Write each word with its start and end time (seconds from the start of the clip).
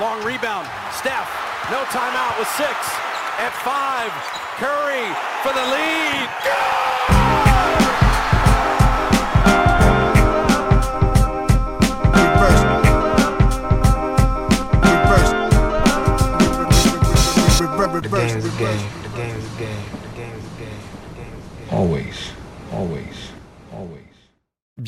long 0.00 0.22
rebound. 0.22 0.66
Steph, 0.92 1.28
no 1.70 1.82
timeout 1.90 2.38
with 2.38 2.48
six. 2.56 2.70
At 3.38 3.52
five, 3.64 4.12
Curry 4.58 5.12
for 5.42 5.52
the 5.52 5.62
lead. 5.74 6.28
Reverse. 14.84 15.32
Reverse. 18.02 18.44
Reverse. 18.44 18.84
Always. 21.72 22.37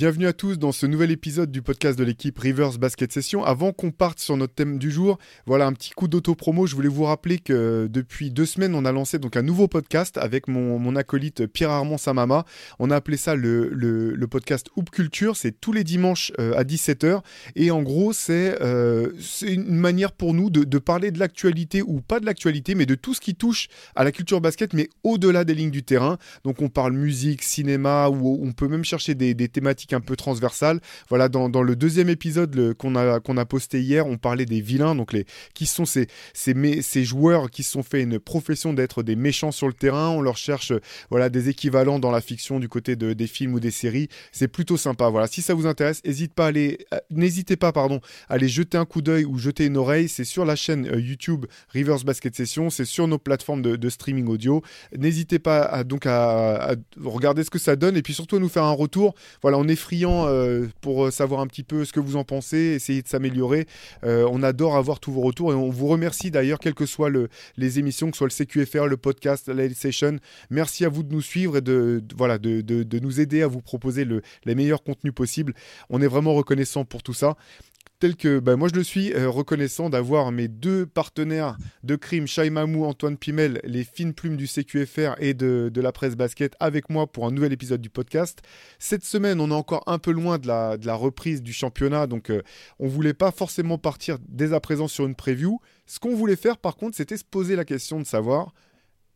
Bienvenue 0.01 0.29
à 0.29 0.33
tous 0.33 0.59
dans 0.59 0.73
ce 0.73 0.87
nouvel 0.87 1.11
épisode 1.11 1.53
du 1.53 1.61
podcast 1.61 1.99
de 1.99 2.05
l'équipe 2.05 2.39
Rivers 2.39 2.79
Basket 2.79 3.13
Session. 3.13 3.45
Avant 3.45 3.73
qu'on 3.73 3.91
parte 3.91 4.19
sur 4.19 4.35
notre 4.39 4.55
thème 4.55 4.79
du 4.79 4.91
jour, 4.91 5.19
voilà 5.45 5.67
un 5.67 5.75
petit 5.75 5.91
coup 5.91 6.09
d'auto-promo. 6.09 6.67
Je 6.67 6.75
voulais 6.75 6.89
vous 6.89 7.05
rappeler 7.05 7.39
que 7.39 7.87
depuis 7.87 8.31
deux 8.31 8.47
semaines, 8.47 8.75
on 8.75 8.87
a 8.87 8.93
lancé 8.93 9.19
donc 9.19 9.37
un 9.37 9.43
nouveau 9.43 9.69
podcast 9.69 10.17
avec 10.17 10.49
mon, 10.49 10.79
mon 10.79 10.97
acolyte 10.97 11.47
Pierre-Armand 11.47 11.99
Samama. 11.99 12.47
On 12.79 12.91
a 12.91 12.97
appelé 12.97 13.19
ça 13.19 13.35
le, 13.35 13.69
le, 13.69 14.27
podcast 14.27 14.71
Hoop 14.75 14.89
Culture. 14.89 15.37
C'est 15.37 15.61
tous 15.61 15.75
les 15.75 15.85
dimanches 15.85 16.33
euh, 16.41 16.55
à 16.57 16.65
17h. 16.65 17.21
Et 17.55 17.71
en 17.71 17.83
gros, 17.83 18.15
c'est 18.15 18.57
euh, 18.63 19.13
c'est 19.21 19.53
une 19.53 19.77
manière 19.77 20.13
pour 20.13 20.33
nous 20.33 20.49
de, 20.49 20.65
de 20.65 20.79
parler 20.79 21.11
de 21.11 21.19
l'actualité 21.19 21.83
ou 21.83 22.01
pas 22.01 22.21
de 22.21 22.25
l'actualité, 22.25 22.75
mais 22.75 22.87
de 22.87 22.95
tout 22.95 23.13
ce 23.13 23.21
qui 23.21 23.35
touche 23.35 23.69
à 23.97 24.05
la 24.05 24.13
culture 24.13 24.41
basket, 24.41 24.73
mais 24.73 24.89
au-delà 25.05 25.45
des 25.45 25.55
lignes 25.55 25.71
du 25.71 25.83
terrain. 25.83 26.17
Donc 26.45 26.63
on 26.63 26.71
parle 26.71 26.95
musique, 26.95 27.43
cinéma, 27.43 28.09
ou 28.09 28.41
on 28.43 28.53
peut 28.53 28.69
même 28.69 28.85
chercher 28.85 29.15
des, 29.15 29.35
des 29.35 29.49
thématiques 29.51 29.90
un 29.93 30.01
peu 30.01 30.17
transversales. 30.17 30.81
Voilà, 31.09 31.29
dans, 31.29 31.49
le 31.63 31.77
deuxième 31.77 32.09
épisode 32.09 32.75
qu'on 32.75 32.97
a, 32.97 33.21
qu'on 33.21 33.37
a 33.37 33.45
posté 33.45 33.81
hier, 33.81 34.07
on 34.07 34.17
parlait 34.17 34.47
des 34.47 34.61
vilains, 34.61 34.95
donc 34.95 35.13
les, 35.13 35.27
qui 35.55 35.67
sont 35.67 35.85
ces, 35.85 36.09
ces, 36.35 37.05
joueurs 37.05 37.51
qui 37.51 37.63
se 37.63 37.73
sont 37.73 37.83
fait 37.83 38.03
une 38.03 38.19
profession 38.19 38.73
d'être 38.73 39.03
des 39.03 39.17
méchants 39.17 39.53
sur 39.53 39.67
le 39.67 39.73
terrain. 39.73 40.09
On 40.11 40.21
leur 40.21 40.37
cherche 40.37 40.73
voilà, 41.11 41.29
des 41.29 41.49
équivalents 41.49 41.99
dans 41.99 42.11
la 42.11 42.21
fiction 42.21 42.61
du 42.61 42.69
côté 42.69 42.97
de, 42.97 43.13
des 43.13 43.27
films 43.27 43.55
ou 43.55 43.61
des 43.61 43.71
séries. 43.71 44.09
C'est 44.33 44.49
plutôt 44.49 44.77
sympa. 44.77 45.09
Voilà, 45.09 45.27
si 45.27 45.43
ça 45.43 45.55
vous 45.55 45.67
intéresse, 45.67 46.01
hésite 46.05 46.35
pas 46.35 46.47
à 46.47 46.49
aller, 46.49 46.79
euh, 46.95 46.99
n'hésitez 47.11 47.57
pas 47.57 47.73
pardon, 47.73 48.01
à 48.29 48.35
aller 48.35 48.49
jeter 48.49 48.79
un 48.79 48.85
coup 48.85 49.03
d'œil 49.03 49.25
ou 49.25 49.39
jeter 49.39 49.67
une 49.67 49.77
oreille. 49.77 50.09
C'est 50.09 50.25
sur 50.25 50.45
la 50.45 50.57
chaîne 50.57 50.87
euh, 50.87 51.01
YouTube 51.01 51.47
Rivers 51.71 52.05
Basket 52.05 52.35
Session, 52.35 52.71
c'est 52.71 52.85
sur 52.85 53.09
nos 53.09 53.19
plateformes 53.19 53.63
de, 53.63 53.77
de 53.77 53.89
streaming 53.89 54.27
audio. 54.29 54.63
N'hésitez 54.97 55.39
pas 55.39 55.63
à, 55.63 55.85
donc 55.85 56.07
à, 56.07 56.73
à 56.73 56.75
regarder 57.03 57.45
ce 57.45 57.51
que 57.51 57.59
ça 57.59 57.77
donne 57.77 57.97
et 57.97 58.03
puis 58.03 58.15
surtout 58.15 58.37
à 58.37 58.39
nous 58.39 58.49
faire 58.49 58.65
un 58.65 58.73
retour. 58.73 59.15
Voilà, 59.43 59.59
on 59.59 59.69
est 59.69 59.77
friand 59.81 60.27
euh, 60.27 60.67
pour 60.81 61.07
euh, 61.07 61.11
savoir 61.11 61.41
un 61.41 61.47
petit 61.47 61.63
peu 61.63 61.85
ce 61.85 61.93
que 61.93 62.01
vous 62.01 62.17
en 62.17 62.25
pensez, 62.25 62.59
essayer 62.59 63.03
de 63.03 63.09
s'améliorer. 63.09 63.67
Euh, 64.05 64.27
on 64.31 64.43
adore 64.43 64.77
avoir 64.77 65.01
tous 65.01 65.13
vos 65.13 65.21
retours 65.23 65.53
et 65.53 65.55
on 65.57 65.71
vous 65.71 65.87
remercie 65.89 66.31
d'ailleurs, 66.31 66.59
quelles 66.59 66.75
que 66.75 66.87
soient 66.87 67.11
le- 67.11 67.29
les 67.57 67.79
émissions, 67.79 68.11
que 68.11 68.17
ce 68.17 68.19
soit 68.19 68.27
le 68.29 68.33
CQFR, 68.65 68.87
le 68.87 68.97
podcast, 68.97 69.49
la 69.49 69.69
Session. 69.75 70.19
Merci 70.51 70.85
à 70.85 70.89
vous 70.89 71.03
de 71.03 71.13
nous 71.13 71.23
suivre 71.23 71.57
et 71.57 71.61
de, 71.61 72.03
voilà, 72.17 72.39
de 72.39 72.99
nous 73.01 73.21
aider 73.21 73.43
à 73.43 73.47
vous 73.47 73.61
proposer 73.63 74.05
le- 74.05 74.23
les 74.45 74.55
meilleurs 74.55 74.83
contenus 74.83 75.15
possibles. 75.15 75.55
On 75.89 76.01
est 76.03 76.07
vraiment 76.07 76.35
reconnaissant 76.35 76.85
pour 76.85 77.03
tout 77.03 77.15
ça. 77.15 77.37
Tel 78.01 78.17
que 78.17 78.39
bah, 78.39 78.57
moi 78.57 78.69
je 78.69 78.75
le 78.77 78.83
suis 78.83 79.13
euh, 79.13 79.29
reconnaissant 79.29 79.91
d'avoir 79.91 80.33
mes 80.33 80.49
deux 80.49 80.87
partenaires 80.87 81.59
de 81.85 81.97
crime, 81.97 82.27
Shai 82.27 82.49
Mamou, 82.49 82.87
Antoine 82.87 83.19
Pimel, 83.19 83.61
les 83.63 83.85
fines 83.85 84.15
plumes 84.15 84.39
du 84.39 84.47
CQFR 84.47 85.17
et 85.19 85.35
de, 85.35 85.71
la 85.77 85.93
presse 85.93 86.17
basket 86.17 86.55
avec 86.61 86.89
moi 86.89 87.07
pour 87.07 87.27
un 87.27 87.31
nouvel 87.31 87.53
épisode 87.53 87.83
du 87.83 87.91
podcast. 87.91 88.41
Cette 88.79 89.05
semaine, 89.05 89.39
on 89.39 89.51
est 89.51 89.55
encore 89.55 89.83
un 89.87 89.99
peu 89.99 90.13
loin 90.13 90.39
de 90.39 90.47
la, 90.47 90.79
de 90.79 90.87
la 90.87 90.95
reprise 90.95 91.43
du 91.43 91.53
championnat, 91.53 92.07
donc 92.07 92.31
euh, 92.31 92.41
on 92.79 92.89
voulait 92.89 93.13
pas 93.13 93.33
forcément 93.33 93.77
partir 93.77 94.17
dès 94.31 94.55
à 94.55 94.61
présent 94.61 94.89
sur 94.89 95.05
une 95.05 95.15
preview. 95.15 95.61
Ce 95.85 96.01
qu'on 96.01 96.15
voulait 96.15 96.37
faire 96.37 96.57
par 96.57 96.77
contre, 96.77 96.97
c'était 96.97 97.19
se 97.19 97.25
poser 97.25 97.55
la 97.55 97.67
question 97.67 98.01
de 98.01 98.07
savoir, 98.07 98.55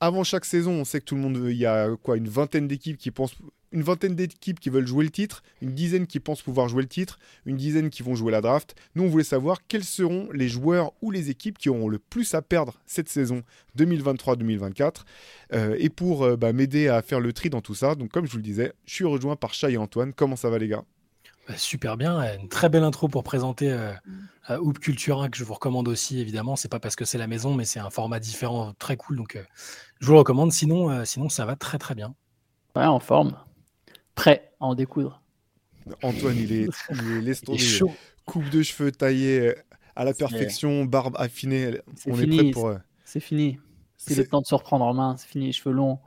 avant 0.01 0.25
chaque 0.25 0.45
saison, 0.45 0.73
on 0.73 0.85
sait 0.85 1.01
que 1.01 1.07
tout 1.07 1.15
le 1.15 1.23
monde, 1.23 1.41
il 1.49 1.57
y 1.57 1.65
a 1.65 1.89
quoi, 2.03 2.19
une 2.19 2.29
vingtaine 2.29 2.69
d'équipes 2.69 2.99
qui 2.99 3.11
pensent, 3.11 3.37
une 3.75 3.83
vingtaine 3.83 4.15
d'équipes 4.15 4.59
qui 4.59 4.71
veulent 4.71 4.87
jouer 4.87 5.05
le 5.05 5.11
titre, 5.11 5.43
une 5.61 5.75
dizaine 5.75 6.07
qui 6.07 6.21
pensent 6.21 6.41
pouvoir 6.41 6.69
jouer 6.69 6.83
le 6.83 6.89
titre, 6.89 7.19
une 7.45 7.57
dizaine 7.57 7.91
qui 7.91 8.03
vont 8.03 8.15
jouer 8.15 8.33
la 8.33 8.41
draft. 8.41 8.75
Nous, 8.95 9.05
on 9.05 9.09
voulait 9.09 9.25
savoir 9.25 9.59
quels 9.69 9.85
seront 9.85 10.29
les 10.33 10.49
joueurs 10.49 10.93
ou 11.03 11.11
les 11.11 11.29
équipes 11.29 11.59
qui 11.59 11.69
auront 11.69 11.89
le 11.89 11.99
plus 11.99 12.35
à 12.35 12.41
perdre 12.41 12.81
cette 12.87 13.09
saison 13.09 13.43
2023-2024. 13.77 15.03
Euh, 15.53 15.77
et 15.79 15.91
pour 15.91 16.25
euh, 16.25 16.37
bah, 16.37 16.53
m'aider 16.53 16.89
à 16.89 17.03
faire 17.03 17.21
le 17.21 17.33
tri 17.33 17.51
dans 17.51 17.61
tout 17.61 17.75
ça, 17.75 17.95
donc 17.95 18.11
comme 18.11 18.25
je 18.25 18.31
vous 18.31 18.39
le 18.39 18.43
disais, 18.43 18.73
je 18.87 18.95
suis 18.95 19.05
rejoint 19.05 19.37
par 19.37 19.53
Chai 19.53 19.73
et 19.73 19.77
Antoine. 19.77 20.13
Comment 20.15 20.37
ça 20.37 20.49
va 20.49 20.59
les 20.59 20.69
gars? 20.69 20.85
Bah, 21.49 21.55
super 21.59 21.99
bien, 21.99 22.21
une 22.39 22.49
très 22.49 22.71
belle 22.71 22.85
intro 22.85 23.09
pour 23.09 23.23
présenter 23.23 23.71
euh, 23.71 23.93
euh, 24.51 24.59
Hoop 24.59 24.79
Culture 24.79 25.23
1 25.23 25.29
que 25.29 25.37
je 25.37 25.45
vous 25.45 25.55
recommande 25.55 25.89
aussi 25.89 26.21
évidemment. 26.21 26.57
C'est 26.57 26.69
pas 26.69 26.81
parce 26.81 26.97
que 26.97 27.05
c'est 27.05 27.19
la 27.19 27.27
maison, 27.27 27.55
mais 27.55 27.65
c'est 27.65 27.81
un 27.81 27.91
format 27.91 28.19
différent, 28.19 28.73
très 28.79 28.97
cool, 28.97 29.17
donc 29.17 29.37
euh, 29.37 29.45
je 30.01 30.07
vous 30.07 30.13
le 30.13 30.19
recommande. 30.19 30.53
Sinon, 30.53 30.91
euh, 30.91 31.05
sinon 31.05 31.29
ça 31.29 31.45
va 31.45 31.57
très 31.57 31.79
très 31.79 31.95
bien. 31.95 32.15
Ouais, 32.77 32.85
en 32.85 33.01
forme. 33.01 33.37
Prêt 34.15 34.53
à 34.61 34.67
en 34.67 34.75
découdre. 34.75 35.21
Antoine, 36.03 36.37
il 36.37 36.53
est, 36.53 36.69
il 36.91 36.99
est 37.09 37.21
Il 37.23 37.29
est 37.29 37.45
tomber. 37.45 37.59
chaud. 37.59 37.93
Coupe 38.25 38.49
de 38.51 38.63
cheveux 38.63 38.91
taillée 38.93 39.41
euh, 39.49 39.55
à 39.97 40.05
la 40.05 40.13
C'est- 40.13 40.19
perfection, 40.21 40.85
barbe 40.85 41.15
affinée. 41.19 41.79
C'est 41.97 42.11
On 42.11 42.15
fini, 42.15 42.37
est 42.37 42.39
prêt 42.43 42.51
pour. 42.53 42.69
euh, 42.69 42.77
C'est 43.05 43.21
fini. 43.21 43.59
C'est 43.97 44.15
C'est- 44.15 44.23
le 44.23 44.29
temps 44.29 44.41
de 44.41 44.47
se 44.47 44.55
reprendre 44.55 44.85
en 44.85 44.95
main. 44.95 45.17
C'est 45.19 45.29
fini, 45.29 45.47
les 45.47 45.53
cheveux 45.53 45.75
longs. 45.75 45.99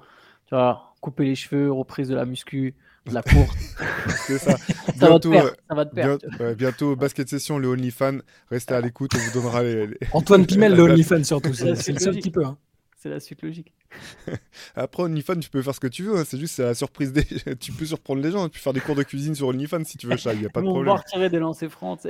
Tu 0.47 0.55
vois, 0.55 0.93
couper 1.01 1.25
les 1.25 1.35
cheveux, 1.35 1.71
reprise 1.71 2.07
de 2.07 2.15
la 2.15 2.25
muscu, 2.25 2.73
de 3.05 3.13
la 3.13 3.21
course. 3.21 3.55
C'est 4.27 4.37
ça. 4.39 4.57
ça 4.97 5.09
va 5.09 5.19
te 5.19 5.27
Bientôt, 5.27 5.31
perdre. 5.31 5.51
Ça 5.69 5.75
va 5.75 5.85
te 5.85 5.93
perdre. 5.95 6.53
Bientôt, 6.55 6.95
basket 6.95 7.27
session, 7.29 7.59
le 7.59 7.67
OnlyFans. 7.67 8.19
Restez 8.49 8.73
à 8.73 8.81
l'écoute, 8.81 9.11
on 9.15 9.17
vous 9.19 9.31
donnera 9.41 9.61
les. 9.63 9.87
les- 9.87 9.97
Antoine 10.13 10.45
Pimel, 10.45 10.73
le 10.75 10.83
OnlyFans 10.83 11.23
surtout, 11.23 11.53
C'est 11.53 11.91
le 11.91 11.99
seul 11.99 12.17
qui 12.19 12.31
peut. 12.31 12.45
hein. 12.45 12.57
C'est 12.99 13.09
la 13.09 13.19
suite 13.19 13.43
logique. 13.43 13.73
Après, 14.75 15.03
OnlyFans, 15.03 15.37
tu 15.39 15.51
peux 15.51 15.61
faire 15.61 15.75
ce 15.75 15.79
que 15.79 15.85
tu 15.87 16.01
veux. 16.01 16.17
hein, 16.17 16.23
C'est 16.25 16.39
juste 16.39 16.55
c'est 16.55 16.63
la 16.63 16.73
surprise 16.73 17.13
des. 17.13 17.23
tu 17.59 17.71
peux 17.71 17.85
surprendre 17.85 18.23
les 18.23 18.31
gens. 18.31 18.45
Tu 18.49 18.53
peux 18.57 18.63
faire 18.63 18.73
des 18.73 18.79
cours 18.79 18.95
de 18.95 19.03
cuisine 19.03 19.35
sur 19.35 19.47
OnlyFans 19.49 19.83
si 19.83 19.97
tu 19.99 20.07
veux, 20.07 20.17
Chai. 20.17 20.31
Il 20.33 20.39
n'y 20.39 20.45
a 20.47 20.49
pas 20.49 20.61
de 20.61 20.65
Nous, 20.65 20.71
on 20.71 20.79
va 20.83 20.95
problème. 20.95 21.03
retirer 21.05 21.29
des 21.29 21.37
lancers 21.37 21.69
francs. 21.71 21.99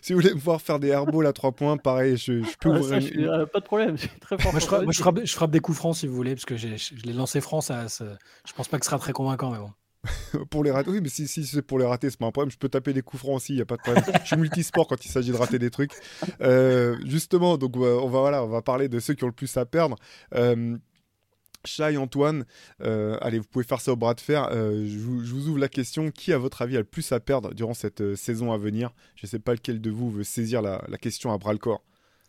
si 0.00 0.12
vous 0.12 0.20
voulez 0.20 0.32
me 0.34 0.38
voir 0.38 0.60
faire 0.62 0.78
des 0.78 0.88
airballs 0.88 1.26
à 1.26 1.32
3 1.32 1.52
points, 1.52 1.76
pareil, 1.76 2.16
je, 2.16 2.42
je 2.42 2.56
peux 2.60 2.70
Ah, 2.72 2.78
ouvrir 2.78 2.84
ça, 2.84 3.00
je 3.00 3.06
une- 3.06 3.12
suis- 3.12 3.26
euh, 3.28 3.46
pas 3.46 3.58
de 3.60 3.64
problème. 3.64 3.96
Je 3.96 4.02
suis 4.08 4.20
très 4.20 4.38
fort. 4.38 4.52
Moi, 4.52 4.60
je, 4.60 4.66
frappe, 4.66 4.80
ça 4.80 4.84
moi, 4.84 4.92
je, 4.92 4.96
aussi. 4.96 5.02
frappe, 5.02 5.20
je 5.24 5.32
frappe 5.34 5.50
des 5.50 5.60
coups 5.60 5.76
francs 5.78 5.96
si 5.96 6.06
vous 6.06 6.14
voulez, 6.14 6.34
parce 6.34 6.44
que 6.44 6.56
j'ai- 6.56 6.76
je, 6.78 6.94
je 6.96 7.02
l'ai 7.02 7.12
lancé 7.12 7.40
franc, 7.40 7.60
ça, 7.60 7.88
ça- 7.88 8.16
je 8.46 8.52
pense 8.52 8.68
pas 8.68 8.78
que 8.78 8.84
ce 8.84 8.90
sera 8.90 8.98
très 9.00 9.12
convaincant, 9.12 9.50
mais 9.50 9.58
bon. 9.58 9.70
pour 10.50 10.64
les 10.64 10.70
rater. 10.70 10.90
Oui, 10.90 11.00
mais 11.02 11.08
si, 11.08 11.26
si 11.28 11.44
c'est 11.44 11.62
pour 11.62 11.78
les 11.78 11.84
rater, 11.84 12.10
c'est 12.10 12.18
pas 12.18 12.26
un 12.26 12.30
problème. 12.30 12.50
Je 12.50 12.58
peux 12.58 12.68
taper 12.68 12.92
des 12.92 13.02
coups 13.02 13.22
francs 13.22 13.36
aussi, 13.36 13.52
il 13.52 13.56
n'y 13.56 13.62
a 13.62 13.66
pas 13.66 13.76
de 13.76 13.82
problème. 13.82 14.04
je 14.22 14.26
suis 14.26 14.36
multisport 14.36 14.86
quand 14.86 15.04
il 15.04 15.08
s'agit 15.10 15.30
de 15.32 15.36
rater 15.36 15.58
des 15.58 15.70
trucs. 15.70 15.92
Euh, 16.40 16.96
justement, 17.06 17.56
donc 17.56 17.76
euh, 17.76 17.98
on 18.02 18.08
va, 18.08 18.20
voilà, 18.20 18.44
on 18.44 18.48
va 18.48 18.62
parler 18.62 18.88
de 18.88 18.98
ceux 19.00 19.14
qui 19.14 19.24
ont 19.24 19.28
le 19.28 19.32
plus 19.32 19.56
à 19.56 19.64
perdre. 19.66 19.96
Euh, 20.34 20.76
Chai, 21.66 21.96
Antoine, 21.96 22.44
euh, 22.82 23.16
allez, 23.22 23.38
vous 23.38 23.46
pouvez 23.46 23.64
faire 23.64 23.80
ça 23.80 23.92
au 23.92 23.96
bras 23.96 24.12
de 24.14 24.20
fer. 24.20 24.48
Euh, 24.52 24.84
je, 24.86 24.98
vous, 24.98 25.24
je 25.24 25.32
vous 25.32 25.48
ouvre 25.48 25.58
la 25.58 25.68
question. 25.68 26.10
Qui, 26.10 26.32
à 26.34 26.38
votre 26.38 26.60
avis, 26.60 26.76
a 26.76 26.80
le 26.80 26.84
plus 26.84 27.10
à 27.12 27.20
perdre 27.20 27.54
durant 27.54 27.72
cette 27.72 28.02
euh, 28.02 28.16
saison 28.16 28.52
à 28.52 28.58
venir? 28.58 28.90
Je 29.16 29.26
ne 29.26 29.28
sais 29.30 29.38
pas 29.38 29.52
lequel 29.54 29.80
de 29.80 29.90
vous 29.90 30.10
veut 30.10 30.24
saisir 30.24 30.60
la, 30.60 30.84
la 30.88 30.98
question 30.98 31.32
à 31.32 31.38
bras 31.38 31.52
le 31.52 31.58
corps. 31.58 31.82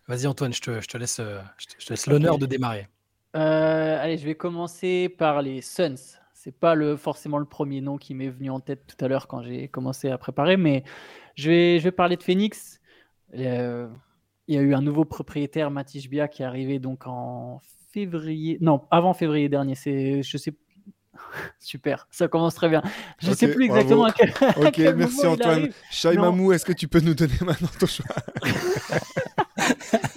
Vas-y 0.08 0.28
Antoine, 0.28 0.54
je 0.54 0.62
te, 0.62 0.80
je 0.82 0.88
te 0.88 0.98
laisse, 0.98 1.18
je 1.18 1.66
te- 1.66 1.74
je 1.80 1.86
te 1.86 1.94
laisse 1.94 2.08
l'honneur 2.08 2.38
de 2.38 2.46
démarrer. 2.46 2.88
Euh, 3.36 4.02
allez, 4.02 4.18
je 4.18 4.26
vais 4.26 4.36
commencer 4.36 5.10
par 5.10 5.42
les 5.42 5.62
Suns. 5.62 5.96
C'est 6.46 6.52
pas 6.60 6.76
le, 6.76 6.96
forcément 6.96 7.40
le 7.40 7.46
premier 7.46 7.82
nom 7.82 7.98
qui 7.98 8.14
m'est 8.14 8.30
venu 8.30 8.52
en 8.52 8.60
tête 8.60 8.86
tout 8.86 9.04
à 9.04 9.08
l'heure 9.08 9.28
quand 9.28 9.42
j'ai 9.42 9.68
commencé 9.68 10.12
à 10.12 10.18
préparer, 10.20 10.58
mais 10.58 10.84
je 11.36 11.50
vais, 11.50 11.80
je 11.80 11.84
vais 11.86 11.92
parler 11.92 12.18
de 12.18 12.24
Phoenix. 12.24 12.80
Euh, 13.34 13.90
il 14.48 14.54
y 14.54 14.58
a 14.60 14.62
eu 14.62 14.76
un 14.76 14.82
nouveau 14.84 15.06
propriétaire, 15.06 15.72
Matisse 15.72 16.08
Bia, 16.08 16.28
qui 16.28 16.44
est 16.44 16.46
arrivé 16.46 16.78
donc 16.78 17.08
en 17.08 17.62
février, 17.92 18.60
non, 18.62 18.88
avant 18.92 19.16
février 19.16 19.50
dernier. 19.50 19.74
C'est, 19.74 20.22
je 20.22 20.38
sais, 20.38 20.54
super, 21.60 22.08
ça 22.12 22.28
commence 22.28 22.54
très 22.54 22.70
bien. 22.70 22.84
Je 23.18 23.32
Ok, 23.32 23.38
sais 23.38 23.48
plus 23.48 23.66
bravo. 23.68 23.80
exactement 23.80 24.06
à 24.06 24.12
quel, 24.12 24.32
à 24.60 24.60
Ok, 24.60 24.72
quel 24.72 24.96
merci 24.96 25.26
Antoine. 25.26 25.50
arrive. 25.64 25.76
Chai 25.90 26.16
Non. 26.16 26.22
Mamou, 26.22 26.54
est-ce 26.54 26.66
que 26.66 26.74
tu 26.74 26.88
peux 26.88 27.00
nous 27.00 27.16
donner 27.16 27.34
maintenant 27.42 27.70
ton 27.80 27.88
choix? 27.88 28.06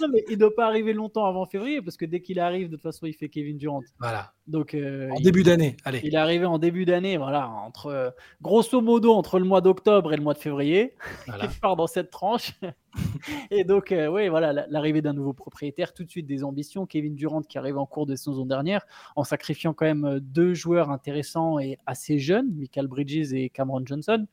Non, 0.01 0.07
mais 0.11 0.23
il 0.27 0.33
ne 0.33 0.39
doit 0.39 0.55
pas 0.55 0.65
arriver 0.65 0.93
longtemps 0.93 1.25
avant 1.25 1.45
février 1.45 1.81
parce 1.81 1.97
que 1.97 2.05
dès 2.05 2.21
qu'il 2.21 2.39
arrive, 2.39 2.67
de 2.69 2.75
toute 2.75 2.83
façon, 2.83 3.05
il 3.05 3.13
fait 3.13 3.29
Kevin 3.29 3.57
Durant. 3.57 3.81
Voilà. 3.99 4.33
Donc, 4.47 4.73
euh, 4.73 5.09
En 5.11 5.15
il- 5.17 5.23
début 5.23 5.43
d'année, 5.43 5.77
allez. 5.85 6.01
Il 6.03 6.13
est 6.15 6.17
arrivé 6.17 6.45
en 6.45 6.57
début 6.57 6.85
d'année, 6.85 7.17
voilà, 7.17 7.47
entre 7.49 7.87
euh, 7.87 8.09
grosso 8.41 8.81
modo 8.81 9.13
entre 9.13 9.37
le 9.39 9.45
mois 9.45 9.61
d'octobre 9.61 10.11
et 10.13 10.17
le 10.17 10.23
mois 10.23 10.33
de 10.33 10.39
février, 10.39 10.95
Voilà. 11.27 11.43
quelque 11.47 11.59
part 11.61 11.75
dans 11.75 11.87
cette 11.87 12.09
tranche. 12.09 12.53
et 13.51 13.63
donc, 13.63 13.91
euh, 13.91 14.07
oui, 14.07 14.27
voilà, 14.29 14.51
la- 14.53 14.65
l'arrivée 14.69 15.01
d'un 15.01 15.13
nouveau 15.13 15.33
propriétaire, 15.33 15.93
tout 15.93 16.03
de 16.03 16.09
suite 16.09 16.25
des 16.25 16.43
ambitions. 16.43 16.85
Kevin 16.87 17.13
Durant 17.15 17.41
qui 17.41 17.57
arrive 17.57 17.77
en 17.77 17.85
cours 17.85 18.05
de 18.07 18.15
saison 18.15 18.45
dernière, 18.45 18.85
en 19.15 19.23
sacrifiant 19.23 19.73
quand 19.73 19.85
même 19.85 20.19
deux 20.21 20.53
joueurs 20.55 20.89
intéressants 20.89 21.59
et 21.59 21.77
assez 21.85 22.17
jeunes, 22.17 22.51
Michael 22.55 22.87
Bridges 22.87 23.33
et 23.33 23.49
Cameron 23.49 23.83
Johnson. 23.85 24.25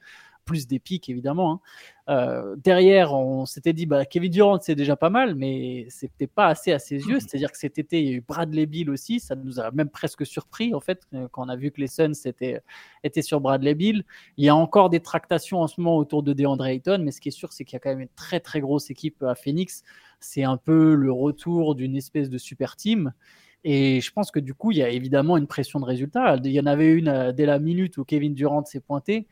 Plus 0.46 0.66
des 0.66 0.78
pics 0.78 1.10
évidemment. 1.10 1.52
Hein. 1.52 1.60
Euh, 2.08 2.56
derrière, 2.56 3.12
on 3.12 3.46
s'était 3.46 3.72
dit, 3.72 3.84
bah, 3.84 4.06
Kevin 4.06 4.30
Durant, 4.30 4.60
c'est 4.60 4.76
déjà 4.76 4.96
pas 4.96 5.10
mal, 5.10 5.34
mais 5.34 5.86
c'était 5.90 6.28
pas 6.28 6.46
assez 6.46 6.72
à 6.72 6.78
ses 6.78 6.96
yeux. 6.96 7.18
C'est-à-dire 7.20 7.50
que 7.50 7.58
cet 7.58 7.78
été, 7.78 8.00
il 8.00 8.06
y 8.06 8.08
a 8.10 8.12
eu 8.12 8.20
Bradley 8.20 8.66
Bill 8.66 8.88
aussi. 8.90 9.18
Ça 9.20 9.34
nous 9.34 9.60
a 9.60 9.70
même 9.72 9.90
presque 9.90 10.24
surpris, 10.24 10.72
en 10.72 10.80
fait, 10.80 11.02
euh, 11.14 11.28
quand 11.30 11.44
on 11.44 11.48
a 11.48 11.56
vu 11.56 11.70
que 11.72 11.80
les 11.80 11.88
Suns 11.88 12.12
étaient, 12.24 12.60
étaient 13.02 13.22
sur 13.22 13.40
Bradley 13.40 13.74
Bill. 13.74 14.04
Il 14.36 14.44
y 14.44 14.48
a 14.48 14.56
encore 14.56 14.88
des 14.88 15.00
tractations 15.00 15.60
en 15.60 15.66
ce 15.66 15.80
moment 15.80 15.96
autour 15.98 16.22
de 16.22 16.32
DeAndre 16.32 16.66
Ayton, 16.66 17.00
mais 17.02 17.10
ce 17.10 17.20
qui 17.20 17.28
est 17.28 17.32
sûr, 17.32 17.52
c'est 17.52 17.64
qu'il 17.64 17.74
y 17.74 17.76
a 17.76 17.80
quand 17.80 17.90
même 17.90 18.00
une 18.00 18.08
très, 18.16 18.40
très 18.40 18.60
grosse 18.60 18.88
équipe 18.90 19.22
à 19.24 19.34
Phoenix. 19.34 19.82
C'est 20.20 20.44
un 20.44 20.56
peu 20.56 20.94
le 20.94 21.10
retour 21.12 21.74
d'une 21.74 21.96
espèce 21.96 22.30
de 22.30 22.38
super 22.38 22.76
team. 22.76 23.12
Et 23.64 24.00
je 24.00 24.12
pense 24.12 24.30
que 24.30 24.38
du 24.38 24.54
coup, 24.54 24.70
il 24.70 24.78
y 24.78 24.82
a 24.82 24.90
évidemment 24.90 25.36
une 25.36 25.48
pression 25.48 25.80
de 25.80 25.84
résultat. 25.84 26.36
Il 26.44 26.52
y 26.52 26.60
en 26.60 26.66
avait 26.66 26.92
une 26.92 27.08
euh, 27.08 27.32
dès 27.32 27.46
la 27.46 27.58
minute 27.58 27.98
où 27.98 28.04
Kevin 28.04 28.32
Durant 28.32 28.64
s'est 28.64 28.78
pointé 28.78 29.26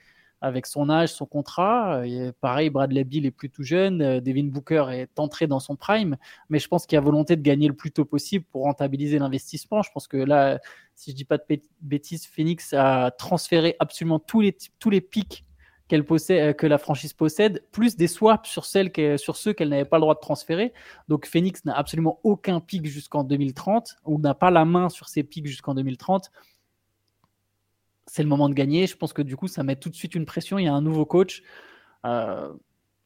avec 0.45 0.67
son 0.67 0.91
âge, 0.91 1.09
son 1.09 1.25
contrat. 1.25 2.07
Et 2.07 2.31
pareil, 2.41 2.69
Bradley 2.69 3.05
Bill 3.05 3.25
est 3.25 3.31
plus 3.31 3.49
tout 3.49 3.63
jeune, 3.63 4.03
euh, 4.03 4.21
Devin 4.21 4.45
Booker 4.45 4.87
est 4.91 5.19
entré 5.19 5.47
dans 5.47 5.59
son 5.59 5.75
prime, 5.75 6.17
mais 6.51 6.59
je 6.59 6.69
pense 6.69 6.85
qu'il 6.87 6.97
y 6.97 6.99
a 6.99 7.01
volonté 7.01 7.35
de 7.37 7.43
gagner 7.43 7.67
le 7.67 7.75
plus 7.75 7.91
tôt 7.91 8.05
possible 8.05 8.45
pour 8.51 8.65
rentabiliser 8.65 9.19
l'investissement. 9.19 9.83
Je 9.83 9.91
pense 9.91 10.07
que 10.07 10.19
là, 10.19 10.61
si 10.95 11.13
je 11.13 11.17
dis 11.17 11.25
pas 11.25 11.39
de 11.39 11.45
bêtises, 11.81 12.27
Phoenix 12.27 12.75
a 12.75 13.11
transféré 13.11 13.75
absolument 13.81 14.19
tous 14.19 14.43
les, 14.43 14.57
tous 14.79 14.91
les 14.91 15.01
pics 15.01 15.47
qu'elle 15.89 16.05
possède, 16.05 16.51
euh, 16.51 16.53
que 16.53 16.67
la 16.67 16.77
franchise 16.79 17.15
possède, 17.15 17.65
plus 17.73 17.97
des 17.97 18.07
swaps 18.07 18.49
sur, 18.49 18.67
celles 18.67 18.93
sur 19.19 19.37
ceux 19.37 19.55
qu'elle 19.55 19.71
n'avait 19.71 19.85
pas 19.87 19.97
le 19.97 20.03
droit 20.03 20.15
de 20.15 20.21
transférer. 20.21 20.75
Donc 21.09 21.27
Phoenix 21.27 21.65
n'a 21.65 21.75
absolument 21.75 22.21
aucun 22.23 22.61
pic 22.61 22.85
jusqu'en 22.87 23.25
2030, 23.25 23.97
ou 24.05 24.19
n'a 24.19 24.35
pas 24.35 24.51
la 24.51 24.67
main 24.67 24.91
sur 24.91 25.09
ses 25.09 25.23
pics 25.23 25.47
jusqu'en 25.47 25.75
2030 25.75 26.31
c'est 28.07 28.23
le 28.23 28.29
moment 28.29 28.49
de 28.49 28.55
gagner. 28.55 28.87
Je 28.87 28.97
pense 28.97 29.13
que 29.13 29.23
du 29.23 29.37
coup, 29.37 29.49
ça 29.49 29.63
met 29.63 29.77
tout 29.77 29.91
de 29.91 29.95
suite 29.95 30.15
une 30.15 30.27
pression. 30.27 30.59
Il 30.59 30.65
y 30.65 30.69
a 30.69 30.75
un 30.75 30.83
nouveau 30.83 31.07
coach. 31.07 31.43
Euh, 32.05 32.53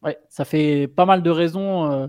ouais, 0.03 0.19
ça 0.29 0.45
fait 0.45 0.89
pas 0.89 1.07
mal 1.07 1.23
de 1.23 1.31
raisons 1.31 1.91
euh, 1.91 2.07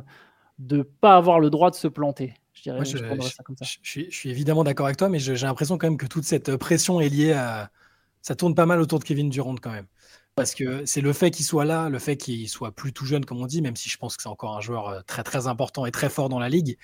de 0.57 0.77
ne 0.77 0.83
pas 0.83 1.15
avoir 1.15 1.39
le 1.39 1.49
droit 1.49 1.69
de 1.69 1.75
se 1.75 1.87
planter. 1.87 2.33
Je, 2.53 2.63
dirais, 2.63 2.83
je, 2.83 2.97
ça 2.97 3.43
comme 3.43 3.55
ça. 3.55 3.65
Je, 3.65 4.09
suis, 4.09 4.29
évidemment 4.29 4.63
d'accord 4.63 4.87
avec 4.87 4.97
toi, 4.97 5.07
mais 5.07 5.19
j'ai 5.19 5.35
l'impression 5.35 5.77
quand 5.77 5.87
même 5.87 5.97
que 5.97 6.07
toute 6.07 6.25
cette 6.25 6.55
pression 6.57 6.99
est 6.99 7.09
liée 7.09 7.33
à. 7.33 7.71
Ça 8.21 8.35
tourne 8.35 8.53
pas 8.53 8.65
mal 8.65 8.81
autour 8.81 8.99
de 8.99 9.05
Kevin 9.05 9.29
Durant 9.29 9.55
quand 9.55 9.71
même. 9.71 9.87
Parce 10.35 10.53
que 10.53 10.85
c'est 10.85 10.99
le 10.99 11.13
fait 11.13 11.31
qu'il 11.31 11.45
soit 11.45 11.63
là, 11.63 11.89
le 11.89 11.99
fait 11.99 12.17
qu'il 12.17 12.49
soit 12.49 12.73
plus 12.73 12.91
tout 12.91 13.05
jeune, 13.05 13.23
comme 13.23 13.41
on 13.41 13.45
dit, 13.45 13.61
même 13.61 13.77
si 13.77 13.89
je 13.89 13.97
pense 13.97 14.17
que 14.17 14.23
c'est 14.23 14.29
encore 14.29 14.57
un 14.57 14.61
joueur 14.61 14.89
euh, 14.89 15.01
très 15.07 15.23
très 15.23 15.47
important 15.47 15.85
et 15.85 15.91
très 15.91 16.09
fort 16.09 16.27
dans 16.27 16.39
la 16.39 16.49
ligue. 16.49 16.77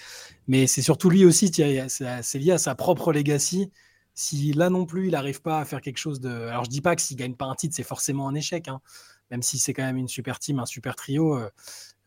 Mais 0.48 0.66
c'est 0.66 0.82
surtout 0.82 1.10
lui 1.10 1.26
aussi, 1.26 1.52
c'est 1.54 2.40
lié 2.40 2.52
à 2.52 2.58
sa 2.58 2.76
propre 2.76 3.12
legacy 3.12 3.72
si 4.16 4.54
là 4.54 4.70
non 4.70 4.86
plus, 4.86 5.08
il 5.08 5.12
n'arrive 5.12 5.42
pas 5.42 5.60
à 5.60 5.66
faire 5.66 5.82
quelque 5.82 5.98
chose 5.98 6.22
de. 6.22 6.30
Alors, 6.30 6.64
je 6.64 6.70
dis 6.70 6.82
pas 6.82 6.96
que 6.96 7.02
s'il 7.02 7.18
gagne 7.18 7.36
pas 7.36 7.46
un 7.46 7.56
titre, 7.56 7.76
c'est 7.76 7.84
forcément 7.84 8.30
un 8.30 8.34
échec, 8.34 8.70
hein, 8.70 8.82
même 9.30 9.42
si 9.42 9.60
c'est 9.60 9.74
quand 9.74 9.84
même 9.84 9.98
une 9.98 10.08
super 10.08 10.40
team, 10.40 10.60
un 10.60 10.66
super 10.66 10.96
trio. 10.96 11.38
Euh, 11.38 11.50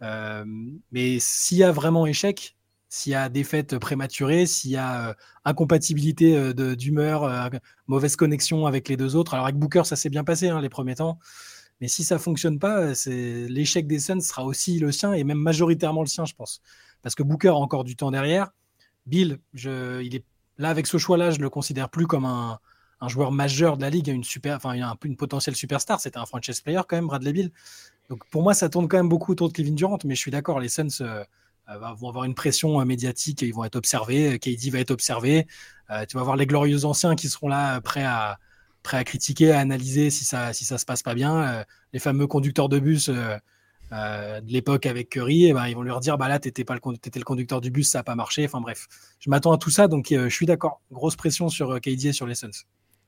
euh, 0.02 0.44
mais 0.90 1.18
s'il 1.20 1.58
y 1.58 1.64
a 1.64 1.70
vraiment 1.70 2.06
échec, 2.06 2.56
s'il 2.88 3.12
y 3.12 3.14
a 3.14 3.28
défaite 3.28 3.78
prématurée, 3.78 4.46
s'il 4.46 4.70
y 4.70 4.76
a 4.76 5.10
euh, 5.10 5.14
incompatibilité 5.44 6.54
d'humeur, 6.76 7.50
mauvaise 7.86 8.16
connexion 8.16 8.66
avec 8.66 8.88
les 8.88 8.96
deux 8.96 9.14
autres. 9.14 9.34
Alors, 9.34 9.44
avec 9.44 9.58
Booker, 9.58 9.82
ça 9.84 9.94
s'est 9.94 10.10
bien 10.10 10.24
passé 10.24 10.48
hein, 10.48 10.62
les 10.62 10.70
premiers 10.70 10.94
temps. 10.94 11.18
Mais 11.82 11.88
si 11.88 12.04
ça 12.04 12.18
fonctionne 12.18 12.58
pas, 12.58 12.92
l'échec 13.06 13.86
des 13.86 14.00
Suns 14.00 14.20
sera 14.20 14.44
aussi 14.44 14.78
le 14.78 14.90
sien 14.92 15.12
et 15.12 15.24
même 15.24 15.38
majoritairement 15.38 16.00
le 16.00 16.08
sien, 16.08 16.24
je 16.24 16.34
pense. 16.34 16.62
Parce 17.02 17.14
que 17.14 17.22
Booker 17.22 17.48
a 17.48 17.54
encore 17.54 17.84
du 17.84 17.96
temps 17.96 18.10
derrière. 18.10 18.50
Bill, 19.06 19.38
il 19.54 20.16
est 20.16 20.24
Là, 20.58 20.70
avec 20.70 20.86
ce 20.86 20.98
choix-là, 20.98 21.30
je 21.30 21.38
ne 21.38 21.42
le 21.42 21.50
considère 21.50 21.88
plus 21.88 22.06
comme 22.06 22.24
un, 22.24 22.58
joueur 23.06 23.30
majeur 23.30 23.76
de 23.76 23.82
la 23.82 23.90
ligue, 23.90 24.08
une, 24.08 24.24
super, 24.24 24.56
enfin, 24.56 24.70
un, 24.70 24.96
une 25.04 25.16
potentielle 25.16 25.54
superstar. 25.54 26.00
C'était 26.00 26.18
un 26.18 26.26
franchise 26.26 26.60
player 26.60 26.80
quand 26.88 26.96
même, 26.96 27.06
Bradley 27.06 27.32
Bill. 27.32 27.52
Donc 28.08 28.24
pour 28.30 28.42
moi, 28.42 28.54
ça 28.54 28.68
tourne 28.68 28.88
quand 28.88 28.96
même 28.96 29.08
beaucoup 29.08 29.32
autour 29.32 29.48
de 29.48 29.52
Kevin 29.52 29.74
Durant, 29.74 29.98
mais 30.04 30.14
je 30.14 30.20
suis 30.20 30.30
d'accord, 30.30 30.60
les 30.60 30.68
Suns 30.68 30.88
euh, 31.00 31.24
euh, 31.70 31.94
vont 31.94 32.08
avoir 32.08 32.24
une 32.24 32.34
pression 32.34 32.80
euh, 32.80 32.84
médiatique, 32.84 33.42
ils 33.42 33.52
vont 33.52 33.64
être 33.64 33.76
observés, 33.76 34.38
KD 34.38 34.70
va 34.70 34.80
être 34.80 34.90
observé. 34.90 35.46
tu 36.08 36.16
vas 36.16 36.22
voir 36.22 36.36
les 36.36 36.46
glorieux 36.46 36.84
anciens 36.84 37.14
qui 37.14 37.28
seront 37.28 37.48
là 37.48 37.80
prêts 37.80 38.04
à, 38.04 38.38
prêts 38.82 38.96
à 38.96 39.04
critiquer, 39.04 39.52
à 39.52 39.60
analyser 39.60 40.10
si 40.10 40.24
ça 40.24 40.52
si 40.52 40.64
ça 40.64 40.78
se 40.78 40.84
passe 40.86 41.02
pas 41.02 41.14
bien. 41.14 41.64
les 41.92 41.98
fameux 41.98 42.26
conducteurs 42.26 42.68
de 42.68 42.78
bus 42.78 43.10
euh, 43.92 44.40
de 44.40 44.52
l'époque 44.52 44.86
avec 44.86 45.08
Curry, 45.10 45.44
et 45.44 45.48
eh 45.48 45.52
ben, 45.52 45.66
ils 45.66 45.74
vont 45.74 45.82
lui 45.82 45.92
dire 46.00 46.18
bah 46.18 46.28
là, 46.28 46.38
tu 46.38 46.48
étais, 46.48 46.64
pas 46.64 46.74
le, 46.74 46.94
étais 46.94 47.18
le 47.18 47.24
conducteur 47.24 47.60
du 47.60 47.70
bus, 47.70 47.88
ça 47.88 48.00
n'a 48.00 48.04
pas 48.04 48.14
marché. 48.14 48.44
Enfin 48.44 48.60
bref, 48.60 48.86
je 49.18 49.30
m'attends 49.30 49.52
à 49.52 49.58
tout 49.58 49.70
ça, 49.70 49.88
donc 49.88 50.12
euh, 50.12 50.28
je 50.28 50.34
suis 50.34 50.46
d'accord. 50.46 50.82
Grosse 50.92 51.16
pression 51.16 51.48
sur 51.48 51.70
euh, 51.70 51.78
KD 51.78 52.06
et 52.06 52.12
sur 52.12 52.26
les 52.26 52.34
Suns. 52.34 52.50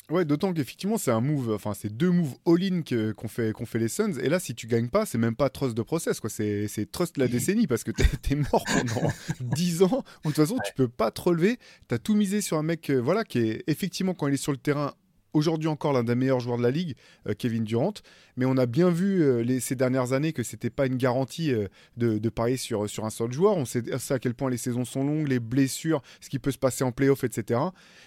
Ouais, 0.08 0.24
d'autant 0.24 0.52
qu'effectivement, 0.52 0.98
c'est 0.98 1.12
un 1.12 1.20
move, 1.20 1.52
enfin, 1.52 1.72
c'est 1.72 1.94
deux 1.94 2.10
moves 2.10 2.34
all-in 2.44 2.82
qu'ont 2.82 3.28
fait, 3.28 3.52
qu'on 3.52 3.66
fait 3.66 3.78
les 3.78 3.86
Suns. 3.88 4.18
Et 4.20 4.28
là, 4.28 4.40
si 4.40 4.56
tu 4.56 4.66
gagnes 4.66 4.88
pas, 4.88 5.06
c'est 5.06 5.18
même 5.18 5.36
pas 5.36 5.50
trust 5.50 5.76
de 5.76 5.82
process, 5.82 6.18
quoi. 6.18 6.28
C'est, 6.28 6.68
trust 6.90 7.16
la 7.16 7.28
décennie 7.28 7.68
parce 7.68 7.84
que 7.84 7.92
t'es, 7.92 8.04
es 8.30 8.34
mort 8.34 8.64
pendant 8.64 9.08
10 9.40 9.82
ans. 9.82 10.02
de 10.24 10.30
toute 10.30 10.34
façon, 10.34 10.56
tu 10.66 10.72
peux 10.74 10.88
pas 10.88 11.12
te 11.12 11.20
relever. 11.20 11.58
Tu 11.88 11.94
as 11.94 11.98
tout 11.98 12.16
misé 12.16 12.40
sur 12.40 12.56
un 12.58 12.64
mec, 12.64 12.90
voilà, 12.90 13.22
qui 13.22 13.38
est 13.38 13.64
effectivement, 13.68 14.14
quand 14.14 14.26
il 14.26 14.34
est 14.34 14.38
sur 14.38 14.50
le 14.50 14.58
terrain, 14.58 14.94
aujourd'hui 15.32 15.68
encore 15.68 15.92
l'un 15.92 16.04
des 16.04 16.14
meilleurs 16.14 16.40
joueurs 16.40 16.58
de 16.58 16.62
la 16.62 16.70
ligue, 16.70 16.94
euh, 17.28 17.34
Kevin 17.36 17.64
Durant. 17.64 17.94
Mais 18.36 18.44
on 18.44 18.56
a 18.56 18.66
bien 18.66 18.90
vu 18.90 19.22
euh, 19.22 19.60
ces 19.60 19.74
dernières 19.74 20.12
années 20.12 20.32
que 20.32 20.42
c'était 20.42 20.70
pas 20.70 20.86
une 20.86 20.96
garantie 20.96 21.52
euh, 21.52 21.68
de, 21.96 22.28
parier 22.28 22.56
sur, 22.56 22.82
un 22.82 23.10
seul 23.10 23.32
joueur. 23.32 23.56
On 23.56 23.64
sait, 23.64 23.82
à 23.92 24.18
quel 24.18 24.34
point 24.34 24.50
les 24.50 24.56
saisons 24.56 24.84
sont 24.84 25.04
longues, 25.04 25.28
les 25.28 25.40
blessures, 25.40 26.02
ce 26.20 26.28
qui 26.28 26.38
peut 26.38 26.50
se 26.50 26.58
passer 26.58 26.84
en 26.84 26.92
playoff, 26.92 27.24
etc. 27.24 27.60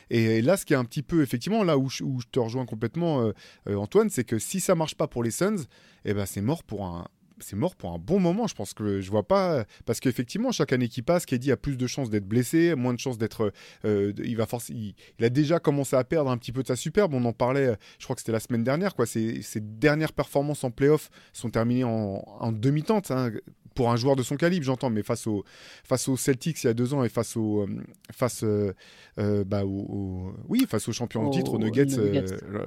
Et, 0.10 0.42
là, 0.42 0.58
ce 0.58 0.66
qui 0.66 0.74
est 0.74 0.78
un 0.78 0.86
petit 0.86 1.04
peu, 1.04 1.22
effectivement, 1.22 1.64
là 1.64 1.78
où 1.78 1.90
je, 1.90 2.04
te 2.32 2.40
rejoins 2.40 2.66
complètement, 2.66 3.32
Antoine, 3.68 4.10
c'est 4.10 4.24
que 4.24 4.40
si 4.40 4.60
ça 4.60 4.76
marche 4.76 4.96
pas 4.96 5.08
pour 5.08 5.24
les 5.24 5.32
Suns, 5.32 5.66
eh 6.06 6.14
ben, 6.14 6.26
c'est 6.26 6.42
mort 6.42 6.64
pour 6.64 6.86
un, 6.86 7.06
c'est 7.40 7.56
mort 7.56 7.76
pour 7.76 7.92
un 7.92 7.98
bon 7.98 8.20
moment. 8.20 8.48
Je 8.48 8.56
pense 8.56 8.74
que 8.74 9.02
je 9.02 9.10
vois 9.12 9.28
pas. 9.28 9.66
Parce 9.86 10.00
qu'effectivement, 10.00 10.52
chaque 10.52 10.74
année 10.74 10.88
qui 10.88 11.02
passe, 11.02 11.26
Kedi 11.26 11.52
a 11.52 11.58
plus 11.58 11.78
de 11.78 11.88
chances 11.88 12.10
d'être 12.10 12.28
blessé, 12.28 12.76
moins 12.76 12.94
de 12.94 13.00
chances 13.00 13.18
d'être. 13.18 13.52
Euh, 13.86 14.14
il, 14.24 14.38
va 14.38 14.48
il, 14.70 14.96
a 15.26 15.30
déjà 15.30 15.60
commencé 15.60 15.96
à 15.96 16.04
perdre 16.04 16.30
un 16.30 16.38
petit 16.38 16.52
peu 16.52 16.62
de 16.62 16.68
sa 16.68 16.76
superbe. 16.76 17.14
On 17.14 17.26
en 17.26 17.34
parlait, 17.34 17.76
je 18.00 18.04
crois 18.06 18.16
que 18.16 18.22
c'était 18.22 18.32
la 18.32 18.40
semaine 18.40 18.64
dernière. 18.64 18.96
Quoi. 18.96 19.06
Ses, 19.06 19.42
ses 19.42 19.60
dernières 19.62 20.14
performances 20.14 20.64
en 20.64 20.72
playoff 20.72 21.10
sont 21.34 21.50
terminées 21.50 21.84
en, 21.84 22.52
demi-tente. 22.52 23.12
Hein 23.12 23.32
pour 23.74 23.92
un 23.92 23.96
joueur 23.96 24.16
de 24.16 24.24
son 24.24 24.36
calibre, 24.36 24.66
j'entends, 24.66 24.90
mais 24.90 25.04
face, 25.04 25.28
au, 25.28 25.44
face 25.84 26.08
aux 26.08 26.18
Celtics 26.18 26.64
il 26.64 26.68
y 26.68 26.70
a 26.70 26.74
deux 26.74 26.94
ans 26.94 27.04
et 27.04 27.10
face 27.10 27.36
au, 27.38 27.62
euh, 27.62 27.68
face, 28.12 28.44
euh, 28.44 28.74
euh, 29.20 29.44
bah, 29.44 29.66
au, 29.66 30.34
oui, 30.48 30.66
face 30.70 30.88
aux 30.88 30.92
champions 30.92 31.30
de 31.30 31.34
titre, 31.34 31.54
aux 31.54 31.60
Nuggets, 31.60 31.96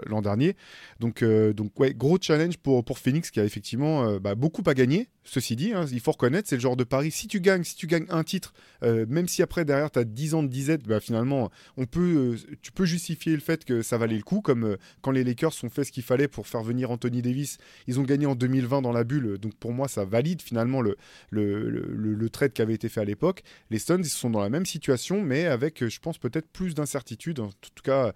l'an 0.07 0.23
dernier. 0.23 0.57
Donc, 1.01 1.25
donc 1.25 1.79
ouais, 1.79 1.95
gros 1.95 2.19
challenge 2.21 2.59
pour, 2.59 2.85
pour 2.85 2.99
Phoenix 2.99 3.31
qui 3.31 3.41
a 3.41 3.45
effectivement 3.45 4.19
bah, 4.19 4.35
beaucoup 4.35 4.63
à 4.67 4.75
gagner. 4.75 5.09
Ceci 5.25 5.57
dit, 5.57 5.73
hein, 5.73 5.87
il 5.91 5.99
faut 5.99 6.13
reconnaître, 6.13 6.49
c'est 6.49 6.55
le 6.55 6.61
genre 6.61 6.77
de 6.77 6.85
pari. 6.85 7.11
Si 7.11 7.27
tu 7.27 7.41
gagnes, 7.41 7.65
si 7.65 7.75
tu 7.75 7.89
gagnes 7.89 8.07
un 8.11 8.23
titre, 8.23 8.53
même 8.83 9.29
si 9.29 9.43
après 9.43 9.65
derrière 9.65 9.91
tu 9.91 9.99
as 9.99 10.05
10 10.05 10.35
ans 10.35 10.43
de 10.43 10.49
disette, 10.49 10.85
bah, 10.85 11.01
finalement, 11.01 11.51
on 11.77 11.87
peut, 11.87 12.37
tu 12.63 12.73
peux 12.73 12.85
justifier 12.85 13.33
le 13.33 13.41
fait 13.41 13.65
que 13.65 13.83
ça 13.83 13.99
valait 13.99 14.17
le 14.17 14.23
coup, 14.23 14.41
comme 14.41 14.77
quand 15.03 15.11
les 15.11 15.25
Lakers 15.25 15.53
ont 15.65 15.69
fait 15.69 15.85
ce 15.85 15.93
qu'il 15.93 16.05
fallait 16.05 16.29
pour 16.29 16.47
faire 16.47 16.63
venir 16.63 16.91
Anthony 16.91 17.23
Davis. 17.23 17.59
Ils 17.87 17.99
ont 17.99 18.05
gagné 18.05 18.27
en 18.27 18.35
2020 18.35 18.83
dans 18.83 18.93
la 18.93 19.05
bulle, 19.05 19.39
donc 19.39 19.55
pour 19.57 19.73
moi, 19.73 19.89
ça 19.89 20.05
valide 20.05 20.43
finalement 20.43 20.81
le, 20.81 20.96
le, 21.31 21.69
le, 21.69 22.31
trade 22.31 22.53
qui 22.53 22.63
avait 22.63 22.75
été 22.75 22.89
fait 22.89 23.01
à 23.01 23.05
l'époque. 23.05 23.43
Les 23.71 23.79
Suns, 23.79 23.99
ils 23.99 24.05
sont 24.07 24.31
dans 24.31 24.41
la 24.41 24.51
même 24.51 24.67
situation, 24.67 25.23
mais 25.23 25.47
avec, 25.47 25.87
je 25.87 25.99
pense, 26.01 26.19
peut-être 26.19 26.49
plus 26.49 26.75
d'incertitude, 26.75 27.41
en 27.41 27.49
tout 27.49 27.83
cas, 27.83 28.13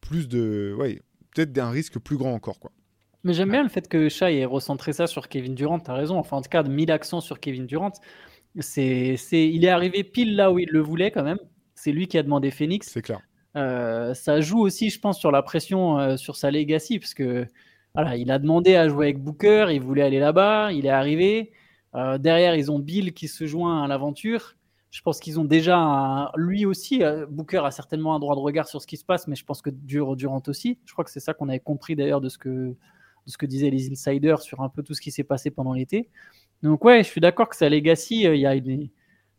plus 0.00 0.28
de. 0.28 0.74
Ouais, 0.78 1.00
peut-être 1.34 1.52
d'un 1.52 1.70
risque 1.70 1.98
plus 1.98 2.16
grand 2.16 2.32
encore, 2.32 2.60
quoi. 2.60 2.72
Mais 3.24 3.34
j'aime 3.34 3.50
bien 3.50 3.62
le 3.62 3.68
fait 3.68 3.88
que 3.88 4.08
Shai 4.08 4.38
ait 4.38 4.44
recentré 4.44 4.92
ça 4.92 5.06
sur 5.06 5.28
Kevin 5.28 5.54
Durant, 5.54 5.80
tu 5.80 5.90
as 5.90 5.94
raison. 5.94 6.18
Enfin, 6.18 6.36
en 6.36 6.42
tout 6.42 6.48
cas, 6.48 6.62
de 6.62 6.70
mis 6.70 6.86
l'accent 6.86 7.20
sur 7.20 7.40
Kevin 7.40 7.66
Durant. 7.66 7.92
C'est, 8.60 9.16
c'est, 9.16 9.48
il 9.48 9.64
est 9.64 9.68
arrivé 9.68 10.04
pile 10.04 10.36
là 10.36 10.52
où 10.52 10.58
il 10.58 10.68
le 10.70 10.80
voulait 10.80 11.10
quand 11.10 11.24
même. 11.24 11.38
C'est 11.74 11.92
lui 11.92 12.06
qui 12.06 12.16
a 12.16 12.22
demandé 12.22 12.50
Phoenix. 12.50 12.88
C'est 12.88 13.02
clair. 13.02 13.20
Euh, 13.56 14.14
ça 14.14 14.40
joue 14.40 14.60
aussi, 14.60 14.90
je 14.90 15.00
pense, 15.00 15.18
sur 15.18 15.30
la 15.30 15.42
pression 15.42 15.98
euh, 15.98 16.16
sur 16.16 16.36
sa 16.36 16.50
legacy, 16.50 16.98
parce 16.98 17.14
que 17.14 17.46
voilà, 17.94 18.16
il 18.16 18.30
a 18.30 18.38
demandé 18.38 18.76
à 18.76 18.88
jouer 18.88 19.06
avec 19.06 19.18
Booker, 19.18 19.66
il 19.70 19.80
voulait 19.80 20.02
aller 20.02 20.20
là-bas, 20.20 20.72
il 20.72 20.86
est 20.86 20.90
arrivé. 20.90 21.52
Euh, 21.94 22.18
derrière, 22.18 22.54
ils 22.54 22.70
ont 22.70 22.78
Bill 22.78 23.12
qui 23.12 23.28
se 23.28 23.46
joint 23.46 23.82
à 23.82 23.88
l'aventure. 23.88 24.54
Je 24.90 25.02
pense 25.02 25.20
qu'ils 25.20 25.38
ont 25.38 25.44
déjà, 25.44 26.30
lui 26.36 26.64
aussi, 26.64 27.02
euh, 27.02 27.26
Booker 27.28 27.62
a 27.64 27.70
certainement 27.70 28.14
un 28.14 28.18
droit 28.18 28.34
de 28.34 28.40
regard 28.40 28.66
sur 28.66 28.80
ce 28.80 28.86
qui 28.86 28.96
se 28.96 29.04
passe, 29.04 29.26
mais 29.26 29.36
je 29.36 29.44
pense 29.44 29.60
que 29.60 29.70
Durant 29.70 30.42
aussi. 30.46 30.78
Je 30.86 30.92
crois 30.92 31.04
que 31.04 31.10
c'est 31.10 31.20
ça 31.20 31.34
qu'on 31.34 31.48
avait 31.48 31.60
compris 31.60 31.94
d'ailleurs 31.94 32.20
de 32.20 32.28
ce 32.28 32.38
que 32.38 32.48
de 32.48 33.30
ce 33.30 33.36
que 33.36 33.44
disaient 33.44 33.68
les 33.68 33.90
insiders 33.90 34.40
sur 34.40 34.62
un 34.62 34.70
peu 34.70 34.82
tout 34.82 34.94
ce 34.94 35.02
qui 35.02 35.10
s'est 35.10 35.24
passé 35.24 35.50
pendant 35.50 35.74
l'été. 35.74 36.08
Donc 36.62 36.82
ouais, 36.84 37.02
je 37.02 37.08
suis 37.08 37.20
d'accord 37.20 37.50
que 37.50 37.56
sa 37.56 37.68
legacy, 37.68 38.26
euh, 38.26 38.34
il 38.34 38.40
y 38.40 38.46
a 38.46 38.54
il 38.54 38.90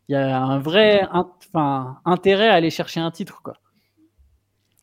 y 0.08 0.14
a 0.14 0.40
un 0.40 0.58
vrai 0.60 1.02
intérêt 2.04 2.48
à 2.48 2.54
aller 2.54 2.70
chercher 2.70 3.00
un 3.00 3.10
titre 3.10 3.42
quoi. 3.42 3.54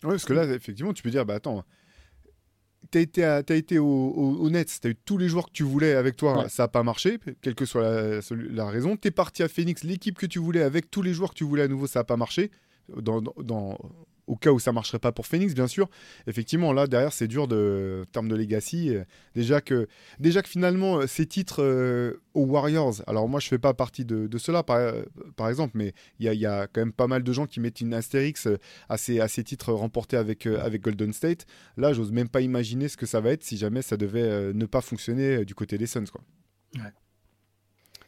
Oui, 0.04 0.12
parce 0.12 0.26
que 0.26 0.34
là, 0.34 0.44
effectivement, 0.44 0.94
tu 0.94 1.02
peux 1.02 1.10
dire, 1.10 1.26
bah 1.26 1.36
attends, 1.36 1.64
tu 2.92 2.98
as 2.98 3.02
été, 3.02 3.24
as 3.24 3.44
été 3.50 3.80
au, 3.80 3.86
au, 3.86 4.50
Nets, 4.50 4.80
tu 4.82 4.88
as 4.88 4.92
eu 4.92 4.96
tous 4.96 5.18
les 5.18 5.28
joueurs 5.28 5.48
que 5.48 5.52
tu 5.52 5.64
voulais 5.64 5.94
avec 5.94 6.16
toi, 6.16 6.48
ça 6.50 6.64
n'a 6.64 6.68
pas 6.68 6.84
marché, 6.84 7.20
quelle 7.42 7.56
que 7.56 7.66
soit 7.66 8.22
la, 8.52 8.70
raison. 8.70 8.98
Tu 8.98 9.10
es 9.10 9.12
parti 9.12 9.44
à 9.44 9.48
Phoenix, 9.48 9.84
l'équipe 9.84 10.18
que 10.18 10.26
tu 10.26 10.40
voulais 10.40 10.62
avec 10.62 10.90
tous 10.90 11.02
les 11.02 11.14
joueurs 11.14 11.32
que 11.32 11.36
tu 11.36 11.44
voulais 11.44 11.64
à 11.64 11.68
nouveau, 11.68 11.88
ça 11.88 12.00
n'a 12.00 12.04
pas 12.04 12.18
marché. 12.18 12.52
Dans, 12.96 13.22
dans, 13.22 13.78
au 14.28 14.36
cas 14.36 14.52
où 14.52 14.60
ça 14.60 14.72
marcherait 14.72 15.00
pas 15.00 15.12
pour 15.12 15.26
Phoenix, 15.26 15.54
bien 15.54 15.68
sûr. 15.68 15.90
Effectivement, 16.28 16.74
là, 16.74 16.88
derrière, 16.88 17.14
c'est 17.14 17.28
dur 17.28 17.48
de, 17.48 18.04
en 18.04 18.12
termes 18.12 18.28
de 18.28 18.36
legacy. 18.36 18.94
Déjà 19.36 19.62
que, 19.62 19.88
déjà 20.20 20.42
que 20.42 20.50
finalement, 20.50 21.08
ces 21.08 21.26
titres 21.26 22.18
aux 22.34 22.46
Warriors, 22.46 23.02
alors 23.08 23.28
moi, 23.28 23.40
je 23.40 23.48
fais 23.48 23.58
pas 23.58 23.74
partie 23.74 24.06
de, 24.06 24.38
cela, 24.38 24.64
par, 24.64 25.50
exemple, 25.50 25.78
mais 25.78 25.94
il 26.20 26.26
y 26.26 26.30
a, 26.30 26.34
y 26.34 26.46
a, 26.46 26.68
quand 26.68 26.82
même 26.82 26.94
pas 26.94 27.08
mal 27.08 27.24
de 27.24 27.34
gens 27.34 27.46
qui 27.46 27.60
mettent 27.60 27.82
une 27.82 27.94
astérix 27.94 28.48
à 28.90 28.98
ces, 28.98 29.20
à 29.20 29.28
ces 29.28 29.44
titres 29.44 29.74
remportés 29.74 30.18
avec, 30.18 30.46
avec 30.46 30.82
Golden 30.82 31.14
State. 31.14 31.46
Là, 31.78 31.94
j'ose 31.94 32.12
même 32.12 32.30
pas 32.30 32.42
imaginer 32.42 32.88
ce 32.88 32.98
que 32.98 33.06
ça 33.06 33.22
va 33.22 33.32
être 33.32 33.44
si 33.44 33.58
jamais 33.58 33.82
ça 33.82 33.98
devait 33.98 34.54
ne 34.54 34.66
pas 34.66 34.82
fonctionner 34.82 35.46
du 35.46 35.56
côté 35.56 35.78
des 35.78 35.88
Suns, 35.88 36.06
quoi. 36.12 36.22
Ouais. 36.76 36.92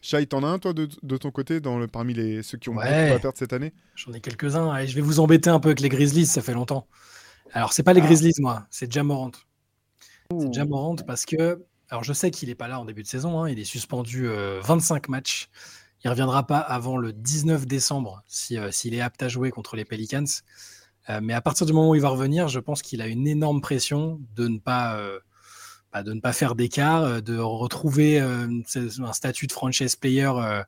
Shai, 0.02 0.26
t'en 0.26 0.44
as 0.44 0.48
un, 0.48 0.60
toi, 0.60 0.74
de, 0.74 1.18
ton 1.18 1.32
côté, 1.32 1.60
dans 1.60 1.78
le, 1.78 1.88
parmi 1.88 2.14
les, 2.14 2.42
ceux 2.42 2.58
qui 2.58 2.70
ont 2.70 2.76
ouais. 2.76 3.10
pas 3.10 3.20
perdre 3.20 3.38
cette 3.38 3.54
année? 3.54 3.74
J'en 3.96 4.14
ai 4.14 4.22
quelques-uns. 4.22 4.76
Et 4.78 4.88
je 4.88 4.96
vais 4.96 5.02
vous 5.02 5.20
embêter 5.20 5.50
un 5.50 5.60
peu 5.60 5.70
avec 5.70 5.82
les 5.82 5.90
Grizzlies, 5.90 6.26
ça 6.26 6.42
fait 6.42 6.54
longtemps. 6.54 6.88
Alors, 7.52 7.74
c'est 7.74 7.84
pas 7.84 7.94
les 7.94 8.02
ah. 8.02 8.06
Grizzlies, 8.06 8.34
moi, 8.40 8.66
c'est 8.70 8.92
Jamorant. 8.92 9.32
C'est 10.40 10.54
Jamorant 10.54 10.96
parce 10.96 11.26
que, 11.26 11.66
alors 11.90 12.04
je 12.04 12.14
sais 12.14 12.32
qu'il 12.32 12.50
n'est 12.50 12.56
pas 12.56 12.68
là 12.68 12.80
en 12.80 12.86
début 12.86 13.02
de 13.02 13.08
saison, 13.08 13.42
hein, 13.42 13.50
il 13.50 13.60
est 13.60 13.66
suspendu 13.66 14.28
25 14.28 15.10
euh, 15.10 15.12
matchs. 15.12 15.50
Il 16.04 16.10
reviendra 16.10 16.48
pas 16.48 16.60
avant 16.60 16.98
le 16.98 17.12
19 17.12 17.66
décembre 17.66 18.24
euh, 18.52 18.72
s'il 18.72 18.94
est 18.94 19.02
apte 19.02 19.22
à 19.22 19.28
jouer 19.28 19.52
contre 19.52 19.76
les 19.76 19.86
Pelicans. 19.86 20.24
Euh, 21.10 21.20
mais 21.22 21.34
à 21.34 21.42
partir 21.42 21.66
du 21.66 21.74
moment 21.74 21.90
où 21.90 21.96
il 21.96 22.02
va 22.02 22.10
revenir, 22.10 22.48
je 22.48 22.60
pense 22.60 22.82
qu'il 22.82 23.02
a 23.02 23.08
une 23.08 23.28
énorme 23.28 23.60
pression 23.60 24.22
de 24.36 24.48
ne 24.48 24.60
pas 24.60 25.02
bah, 25.92 26.04
de 26.04 26.14
ne 26.14 26.20
pas 26.20 26.34
faire 26.34 26.56
d'écart, 26.56 27.04
euh, 27.04 27.22
de 27.22 27.38
retrouver 27.38 28.22
euh, 28.22 28.48
un 28.76 29.14
statut 29.14 29.48
de 29.48 29.52
franchise 29.52 29.96
player 29.96 30.32
euh, 30.36 30.64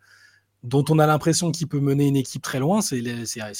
dont 0.63 0.83
on 0.89 0.97
a 0.97 1.05
l'impression 1.05 1.51
qu'il 1.51 1.67
peut 1.67 1.79
mener 1.79 2.07
une 2.07 2.15
équipe 2.15 2.41
très 2.41 2.59
loin. 2.59 2.81
C'est 2.81 3.03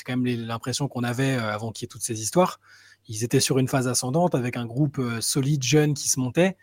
quand 0.06 0.18
même 0.18 0.26
l'impression 0.48 0.88
qu'on 0.88 1.04
avait 1.04 1.34
avant 1.34 1.72
qu'il 1.72 1.84
y 1.84 1.86
ait 1.86 1.88
toutes 1.88 2.02
ces 2.02 2.22
histoires. 2.22 2.60
Ils 3.08 3.24
étaient 3.24 3.40
sur 3.40 3.60
une 3.60 3.68
phase 3.68 3.88
ascendante 3.88 4.36
avec 4.36 4.58
un 4.58 4.66
groupe 4.66 5.02
solide, 5.20 5.64
jeune 5.64 5.94
qui 5.94 6.10
se 6.10 6.20
montait. 6.20 6.58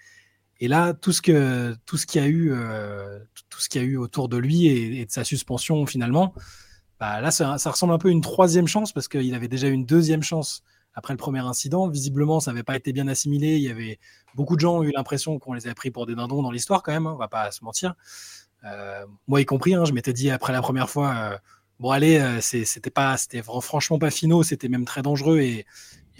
Et 0.60 0.68
là, 0.68 0.94
tout 0.94 1.12
ce 1.12 1.22
que 1.22 1.76
tout 1.86 1.96
ce 1.96 2.06
qu'il 2.06 2.20
y 2.20 2.24
a 2.24 2.28
eu, 2.28 2.52
tout 3.50 3.60
ce 3.60 3.68
qu'il 3.68 3.80
a 3.80 3.84
eu 3.84 3.96
autour 3.96 4.28
de 4.28 4.36
lui 4.36 4.66
et, 4.68 5.04
de 5.04 5.10
sa 5.10 5.24
suspension 5.24 5.86
finalement, 5.86 6.32
bah 7.00 7.20
là, 7.20 7.32
ça, 7.32 7.58
ça, 7.58 7.72
ressemble 7.72 7.92
un 7.92 7.98
peu 7.98 8.08
à 8.08 8.12
une 8.12 8.20
troisième 8.20 8.68
chance 8.68 8.92
parce 8.92 9.08
qu'il 9.08 9.34
avait 9.34 9.48
déjà 9.48 9.66
une 9.66 9.86
deuxième 9.86 10.22
chance 10.22 10.62
après 10.98 11.14
le 11.14 11.18
premier 11.18 11.38
incident. 11.38 11.88
Visiblement, 11.88 12.40
ça 12.40 12.50
n'avait 12.50 12.64
pas 12.64 12.74
été 12.74 12.92
bien 12.92 13.06
assimilé. 13.06 13.56
Il 13.56 13.62
y 13.62 13.70
avait 13.70 14.00
beaucoup 14.34 14.56
de 14.56 14.60
gens 14.60 14.78
ont 14.78 14.82
eu 14.82 14.90
l'impression 14.90 15.38
qu'on 15.38 15.52
les 15.52 15.66
avait 15.66 15.74
pris 15.74 15.92
pour 15.92 16.06
des 16.06 16.16
dindons 16.16 16.42
dans 16.42 16.50
l'histoire 16.50 16.82
quand 16.82 16.90
même. 16.90 17.06
Hein, 17.06 17.12
on 17.14 17.18
va 17.18 17.28
pas 17.28 17.52
se 17.52 17.62
mentir. 17.64 17.94
Euh, 18.64 19.06
moi 19.28 19.40
y 19.40 19.44
compris, 19.44 19.74
hein, 19.74 19.84
je 19.84 19.92
m'étais 19.92 20.12
dit 20.12 20.28
après 20.28 20.52
la 20.52 20.60
première 20.60 20.90
fois, 20.90 21.14
euh, 21.14 21.38
bon 21.78 21.92
allez, 21.92 22.18
euh, 22.18 22.40
c'était 22.40 22.90
pas, 22.90 23.16
c'était 23.16 23.42
franchement 23.42 24.00
pas 24.00 24.10
finaux, 24.10 24.42
c'était 24.42 24.68
même 24.68 24.84
très 24.84 25.02
dangereux 25.02 25.38
et, 25.38 25.64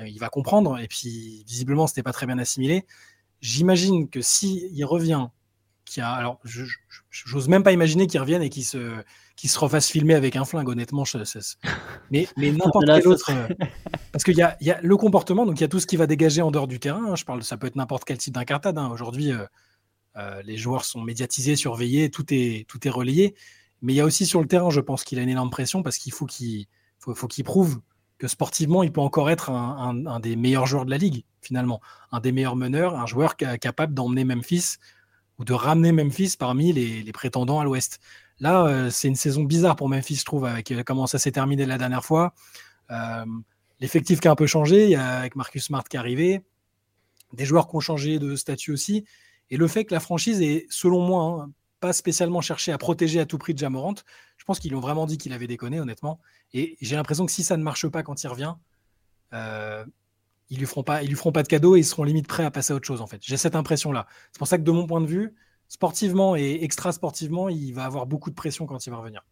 il 0.07 0.21
va 0.21 0.29
comprendre. 0.29 0.79
Et 0.79 0.87
puis 0.87 1.43
visiblement, 1.49 1.89
c'était 1.89 2.05
pas 2.05 2.13
très 2.13 2.27
bien 2.27 2.39
assimilé. 2.39 2.87
J'imagine 3.41 4.09
que 4.09 4.21
si 4.21 4.69
il 4.73 4.85
revient, 4.85 5.27
qui 5.85 6.01
a, 6.01 6.13
alors 6.13 6.41
j'ose 7.11 7.49
même 7.49 7.65
pas 7.65 7.73
imaginer 7.73 8.07
qu'il 8.07 8.21
revienne 8.21 8.43
et 8.43 8.49
qu'il 8.49 8.65
se 8.65 9.03
qui 9.39 9.47
se 9.47 9.59
refasse 9.61 9.89
filmer 9.89 10.15
avec 10.15 10.35
un 10.35 10.45
flingue, 10.45 10.69
honnêtement. 10.69 11.05
Je, 11.05 11.17
mais 12.11 12.27
mais 12.37 12.51
n'importe 12.53 12.87
quel 12.87 13.07
autre. 13.07 13.31
Euh, 13.31 13.47
parce 14.11 14.25
qu'il 14.25 14.37
y 14.37 14.43
a, 14.43 14.57
y 14.61 14.73
a, 14.73 14.81
le 14.83 14.97
comportement, 14.97 15.47
donc 15.47 15.61
il 15.61 15.63
y 15.63 15.65
a 15.65 15.69
tout 15.69 15.79
ce 15.79 15.87
qui 15.87 15.97
va 15.97 16.09
dégager 16.09 16.43
en 16.43 16.51
dehors 16.51 16.67
du 16.67 16.81
terrain. 16.81 17.13
Hein. 17.13 17.15
je 17.15 17.25
parle, 17.25 17.45
ça 17.45 17.57
peut 17.57 17.69
être 17.69 17.77
n'importe 17.77 18.05
quel 18.05 18.19
type 18.19 18.35
d'incartade. 18.35 18.77
Hein. 18.77 18.91
Aujourd'hui, 18.91 19.33
euh, 19.33 19.47
euh, 20.17 20.43
les 20.43 20.57
joueurs 20.57 20.85
sont 20.85 21.01
médiatisés, 21.01 21.55
surveillés, 21.55 22.11
tout 22.11 22.27
est, 22.35 22.67
tout 22.67 22.85
est 22.89 22.91
relayé. 22.91 23.37
Mais 23.81 23.93
il 23.93 23.97
y 23.97 24.01
a 24.01 24.05
aussi 24.05 24.27
sur 24.27 24.41
le 24.41 24.49
terrain, 24.49 24.71
je 24.71 24.81
pense 24.81 25.05
qu'il 25.05 25.21
a 25.21 25.23
une 25.23 25.29
énorme 25.29 25.51
pression 25.51 25.85
parce 25.85 25.99
qu'il 25.99 26.13
faut 26.13 26.27
qu'il 26.27 26.67
faut, 26.99 27.15
faut 27.15 27.29
qu'il 27.29 27.45
prouve 27.45 27.81
que 28.19 28.27
sportivement, 28.27 28.83
il 28.83 28.91
peut 28.91 29.01
encore 29.01 29.31
être 29.31 29.51
un, 29.51 30.05
un, 30.05 30.19
des 30.19 30.35
meilleurs 30.35 30.67
joueurs 30.67 30.85
de 30.85 30.91
la 30.91 30.99
ligue, 30.99 31.23
finalement. 31.43 31.81
Un 32.11 32.19
des 32.19 32.33
meilleurs 32.33 32.57
meneurs, 32.57 32.99
un 32.99 33.07
joueur 33.07 33.37
capable 33.37 33.95
d'emmener 33.95 34.25
Memphis 34.25 34.79
ou 35.39 35.45
de 35.45 35.53
ramener 35.53 35.93
Memphis 35.93 36.35
parmi 36.37 36.73
les, 36.73 37.05
les 37.05 37.13
prétendants 37.13 37.61
à 37.61 37.65
l'Ouest. 37.65 38.01
Là, 38.41 38.67
euh, 38.67 38.91
c'est 38.91 39.09
une 39.09 39.17
saison 39.17 39.43
bizarre 39.43 39.77
pour 39.77 39.89
Memphis, 39.89 40.17
je 40.17 40.25
trouve, 40.25 40.45
avec 40.45 40.71
euh, 40.71 40.83
comment 40.85 41.07
ça 41.07 41.19
s'est 41.19 41.33
terminé 41.33 41.67
la 41.67 41.79
dernière 41.79 42.05
fois. 42.05 42.35
Euh, 42.91 43.25
l'effectif 43.81 44.21
qui 44.21 44.29
a 44.29 44.31
un 44.31 44.37
peu 44.37 44.47
changé, 44.47 44.95
avec 44.97 45.35
Marcus 45.37 45.65
Smart 45.65 45.85
qui 45.85 45.97
est 45.97 46.01
arrivé, 46.01 46.43
des 47.33 47.45
joueurs 47.45 47.69
qui 47.69 47.77
ont 47.77 47.81
changé 47.81 48.19
de 48.19 48.37
statut 48.37 48.73
aussi, 48.73 49.05
et 49.51 49.57
le 49.57 49.67
fait 49.67 49.85
que 49.85 49.95
la 49.95 50.01
franchise 50.01 50.41
est, 50.41 50.67
selon 50.71 51.01
moi, 51.01 51.25
hein, 51.25 51.51
pas 51.81 51.93
spécialement 51.93 52.41
cherché 52.41 52.73
à 52.73 52.79
protéger 52.79 53.21
à 53.21 53.27
tout 53.27 53.39
prix 53.39 53.55
de 53.55 53.59
Jamorant. 53.59 53.95
Je 54.37 54.45
pense 54.45 54.59
qu'ils 54.59 54.75
ont 54.75 54.81
vraiment 54.81 55.07
dit 55.07 55.17
qu'il 55.17 55.33
avait 55.33 55.47
déconné, 55.47 55.81
honnêtement. 55.81 56.21
Et 56.53 56.77
j'ai 56.81 56.97
l'impression 56.97 57.25
que 57.25 57.33
si 57.33 57.45
ça 57.45 57.57
ne 57.57 57.63
marche 57.63 57.87
pas 57.89 58.03
quand 58.03 58.23
il 58.23 58.27
revient, 58.27 58.55
ils 60.51 60.57
lui 60.57 60.59
lui 60.61 60.67
feront 60.67 60.83
pas 61.33 61.43
de 61.43 61.49
cadeau 61.49 61.77
et 61.77 61.81
ils 61.81 61.85
seront 61.85 62.03
limite 62.03 62.27
prêts 62.27 62.45
à 62.45 62.51
passer 62.51 62.73
à 62.73 62.77
autre 62.77 62.87
chose 62.87 63.01
en 63.01 63.07
fait. 63.07 63.21
J'ai 63.23 63.37
cette 63.37 63.55
impression 63.55 63.93
là. 63.93 64.07
C'est 64.33 64.39
pour 64.39 64.49
ça 64.49 64.59
que 64.59 64.65
de 64.65 64.71
mon 64.71 64.87
point 64.87 65.01
de 65.01 65.07
vue, 65.07 65.35
sportivement 65.69 66.37
et 66.37 66.59
extra 66.63 66.93
sportivement, 66.93 67.49
il 67.49 67.73
va 67.73 67.85
avoir 67.85 68.07
beaucoup 68.07 68.31
de 68.31 68.35
pression 68.35 68.67
quand 68.67 68.87
il 68.87 68.91
va 68.91 68.97
revenir. 68.97 69.23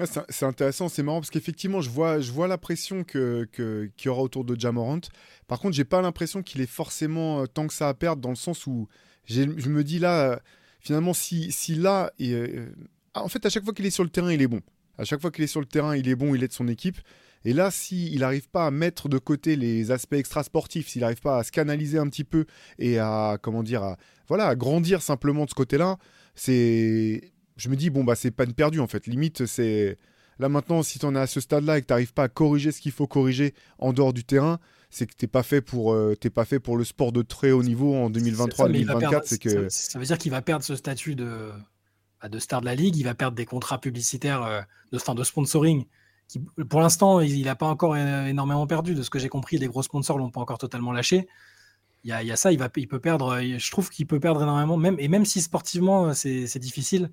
Ah, 0.00 0.06
c'est 0.28 0.44
intéressant, 0.44 0.88
c'est 0.88 1.04
marrant 1.04 1.20
parce 1.20 1.30
qu'effectivement, 1.30 1.80
je 1.80 1.88
vois, 1.88 2.18
je 2.18 2.32
vois 2.32 2.48
la 2.48 2.58
pression 2.58 3.04
qu'il 3.04 3.46
que, 3.52 3.90
y 4.04 4.08
aura 4.08 4.22
autour 4.22 4.44
de 4.44 4.58
Jamorant. 4.58 4.98
Par 5.46 5.60
contre, 5.60 5.76
j'ai 5.76 5.84
pas 5.84 6.02
l'impression 6.02 6.42
qu'il 6.42 6.60
est 6.60 6.66
forcément 6.66 7.42
euh, 7.42 7.46
tant 7.46 7.68
que 7.68 7.74
ça 7.74 7.88
à 7.88 7.94
perdre 7.94 8.20
dans 8.20 8.30
le 8.30 8.34
sens 8.34 8.66
où 8.66 8.88
je 9.26 9.44
me 9.44 9.84
dis 9.84 10.00
là, 10.00 10.32
euh, 10.32 10.36
finalement, 10.80 11.14
si, 11.14 11.52
si 11.52 11.76
là, 11.76 12.12
euh, 12.20 12.70
en 13.14 13.28
fait, 13.28 13.46
à 13.46 13.50
chaque 13.50 13.62
fois 13.62 13.72
qu'il 13.72 13.86
est 13.86 13.90
sur 13.90 14.02
le 14.02 14.10
terrain, 14.10 14.32
il 14.32 14.42
est 14.42 14.48
bon. 14.48 14.62
À 14.98 15.04
chaque 15.04 15.20
fois 15.20 15.30
qu'il 15.30 15.44
est 15.44 15.48
sur 15.48 15.60
le 15.60 15.66
terrain, 15.66 15.96
il 15.96 16.08
est 16.08 16.16
bon, 16.16 16.34
il 16.34 16.42
est 16.42 16.48
de 16.48 16.52
son 16.52 16.66
équipe. 16.66 16.98
Et 17.44 17.52
là, 17.52 17.70
s'il 17.70 18.18
n'arrive 18.20 18.48
pas 18.48 18.66
à 18.66 18.70
mettre 18.70 19.08
de 19.08 19.18
côté 19.18 19.56
les 19.56 19.90
aspects 19.90 20.14
extra-sportifs, 20.14 20.88
s'il 20.88 21.02
n'arrive 21.02 21.20
pas 21.20 21.38
à 21.38 21.44
se 21.44 21.52
canaliser 21.52 21.98
un 21.98 22.08
petit 22.08 22.24
peu 22.24 22.46
et 22.78 22.98
à, 22.98 23.38
comment 23.40 23.62
dire, 23.62 23.82
à, 23.82 23.96
voilà, 24.28 24.46
à 24.46 24.54
grandir 24.54 25.02
simplement 25.02 25.44
de 25.44 25.50
ce 25.50 25.54
côté-là, 25.54 25.98
c'est. 26.34 27.32
Je 27.56 27.68
me 27.68 27.76
dis, 27.76 27.90
bon, 27.90 28.02
bah, 28.02 28.16
c'est 28.16 28.32
pas 28.32 28.44
une 28.44 28.54
perdue 28.54 28.80
en 28.80 28.86
fait. 28.86 29.06
Limite, 29.06 29.46
c'est. 29.46 29.98
Là 30.40 30.48
maintenant, 30.48 30.82
si 30.82 30.98
tu 30.98 31.06
en 31.06 31.14
es 31.14 31.18
à 31.18 31.28
ce 31.28 31.40
stade-là 31.40 31.78
et 31.78 31.82
que 31.82 31.86
tu 31.86 31.92
n'arrives 31.92 32.12
pas 32.12 32.24
à 32.24 32.28
corriger 32.28 32.72
ce 32.72 32.80
qu'il 32.80 32.90
faut 32.90 33.06
corriger 33.06 33.54
en 33.78 33.92
dehors 33.92 34.12
du 34.12 34.24
terrain, 34.24 34.58
c'est 34.90 35.06
que 35.06 35.14
t'es 35.14 35.28
pas 35.28 35.44
fait 35.44 35.60
pour 35.60 35.92
euh, 35.92 36.16
pas 36.34 36.44
fait 36.44 36.58
pour 36.58 36.76
le 36.76 36.82
sport 36.82 37.12
de 37.12 37.22
très 37.22 37.52
haut 37.52 37.62
niveau 37.62 37.94
en 37.94 38.10
2023-2024. 38.10 39.22
C'est 39.26 39.38
que 39.38 39.68
ça, 39.68 39.98
veut 39.98 40.06
dire 40.06 40.18
qu'il 40.18 40.32
va 40.32 40.42
perdre 40.42 40.64
ce 40.64 40.74
statut 40.74 41.14
de 41.14 41.50
bah, 42.20 42.28
de 42.28 42.38
star 42.40 42.62
de 42.62 42.66
la 42.66 42.74
ligue, 42.74 42.96
il 42.96 43.04
va 43.04 43.14
perdre 43.14 43.36
des 43.36 43.46
contrats 43.46 43.80
publicitaires, 43.80 44.42
euh, 44.42 44.60
de 44.90 45.24
sponsoring 45.24 45.84
pour 46.68 46.80
l'instant, 46.80 47.20
il 47.20 47.44
n'a 47.44 47.54
pas 47.54 47.66
encore 47.66 47.96
énormément 47.96 48.66
perdu. 48.66 48.94
De 48.94 49.02
ce 49.02 49.10
que 49.10 49.18
j'ai 49.18 49.28
compris, 49.28 49.58
les 49.58 49.66
gros 49.66 49.82
sponsors 49.82 50.18
l'ont 50.18 50.30
pas 50.30 50.40
encore 50.40 50.58
totalement 50.58 50.92
lâché. 50.92 51.28
Il 52.04 52.10
y 52.10 52.12
a, 52.12 52.36
ça, 52.36 52.52
il, 52.52 52.58
peut 52.58 52.98
perdre. 52.98 53.40
Je 53.40 53.70
trouve 53.70 53.88
qu'il 53.88 54.06
peut 54.06 54.20
perdre 54.20 54.42
énormément, 54.42 54.78
et 54.98 55.08
même 55.08 55.24
si 55.24 55.40
sportivement 55.40 56.12
c'est 56.12 56.58
difficile. 56.58 57.10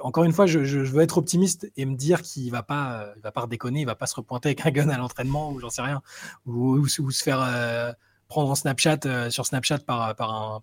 encore 0.00 0.24
une 0.24 0.32
fois, 0.32 0.46
je, 0.46 0.58
veux 0.58 1.02
être 1.02 1.18
optimiste 1.18 1.70
et 1.76 1.84
me 1.84 1.94
dire 1.94 2.22
qu'il 2.22 2.50
va 2.50 2.66
va 2.68 3.32
pas 3.32 3.40
redéconner, 3.40 3.82
il 3.82 3.86
va 3.86 3.94
pas 3.94 4.06
se 4.06 4.16
repointer 4.16 4.48
avec 4.48 4.66
un 4.66 4.70
gun 4.70 4.88
à 4.88 4.98
l'entraînement 4.98 5.52
ou 5.52 5.60
j'en 5.60 5.70
sais 5.70 5.82
rien, 5.82 6.02
ou, 6.46 6.86
se 6.88 7.22
faire 7.22 7.40
euh, 7.40 7.92
prendre 8.28 8.50
en 8.50 8.54
Snapchat 8.54 8.98
euh, 9.06 9.30
sur 9.30 9.46
Snapchat 9.46 9.78
par, 9.78 10.14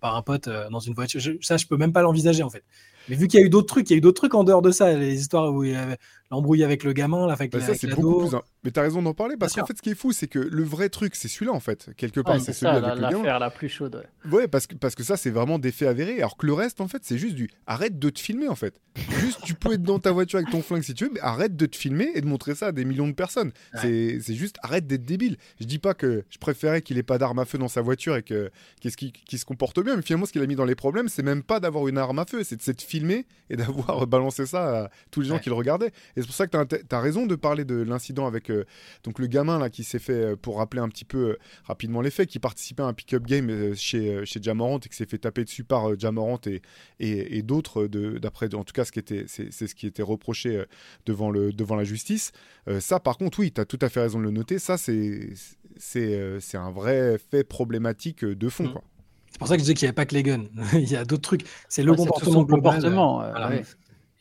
un, 0.02 0.22
pote 0.22 0.48
euh, 0.48 0.68
dans 0.70 0.78
une 0.78 0.94
voiture. 0.94 1.20
ça, 1.40 1.56
je 1.56 1.66
peux 1.66 1.76
même 1.76 1.92
pas 1.92 2.02
l'envisager 2.02 2.42
en 2.42 2.50
fait. 2.50 2.64
Mais 3.08 3.16
vu 3.16 3.28
qu'il 3.28 3.40
y 3.40 3.42
a 3.42 3.46
eu 3.46 3.50
d'autres 3.50 3.66
trucs, 3.66 3.90
il 3.90 3.92
y 3.92 3.96
a 3.96 3.98
eu 3.98 4.00
d'autres 4.00 4.20
trucs 4.20 4.34
en 4.34 4.44
dehors 4.44 4.62
de 4.62 4.70
ça, 4.70 4.92
les 4.92 5.20
histoires 5.20 5.52
où 5.52 5.64
il 5.64 5.74
avait 5.74 5.98
l'embrouille 6.30 6.64
avec 6.64 6.84
le 6.84 6.92
gamin, 6.92 7.26
là, 7.26 7.32
avec, 7.32 7.52
bah, 7.52 7.60
ça, 7.60 7.74
c'est 7.74 7.88
beaucoup 7.88 8.28
plus. 8.28 8.38
Mais 8.64 8.70
t'as 8.70 8.82
raison 8.82 9.00
d'en 9.00 9.14
parler 9.14 9.36
parce 9.36 9.54
qu'en 9.54 9.66
fait, 9.66 9.76
ce 9.76 9.82
qui 9.82 9.90
est 9.90 9.94
fou, 9.94 10.12
c'est 10.12 10.26
que 10.26 10.38
le 10.38 10.62
vrai 10.64 10.88
truc, 10.88 11.14
c'est 11.14 11.28
celui-là 11.28 11.52
en 11.52 11.60
fait. 11.60 11.90
Quelque 11.96 12.20
part, 12.20 12.40
c'est 12.40 12.52
celui 12.52 12.76
avec 12.76 12.96
le 12.96 13.10
gamin. 13.10 13.38
la 13.38 13.50
plus 13.50 13.68
chaude. 13.68 14.04
Ouais, 14.30 14.48
parce 14.48 14.66
que 14.66 14.74
parce 14.74 14.94
que 14.94 15.04
ça, 15.04 15.16
c'est 15.16 15.30
vraiment 15.30 15.58
des 15.58 15.72
faits 15.72 15.88
avérés. 15.88 16.18
Alors 16.18 16.36
que 16.36 16.46
le 16.46 16.52
reste, 16.52 16.80
en 16.80 16.88
fait, 16.88 17.02
c'est 17.02 17.18
juste 17.18 17.34
du 17.34 17.48
arrête 17.66 17.98
de 17.98 18.10
te 18.10 18.18
filmer 18.18 18.48
en 18.48 18.56
fait. 18.56 18.80
juste, 19.20 19.40
tu 19.44 19.54
peux 19.54 19.74
être 19.74 19.82
dans 19.82 19.98
ta 19.98 20.10
voiture 20.10 20.38
avec 20.38 20.50
ton 20.50 20.62
flingue 20.62 20.82
si 20.82 20.94
tu 20.94 21.04
veux, 21.04 21.10
mais 21.12 21.20
arrête 21.20 21.56
de 21.56 21.66
te 21.66 21.76
filmer 21.76 22.10
et 22.14 22.20
de 22.20 22.26
montrer 22.26 22.54
ça 22.54 22.68
à 22.68 22.72
des 22.72 22.84
millions 22.84 23.08
de 23.08 23.12
personnes. 23.12 23.52
C'est 23.74 24.34
juste 24.34 24.56
arrête 24.62 24.86
d'être 24.86 25.04
débile. 25.04 25.36
Je 25.60 25.66
dis 25.66 25.78
pas 25.78 25.94
que 25.94 26.24
je 26.28 26.38
préférais 26.38 26.82
qu'il 26.82 26.98
ait 26.98 27.02
pas 27.02 27.18
d'arme 27.18 27.38
à 27.38 27.44
feu 27.44 27.58
dans 27.58 27.68
sa 27.68 27.82
voiture 27.82 28.16
et 28.16 28.22
que 28.22 28.50
qu'est-ce 28.80 28.96
qui, 28.96 29.38
se 29.38 29.44
comporte 29.44 29.78
bien, 29.80 29.96
mais 29.96 30.02
finalement, 30.02 30.26
ce 30.26 30.32
qu'il 30.32 30.42
a 30.42 30.46
mis 30.46 30.56
dans 30.56 30.64
les 30.64 30.74
problèmes, 30.74 31.08
c'est 31.08 31.22
même 31.22 31.42
pas 31.42 31.60
d'avoir 31.60 31.88
une 31.88 31.98
arme 31.98 32.18
à 32.18 32.24
feu, 32.24 32.42
c'est 32.42 32.56
de 32.56 32.62
s'être 32.62 32.82
filmé 32.82 33.26
et 33.50 33.56
d'avoir 33.56 34.06
balancé 34.06 34.46
ça 34.46 34.84
à 34.84 34.90
tous 35.10 35.20
les 35.20 35.28
gens 35.28 35.38
qui 35.38 35.50
le 35.50 35.54
regardaient. 35.54 35.92
Et 36.16 36.22
c'est 36.22 36.26
pour 36.26 36.34
ça 36.34 36.46
que 36.46 36.64
tu 36.64 36.76
as, 36.90 37.00
raison 37.00 37.26
de 37.26 37.34
parler 37.34 37.64
de 37.64 37.76
l'incident 37.76 38.26
avec 38.26 38.50
euh, 38.50 38.64
donc 39.04 39.18
le 39.18 39.26
gamin 39.26 39.58
là 39.58 39.68
qui 39.68 39.84
s'est 39.84 39.98
fait, 39.98 40.12
euh, 40.12 40.36
pour 40.36 40.56
rappeler 40.58 40.80
un 40.80 40.88
petit 40.88 41.04
peu 41.04 41.18
euh, 41.30 41.38
rapidement 41.64 42.00
les 42.00 42.10
faits, 42.10 42.28
qui 42.28 42.38
participait 42.38 42.82
à 42.82 42.86
un 42.86 42.94
pick-up 42.94 43.24
game 43.24 43.74
chez, 43.74 44.24
chez 44.24 44.42
Jamorant 44.42 44.78
et 44.78 44.88
qui 44.88 44.96
s'est 44.96 45.06
fait 45.06 45.18
taper 45.18 45.44
dessus 45.44 45.64
par 45.64 45.98
Jamorant 45.98 46.40
et, 46.46 46.62
et, 46.98 47.42
d'autres, 47.42 47.86
d'après 47.86 48.54
en 48.54 48.64
tout 48.64 48.72
cas 48.72 48.84
ce 48.84 48.92
qui 48.92 48.98
était, 48.98 49.24
c'est, 49.26 49.50
ce 49.52 49.74
qui 49.74 49.86
était 49.86 50.02
reproché 50.02 50.64
devant, 51.04 51.30
le, 51.30 51.52
devant 51.52 51.76
la 51.76 51.84
justice. 51.84 52.32
ça 52.80 52.98
par 53.00 53.18
contre, 53.18 53.40
oui, 53.40 53.52
tu 53.52 53.60
as 53.60 53.64
tout 53.64 53.78
à 53.82 53.88
fait 53.88 54.00
raison 54.00 54.18
de 54.18 54.24
le 54.24 54.30
noter, 54.30 54.58
ça 54.58 54.78
c'est, 54.78 55.30
c'est, 55.76 56.40
c'est 56.40 56.56
un 56.56 56.70
vrai 56.70 57.18
fait 57.30 57.44
problématique 57.44 58.24
de 58.24 58.48
fond. 58.48 58.64
Mmh. 58.64 58.72
Quoi. 58.72 58.84
C'est 59.30 59.38
pour 59.38 59.48
ça 59.48 59.54
que 59.56 59.58
je 59.58 59.64
disais 59.64 59.74
qu'il 59.74 59.84
n'y 59.84 59.88
avait 59.88 59.94
pas 59.94 60.06
que 60.06 60.14
les 60.14 60.22
guns. 60.22 60.46
Il 60.72 60.90
y 60.90 60.96
a 60.96 61.04
d'autres 61.04 61.22
trucs. 61.22 61.44
C'est 61.68 61.82
le 61.82 61.94
comportement 61.94 62.44
global. 62.44 62.76
Comportement, 62.76 63.22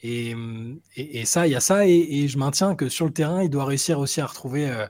et, 0.01 1.25
ça, 1.25 1.47
il 1.47 1.51
y 1.51 1.55
a 1.55 1.59
ça, 1.59 1.87
et, 1.87 2.27
je 2.27 2.37
maintiens 2.37 2.75
que 2.75 2.89
sur 2.89 3.05
le 3.05 3.11
terrain, 3.11 3.43
il 3.43 3.49
doit 3.49 3.65
réussir 3.65 3.99
aussi 3.99 4.21
à 4.21 4.25
retrouver 4.25 4.69
euh, 4.69 4.85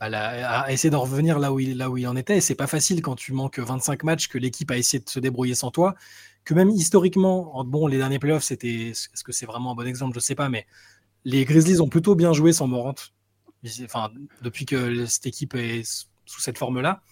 à, 0.00 0.72
essayer 0.72 0.90
d'en 0.90 1.02
revenir 1.02 1.38
là 1.38 1.52
où 1.52 1.60
il, 1.60 1.82
en 1.82 2.16
était. 2.16 2.38
Et 2.38 2.40
c'est 2.40 2.54
pas 2.54 2.66
facile 2.66 3.02
quand 3.02 3.16
tu 3.16 3.32
manques 3.32 3.58
25 3.58 4.02
matchs, 4.02 4.28
que 4.28 4.38
l'équipe 4.38 4.70
a 4.70 4.76
essayé 4.76 5.02
de 5.02 5.08
se 5.08 5.20
débrouiller 5.20 5.54
sans 5.54 5.70
toi. 5.70 5.94
Que 6.44 6.54
même 6.54 6.70
historiquement, 6.70 7.64
bon, 7.64 7.86
les 7.86 7.98
derniers 7.98 8.18
playoffs, 8.18 8.44
c'était. 8.44 8.90
Est-ce 8.90 9.24
que 9.24 9.32
c'est 9.32 9.46
vraiment 9.46 9.72
un 9.72 9.74
bon 9.74 9.86
exemple? 9.86 10.14
Je 10.14 10.20
sais 10.20 10.34
pas, 10.34 10.48
mais 10.48 10.66
les 11.24 11.44
Grizzlies 11.44 11.80
ont 11.80 11.88
plutôt 11.88 12.14
bien 12.14 12.32
joué 12.32 12.52
sans 12.52 12.66
Morant. 12.66 12.94
Enfin, 13.84 14.10
depuis 14.42 14.64
que 14.64 15.04
cette 15.04 15.26
équipe 15.26 15.54
est 15.54 15.82
sous 16.24 16.40
cette 16.40 16.56
forme-là. 16.56 17.02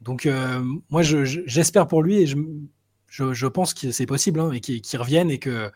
Donc, 0.00 0.26
euh, 0.26 0.64
moi, 0.90 1.02
j'espère 1.02 1.86
pour 1.86 2.02
lui 2.02 2.16
et 2.16 2.26
je, 2.26 3.46
pense 3.46 3.74
que 3.74 3.90
c'est 3.90 4.06
possible 4.06 4.40
hein, 4.40 4.52
et 4.52 4.60
qu'il 4.60 5.00
revienne 5.00 5.30
et 5.30 5.38
que 5.38 5.70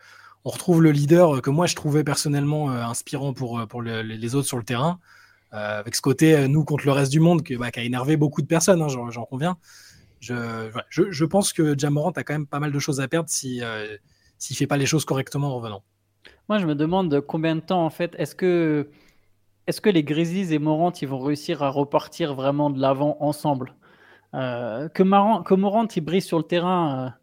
on 0.45 0.49
retrouve 0.49 0.81
le 0.81 0.91
leader 0.91 1.41
que 1.41 1.49
moi 1.49 1.65
je 1.67 1.75
trouvais 1.75 2.03
personnellement 2.03 2.71
euh, 2.71 2.83
inspirant 2.83 3.33
pour, 3.33 3.65
pour 3.67 3.81
les 3.81 4.35
autres 4.35 4.47
sur 4.47 4.57
le 4.57 4.63
terrain. 4.63 4.99
Euh, 5.53 5.79
avec 5.79 5.95
ce 5.95 6.01
côté 6.01 6.35
euh, 6.35 6.47
nous 6.47 6.63
contre 6.63 6.85
le 6.85 6.91
reste 6.91 7.11
du 7.11 7.19
monde 7.19 7.41
bah, 7.57 7.71
qui 7.71 7.79
a 7.79 7.83
énervé 7.83 8.17
beaucoup 8.17 8.43
de 8.43 8.47
personnes, 8.47 8.81
hein, 8.83 8.87
j'en 8.87 9.25
conviens. 9.25 9.57
Je, 10.19 10.69
je, 10.89 11.25
pense 11.25 11.53
que 11.53 11.77
Jamorant 11.77 12.11
a 12.11 12.23
quand 12.23 12.33
même 12.33 12.45
pas 12.45 12.59
mal 12.59 12.71
de 12.71 12.79
choses 12.79 12.99
à 12.99 13.07
perdre 13.07 13.29
si 13.29 13.63
euh, 13.63 13.97
s'il 14.37 14.55
fait 14.55 14.67
pas 14.67 14.77
les 14.77 14.85
choses 14.85 15.05
correctement 15.05 15.47
en 15.47 15.55
revenant. 15.55 15.81
Moi, 16.49 16.59
je 16.59 16.67
me 16.67 16.75
demande 16.75 17.21
combien 17.21 17.55
de 17.55 17.61
temps 17.61 17.83
en 17.83 17.89
fait. 17.89 18.15
Est-ce 18.19 18.35
que 18.35 18.89
est-ce 19.65 19.81
que 19.81 19.89
les 19.89 20.03
Grizzlies 20.03 20.53
et 20.53 20.59
Morant 20.59 20.91
ils 20.91 21.07
vont 21.07 21.19
réussir 21.19 21.63
à 21.63 21.69
repartir 21.69 22.35
vraiment 22.35 22.69
de 22.69 22.79
l'avant 22.79 23.17
ensemble? 23.21 23.75
Que 24.33 25.03
Morant, 25.03 25.41
que 25.41 25.55
Morant 25.55 25.87
il 25.87 26.01
brille 26.01 26.21
sur 26.21 26.37
le 26.37 26.43
terrain, 26.43 27.15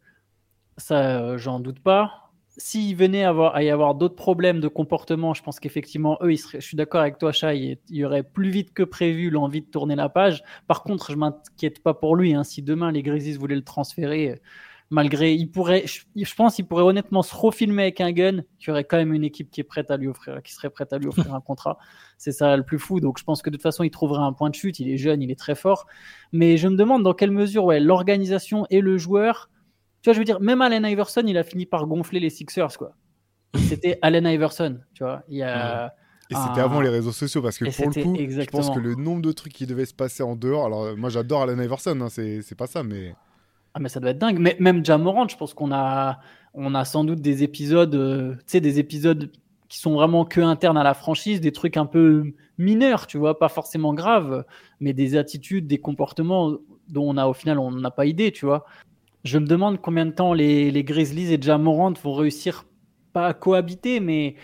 ça, 0.76 1.37
j'en 1.37 1.61
doute 1.61 1.80
pas 1.80 2.25
s'il 2.58 2.96
venait 2.96 3.25
à, 3.25 3.62
y 3.62 3.70
avoir 3.70 3.94
d'autres 3.94 4.14
problèmes 4.14 4.60
de 4.60 4.68
comportement, 4.68 5.34
je 5.34 5.42
pense 5.42 5.60
qu'effectivement, 5.60 6.18
eux, 6.22 6.30
je 6.30 6.60
suis 6.60 6.76
d'accord 6.76 7.02
avec 7.02 7.18
toi, 7.18 7.32
Chai, 7.32 7.78
il 7.88 7.96
y 7.96 8.04
aurait 8.04 8.22
plus 8.22 8.48
vite 8.48 8.72
que 8.72 8.82
prévu 8.82 9.28
l'envie 9.30 9.60
de 9.60 9.66
tourner 9.66 9.94
la 9.94 10.08
page. 10.08 10.42
Par 10.66 10.82
contre, 10.82 11.12
je 11.12 11.16
m'inquiète 11.16 11.82
pas 11.82 11.92
pour 11.92 12.16
lui. 12.16 12.34
Hein. 12.34 12.44
Si 12.44 12.62
demain 12.62 12.90
les 12.92 13.02
Grizzlies 13.02 13.36
voulaient 13.36 13.56
le 13.56 13.64
transférer, 13.64 14.40
malgré, 14.88 15.34
il 15.34 15.50
pourrait, 15.50 15.84
je, 15.86 16.34
pense 16.34 16.54
qu'il 16.54 16.66
pourrait 16.66 16.84
honnêtement 16.84 17.22
se 17.22 17.34
refilmer 17.34 17.82
avec 17.82 18.00
un 18.00 18.12
gun, 18.12 18.42
qu'il 18.58 18.68
y 18.68 18.70
aurait 18.70 18.84
quand 18.84 18.96
même 18.96 19.12
une 19.12 19.25
équipe 19.25 19.50
qui 19.50 19.60
est 19.60 19.64
prête 19.64 19.90
à 19.90 19.98
lui 19.98 20.08
offrir, 20.08 20.42
qui 20.42 20.54
serait 20.54 20.70
prête 20.70 20.94
à 20.94 20.98
lui 20.98 21.08
offrir 21.08 21.34
un 21.34 21.42
contrat. 21.42 21.76
C'est 22.18 22.32
ça 22.32 22.56
le 22.56 22.62
plus 22.62 22.78
fou. 22.78 23.00
Donc, 23.00 23.18
je 23.18 23.25
pense 23.25 23.42
que 23.42 23.50
de 23.50 23.56
toute 23.56 23.62
façon, 23.62 23.84
il 23.84 23.90
trouverait 23.90 24.22
un 24.22 24.32
point 24.32 24.48
de 24.48 24.54
chute. 24.54 24.80
Il 24.80 24.88
est 24.88 24.96
jeune, 24.96 25.20
il 25.20 25.30
est 25.30 25.38
très 25.38 25.54
fort. 25.54 25.86
Mais 26.32 26.56
je 26.56 26.68
me 26.68 26.76
demande 26.76 27.02
dans 27.02 27.12
quelle 27.12 27.32
mesure, 27.32 27.64
ouais, 27.64 27.80
l'organisation 27.80 28.66
et 28.70 28.80
le 28.80 28.96
joueur 28.96 29.50
tu 30.06 30.10
vois, 30.10 30.14
je 30.14 30.20
veux 30.20 30.25
dire, 30.25 30.40
même 30.40 30.62
Allen 30.62 30.84
Iverson, 30.84 31.25
il 31.26 31.36
a 31.36 31.42
fini 31.42 31.66
par 31.66 31.84
gonfler 31.88 32.20
les 32.20 32.30
Sixers, 32.30 32.78
quoi. 32.78 32.92
C'était 33.56 33.98
Allen 34.02 34.25
Iverson, 34.25 34.78
tu 34.94 35.02
vois. 35.02 35.25
Il 35.28 35.38
y 35.38 35.42
a. 35.42 35.92
Et 36.30 36.34
c'était 36.36 36.60
avant 36.60 36.80
les 36.80 36.90
réseaux 36.90 37.10
sociaux 37.10 37.42
parce 37.42 37.58
que 37.58 37.64
pour 37.64 37.90
le 37.90 38.02
coup, 38.04 38.16
je 38.16 38.44
pense 38.44 38.70
que 38.70 38.78
le 38.78 38.94
nombre 38.94 39.20
de 39.22 39.32
trucs 39.32 39.52
qui 39.52 39.66
devaient 39.66 39.84
se 39.84 39.94
passer 39.94 40.22
en 40.22 40.36
dehors. 40.36 40.66
Alors, 40.66 40.96
moi, 40.96 41.10
j'adore 41.10 41.42
Allen 41.42 41.60
Iverson, 41.60 42.00
hein, 42.00 42.08
c'est 42.08 42.54
pas 42.56 42.68
ça, 42.68 42.84
mais. 42.84 43.16
Ah, 43.75 43.80
mais 43.80 43.88
ça 43.88 43.98
doit 43.98 44.10
être 44.10 44.18
dingue. 44.18 44.38
Mais 44.38 44.56
même 44.60 44.84
Jamorant, 44.84 45.26
je 45.26 45.36
pense 45.36 45.54
qu'on 45.54 45.72
a, 45.72 46.20
on 46.54 46.76
a 46.76 46.84
sans 46.84 47.02
doute 47.02 47.20
des 47.20 47.42
épisodes, 47.42 47.96
euh, 47.96 48.36
tu 48.36 48.42
sais, 48.46 48.60
des 48.60 48.78
épisodes 48.78 49.32
qui 49.68 49.80
sont 49.80 49.94
vraiment 49.94 50.25
que 50.25 50.40
internes 50.40 50.78
à 50.78 50.84
la 50.84 50.94
franchise, 50.94 51.40
des 51.40 51.50
trucs 51.50 51.76
un 51.76 51.86
peu 51.86 52.32
mineurs, 52.58 53.08
tu 53.08 53.18
vois, 53.18 53.40
pas 53.40 53.48
forcément 53.48 53.92
graves, 53.92 54.44
mais 54.78 54.92
des 54.92 55.16
attitudes, 55.16 55.66
des 55.66 55.78
comportements 55.78 56.52
dont 56.88 57.10
on 57.10 57.16
a 57.16 57.26
au 57.26 57.32
final 57.32 57.58
on 57.58 57.72
n'a 57.72 57.90
pas 57.90 58.06
idée, 58.06 58.30
tu 58.30 58.46
vois. 58.46 58.64
Je 59.26 59.38
me 59.38 59.47
demande 59.47 59.80
combien 59.80 60.06
de 60.06 60.12
temps 60.12 60.33
les, 60.35 60.71
les 60.71 60.85
Grizzlies 60.85 61.33
et 61.33 61.42
Jamorant 61.42 61.92
vont 61.95 62.14
réussir, 62.14 62.64
pas 63.12 63.26
à 63.26 63.35
cohabiter, 63.35 63.99
mais 63.99 64.37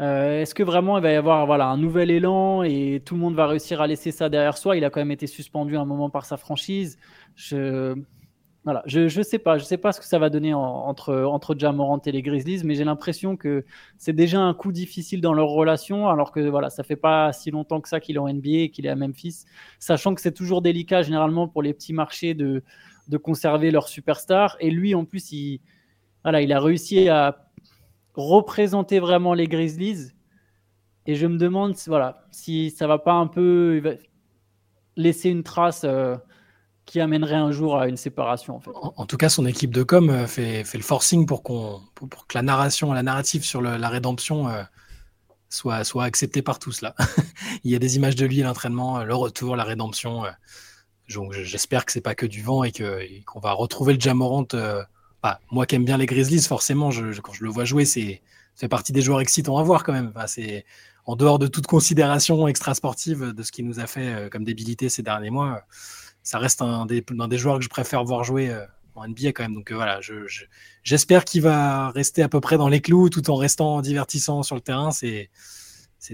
euh, 0.00 0.42
est-ce 0.42 0.54
que 0.54 0.62
vraiment 0.62 0.96
il 0.96 1.02
va 1.02 1.10
y 1.10 1.16
avoir 1.16 1.44
voilà, 1.46 1.66
un 1.66 1.76
nouvel 1.76 2.08
élan 2.12 2.62
et 2.62 3.02
tout 3.04 3.14
le 3.14 3.20
monde 3.20 3.34
va 3.34 3.48
réussir 3.48 3.80
à 3.80 3.88
laisser 3.88 4.12
ça 4.12 4.28
derrière 4.28 4.56
soi? 4.56 4.76
Il 4.76 4.84
a 4.84 4.90
quand 4.90 5.00
même 5.00 5.10
été 5.10 5.26
suspendu 5.26 5.76
un 5.76 5.84
moment 5.84 6.08
par 6.08 6.24
sa 6.24 6.36
franchise. 6.36 6.98
Je 7.34 7.96
voilà, 8.64 8.82
je 8.86 9.08
je 9.08 9.22
sais 9.22 9.38
pas, 9.38 9.58
sais 9.58 9.78
pas 9.78 9.92
ce 9.92 9.98
que 10.00 10.06
ça 10.06 10.18
va 10.20 10.30
donner 10.30 10.54
entre 10.54 11.14
entre 11.24 11.56
Jamorant 11.58 12.00
et 12.06 12.12
les 12.12 12.22
Grizzlies, 12.22 12.62
mais 12.64 12.74
j'ai 12.76 12.84
l'impression 12.84 13.36
que 13.36 13.64
c'est 13.96 14.12
déjà 14.12 14.40
un 14.40 14.54
coup 14.54 14.70
difficile 14.72 15.20
dans 15.20 15.32
leur 15.32 15.48
relation, 15.48 16.08
alors 16.08 16.30
que 16.32 16.40
voilà, 16.48 16.70
ça 16.70 16.84
fait 16.84 16.96
pas 16.96 17.32
si 17.32 17.50
longtemps 17.50 17.80
que 17.80 17.88
ça 17.88 17.98
qu'il 17.98 18.16
est 18.16 18.18
en 18.18 18.28
NBA 18.28 18.50
et 18.50 18.70
qu'il 18.70 18.86
est 18.86 18.90
à 18.90 18.96
Memphis, 18.96 19.46
sachant 19.80 20.14
que 20.14 20.20
c'est 20.20 20.34
toujours 20.34 20.62
délicat 20.62 21.02
généralement 21.02 21.48
pour 21.48 21.62
les 21.62 21.72
petits 21.72 21.92
marchés 21.94 22.34
de 22.34 22.62
de 23.08 23.16
conserver 23.16 23.70
leur 23.70 23.88
superstar. 23.88 24.56
Et 24.60 24.70
lui, 24.70 24.94
en 24.94 25.04
plus, 25.04 25.32
il, 25.32 25.60
voilà, 26.22 26.42
il 26.42 26.52
a 26.52 26.60
réussi 26.60 27.08
à 27.08 27.48
représenter 28.14 29.00
vraiment 29.00 29.34
les 29.34 29.46
Grizzlies. 29.46 30.12
Et 31.06 31.14
je 31.14 31.26
me 31.26 31.38
demande 31.38 31.74
voilà, 31.86 32.26
si 32.30 32.70
ça 32.70 32.86
va 32.86 32.98
pas 32.98 33.14
un 33.14 33.26
peu 33.26 33.98
laisser 34.96 35.30
une 35.30 35.42
trace 35.42 35.82
euh, 35.84 36.16
qui 36.84 37.00
amènerait 37.00 37.36
un 37.36 37.50
jour 37.50 37.78
à 37.78 37.88
une 37.88 37.96
séparation. 37.96 38.60
En, 38.74 39.06
tout 39.06 39.16
cas, 39.16 39.28
son 39.28 39.46
équipe 39.46 39.70
de 39.70 39.82
com 39.82 40.10
euh, 40.10 40.26
fait, 40.26 40.64
fait 40.64 40.76
le 40.76 40.84
forcing 40.84 41.24
pour, 41.24 41.42
pour, 41.42 42.26
que 42.26 42.36
la 42.36 42.42
narration, 42.42 42.92
la 42.92 43.02
narrative 43.02 43.42
sur 43.42 43.62
la 43.62 43.88
rédemption 43.88 44.48
euh, 44.48 44.62
soit, 45.48 45.84
soit 45.84 46.04
acceptée 46.04 46.42
par 46.42 46.58
tous. 46.58 46.82
Là. 46.82 46.94
Il 47.64 47.70
y 47.70 47.76
a 47.76 47.78
des 47.78 47.96
images 47.96 48.16
de 48.16 48.26
lui, 48.26 48.40
l'entraînement, 48.40 49.02
le 49.02 49.14
retour, 49.14 49.56
la 49.56 49.64
rédemption. 49.64 50.24
Donc 51.08 51.32
j'espère 51.32 51.84
que 51.84 51.92
c'est 51.92 52.00
pas 52.00 52.14
que 52.14 52.26
du 52.26 52.42
vent 52.42 52.64
et 52.64 52.72
qu'on 52.72 53.40
va 53.40 53.52
retrouver 53.52 53.94
le 53.94 54.00
Jamorant. 54.00 54.46
Euh, 54.54 54.82
bah, 55.22 55.40
moi 55.50 55.66
qui 55.66 55.74
aime 55.74 55.84
bien 55.84 55.96
les 55.96 56.06
Grizzlies, 56.06 56.42
forcément, 56.42 56.90
je, 56.90 57.20
quand 57.20 57.32
je 57.32 57.44
le 57.44 57.50
vois 57.50 57.64
jouer, 57.64 57.84
c'est 57.84 58.22
fait 58.56 58.68
partie 58.68 58.92
des 58.92 59.00
joueurs 59.00 59.20
excitants 59.20 59.56
à 59.58 59.62
voir 59.62 59.84
quand 59.84 59.92
même. 59.92 60.12
c'est 60.26 60.64
en 61.06 61.16
dehors 61.16 61.38
de 61.38 61.46
toute 61.46 61.66
considération 61.66 62.48
extra 62.48 62.74
sportive 62.74 63.32
de 63.32 63.42
ce 63.42 63.52
qui 63.52 63.62
nous 63.62 63.80
a 63.80 63.86
fait 63.86 64.14
euh, 64.14 64.28
comme 64.28 64.44
débilité 64.44 64.88
ces 64.88 65.02
derniers 65.02 65.30
mois. 65.30 65.62
Ça 66.22 66.38
reste 66.38 66.60
un 66.60 66.84
des, 66.84 67.02
des 67.02 67.38
joueurs 67.38 67.58
que 67.58 67.64
je 67.64 67.68
préfère 67.70 68.04
voir 68.04 68.24
jouer 68.24 68.50
euh, 68.50 68.66
en 68.94 69.08
NBA 69.08 69.28
quand 69.28 69.44
même. 69.44 69.54
Donc 69.54 69.72
voilà, 69.72 70.00
j'espère 70.82 71.24
qu'il 71.24 71.42
va 71.42 71.90
rester 71.90 72.22
à 72.22 72.28
peu 72.28 72.40
près 72.40 72.58
dans 72.58 72.68
les 72.68 72.80
clous 72.80 73.08
tout 73.08 73.30
en 73.30 73.36
restant 73.36 73.80
divertissant 73.80 74.42
sur 74.42 74.56
le 74.56 74.60
terrain. 74.60 74.90
C'est 74.90 75.30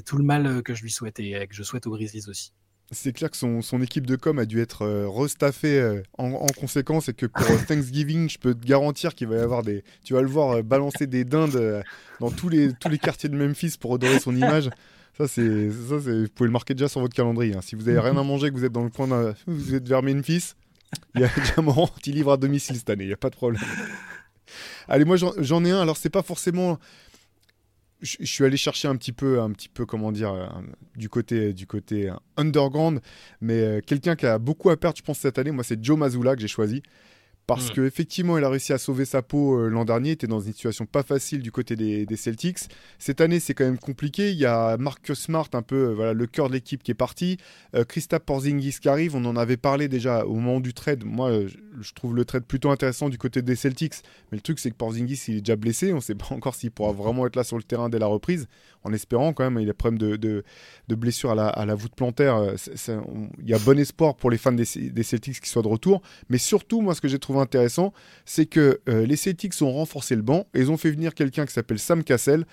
tout 0.04 0.18
le 0.18 0.24
mal 0.24 0.62
que 0.62 0.74
je 0.74 0.83
lui 0.83 0.92
souhaite 0.92 1.18
et 1.18 1.46
que 1.48 1.54
je 1.54 1.62
souhaite 1.62 1.87
aux 1.87 1.92
Grizzlies 1.92 2.28
aussi 2.28 2.52
c'est 2.90 3.12
clair 3.12 3.31
que 3.31 3.37
son, 3.37 3.83
équipe 3.83 4.07
de 4.07 4.16
com 4.16 4.38
a 4.38 4.44
dû 4.44 4.61
être 4.61 4.83
euh, 4.83 5.09
restaffée 5.09 5.81
euh, 5.81 6.03
en, 6.18 6.47
conséquence 6.59 7.09
et 7.09 7.14
que 7.14 7.27
pour 7.27 7.51
euh, 7.51 7.59
Thanksgiving, 7.66 8.29
je 8.29 8.38
peux 8.38 8.55
te 8.55 8.66
garantir 8.66 9.14
qu'il 9.14 9.29
va 9.29 9.37
y 9.37 9.40
avoir 9.40 9.62
des. 9.62 9.85
Tu 10.05 10.14
vas 10.14 10.23
le 10.23 10.29
voir 10.29 10.62
balancer 10.62 11.07
des 11.07 11.25
dindes 11.25 11.83
dans 12.20 12.31
tous 12.31 12.49
les, 12.49 12.73
tous 12.73 12.88
les 12.88 12.99
quartiers 12.99 13.29
de 13.29 13.37
Memphis 13.37 13.77
pour 13.79 13.92
redorer 13.92 14.18
son 14.18 14.35
image. 14.35 14.70
Ça, 15.16 15.29
c'est, 15.29 15.70
ça 15.70 15.97
vous 15.97 16.29
pouvez 16.35 16.49
le 16.49 16.51
marquer 16.51 16.75
déjà 16.75 16.88
sur 16.88 17.01
votre 17.01 17.14
calendrier. 17.14 17.55
Hein. 17.55 17.61
Si 17.62 17.77
vous 17.77 17.88
avez 17.88 18.01
rien 18.01 18.16
à 18.16 18.23
manger, 18.23 18.51
que 18.51 18.57
vous 18.57 18.64
êtes 18.64 18.73
dans 18.73 18.83
le 18.83 18.90
coin, 18.90 19.35
vous 19.47 19.75
êtes 19.75 19.88
vers 19.88 20.03
Memphis, 20.03 20.55
il 21.14 21.20
y 21.20 21.25
a 21.25 21.31
Diamant 21.55 21.88
qui 22.03 22.12
livre 22.12 22.33
à 22.33 22.37
domicile 22.37 22.77
cette 22.77 22.90
année, 22.90 23.05
il 23.05 23.09
n'y 23.09 23.14
a 23.14 23.18
pas 23.18 23.31
de 23.31 23.37
problème. 23.37 23.62
Allez, 24.88 25.05
moi 25.05 25.16
j'en 25.16 25.64
ai 25.64 25.70
un. 25.70 25.81
Alors, 25.81 25.97
c'est 25.97 26.11
pas 26.11 26.23
forcément 26.23 26.79
je, 28.05 28.25
suis 28.25 28.45
allé 28.45 28.57
chercher 28.57 28.88
un 28.88 28.97
petit 28.97 29.12
peu, 29.12 29.40
un 29.40 29.51
petit 29.51 29.69
peu, 29.69 29.87
comment 29.87 30.12
dire, 30.12 30.33
euh, 30.33 30.47
du 30.97 31.09
côté, 31.09 31.53
du 31.53 31.67
côté 31.67 32.11
euh, 32.11 32.14
underground, 32.37 33.01
mais 33.40 33.61
euh, 33.61 33.81
quelqu'un 33.81 34.14
qui 34.14 34.27
a 34.27 34.38
beaucoup 34.38 34.71
à 34.71 34.77
perdre, 34.77 34.97
je 34.99 35.03
pense, 35.03 35.19
cette 35.19 35.38
année, 35.38 35.51
moi, 35.51 35.64
c'est 35.64 35.83
Joe 35.83 35.99
Mazzulla 35.99 36.35
que 36.35 36.40
j'ai 36.40 36.49
choisi 36.49 36.83
parce 37.46 37.70
mm. 37.70 37.74
qu'effectivement, 37.74 38.38
il 38.38 38.44
a 38.44 38.48
réussi 38.48 38.72
à 38.72 38.78
sauver 38.78 39.04
sa 39.04 39.22
peau 39.22 39.59
euh, 39.59 39.68
l'an 39.68 39.85
dernier. 39.85 40.11
Il 40.11 40.12
était 40.12 40.26
dans 40.26 40.40
une 40.40 40.52
situation 40.52 40.87
pas 40.87 41.02
facile 41.02 41.42
du 41.42 41.52
côté 41.52 41.76
des, 41.76 42.16
Celtics. 42.16 42.59
Cette 42.98 43.20
année, 43.20 43.40
c'est 43.40 43.54
quand 43.54 43.64
même 43.64 43.78
compliqué. 43.78 44.30
Il 44.30 44.38
y 44.38 44.46
a 44.46 44.76
Marcus 44.78 45.18
Smart, 45.18 45.48
un 45.52 45.62
peu 45.62 45.88
euh, 45.88 45.94
voilà, 45.94 46.12
le 46.14 46.26
cœur 46.26 46.48
de 46.48 46.54
l'équipe 46.54 46.83
qui 46.83 46.90
est 46.90 46.94
parti. 46.94 47.37
Euh, 47.74 47.85
Christa 47.85 48.18
Porzingis 48.20 48.78
qui 48.80 48.88
arrive. 48.88 49.14
On 49.14 49.24
en 49.24 49.37
avait 49.37 49.57
parlé 49.57 49.88
déjà 49.88 50.24
au 50.24 50.35
moment 50.35 50.61
du 50.61 50.72
trade. 50.72 51.04
Moi, 51.04 51.46
je, 51.80 51.92
trouve 51.92 52.14
le 52.14 52.24
trade 52.24 52.44
plutôt 52.44 52.70
intéressant 52.70 53.09
du 53.09 53.18
côté 53.18 53.42
des 53.42 53.57
Celtics. 53.57 53.94
Mais 54.30 54.38
le 54.38 54.42
truc, 54.42 54.59
c'est 54.59 54.70
que 54.70 54.76
Porzingis, 54.76 55.24
il 55.28 55.37
est 55.37 55.40
déjà 55.40 55.57
blessé. 55.57 55.92
On 55.92 55.96
ne 55.96 56.00
sait 56.00 56.14
pas 56.14 56.28
encore 56.30 56.54
s'il 56.54 56.70
pourra 56.70 56.92
vraiment 56.92 57.26
être 57.26 57.37
là 57.37 57.44
sur 57.44 57.59
le 57.59 57.62
terrain 57.62 57.88
dès 57.88 57.98
la 57.98 58.07
reprise. 58.07 58.46
En 58.85 58.92
espérant 58.92 59.33
quand 59.33 59.44
même, 59.44 59.61
il 59.62 59.68
a 59.68 59.74
problème 59.74 59.98
de, 59.98 60.16
de, 60.16 60.44
de 60.88 60.94
blessure 60.94 61.30
à 61.30 61.35
la, 61.35 61.48
à 61.48 61.64
la, 61.64 61.74
voûte 61.74 61.94
plantaire. 61.94 62.54
il 63.42 63.48
y 63.48 63.54
a 63.54 63.59
bon 63.59 63.78
espoir 63.78 64.14
pour 64.14 64.30
les 64.30 64.38
fans 64.38 64.52
des, 64.52 64.64
des 64.76 65.02
Celtics 65.02 65.40
qui 65.40 65.48
soient 65.48 65.62
de 65.62 65.68
retour. 65.68 66.02
Mais 66.28 66.38
surtout, 66.38 66.80
moi, 66.80 66.94
ce 66.94 67.00
que 67.00 67.09
j'ai 67.09 67.18
trouvé 67.18 67.34
intéressant, 67.40 67.92
c'est 68.25 68.47
que 68.47 68.81
euh, 68.88 69.07
les 69.07 69.16
Celtics 69.16 69.61
ont 69.62 69.73
renforcé 69.73 70.16
le 70.16 70.23
banc. 70.23 70.47
Et 70.55 70.61
ils 70.61 70.70
ont 70.70 70.77
fait 70.77 70.90
venir 70.90 71.14
quelqu'un 71.14 71.47
qui 71.47 71.53
s'appelle 71.53 71.79
Sam 71.79 72.05
Cassell, 72.05 72.44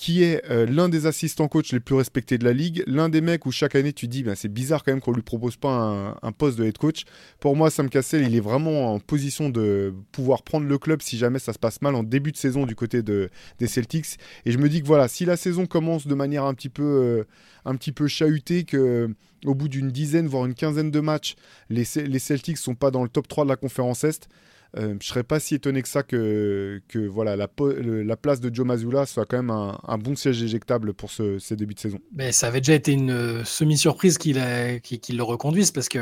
qui 0.00 0.22
est 0.22 0.42
euh, 0.50 0.64
l'un 0.64 0.88
des 0.88 1.04
assistants 1.04 1.46
coach 1.46 1.74
les 1.74 1.78
plus 1.78 1.94
respectés 1.94 2.38
de 2.38 2.44
la 2.46 2.54
ligue, 2.54 2.82
l'un 2.86 3.10
des 3.10 3.20
mecs 3.20 3.44
où 3.44 3.52
chaque 3.52 3.74
année 3.74 3.92
tu 3.92 4.08
dis 4.08 4.22
ben, 4.22 4.34
c'est 4.34 4.48
bizarre 4.48 4.82
quand 4.82 4.92
même 4.92 5.02
qu'on 5.02 5.12
lui 5.12 5.20
propose 5.20 5.56
pas 5.56 6.16
un, 6.22 6.32
poste 6.32 6.58
de 6.58 6.64
head 6.64 6.78
coach. 6.78 7.04
Pour 7.38 7.54
moi, 7.54 7.68
Sam 7.68 7.90
Cassell, 7.90 8.26
il 8.26 8.34
est 8.34 8.40
vraiment 8.40 8.94
en 8.94 8.98
position 8.98 9.50
de 9.50 9.92
pouvoir 10.10 10.42
prendre 10.42 10.66
le 10.66 10.78
club 10.78 11.02
si 11.02 11.18
jamais 11.18 11.38
ça 11.38 11.52
se 11.52 11.58
passe 11.58 11.82
mal 11.82 11.94
en 11.94 12.02
début 12.02 12.32
de 12.32 12.38
saison 12.38 12.64
du 12.64 12.74
côté 12.74 13.02
de, 13.02 13.28
des 13.58 13.66
Celtics. 13.66 14.16
Et 14.46 14.52
je 14.52 14.56
me 14.56 14.70
dis 14.70 14.80
que 14.80 14.86
voilà, 14.86 15.06
si 15.06 15.26
la 15.26 15.36
saison 15.36 15.66
commence 15.66 16.06
de 16.06 16.14
manière 16.14 16.44
un 16.44 16.54
petit 16.54 16.70
peu, 16.70 17.26
euh, 17.66 18.06
chahutée, 18.06 18.64
que 18.64 19.10
au 19.44 19.54
bout 19.54 19.68
d'une 19.68 19.90
dizaine 19.90 20.28
voire 20.28 20.46
une 20.46 20.54
quinzaine 20.54 20.90
de 20.90 21.00
matchs, 21.00 21.36
les, 21.68 21.84
les 21.96 22.18
Celtics 22.18 22.56
sont 22.56 22.74
pas 22.74 22.90
dans 22.90 23.02
le 23.02 23.10
top 23.10 23.28
3 23.28 23.44
de 23.44 23.50
la 23.50 23.56
conférence 23.56 24.04
Est 24.04 24.30
euh, 24.76 24.94
je 25.00 25.08
serais 25.08 25.24
pas 25.24 25.40
si 25.40 25.56
étonné 25.56 25.82
que 25.82 25.88
ça 25.88 26.04
que, 26.04 26.80
que 26.86 26.98
voilà, 27.00 27.34
la, 27.34 27.48
la 27.58 28.16
place 28.16 28.40
de 28.40 28.54
Joe 28.54 28.64
Mazzulla 28.64 29.04
soit 29.04 29.26
quand 29.26 29.38
même 29.38 29.50
un, 29.50 29.98
bon 29.98 30.14
siège 30.14 30.42
éjectable 30.42 30.94
pour 30.94 31.10
ce, 31.10 31.38
ces 31.38 31.56
débuts 31.56 31.74
de 31.74 31.80
saison. 31.80 31.98
Mais 32.14 32.30
ça 32.30 32.46
avait 32.46 32.60
déjà 32.60 32.74
été 32.74 32.92
une 32.92 33.10
euh, 33.10 33.44
semi-surprise 33.44 34.16
qu'il 34.16 34.36
le 34.36 35.22
reconduise 35.22 35.72
parce 35.72 35.88
que 35.88 35.98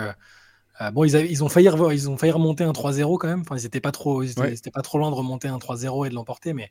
euh, 0.81 0.91
bon, 0.91 1.05
ils, 1.05 1.15
ils, 1.15 1.43
ont 1.43 1.49
failli 1.49 1.69
ils 1.93 2.11
ont 2.11 2.19
failli 2.19 2.33
remonter 2.33 2.65
un 2.65 2.73
3-0 2.73 3.19
quand 3.19 3.29
même. 3.29 3.41
Enfin, 3.41 3.57
ils 3.57 3.63
n'étaient 3.63 3.81
pas, 3.81 3.91
trop, 3.91 4.23
ils 4.23 4.33
étaient, 4.33 4.71
pas 4.71 4.83
trop 4.83 4.99
loin 4.99 5.11
de 5.11 5.17
remonter 5.17 5.49
un 5.49 5.59
3-0 5.59 6.07
et 6.07 6.11
de 6.11 6.15
l'emporter, 6.15 6.53
mais 6.53 6.71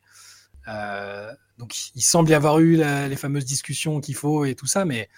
donc 1.57 1.73
il 1.95 2.01
semble 2.01 2.29
y 2.29 2.33
avoir 2.33 2.60
eu 2.60 2.75
les 2.75 3.15
fameuses 3.15 3.45
discussions 3.45 4.01
qu'il 4.01 4.15
faut 4.15 4.45
et 4.45 4.53
tout 4.53 4.67
ça, 4.67 4.86
mais 4.86 5.10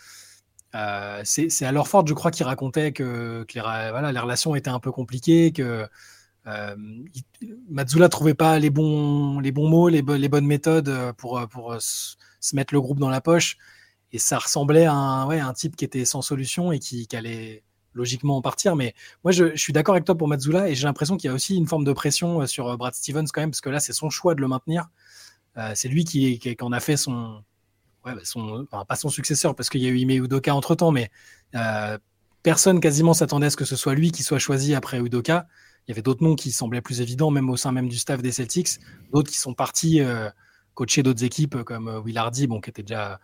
c'est 1.24 1.66
à 1.66 1.72
leur 1.74 1.90
forte, 1.90 2.08
je 2.08 2.14
crois, 2.14 2.32
qu'ils 2.32 2.46
racontaient 2.46 2.94
que, 2.94 3.44
que 3.50 3.56
les, 3.56 3.62
voilà, 3.62 4.14
les 4.14 4.20
relations 4.20 4.56
étaient 4.56 4.70
un 4.70 4.80
peu 4.80 4.92
compliquées, 4.92 5.52
que 5.52 5.86
euh, 6.50 6.76
Mazzula 7.70 8.10
trouvait 8.10 8.34
pas 8.34 8.60
les 8.60 8.70
bons, 8.70 9.40
les 9.40 9.52
bons 9.52 9.70
mots, 9.70 9.90
les, 9.90 10.02
les 10.02 10.30
bonnes 10.30 10.46
méthodes 10.46 10.90
euh, 10.90 11.14
pour, 11.14 11.38
euh, 11.38 11.46
pour 11.48 11.76
se 11.80 12.56
mettre 12.56 12.74
le 12.74 12.82
groupe 12.82 13.00
dans 13.00 13.10
la 13.10 13.22
poche. 13.22 13.58
Et 14.12 14.20
ça 14.20 14.40
ressemblait 14.40 14.86
à 14.86 14.94
un, 14.94 15.28
ouais, 15.28 15.40
un 15.40 15.54
type 15.54 15.76
qui 15.76 15.86
était 15.86 16.06
sans 16.06 16.22
solution 16.22 16.72
et 16.72 16.80
qui, 16.80 17.08
allait 17.14 17.64
logiquement 17.94 18.38
en 18.38 18.42
partir. 18.42 18.76
Mais 18.76 18.96
moi, 19.24 19.32
je, 19.32 19.56
suis 19.56 19.74
d'accord 19.74 19.94
avec 19.94 20.06
toi 20.06 20.16
pour 20.16 20.28
Mazzula 20.28 20.70
et 20.70 20.76
j'ai 20.76 20.86
l'impression 20.86 21.18
qu'il 21.18 21.28
y 21.28 21.32
a 21.32 21.34
aussi 21.34 21.56
une 21.56 21.68
forme 21.68 21.84
de 21.84 21.94
pression 21.94 22.46
sur 22.48 22.76
Brad 22.78 22.94
Stevens 22.94 23.28
quand 23.32 23.42
même, 23.42 23.52
parce 23.52 23.62
que 23.62 23.70
là, 23.70 23.80
c'est 23.80 23.94
son 23.94 24.10
choix 24.10 24.34
de 24.34 24.42
le 24.42 24.48
maintenir. 24.48 24.90
c'est 25.76 25.90
lui 25.90 26.06
qui, 26.06 26.40
qui, 26.40 26.56
en 26.62 26.72
a 26.72 26.80
fait 26.80 26.98
son, 26.98 27.44
ouais, 28.06 28.16
bah, 28.16 28.22
son 28.24 28.66
pas 28.88 28.96
son 28.96 29.10
successeur, 29.10 29.56
parce 29.56 29.70
qu'il 29.70 29.82
y 29.82 29.86
a 29.86 29.90
eu 29.90 29.98
Ime 29.98 30.24
Udoka 30.24 30.56
entre 30.56 30.74
temps, 30.74 30.92
mais 30.92 31.12
personne 32.42 32.80
quasiment 32.80 33.14
s'attendait 33.14 33.48
à 33.48 33.50
ce 33.52 33.58
que 33.58 33.66
ce 33.66 33.76
soit 33.76 33.94
lui 33.94 34.12
qui 34.12 34.24
soit 34.24 34.40
choisi 34.40 34.74
après 34.74 35.00
Udoka. 35.00 35.48
Il 35.90 35.94
y 35.94 35.96
avait 35.96 36.04
d'autres 36.04 36.24
noms 36.24 36.36
qui 36.36 36.52
semblaient 36.52 36.84
plus 36.84 37.02
évidents, 37.02 37.32
même 37.32 37.50
au 37.50 37.58
sein 37.58 37.72
même 37.72 37.90
du 37.90 37.98
staff 37.98 38.22
des 38.22 38.32
Celtics. 38.32 38.80
D'autres 39.12 39.32
qui 39.32 39.40
sont 39.40 39.56
partis 39.56 40.02
euh, 40.02 40.30
coacher 40.76 41.02
d'autres 41.02 41.24
équipes 41.24 41.56
euh, 41.56 41.64
comme 41.64 41.88
euh, 41.88 42.00
Will 42.00 42.16
Hardy, 42.16 42.46
bon, 42.46 42.62
qui 42.62 42.70
était 42.70 42.84
déjà. 42.84 43.20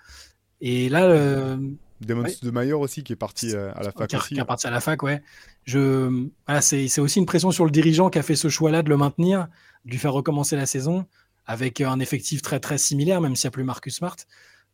Et 0.61 0.89
là. 0.89 1.03
Euh... 1.03 1.57
Demons 2.01 2.23
de 2.41 2.49
Mayer 2.49 2.73
aussi 2.73 3.03
qui 3.03 3.13
est 3.13 3.15
parti 3.15 3.55
à 3.55 3.83
la 3.83 3.91
fac. 3.91 4.09
Qui, 4.09 4.15
aussi. 4.15 4.33
qui 4.33 4.39
est 4.39 4.45
parti 4.45 4.65
à 4.65 4.71
la 4.71 4.81
fac, 4.81 5.03
ouais. 5.03 5.21
Je... 5.65 6.27
Voilà, 6.47 6.59
c'est 6.61 6.99
aussi 6.99 7.19
une 7.19 7.27
pression 7.27 7.51
sur 7.51 7.65
le 7.65 7.71
dirigeant 7.71 8.09
qui 8.09 8.17
a 8.17 8.23
fait 8.23 8.35
ce 8.35 8.49
choix-là 8.49 8.81
de 8.81 8.89
le 8.89 8.97
maintenir, 8.97 9.47
de 9.85 9.91
lui 9.91 9.99
faire 9.99 10.13
recommencer 10.13 10.55
la 10.55 10.65
saison 10.65 11.05
avec 11.45 11.81
un 11.81 11.99
effectif 11.99 12.41
très 12.41 12.59
très 12.59 12.79
similaire, 12.79 13.21
même 13.21 13.35
s'il 13.35 13.47
n'y 13.47 13.49
a 13.49 13.51
plus 13.51 13.63
Marcus 13.63 13.95
Smart. 13.95 14.17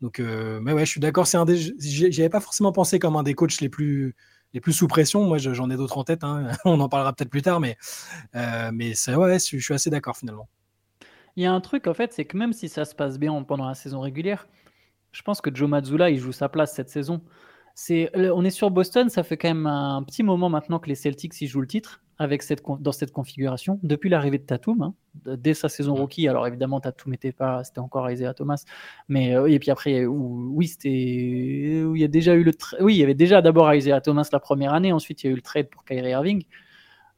Donc, 0.01 0.19
mais 0.19 0.71
ouais, 0.71 0.85
je 0.85 0.91
suis 0.91 1.01
d'accord. 1.01 1.27
C'est 1.27 1.37
un 1.37 1.45
des. 1.45 1.57
J'avais 1.77 2.29
pas 2.29 2.39
forcément 2.39 2.71
pensé 2.71 2.99
comme 2.99 3.17
un 3.17 3.23
des 3.23 3.33
coachs 3.33 3.59
les 3.59 3.69
plus 3.69 4.15
les 4.53 4.61
plus 4.61 4.73
sous 4.73 4.87
pression. 4.87 5.25
Moi, 5.25 5.37
j'en 5.37 5.69
ai 5.69 5.77
d'autres 5.77 5.97
en 5.97 6.03
tête. 6.03 6.23
Hein. 6.23 6.49
On 6.65 6.79
en 6.79 6.89
parlera 6.89 7.13
peut-être 7.13 7.29
plus 7.29 7.41
tard, 7.41 7.59
mais, 7.59 7.77
euh, 8.35 8.71
mais 8.73 8.93
ça, 8.93 9.17
ouais, 9.17 9.39
je 9.39 9.57
suis 9.57 9.73
assez 9.73 9.89
d'accord 9.89 10.17
finalement. 10.17 10.47
Il 11.35 11.43
y 11.43 11.45
a 11.45 11.53
un 11.53 11.61
truc, 11.61 11.87
en 11.87 11.93
fait, 11.93 12.11
c'est 12.13 12.25
que 12.25 12.35
même 12.35 12.53
si 12.53 12.67
ça 12.67 12.85
se 12.85 12.93
passe 12.93 13.17
bien 13.17 13.41
pendant 13.43 13.67
la 13.67 13.75
saison 13.75 14.01
régulière, 14.01 14.47
je 15.11 15.21
pense 15.21 15.41
que 15.41 15.53
Joe 15.53 15.69
Mazzulla, 15.69 16.09
il 16.09 16.19
joue 16.19 16.31
sa 16.31 16.49
place 16.49 16.73
cette 16.73 16.89
saison. 16.89 17.21
On 17.89 18.45
est 18.45 18.51
sur 18.51 18.71
Boston, 18.71 19.09
ça 19.09 19.23
fait 19.23 19.37
quand 19.37 19.49
même 19.49 19.67
un 19.67 20.03
petit 20.03 20.23
moment 20.23 20.49
maintenant 20.49 20.79
que 20.79 20.89
les 20.89 20.95
Celtics 20.95 21.39
y 21.41 21.47
jouent 21.47 21.61
le 21.61 21.67
titre 21.67 22.01
avec 22.17 22.43
cette, 22.43 22.61
dans 22.79 22.91
cette 22.91 23.11
configuration 23.11 23.79
depuis 23.81 24.07
l'arrivée 24.07 24.37
de 24.37 24.43
Tatum, 24.43 24.81
hein, 24.83 24.93
dès 25.25 25.55
sa 25.55 25.69
saison 25.69 25.95
rookie. 25.95 26.27
Alors 26.27 26.45
évidemment, 26.45 26.79
Tatum 26.79 27.11
n'était 27.11 27.31
pas, 27.31 27.63
c'était 27.63 27.79
encore 27.79 28.11
Isaiah 28.11 28.35
Thomas, 28.35 28.63
mais 29.07 29.35
euh, 29.35 29.47
et 29.47 29.57
puis 29.57 29.71
après, 29.71 30.05
oui, 30.05 30.67
c'était, 30.67 30.89
il 30.91 31.97
y 31.97 32.03
a 32.03 32.07
déjà 32.07 32.35
eu 32.35 32.43
le, 32.43 32.51
oui, 32.79 32.93
il 32.93 32.99
y 32.99 33.03
avait 33.03 33.15
déjà 33.15 33.41
d'abord 33.41 33.73
Isaiah 33.73 34.01
Thomas 34.01 34.29
la 34.31 34.39
première 34.39 34.73
année, 34.73 34.91
ensuite 34.91 35.23
il 35.23 35.27
y 35.27 35.29
a 35.29 35.33
eu 35.33 35.35
le 35.35 35.41
trade 35.41 35.69
pour 35.69 35.83
Kyrie 35.83 36.11
Irving. 36.11 36.43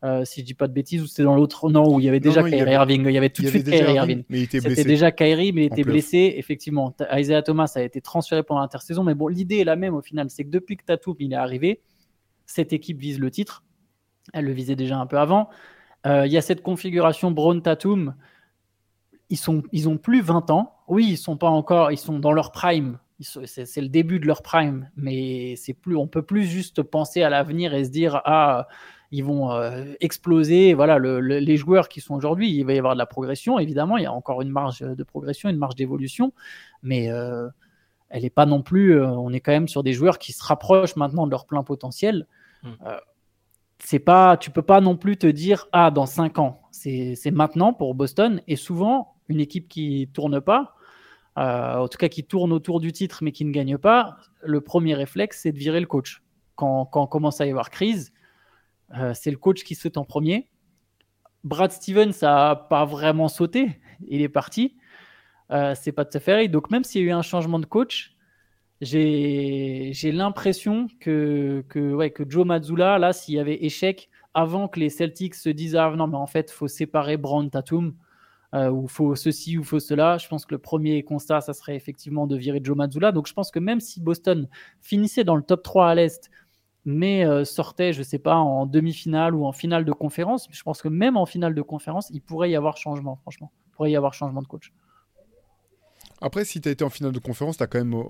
Euh, 0.04 0.26
si 0.26 0.42
je 0.42 0.46
dis 0.46 0.54
pas 0.54 0.68
de 0.68 0.74
bêtises, 0.74 1.02
ou 1.02 1.08
c'était 1.08 1.24
dans 1.24 1.36
l'autre 1.36 1.70
non 1.70 1.96
où 1.96 2.00
il 2.00 2.06
y 2.06 2.10
avait 2.10 2.20
déjà 2.20 2.44
Kyrie 2.44 2.74
Irving, 2.74 3.06
il 3.06 3.14
y 3.14 3.18
avait 3.18 3.30
tout 3.30 3.42
de 3.42 3.48
suite 3.48 3.70
Kyrie 3.70 3.94
Irving. 3.94 4.24
Mais 4.30 4.40
il 4.40 4.44
était 4.44 4.60
C'était 4.60 4.84
déjà 4.84 5.12
Kyrie, 5.12 5.54
mais 5.54 5.64
il 5.64 5.66
était 5.68 5.84
blessé. 5.84 6.36
Effectivement, 6.38 6.94
Isaiah 7.14 7.42
Thomas 7.42 7.72
a 7.76 7.82
été 7.82 8.02
transféré 8.02 8.44
pendant 8.44 8.62
l'intersaison, 8.62 9.04
mais 9.04 9.16
bon, 9.16 9.28
l'idée 9.28 9.60
est 9.60 9.64
la 9.64 9.78
même 9.78 9.96
au 9.96 10.02
final, 10.02 10.30
c'est 10.30 10.44
que 10.44 10.50
depuis 10.50 10.76
que 10.76 10.84
Tatum 10.84 11.16
il 11.20 11.32
est 11.32 11.38
arrivé, 11.38 11.82
cette 12.46 12.74
équipe 12.74 13.00
vise 13.00 13.20
le 13.20 13.32
titre 13.32 13.64
elle 14.32 14.46
le 14.46 14.54
visait 14.54 14.76
déjà 14.76 14.98
un 14.98 15.06
peu 15.06 15.18
avant. 15.18 15.50
Euh, 16.06 16.26
il 16.26 16.32
y 16.32 16.38
a 16.38 16.42
cette 16.42 16.62
configuration 16.62 17.32
Brown 17.32 17.62
Tatum. 17.62 18.16
Ils 19.30 19.38
sont, 19.38 19.64
ils 19.72 19.90
ont 19.90 19.98
plus 19.98 20.22
20 20.22 20.50
ans. 20.52 20.76
Oui, 20.88 21.08
ils 21.10 21.18
sont 21.18 21.38
pas 21.38 21.50
encore, 21.50 21.92
ils 21.92 21.98
sont 21.98 22.20
dans 22.20 22.32
leur 22.32 22.52
prime. 22.52 23.00
C'est 23.20 23.82
le 23.82 23.88
début 23.88 24.20
de 24.20 24.26
leur 24.26 24.42
prime, 24.42 24.90
mais 24.98 25.56
c'est 25.56 25.74
plus, 25.74 25.96
on 25.96 26.08
peut 26.08 26.24
plus 26.24 26.44
juste 26.44 26.82
penser 26.82 27.24
à 27.24 27.30
l'avenir 27.30 27.74
et 27.74 27.86
se 27.86 27.90
dire 27.90 28.22
ah 28.26 28.68
ils 29.14 29.24
vont 29.24 29.52
euh, 29.52 29.86
exploser. 30.02 30.74
Voilà, 30.74 31.00
les 31.00 31.58
joueurs 31.58 31.88
qui 31.88 32.02
sont 32.02 32.16
aujourd'hui, 32.16 32.52
il 32.52 32.66
va 32.66 32.74
y 32.74 32.78
avoir 32.78 32.94
de 32.94 33.00
la 33.00 33.06
progression. 33.06 33.60
Évidemment, 33.60 33.98
il 33.98 34.04
y 34.04 34.08
a 34.08 34.14
encore 34.14 34.42
une 34.42 34.50
marge 34.50 34.82
de 34.82 35.04
progression, 35.04 35.50
une 35.50 35.58
marge 35.58 35.76
d'évolution, 35.76 36.34
mais 36.82 37.12
euh, 37.12 37.48
elle 38.10 38.24
n'est 38.24 38.30
pas 38.30 38.46
non 38.46 38.62
plus. 38.62 39.02
on 39.02 39.32
est 39.32 39.40
quand 39.40 39.52
même 39.52 39.68
sur 39.68 39.84
des 39.84 39.94
joueurs 39.94 40.20
qui 40.20 40.34
se 40.34 40.44
rapprochent 40.44 40.96
maintenant 40.96 41.26
de 41.26 41.32
leur 41.32 41.46
plein 41.46 41.64
potentiel. 41.64 42.28
Hmm 42.64 42.74
c'est 43.84 44.00
pas, 44.00 44.38
tu 44.38 44.50
peux 44.50 44.62
pas 44.62 44.80
non 44.80 44.96
plus 44.96 45.18
te 45.18 45.28
dire 45.28 45.68
ah 45.74 45.92
dans 45.92 46.06
5 46.06 46.40
ans. 46.40 46.62
C'est 46.72 47.32
maintenant 47.32 47.74
pour 47.74 47.96
Boston 47.96 48.42
et 48.48 48.56
souvent 48.56 49.16
une 49.28 49.40
équipe 49.40 49.68
qui 49.68 50.10
tourne 50.14 50.40
pas, 50.40 50.76
euh, 51.38 51.76
en 51.76 51.88
tout 51.88 51.98
cas 51.98 52.08
qui 52.08 52.24
tourne 52.24 52.54
autour 52.54 52.80
du 52.80 52.92
titre 52.92 53.20
mais 53.24 53.32
qui 53.32 53.46
ne 53.46 53.52
gagne 53.52 53.78
pas, 53.78 54.18
le 54.42 54.62
premier 54.62 54.96
réflexe 54.96 55.42
c'est 55.44 55.52
de 55.52 55.58
virer 55.58 55.80
le 55.80 55.86
coach. 55.86 56.24
Quand, 56.56 56.86
quand 56.86 57.08
commence 57.08 57.42
à 57.42 57.46
y 57.46 57.50
avoir 57.50 57.70
crise, 57.72 58.14
euh, 58.98 59.14
c'est 59.14 59.32
le 59.32 59.38
coach 59.38 59.64
qui 59.64 59.76
saute 59.76 59.98
en 59.98 60.06
premier. 60.06 60.50
Brad 61.44 61.72
Stevens 61.72 62.22
a 62.22 62.56
pas 62.56 62.86
vraiment 62.86 63.28
sauté, 63.28 63.80
il 64.08 64.22
est 64.22 64.30
parti. 64.30 64.78
Euh, 65.52 65.76
c'est 65.76 65.92
pas 65.92 66.06
de 66.06 66.20
fait 66.20 66.48
Donc 66.48 66.72
même 66.72 66.84
s'il 66.84 67.02
y 67.02 67.04
a 67.06 67.08
eu 67.08 67.12
un 67.12 67.22
changement 67.22 67.60
de 67.60 67.66
coach, 67.66 68.16
j'ai 68.82 70.12
l'impression 70.12 70.88
que, 71.00 71.64
que, 71.70 71.94
ouais, 71.94 72.12
que 72.12 72.24
Joe 72.28 72.46
Mazzulla, 72.46 72.98
là, 72.98 73.14
s'il 73.14 73.36
y 73.36 73.40
avait 73.40 73.64
échec, 73.64 74.10
avant 74.34 74.68
que 74.68 74.80
les 74.80 74.90
Celtics 74.90 75.36
se 75.36 75.50
disent 75.50 75.76
Ah 75.76 75.94
non, 75.96 76.08
mais 76.08 76.18
en 76.18 76.28
fait, 76.28 76.52
faut 76.52 76.68
séparer 76.68 77.18
Brown 77.18 77.50
Tatum, 77.50 77.96
euh, 78.54 78.70
ou 78.70 78.88
faut 78.88 79.16
ceci 79.16 79.58
ou 79.58 79.64
faut 79.64 79.80
cela, 79.80 80.18
je 80.20 80.28
pense 80.28 80.46
que 80.46 80.54
le 80.54 80.60
premier 80.60 81.04
constat, 81.04 81.42
ça 81.42 81.54
serait 81.54 81.76
effectivement 81.76 82.28
de 82.28 82.36
virer 82.36 82.62
Joe 82.64 82.78
Mazzulla. 82.78 83.12
Donc 83.12 83.28
je 83.28 83.34
pense 83.34 83.50
que 83.50 83.60
même 83.60 83.80
si 83.80 84.00
Boston 84.00 84.48
finissait 84.80 85.24
dans 85.24 85.36
le 85.36 85.42
top 85.42 85.64
3 85.64 85.90
à 85.90 85.96
l'Est, 85.96 86.30
mais 86.86 87.26
euh, 87.26 87.46
sortait, 87.46 87.94
je 87.94 88.04
sais 88.04 88.20
pas, 88.20 88.36
en 88.36 88.66
demi-finale 88.66 89.36
ou 89.36 89.46
en 89.46 89.52
finale 89.52 89.86
de 89.86 89.92
conférence, 89.92 90.48
je 90.52 90.64
pense 90.64 90.82
que 90.82 90.88
même 90.90 91.18
en 91.18 91.26
finale 91.26 91.56
de 91.56 91.62
conférence, 91.62 92.10
il 92.12 92.22
pourrait 92.22 92.52
y 92.52 92.56
avoir 92.56 92.78
changement, 92.78 93.18
franchement. 93.18 93.52
Il 93.68 93.72
pourrait 93.72 93.92
y 93.92 93.96
avoir 93.96 94.14
changement 94.14 94.42
de 94.42 94.48
coach. 94.48 94.74
Après, 96.22 96.46
si 96.46 96.62
tu 96.62 96.70
as 96.70 96.72
été 96.72 96.84
en 96.84 96.90
finale 96.90 97.12
de 97.12 97.20
conférence, 97.20 97.58
tu 97.58 97.64
as 97.64 97.68
quand 97.68 97.80
même 97.80 98.04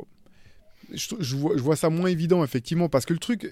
vois, 0.92 1.18
je, 1.20 1.36
vois, 1.36 1.76
ça 1.76 1.90
moins 1.90 2.10
évident, 2.10 2.44
effectivement, 2.44 2.90
parce 2.90 3.06
que 3.06 3.14
le 3.14 3.20
truc, 3.20 3.48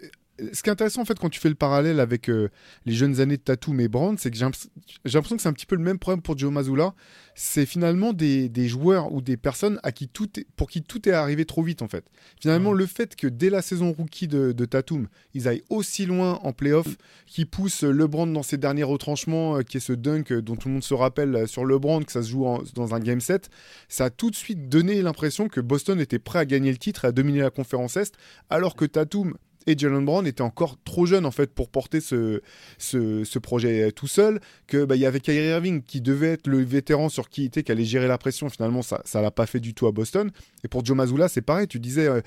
ce 0.54 0.64
qui 0.64 0.70
est 0.70 0.72
intéressant 0.72 1.02
en 1.02 1.06
fait 1.06 1.20
quand 1.20 1.30
tu 1.30 1.40
fais 1.40 1.50
le 1.50 1.56
parallèle 1.56 2.00
avec 2.00 2.30
euh, 2.30 2.50
les 2.86 2.94
jeunes 2.94 3.20
années 3.20 3.38
de 3.38 3.42
Tatum 3.42 3.80
et 3.80 3.88
Brand, 3.88 4.18
c'est 4.20 4.32
que 4.32 4.38
j'ai 4.38 4.46
l'impression 4.46 5.36
que 5.36 5.42
c'est 5.42 5.50
un 5.50 5.54
petit 5.54 5.66
peu 5.66 5.76
le 5.76 5.84
même 5.84 6.00
problème 6.00 6.22
pour 6.22 6.38
Joe 6.38 6.52
Mazzulla. 6.52 6.94
C'est 7.36 7.66
finalement 7.66 8.12
des, 8.12 8.50
des, 8.50 8.68
joueurs 8.68 9.14
ou 9.14 9.22
des 9.22 9.38
personnes 9.38 9.80
à 9.84 9.92
qui 9.92 10.08
tout 10.08 10.40
est, 10.40 10.46
pour 10.56 10.70
qui 10.70 10.82
tout 10.82 11.08
est 11.08 11.14
arrivé 11.14 11.46
trop 11.46 11.64
vite 11.64 11.82
en 11.82 11.88
fait. 11.88 12.06
Finalement, 12.42 12.74
le 12.74 12.86
fait 12.86 13.16
que 13.16 13.28
dès 13.28 13.50
la 13.50 13.62
saison 13.62 13.92
rookie 13.92 14.28
de, 14.28 14.52
de 14.52 14.66
Tatum, 14.66 15.08
ils 15.34 15.48
aillent 15.48 15.64
aussi 15.70 16.06
loin 16.06 16.40
en 16.44 16.54
playoff, 16.54 16.88
qui 17.26 17.46
poussent 17.46 17.84
LeBron 17.84 18.28
dans 18.28 18.44
ses 18.44 18.58
derniers 18.58 18.84
retranchements, 18.84 19.58
euh, 19.58 19.62
qui 19.62 19.78
est 19.78 19.82
ce 19.82 19.94
dunk 19.94 20.34
dont 20.34 20.56
tout 20.56 20.68
le 20.68 20.74
monde 20.74 20.84
se 20.84 20.94
rappelle 20.94 21.36
euh, 21.36 21.48
sur 21.48 21.66
LeBron, 21.66 22.04
que 22.04 22.12
ça 22.12 22.24
se 22.24 22.30
joue 22.30 22.46
dans 22.76 22.94
un 22.94 23.00
game 23.00 23.22
set, 23.22 23.50
ça 23.88 24.06
a 24.06 24.10
tout 24.10 24.30
de 24.30 24.36
suite 24.36 24.70
donné 24.70 25.02
l'impression 25.02 25.48
que 25.48 25.62
Boston 25.62 26.00
était 26.00 26.20
prêt 26.20 26.40
à 26.40 26.46
gagner 26.46 26.72
le 26.72 26.78
titre 26.78 27.06
et 27.06 27.10
à 27.10 27.12
dominer 27.12 27.40
la 27.40 27.50
conférence 27.50 27.96
Est, 27.98 28.16
alors 28.50 28.76
que 28.76 28.86
Tatum 28.86 29.36
et 29.68 29.78
Jalen 29.78 30.06
Brown 30.06 30.26
était 30.26 30.42
encore 30.42 30.78
trop 30.84 31.06
jeune 31.06 31.26
en 31.26 31.32
fait 31.32 31.54
pour 31.54 31.70
porter 31.70 32.02
ce, 32.02 32.42
ce, 32.78 33.40
projet 33.40 33.92
tout 33.92 34.08
seul, 34.08 34.40
que 34.68 34.86
bah, 34.86 34.96
il 34.96 35.02
y 35.02 35.06
avait 35.06 35.20
Kyrie 35.20 35.50
Irving 35.50 35.82
qui 35.82 36.02
devait 36.02 36.34
être 36.34 36.48
le 36.48 36.64
vétéran 36.64 37.10
sur 37.10 37.30
qui 37.30 37.46
était, 37.46 37.64
qui 37.64 37.72
allait 37.72 37.86
gérer 37.86 38.08
la 38.08 38.18
pression. 38.18 38.50
Finalement, 38.50 38.82
ça 38.82 39.02
ça 39.06 39.22
l'a 39.22 39.32
pas 39.32 39.46
fait 39.46 39.60
du 39.60 39.74
tout 39.74 39.88
à 39.88 39.92
Boston. 39.92 40.32
Et 40.64 40.68
pour 40.68 40.86
Joe 40.86 40.96
Mazzulla, 40.96 41.28
c'est 41.28 41.42
pareil. 41.42 41.68
Tu 41.68 41.80
disais, 41.80 42.08
euh, 42.08 42.22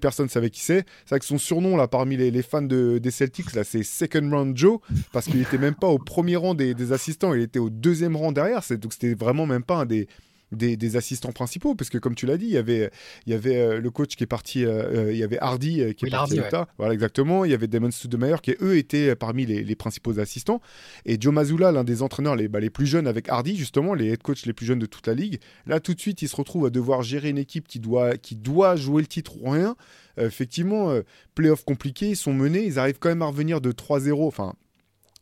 personne 0.00 0.28
savait 0.28 0.50
qui 0.50 0.60
c'est. 0.60 0.84
C'est 1.04 1.10
vrai 1.10 1.20
que 1.20 1.26
son 1.26 1.38
surnom 1.38 1.76
là 1.76 1.88
parmi 1.88 2.16
les, 2.16 2.42
fans 2.42 2.62
de, 2.62 2.98
des 2.98 3.10
Celtics 3.10 3.54
là, 3.54 3.64
c'est 3.64 3.82
Second 3.82 4.28
Round 4.30 4.56
Joe 4.56 4.78
parce 5.12 5.26
qu'il 5.26 5.40
était 5.40 5.58
même 5.58 5.74
pas 5.74 5.88
au 5.88 5.98
premier 5.98 6.36
rang 6.36 6.54
des, 6.54 6.74
des 6.74 6.92
assistants, 6.92 7.34
il 7.34 7.42
était 7.42 7.58
au 7.58 7.70
deuxième 7.70 8.16
rang 8.16 8.32
derrière. 8.32 8.60
Donc 8.70 8.92
c'était 8.92 9.14
vraiment 9.14 9.46
même 9.46 9.62
pas 9.62 9.76
un 9.76 9.86
des 9.86 10.08
des, 10.52 10.96
assistants 10.96 11.32
principaux, 11.32 11.74
parce 11.74 11.90
que 11.90 11.98
comme 11.98 12.14
tu 12.14 12.26
l'as 12.26 12.36
dit, 12.36 12.46
il 12.46 12.52
y 12.52 12.56
avait, 12.56 12.90
il 13.26 13.32
y 13.32 13.36
avait 13.36 13.56
euh, 13.56 13.80
le 13.80 13.90
coach 13.90 14.16
qui 14.16 14.24
est 14.24 14.28
parti, 14.28 14.64
euh, 14.64 15.06
euh, 15.06 15.12
il 15.12 15.18
y 15.18 15.22
avait 15.22 15.38
Hardy 15.38 15.94
qui 15.94 16.06
est 16.06 16.10
parti 16.10 16.40
voilà 16.78 16.94
exactement, 16.94 17.44
il 17.44 17.50
y 17.50 17.54
avait 17.54 17.66
Damon 17.66 17.90
Studemeyer 17.90 18.36
qui 18.42 18.54
eux 18.60 18.76
étaient 18.76 19.16
parmi 19.16 19.46
les, 19.46 19.74
principaux 19.74 20.20
assistants, 20.20 20.60
et 21.04 21.16
Joe 21.20 21.32
Mazzulla, 21.32 21.72
l'un 21.72 21.84
des 21.84 22.02
entraîneurs 22.02 22.36
les, 22.36 22.48
bah, 22.48 22.60
les 22.60 22.70
plus 22.70 22.86
jeunes 22.86 23.06
avec 23.06 23.28
Hardy 23.28 23.56
justement, 23.56 23.94
les 23.94 24.08
head 24.12 24.22
coach 24.22 24.46
les 24.46 24.52
plus 24.52 24.66
jeunes 24.66 24.78
de 24.78 24.86
toute 24.86 25.06
la 25.06 25.14
ligue, 25.14 25.40
là 25.66 25.80
tout 25.80 25.94
de 25.94 26.00
suite 26.00 26.22
il 26.22 26.28
se 26.28 26.36
retrouve 26.36 26.66
à 26.66 26.70
devoir 26.70 27.02
gérer 27.02 27.30
une 27.30 27.38
équipe 27.38 27.66
qui 27.66 27.80
doit, 27.80 28.16
qui 28.16 28.36
doit 28.36 28.76
jouer 28.76 29.02
le 29.02 29.08
titre 29.08 29.36
ou 29.40 29.50
rien. 29.50 29.74
effectivement, 30.16 30.96
playoff 31.34 31.64
compliqué, 31.64 32.10
ils 32.10 32.16
sont 32.16 32.32
menés, 32.32 32.64
ils 32.64 32.78
arrivent 32.78 32.98
quand 32.98 33.08
même 33.08 33.22
à 33.22 33.26
revenir 33.26 33.60
de 33.60 33.72
3-0, 33.72 34.26
enfin 34.26 34.54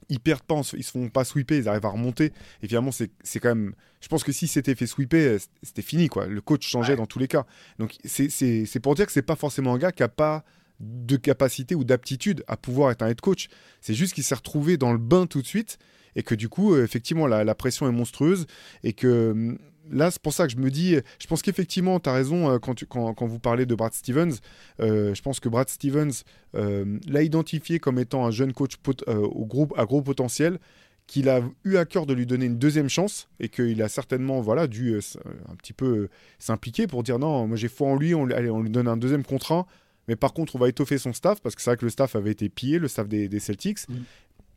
ils 0.09 0.21
perdent 0.21 0.43
pas, 0.43 0.61
ils 0.77 0.85
se 0.85 0.91
font 0.91 1.09
pas 1.09 1.25
sweeper, 1.25 1.59
ils 1.59 1.69
arrivent 1.69 1.87
à 1.87 1.91
remonter. 1.91 2.33
Et 2.62 2.69
finalement, 2.69 2.91
c'est 2.93 3.41
quand 3.41 3.49
même. 3.49 3.75
Je 4.01 4.09
pense 4.09 4.25
que 4.25 4.33
si 4.33 4.49
c'était 4.49 4.75
fait 4.75 4.87
sweeper, 4.87 5.38
c'était 5.62 5.83
fini, 5.83 6.09
quoi. 6.09 6.27
Le 6.27 6.41
coach 6.41 6.67
changeait 6.67 6.97
dans 6.97 7.07
tous 7.07 7.19
les 7.19 7.29
cas. 7.29 7.47
Donc, 7.79 7.97
c'est 8.05 8.81
pour 8.83 8.95
dire 8.95 9.07
que 9.07 9.12
c'est 9.12 9.23
pas 9.23 9.37
forcément 9.37 9.75
un 9.75 9.79
gars 9.79 9.93
qui 9.93 10.03
a 10.03 10.09
pas 10.09 10.45
de 10.81 11.17
capacité 11.17 11.75
ou 11.75 11.85
d'aptitude 11.85 12.43
à 12.49 12.57
pouvoir 12.57 12.91
être 12.91 13.03
un 13.03 13.09
head 13.09 13.21
coach. 13.21 13.49
C'est 13.81 13.95
juste 13.95 14.15
qu'il 14.15 14.25
s'est 14.25 14.35
retrouvé 14.35 14.77
dans 14.77 14.93
le 14.93 14.99
bain 14.99 15.27
tout 15.27 15.41
de 15.41 15.47
suite 15.47 15.79
et 16.17 16.23
que 16.23 16.35
du 16.35 16.49
coup, 16.49 16.75
euh, 16.75 16.85
effectivement, 16.85 17.27
la, 17.27 17.55
pression 17.55 17.88
est 17.88 17.93
monstrueuse 17.93 18.47
et 18.83 18.93
que 18.93 19.31
hum, 19.31 19.59
là, 19.90 20.11
c'est 20.11 20.23
pour 20.23 20.33
ça 20.33 20.47
que 20.47 20.53
je 20.53 20.59
me 20.59 20.71
dis, 20.71 20.97
je 21.18 21.27
pense 21.27 21.42
qu'effectivement, 21.42 22.01
tu 22.01 22.09
as 22.09 22.12
raison 22.12 22.51
euh, 22.51 22.59
quand, 22.59 22.85
quand, 22.85 23.27
vous 23.27 23.38
parlez 23.38 23.66
de 23.66 23.75
Brad 23.75 23.92
Stevens. 23.92 24.35
Euh, 24.81 25.14
je 25.14 25.23
pense 25.23 25.40
que 25.40 25.49
Brad 25.49 25.68
Stevens 25.68 26.23
l'a 26.55 27.23
identifié 27.23 27.79
comme 27.79 27.99
étant 27.99 28.27
un 28.27 28.31
jeune 28.31 28.53
coach 28.53 28.75
au 29.07 29.47
groupe, 29.47 29.73
à 29.77 29.87
gros 29.87 30.03
potentiel 30.03 30.59
qu'il 31.07 31.29
a 31.29 31.42
eu 31.64 31.77
à 31.77 31.85
cœur 31.85 32.07
de 32.07 32.14
lui 32.14 32.27
donner 32.27 32.47
une 32.47 32.59
deuxième 32.59 32.88
chance 32.88 33.29
et 33.40 33.49
qu'il 33.49 33.83
a 33.83 33.88
certainement 33.88 34.40
voilà, 34.40 34.66
dû 34.66 34.97
un 34.97 35.55
petit 35.57 35.73
peu 35.73 36.09
s'impliquer 36.38 36.87
pour 36.87 37.03
dire 37.03 37.18
non, 37.18 37.47
moi 37.47 37.57
j'ai 37.57 37.68
foi 37.68 37.88
en 37.88 37.97
lui, 37.97 38.14
on, 38.14 38.23
on 38.23 38.62
lui 38.62 38.71
donne 38.71 38.88
un 38.88 38.97
deuxième 38.97 39.25
contrat, 39.25 39.66
mais 40.09 40.16
par 40.16 40.33
contre 40.33 40.57
on 40.57 40.59
va 40.59 40.68
étoffer 40.68 40.99
son 40.99 41.12
staff 41.12 41.40
parce 41.40 41.55
que 41.55 41.62
c'est 41.62 41.71
vrai 41.71 41.77
que 41.77 41.85
le 41.85 41.90
staff 41.90 42.16
avait 42.16 42.31
été 42.31 42.49
pillé, 42.49 42.79
le 42.79 42.88
staff 42.88 43.09
des, 43.09 43.40
Celtics. 43.40 43.88
Mm. 43.88 43.95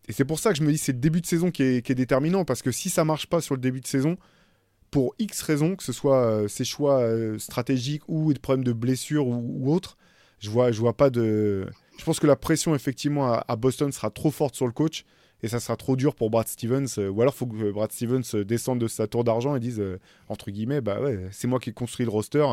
Et 0.07 0.13
c'est 0.13 0.25
pour 0.25 0.39
ça 0.39 0.51
que 0.51 0.57
je 0.57 0.63
me 0.63 0.71
dis 0.71 0.77
c'est 0.77 0.93
le 0.93 0.99
début 0.99 1.21
de 1.21 1.25
saison 1.25 1.51
qui 1.51 1.63
est, 1.63 1.91
déterminant 1.91 2.45
parce 2.45 2.61
que 2.61 2.71
si 2.71 2.89
ça 2.89 3.03
marche 3.03 3.27
pas 3.27 3.41
sur 3.41 3.55
le 3.55 3.61
début 3.61 3.81
de 3.81 3.87
saison, 3.87 4.17
pour 4.95 5.13
X 5.19 5.41
raisons, 5.41 5.75
que 5.75 5.83
ce 5.83 5.91
soit 5.91 6.21
euh, 6.21 6.47
ses 6.47 6.63
choix 6.63 6.99
euh, 6.99 7.37
stratégiques 7.37 8.03
ou 8.07 8.31
des 8.31 8.39
problèmes 8.39 8.63
de 8.63 8.71
blessure 8.71 9.27
ou, 9.27 9.69
autre, 9.69 9.97
je 10.39 10.49
vois, 10.49 10.71
je 10.71 10.79
vois 10.79 10.95
pas 10.95 11.09
de. 11.09 11.67
Je 11.97 12.05
pense 12.05 12.17
que 12.17 12.27
la 12.27 12.37
pression 12.37 12.73
effectivement 12.73 13.33
à, 13.33 13.55
Boston 13.57 13.91
sera 13.91 14.09
trop 14.09 14.31
forte 14.31 14.55
sur 14.55 14.65
le 14.65 14.71
coach 14.71 15.03
et 15.43 15.49
ça 15.49 15.59
sera 15.59 15.75
trop 15.75 15.97
dur 15.97 16.15
pour 16.15 16.29
Brad 16.29 16.47
Stevens. 16.47 16.87
Euh, 16.97 17.09
ou 17.09 17.21
alors 17.21 17.35
faut 17.35 17.45
que 17.45 17.73
Brad 17.73 17.91
Stevens 17.91 18.45
descende 18.45 18.79
de 18.79 18.87
sa 18.87 19.05
tour 19.05 19.25
d'argent 19.25 19.57
et 19.57 19.59
dise 19.59 19.83
entre 20.29 20.49
guillemets 20.49 20.79
bah 20.79 21.01
ouais 21.01 21.27
c'est 21.31 21.49
moi 21.49 21.59
qui 21.59 21.71
ai 21.71 21.73
construit 21.73 22.05
le 22.05 22.11
roster 22.11 22.45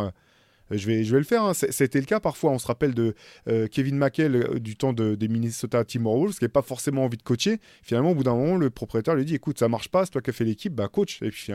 je 0.79 0.87
vais, 0.87 1.05
je 1.05 1.13
vais 1.13 1.19
le 1.19 1.25
faire. 1.25 1.45
Hein. 1.45 1.53
C'était 1.55 2.01
le 2.01 2.07
cas 2.07 2.21
parfois. 2.21 2.51
On 2.51 2.59
se 2.59 2.67
rappelle 2.67 2.95
de 2.95 3.15
euh, 3.49 3.67
Kevin 3.67 3.97
McHale 3.97 4.37
euh, 4.37 4.59
du 4.59 4.77
temps 4.77 4.93
de, 4.93 5.15
des 5.15 5.29
Minnesota 5.29 5.85
Timberwolves, 5.85 6.35
qui 6.35 6.45
n'avait 6.45 6.53
pas 6.53 6.63
forcément 6.63 7.05
envie 7.05 7.17
de 7.17 7.23
coacher. 7.23 7.61
Finalement, 7.83 8.11
au 8.11 8.15
bout 8.15 8.25
d'un 8.25 8.35
moment, 8.35 8.57
le 8.57 8.71
propriétaire 8.71 9.15
lui 9.15 9.25
dit 9.25 9.35
"Écoute, 9.35 9.59
ça 9.59 9.69
marche 9.69 9.89
pas. 9.89 10.05
C'est 10.05 10.13
toi 10.13 10.23
qui 10.23 10.31
as 10.31 10.33
fait 10.33 10.45
l'équipe, 10.45 10.75
bah 10.75 10.89
coach." 10.89 11.21
Et 11.23 11.31
puis, 11.31 11.53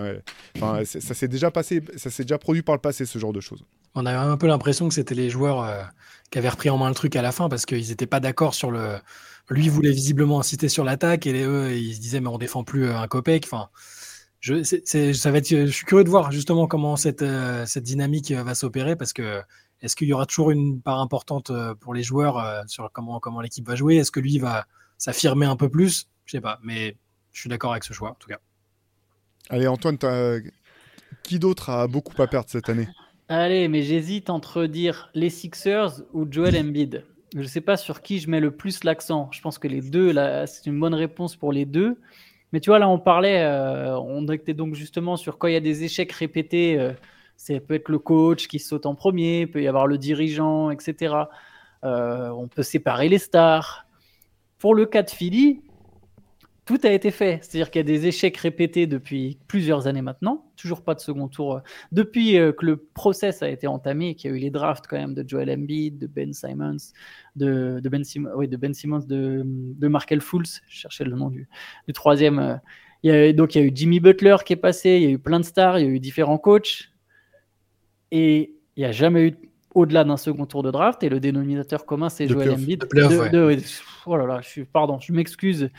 enfin, 0.56 0.84
ça 0.86 1.14
s'est 1.14 1.28
déjà 1.28 1.52
passé, 1.52 1.82
ça 1.96 2.10
s'est 2.10 2.24
déjà 2.24 2.38
produit 2.38 2.62
par 2.62 2.76
le 2.76 2.82
passé 2.82 3.06
ce 3.06 3.20
genre 3.20 3.34
de 3.34 3.42
choses. 3.42 3.64
On 3.96 4.06
a 4.06 4.18
un 4.18 4.38
peu 4.38 4.48
l'impression 4.48 4.88
que 4.88 4.94
c'était 4.94 5.16
les 5.16 5.30
joueurs 5.30 5.92
qui 6.30 6.38
avaient 6.38 6.50
repris 6.50 6.70
en 6.70 6.78
main 6.78 6.90
le 6.90 6.96
truc 6.96 7.16
à 7.16 7.22
la 7.22 7.32
fin 7.32 7.50
parce 7.50 7.66
qu'ils 7.66 7.90
n'étaient 7.90 8.08
pas 8.08 8.20
d'accord 8.20 8.54
sur 8.54 8.72
le. 8.72 8.98
Lui 9.50 9.70
voulait 9.70 9.92
visiblement 9.92 10.42
inciter 10.42 10.68
sur 10.68 10.84
l'attaque 10.84 11.26
et 11.26 11.32
les, 11.32 11.44
eux, 11.44 11.72
ils 11.72 11.96
se 11.96 12.02
disaient 12.02 12.20
mais 12.20 12.28
on 12.28 12.38
défend 12.38 12.66
plus 12.66 12.90
un 12.90 13.08
copec. 13.08 13.46
Enfin, 13.46 13.70
je, 14.40 14.64
ça 15.14 15.32
va 15.32 15.38
être, 15.40 15.50
je 15.50 15.66
suis 15.68 15.86
curieux 15.86 16.04
de 16.04 16.10
voir 16.10 16.32
justement 16.32 16.68
comment 16.68 16.96
cette, 16.96 17.22
euh, 17.22 17.66
cette 17.66 17.84
dynamique 17.84 18.32
euh, 18.32 18.44
va 18.44 18.56
s'opérer 18.56 18.96
parce 18.96 19.14
que 19.14 19.42
est-ce 19.82 19.96
qu'il 19.96 20.08
y 20.08 20.14
aura 20.14 20.26
toujours 20.26 20.52
une 20.52 20.82
part 20.82 21.00
importante 21.00 21.50
euh, 21.50 21.76
pour 21.76 21.94
les 21.94 22.04
joueurs 22.04 22.64
sur 22.68 22.92
comment, 22.92 23.20
comment 23.20 23.42
l'équipe 23.42 23.68
va 23.68 23.76
jouer? 23.76 23.98
Est-ce 23.98 24.12
que 24.12 24.20
lui 24.20 24.40
va 24.40 24.66
s'affirmer 24.98 25.46
un 25.46 25.56
peu 25.56 25.70
plus? 25.70 26.08
Je 26.26 26.32
sais 26.34 26.42
pas, 26.42 26.60
mais 26.64 26.98
je 27.32 27.42
suis 27.42 27.50
d'accord 27.50 27.72
avec 27.72 27.84
ce 27.84 27.94
choix 27.94 28.12
en 28.12 28.16
tout 28.16 28.28
cas. 28.28 28.40
Allez 29.50 29.68
Antoine, 29.68 29.98
qui 31.24 31.40
d'autre 31.40 31.70
a 31.70 31.88
beaucoup 31.88 32.20
à 32.22 32.28
perdre 32.28 32.50
cette 32.50 32.70
année? 32.70 32.88
Allez, 33.30 33.68
mais 33.68 33.82
j'hésite 33.82 34.30
entre 34.30 34.66
dire 34.66 35.10
les 35.14 35.30
Sixers 35.30 36.02
ou 36.14 36.26
Joel 36.30 36.58
Embiid. 36.58 37.06
Je 37.34 37.42
ne 37.42 37.46
sais 37.46 37.62
pas 37.62 37.76
sur 37.78 38.02
qui 38.02 38.20
je 38.20 38.30
mets 38.30 38.40
le 38.40 38.52
plus 38.52 38.84
l'accent. 38.84 39.30
Je 39.32 39.42
pense 39.42 39.60
que 39.60 39.68
les 39.68 39.82
deux, 39.82 40.14
c'est 40.48 40.66
une 40.66 40.80
bonne 40.80 40.94
réponse 40.94 41.36
pour 41.36 41.52
les 41.52 41.66
deux. 41.66 41.98
Mais 42.54 42.60
tu 42.60 42.70
vois, 42.70 42.80
là, 42.80 42.88
on 42.90 43.00
parlait, 43.00 43.42
euh, 43.44 43.98
on 44.00 44.26
était 44.30 44.54
donc 44.54 44.74
justement 44.76 45.18
sur 45.18 45.38
quand 45.38 45.48
il 45.48 45.54
y 45.54 45.58
a 45.58 45.62
des 45.62 45.84
échecs 45.84 46.12
répétés, 46.14 46.80
euh, 46.80 46.94
c'est 47.36 47.60
peut 47.60 47.76
être 47.76 47.90
le 47.90 48.00
coach 48.00 48.48
qui 48.48 48.60
saute 48.60 48.86
en 48.86 48.96
premier, 48.96 49.48
peut 49.48 49.62
y 49.62 49.68
avoir 49.68 49.88
le 49.88 49.98
dirigeant, 49.98 50.72
etc. 50.72 51.16
Euh, 51.84 52.30
on 52.30 52.48
peut 52.48 52.64
séparer 52.64 53.10
les 53.10 53.20
stars. 53.20 53.86
Pour 54.60 54.74
le 54.74 54.86
cas 54.86 55.04
de 55.04 55.10
Philly, 55.10 55.62
tout 56.68 56.80
a 56.84 56.92
été 56.92 57.12
fait. 57.12 57.40
C'est-à-dire 57.42 57.72
qu'il 57.72 57.80
y 57.80 57.86
a 57.86 57.88
des 57.88 58.08
échecs 58.08 58.36
répétés 58.38 58.88
depuis 58.88 59.40
plusieurs 59.48 59.88
années 59.88 60.02
maintenant, 60.02 60.52
toujours 60.58 60.84
pas 60.84 60.94
de 60.94 61.00
second 61.00 61.30
tour. 61.30 61.56
Euh, 61.56 61.60
depuis 61.94 62.38
euh, 62.38 62.52
que 62.52 62.66
le 62.66 62.76
process 62.76 63.42
a 63.42 63.50
été 63.50 63.68
entamé, 63.68 64.16
qu'il 64.16 64.30
y 64.30 64.34
a 64.34 64.38
eu 64.38 64.40
les 64.40 64.52
drafts 64.52 64.86
quand 64.86 64.98
même 64.98 65.14
de 65.14 65.28
Joel 65.28 65.50
Embiid, 65.50 65.98
de 65.98 66.08
Ben 66.08 66.34
Simons, 66.34 66.78
de, 67.38 67.80
ben, 67.84 68.04
oui, 68.36 68.48
de 68.50 68.58
ben 68.58 68.74
Simmons, 68.74 69.00
de, 69.00 69.44
de 69.46 69.88
Markel 69.88 70.20
Fultz, 70.20 70.62
je 70.68 70.82
cherchais 70.82 71.06
le 71.06 71.16
nom 71.16 71.30
du, 71.30 71.48
du 71.88 71.94
troisième. 71.94 72.40
Euh. 72.40 72.56
Il 73.04 73.12
y 73.12 73.16
a, 73.16 73.32
donc 73.32 73.56
il 73.56 73.62
y 73.62 73.64
a 73.64 73.68
eu 73.68 73.72
Jimmy 73.74 74.00
Butler 74.00 74.36
qui 74.44 74.54
est 74.54 74.58
passé, 74.58 74.98
il 74.98 75.04
y 75.04 75.06
a 75.06 75.10
eu 75.10 75.20
plein 75.20 75.40
de 75.40 75.46
stars, 75.46 75.80
il 75.80 75.86
y 75.86 75.88
a 75.88 75.92
eu 75.92 76.00
différents 76.00 76.38
coachs. 76.38 76.90
Et 78.12 78.56
il 78.76 78.80
n'y 78.80 78.86
a 78.86 78.92
jamais 78.92 79.28
eu 79.28 79.36
au-delà 79.74 80.04
d'un 80.04 80.18
second 80.18 80.46
tour 80.46 80.64
de 80.64 80.72
draft. 80.72 81.04
Et 81.04 81.10
le 81.10 81.20
dénominateur 81.20 81.86
commun, 81.86 82.10
c'est 82.10 82.28
Joel 82.28 82.52
Embiid. 82.52 82.86
oh 84.06 84.18
là 84.18 84.26
là, 84.26 84.42
je 84.42 84.48
suis, 84.50 84.66
pardon, 84.66 85.00
je 85.00 85.14
m'excuse. 85.14 85.70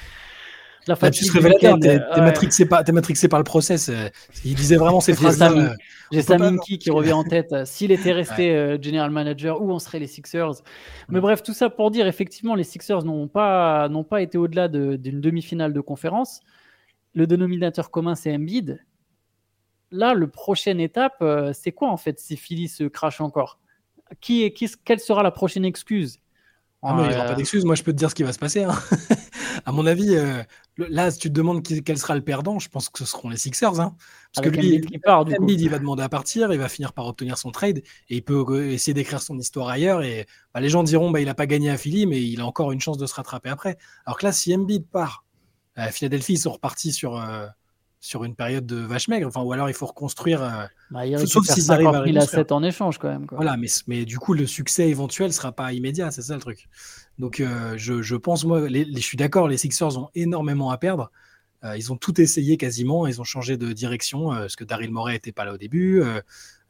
La 0.89 0.97
fatigue 0.97 1.31
révélateur, 1.31 1.79
t'es 1.79 1.99
matrixé, 2.17 2.65
par, 2.65 2.83
matrixé 2.93 3.29
par 3.29 3.39
le 3.39 3.45
process. 3.45 3.91
Euh, 3.91 4.09
il 4.43 4.55
disait 4.55 4.77
vraiment 4.77 5.01
ces 5.01 5.13
phrases-là. 5.13 5.53
Euh, 5.53 5.75
j'ai 6.11 6.23
Sam 6.23 6.59
qui 6.61 6.91
revient 6.91 7.13
en 7.13 7.25
tête. 7.25 7.53
Euh, 7.53 7.67
s'il 7.67 7.93
était 7.93 8.13
resté 8.13 8.79
general 8.81 9.11
manager, 9.11 9.61
où 9.61 9.71
on 9.71 9.79
serait 9.79 9.99
les 9.99 10.07
Sixers? 10.07 10.63
Mais 11.11 11.21
bref, 11.21 11.43
tout 11.43 11.53
ça 11.53 11.69
pour 11.69 11.91
dire, 11.91 12.07
effectivement, 12.07 12.55
les 12.55 12.65
Sixers 12.65 13.05
n'ont 13.05 13.29
pas, 13.29 13.91
pas 14.09 14.23
été 14.23 14.39
au-delà 14.39 14.69
d'une 14.69 15.21
demi-finale 15.21 15.75
de 15.75 15.81
conférence. 15.83 16.41
Le 17.15 17.27
dénominateur 17.27 17.91
commun, 17.91 18.15
c'est 18.15 18.35
Embiid. 18.35 18.83
Là, 19.91 20.15
le 20.15 20.27
prochaine 20.27 20.81
étape, 20.81 21.23
c'est 21.53 21.73
quoi 21.73 21.91
en 21.91 21.99
fait 21.99 22.19
si 22.19 22.39
Philly 22.39 22.69
se 22.69 22.85
crache 22.85 23.21
encore? 23.21 23.61
Qui, 24.23 24.51
qui, 24.55 24.71
Quelle 24.87 25.01
sera 25.01 25.23
la 25.23 25.31
prochaine 25.31 25.67
excuse? 25.67 26.19
Ah, 26.83 26.97
il 27.01 27.09
n'y 27.09 27.15
aura 27.15 27.25
pas 27.27 27.35
d'excuse. 27.35 27.65
Moi, 27.65 27.75
je 27.75 27.83
peux 27.83 27.93
te 27.93 27.97
dire 27.97 28.11
ce 28.11 28.15
qui 28.15 28.23
va 28.23 28.33
se 28.33 28.39
passer. 28.39 28.63
Hein. 28.63 28.79
à 29.65 29.73
mon 29.73 29.85
avis, 29.85 30.15
euh, 30.15 30.43
là, 30.77 31.11
si 31.11 31.19
tu 31.19 31.29
te 31.29 31.35
demandes 31.35 31.63
quel 31.63 31.99
sera 31.99 32.15
le 32.15 32.23
perdant, 32.23 32.61
je 32.61 32.69
pense 32.69 32.89
que 32.89 33.01
ce 33.01 33.05
seront 33.05 33.31
les 33.31 33.37
Sixers. 33.37 33.81
Hein. 33.81 33.97
Parce 34.35 34.49
que 34.49 34.55
lui, 34.55 34.81
il, 34.91 35.01
part, 35.01 35.25
du 35.25 35.35
il 35.49 35.71
va 35.71 35.79
demander 35.79 36.05
à 36.05 36.09
partir, 36.09 36.53
il 36.53 36.59
va 36.59 36.69
finir 36.69 36.93
par 36.93 37.07
obtenir 37.07 37.37
son 37.37 37.51
trade 37.51 37.79
et 37.79 38.17
il 38.17 38.23
peut 38.23 38.45
euh, 38.49 38.71
essayer 38.71 38.95
d'écrire 38.95 39.21
son 39.21 39.39
histoire 39.39 39.69
ailleurs. 39.69 40.03
Et 40.03 40.27
bah, 40.55 40.61
les 40.61 40.69
gens 40.69 40.85
diront 40.85 41.11
bah, 41.11 41.21
il 41.21 41.27
n'a 41.27 41.35
pas 41.35 41.47
gagné 41.47 41.71
à 41.71 41.77
Philly, 41.77 42.07
mais 42.07 42.23
il 42.23 42.41
a 42.41 42.47
encore 42.47 42.71
une 42.71 42.81
chance 42.81 42.99
de 42.99 43.07
se 43.07 43.15
rattraper 43.15 43.49
après. 43.49 43.77
Alors 44.07 44.19
que 44.19 44.27
là, 44.27 44.33
si 44.33 44.55
Embiid 44.55 44.87
part, 44.87 45.25
à 45.75 45.91
Philadelphie, 45.91 46.35
ils 46.35 46.39
sont 46.39 46.53
repartis 46.53 46.93
sur, 46.93 47.17
euh, 47.17 47.47
sur 48.01 48.25
une 48.25 48.35
période 48.35 48.67
de 48.67 48.77
vache 48.77 49.09
maigre. 49.09 49.27
Enfin, 49.27 49.43
ou 49.43 49.53
alors 49.53 49.69
il 49.69 49.75
faut 49.75 49.87
reconstruire. 49.87 50.43
Euh, 50.43 50.65
bah, 50.91 51.03
sauf 51.27 51.47
s'ils 51.47 51.71
arrivent 51.73 51.89
à 51.89 52.01
réussir. 52.01 52.29
7 52.29 52.53
en 52.53 52.63
échange 52.63 52.99
quand 52.99 53.09
même. 53.09 53.27
Voilà, 53.33 53.57
mais, 53.57 53.69
mais 53.87 54.05
du 54.05 54.19
coup, 54.19 54.35
le 54.35 54.47
succès 54.47 54.89
éventuel 54.89 55.33
sera 55.33 55.53
pas 55.53 55.73
immédiat, 55.73 56.11
c'est 56.11 56.23
ça 56.23 56.35
le 56.35 56.41
truc. 56.41 56.69
Donc, 57.19 57.41
euh, 57.41 57.75
je, 57.77 58.03
je, 58.03 58.17
pense, 58.17 58.45
moi, 58.45 58.69
les, 58.69 58.87
je 58.95 59.01
suis 59.01 59.17
d'accord, 59.17 59.49
les 59.49 59.59
Sixers 59.59 59.99
ont 59.99 60.11
énormément 60.15 60.71
à 60.71 60.79
perdre. 60.79 61.11
Euh, 61.65 61.77
ils 61.77 61.93
ont 61.93 61.97
tout 61.97 62.21
essayé 62.21 62.57
quasiment, 62.57 63.07
ils 63.09 63.21
ont 63.21 63.25
changé 63.25 63.57
de 63.57 63.73
direction, 63.73 64.29
parce 64.29 64.55
que 64.55 64.65
Daryl 64.65 64.93
Morey 64.93 65.15
n'était 65.15 65.33
pas 65.33 65.45
là 65.45 65.55
au 65.55 65.59
début. 65.59 66.03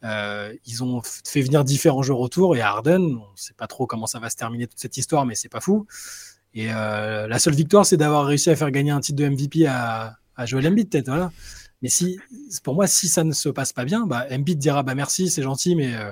ils 0.02 0.82
ont 0.84 1.02
fait 1.04 1.42
venir 1.42 1.64
différents 1.64 2.02
joueurs 2.02 2.20
autour 2.20 2.56
et 2.56 2.62
Harden, 2.62 3.02
on 3.02 3.32
ne 3.32 3.36
sait 3.36 3.52
pas 3.54 3.66
trop 3.66 3.86
comment 3.86 4.06
ça 4.06 4.18
va 4.18 4.30
se 4.30 4.36
terminer 4.36 4.66
toute 4.66 4.78
cette 4.78 4.96
histoire, 4.96 5.26
mais 5.26 5.34
c'est 5.34 5.50
pas 5.50 5.60
fou. 5.60 5.86
Et 6.54 6.68
la 6.68 7.38
seule 7.38 7.54
victoire, 7.54 7.84
c'est 7.84 7.98
d'avoir 7.98 8.24
réussi 8.24 8.48
à 8.48 8.56
faire 8.56 8.70
gagner 8.70 8.92
un 8.92 9.00
titre 9.00 9.18
de 9.22 9.28
MVP 9.28 9.66
à, 9.66 10.17
à 10.38 10.46
Joel 10.46 10.68
Embiid 10.68 10.88
peut-être, 10.88 11.08
voilà. 11.08 11.30
Mais 11.82 11.88
si, 11.88 12.18
pour 12.64 12.74
moi, 12.74 12.86
si 12.86 13.08
ça 13.08 13.24
ne 13.24 13.32
se 13.32 13.48
passe 13.48 13.72
pas 13.72 13.84
bien, 13.84 14.06
bah, 14.06 14.26
Embiid 14.30 14.58
dira 14.58 14.82
bah 14.82 14.94
merci, 14.94 15.28
c'est 15.30 15.42
gentil, 15.42 15.76
mais 15.76 15.94
euh, 15.94 16.10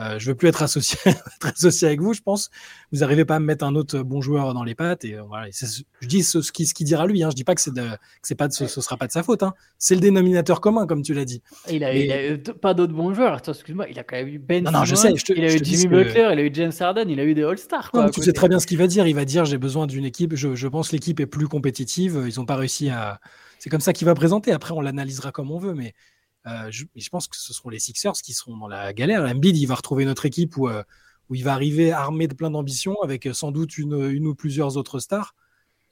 euh, 0.00 0.18
je 0.18 0.30
veux 0.30 0.36
plus 0.36 0.48
être 0.48 0.62
associé, 0.62 0.98
être 1.06 1.46
associé 1.46 1.88
avec 1.88 2.00
vous, 2.00 2.12
je 2.12 2.20
pense. 2.20 2.50
Vous 2.92 3.00
n'arrivez 3.00 3.24
pas 3.24 3.36
à 3.36 3.40
me 3.40 3.46
mettre 3.46 3.64
un 3.64 3.74
autre 3.74 4.00
bon 4.00 4.20
joueur 4.20 4.54
dans 4.54 4.62
les 4.62 4.74
pattes. 4.76 5.04
Et 5.04 5.14
euh, 5.14 5.22
voilà, 5.22 5.48
je 5.50 6.06
dis 6.06 6.22
ce, 6.22 6.40
ce 6.40 6.52
qu'il 6.52 6.86
dira 6.86 7.06
lui. 7.06 7.22
Hein. 7.22 7.30
Je 7.30 7.34
dis 7.34 7.42
pas 7.42 7.54
que 7.54 7.60
c'est 7.60 7.74
de, 7.74 7.84
c'est 8.22 8.36
pas, 8.36 8.48
ce, 8.48 8.66
ce, 8.68 8.80
sera 8.80 8.96
pas 8.96 9.08
de 9.08 9.12
sa 9.12 9.24
faute. 9.24 9.42
Hein. 9.42 9.54
C'est 9.78 9.96
le 9.96 10.00
dénominateur 10.00 10.60
commun, 10.60 10.86
comme 10.86 11.02
tu 11.02 11.14
l'as 11.14 11.24
dit. 11.24 11.42
Il 11.68 11.82
a, 11.82 11.96
eu 12.30 12.38
pas 12.38 12.74
d'autres 12.74 12.92
bons 12.92 13.12
joueurs. 13.12 13.40
Excuse-moi, 13.46 13.86
il 13.90 13.98
a 13.98 14.04
quand 14.04 14.16
même 14.16 14.28
eu 14.28 14.38
Ben. 14.38 14.62
Non, 14.62 14.70
non 14.70 14.84
je 14.84 14.94
sais. 14.94 15.12
il 15.12 15.44
a 15.44 15.52
eu 15.52 15.58
Jimmy 15.62 15.88
Butler, 15.88 16.28
il 16.32 16.38
a 16.38 16.42
eu 16.42 16.50
James 16.52 16.72
Harden, 16.78 17.08
il 17.08 17.18
a 17.18 17.24
eu 17.24 17.34
des 17.34 17.42
All-Stars. 17.42 17.90
Tu 18.12 18.22
sais 18.22 18.32
très 18.32 18.48
bien 18.48 18.60
ce 18.60 18.68
qu'il 18.68 18.78
va 18.78 18.86
dire. 18.86 19.06
Il 19.06 19.14
va 19.14 19.24
dire 19.24 19.46
j'ai 19.46 19.58
besoin 19.58 19.86
d'une 19.88 20.04
équipe. 20.04 20.36
Je, 20.36 20.54
je 20.54 20.68
pense 20.68 20.92
l'équipe 20.92 21.18
est 21.18 21.26
plus 21.26 21.48
compétitive. 21.48 22.24
Ils 22.28 22.38
n'ont 22.38 22.46
pas 22.46 22.56
réussi 22.56 22.90
à. 22.90 23.20
C'est 23.58 23.70
comme 23.70 23.80
ça 23.80 23.92
qu'il 23.92 24.06
va 24.06 24.14
présenter. 24.14 24.52
Après, 24.52 24.72
on 24.72 24.80
l'analysera 24.80 25.32
comme 25.32 25.50
on 25.50 25.58
veut, 25.58 25.74
mais 25.74 25.94
euh, 26.46 26.70
je, 26.70 27.08
pense 27.10 27.28
que 27.28 27.36
ce 27.36 27.52
seront 27.52 27.68
les 27.68 27.78
Sixers 27.78 28.12
qui 28.12 28.32
seront 28.32 28.56
dans 28.56 28.68
la 28.68 28.92
galère. 28.92 29.22
Embiid, 29.22 29.56
il 29.56 29.66
va 29.66 29.74
retrouver 29.74 30.04
notre 30.04 30.26
équipe 30.26 30.56
où, 30.56 30.68
euh, 30.68 30.82
où 31.28 31.34
il 31.34 31.44
va 31.44 31.52
arriver 31.52 31.92
armé 31.92 32.28
de 32.28 32.34
plein 32.34 32.50
d'ambition 32.50 32.96
avec 33.02 33.26
euh, 33.26 33.32
sans 33.32 33.50
doute 33.50 33.76
une, 33.76 34.10
une, 34.10 34.26
ou 34.26 34.34
plusieurs 34.34 34.76
autres 34.76 35.00
stars. 35.00 35.34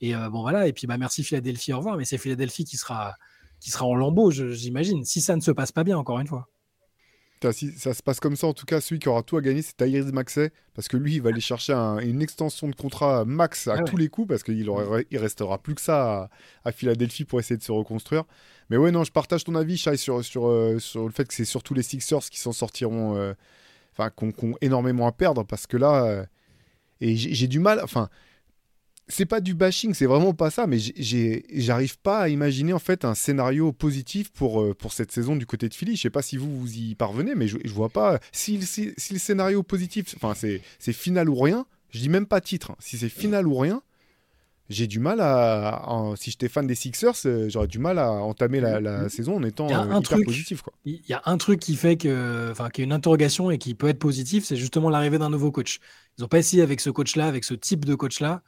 Et 0.00 0.14
bon, 0.14 0.42
voilà. 0.42 0.68
Et 0.68 0.74
puis, 0.74 0.86
bah, 0.86 0.98
merci 0.98 1.24
Philadelphie, 1.24 1.72
au 1.72 1.78
revoir. 1.78 1.96
Mais 1.96 2.04
c'est 2.04 2.18
Philadelphie 2.18 2.64
qui 2.64 2.76
sera, 2.76 3.14
qui 3.60 3.70
sera 3.70 3.86
en 3.86 3.94
lambeau, 3.94 4.30
j'imagine, 4.30 5.06
si 5.06 5.22
ça 5.22 5.34
ne 5.36 5.40
se 5.40 5.50
passe 5.50 5.72
pas 5.72 5.84
bien, 5.84 5.96
encore 5.96 6.20
une 6.20 6.26
fois. 6.26 6.50
Si 7.52 7.72
ça 7.72 7.94
se 7.94 8.02
passe 8.02 8.20
comme 8.20 8.36
ça, 8.36 8.46
en 8.46 8.52
tout 8.52 8.64
cas, 8.66 8.80
celui 8.80 8.98
qui 8.98 9.08
aura 9.08 9.22
tout 9.22 9.36
à 9.36 9.40
gagner, 9.40 9.62
c'est 9.62 9.76
Tyrese 9.76 10.12
Maxey, 10.12 10.50
parce 10.74 10.88
que 10.88 10.96
lui, 10.96 11.14
il 11.14 11.22
va 11.22 11.30
aller 11.30 11.40
chercher 11.40 11.72
une 11.74 12.22
extension 12.22 12.68
de 12.68 12.74
contrat 12.74 13.24
max 13.24 13.68
à 13.68 13.76
Ah 13.78 13.82
tous 13.82 13.96
les 13.96 14.08
coups, 14.08 14.28
parce 14.28 14.42
qu'il 14.42 14.68
aurait, 14.68 15.06
il 15.10 15.18
restera 15.18 15.58
plus 15.58 15.74
que 15.74 15.80
ça 15.80 16.22
à, 16.22 16.30
à, 16.64 16.72
Philadelphie 16.72 17.24
pour 17.24 17.38
essayer 17.38 17.56
de 17.56 17.62
se 17.62 17.72
reconstruire. 17.72 18.24
Mais 18.70 18.76
ouais, 18.76 18.90
non, 18.90 19.04
je 19.04 19.12
partage 19.12 19.44
ton 19.44 19.54
avis, 19.54 19.76
Shai, 19.76 19.96
sur, 19.96 20.24
sur, 20.24 20.48
euh, 20.48 20.78
sur 20.78 21.04
le 21.04 21.12
fait 21.12 21.26
que 21.26 21.34
c'est 21.34 21.44
surtout 21.44 21.74
les 21.74 21.82
Sixers 21.82 22.20
qui 22.30 22.40
s'en 22.40 22.52
sortiront, 22.52 23.16
euh, 23.16 23.34
enfin, 23.92 24.10
qui 24.10 24.44
ont 24.44 24.56
énormément 24.60 25.06
à 25.06 25.12
perdre, 25.12 25.44
parce 25.44 25.66
que 25.66 25.76
là, 25.76 26.04
euh, 26.04 26.24
et 27.00 27.16
j'ai 27.16 27.46
du 27.46 27.58
mal, 27.58 27.80
enfin, 27.82 28.08
c'est 29.08 29.26
pas 29.26 29.40
du 29.40 29.54
bashing, 29.54 29.94
c'est 29.94 30.06
vraiment 30.06 30.34
pas 30.34 30.50
ça, 30.50 30.66
mais 30.66 30.78
j'arrive 30.78 31.98
pas 31.98 32.20
à 32.20 32.28
imaginer 32.28 32.72
en 32.72 32.78
fait 32.80 33.04
un 33.04 33.14
scénario 33.14 33.72
positif 33.72 34.30
pour, 34.32 34.60
euh, 34.60 34.74
pour 34.74 34.92
cette 34.92 35.12
saison 35.12 35.36
du 35.36 35.46
côté 35.46 35.68
de 35.68 35.74
Philly. 35.74 35.96
Je 35.96 36.02
sais 36.02 36.10
pas 36.10 36.22
si 36.22 36.36
vous 36.36 36.58
vous 36.58 36.76
y 36.76 36.94
parvenez, 36.96 37.34
mais 37.36 37.46
je, 37.46 37.58
je 37.64 37.72
vois 37.72 37.88
pas. 37.88 38.18
Si, 38.32 38.60
si, 38.62 38.92
si, 38.96 39.12
le 39.12 39.18
scénario 39.18 39.62
positif, 39.62 40.14
enfin 40.16 40.34
c'est 40.34 40.92
final 40.92 41.28
ou 41.28 41.36
rien, 41.36 41.66
je 41.90 42.00
dis 42.00 42.08
même 42.08 42.26
pas 42.26 42.40
titre. 42.40 42.72
Hein. 42.72 42.76
Si 42.80 42.98
c'est 42.98 43.08
final 43.08 43.46
ou 43.46 43.56
rien, 43.56 43.80
j'ai 44.68 44.88
du 44.88 44.98
mal 44.98 45.20
à, 45.20 45.68
à, 45.68 46.14
si 46.16 46.32
j'étais 46.32 46.48
fan 46.48 46.66
des 46.66 46.74
Sixers, 46.74 47.14
euh, 47.26 47.48
j'aurais 47.48 47.68
du 47.68 47.78
mal 47.78 48.00
à 48.00 48.10
entamer 48.10 48.58
la, 48.58 48.80
la 48.80 49.08
saison 49.08 49.36
en 49.36 49.42
étant 49.44 49.68
un 49.72 49.86
hyper 49.86 50.02
truc, 50.02 50.24
positif. 50.24 50.64
Il 50.84 51.00
y 51.08 51.12
a 51.12 51.22
un 51.26 51.36
truc 51.36 51.60
qui 51.60 51.76
fait 51.76 51.96
que, 51.96 52.48
enfin, 52.50 52.70
qui 52.70 52.80
est 52.80 52.84
une 52.84 52.92
interrogation 52.92 53.52
et 53.52 53.58
qui 53.58 53.74
peut 53.76 53.86
être 53.86 54.00
positif, 54.00 54.44
c'est 54.44 54.56
justement 54.56 54.90
l'arrivée 54.90 55.18
d'un 55.18 55.30
nouveau 55.30 55.52
coach. 55.52 55.78
Ils 56.18 56.24
ont 56.24 56.28
pas 56.28 56.38
essayé 56.38 56.64
avec 56.64 56.80
ce 56.80 56.90
coach-là, 56.90 57.28
avec 57.28 57.44
ce 57.44 57.54
type 57.54 57.84
de 57.84 57.94
coach-là 57.94 58.42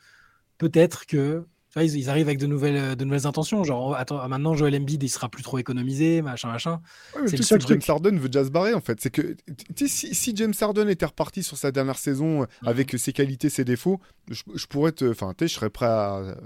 peut-être 0.58 1.06
que 1.06 1.44
ils, 1.76 1.96
ils, 1.96 2.10
arrivent 2.10 2.28
avec 2.28 2.38
de 2.38 2.46
nouvelles, 2.46 2.96
de 2.96 3.04
nouvelles 3.04 3.26
intentions. 3.26 3.64
Genre, 3.64 3.94
attends, 3.94 4.26
maintenant, 4.28 4.54
Joel 4.54 4.74
Embiid, 4.76 5.02
il 5.02 5.08
sera 5.08 5.28
plus 5.28 5.42
trop 5.42 5.58
économisé, 5.58 6.22
machin, 6.22 6.48
machin. 6.48 6.80
Ouais, 7.14 7.26
c'est 7.26 7.36
le 7.36 7.42
seul 7.42 7.58
truc. 7.60 7.80
James 7.82 7.94
Harden 7.94 8.18
veut 8.18 8.28
déjà 8.28 8.44
se 8.44 8.50
barrer, 8.50 8.74
en 8.74 8.80
fait. 8.80 9.00
C'est 9.00 9.10
que 9.10 9.36
si, 9.76 10.14
si, 10.14 10.36
James 10.36 10.54
Harden 10.58 10.88
était 10.88 11.06
reparti 11.06 11.42
sur 11.42 11.56
sa 11.56 11.70
dernière 11.70 11.98
saison 11.98 12.42
mmh. 12.42 12.68
avec 12.68 12.98
ses 12.98 13.12
qualités, 13.12 13.50
ses 13.50 13.64
défauts, 13.64 14.00
je, 14.30 14.42
je 14.54 14.66
pourrais 14.66 14.92
te. 14.92 15.10
Enfin, 15.10 15.34
je 15.40 15.46
serais 15.46 15.70
prêt 15.70 15.86
à. 15.86 16.36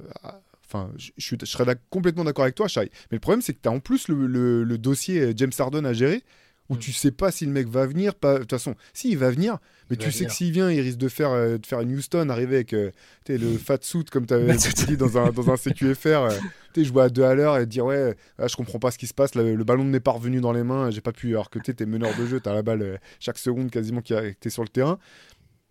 Enfin, 0.67 0.91
je, 0.97 1.11
je, 1.19 1.37
je 1.39 1.47
serais 1.47 1.77
complètement 1.91 2.25
d'accord 2.25 2.45
avec 2.45 2.55
toi, 2.55 2.67
Shai. 2.67 2.91
Mais 3.11 3.17
le 3.17 3.21
problème, 3.21 3.43
c'est 3.43 3.53
que 3.53 3.61
tu 3.63 3.69
as 3.69 3.73
en 3.73 3.81
plus 3.81 4.09
le, 4.09 4.27
le, 4.27 4.65
le, 4.65 4.79
dossier 4.79 5.33
James 5.37 5.53
Harden 5.59 5.85
à 5.85 5.93
gérer 5.93 6.23
où 6.73 6.77
mmh. 6.77 6.79
tu 6.79 6.93
sais 6.93 7.11
pas 7.11 7.31
si 7.31 7.45
le 7.45 7.53
mec 7.53 7.69
va 7.69 7.87
venir. 7.87 8.15
Pas... 8.15 8.35
De 8.35 8.39
toute 8.41 8.51
façon, 8.51 8.75
si 8.95 9.11
il 9.11 9.19
va 9.19 9.31
venir, 9.31 9.59
mais 9.91 9.97
tu 9.97 10.11
sais 10.11 10.21
venir. 10.21 10.31
que 10.31 10.35
s'il 10.35 10.53
vient, 10.53 10.71
il 10.71 10.81
risque 10.81 10.99
de 10.99 11.09
faire, 11.09 11.31
euh, 11.31 11.59
de 11.59 11.67
faire 11.67 11.81
une 11.81 11.95
Houston, 11.95 12.29
arriver 12.31 12.57
avec 12.57 12.73
euh, 12.73 12.91
le 13.29 13.59
fat 13.59 13.79
suit, 13.83 14.05
comme 14.05 14.27
tu 14.27 14.35
avais 14.35 14.57
dit 14.87 14.97
dans 14.97 15.19
un, 15.19 15.31
dans 15.31 15.51
un 15.51 15.57
CQFR, 15.57 16.07
euh, 16.07 16.31
jouer 16.77 17.03
à 17.03 17.09
deux 17.11 17.25
à 17.25 17.35
l'heure 17.35 17.59
et 17.59 17.67
dire 17.67 17.85
Ouais, 17.85 18.17
là, 18.39 18.47
je 18.47 18.57
comprends 18.57 18.79
pas 18.79 18.91
ce 18.91 18.99
qui 18.99 19.07
se 19.07 19.15
passe, 19.15 19.35
le, 19.35 19.55
le 19.55 19.65
ballon 19.65 19.85
n'est 19.85 20.01
pas 20.01 20.13
revenu 20.13 20.41
dans 20.41 20.53
les 20.53 20.65
mains, 20.65 20.91
j'ai 20.91 21.03
pas 21.03 21.13
pu. 21.13 21.31
Alors 21.31 21.51
que 21.51 21.59
tu 21.59 21.75
es 21.79 21.87
meneur 21.87 22.17
de 22.19 22.27
jeu, 22.27 22.41
tu 22.41 22.49
as 22.49 22.55
la 22.55 22.63
balle 22.63 22.99
chaque 23.21 23.39
seconde 23.39 23.71
quasiment 23.71 24.01
qui 24.01 24.15
es 24.15 24.37
sur 24.49 24.63
le 24.63 24.69
terrain. 24.69 24.99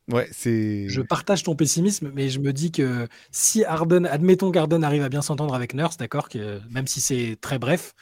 Ouais, 0.10 0.28
c'est. 0.32 0.88
Je 0.90 1.02
partage 1.02 1.44
ton 1.44 1.56
pessimisme, 1.56 2.12
mais 2.14 2.30
je 2.30 2.40
me 2.40 2.54
dis 2.54 2.72
que 2.72 3.08
si 3.32 3.64
Harden, 3.64 4.06
admettons 4.06 4.52
qu'Harden 4.52 4.84
arrive 4.84 5.04
à 5.04 5.10
bien 5.10 5.22
s'entendre 5.22 5.54
avec 5.54 5.74
Nurse, 5.74 5.98
d'accord, 5.98 6.30
que 6.30 6.60
même 6.70 6.88
si 6.88 7.02
c'est 7.02 7.38
très 7.40 7.60
bref, 7.60 7.94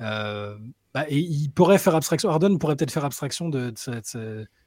euh, 0.00 0.56
bah, 0.98 1.06
et 1.08 1.18
il 1.18 1.50
pourrait 1.50 1.78
faire 1.78 1.94
abstraction. 1.94 2.28
Harden 2.28 2.58
pourrait 2.58 2.74
peut-être 2.74 2.90
faire 2.90 3.04
abstraction 3.04 3.48
de, 3.48 3.72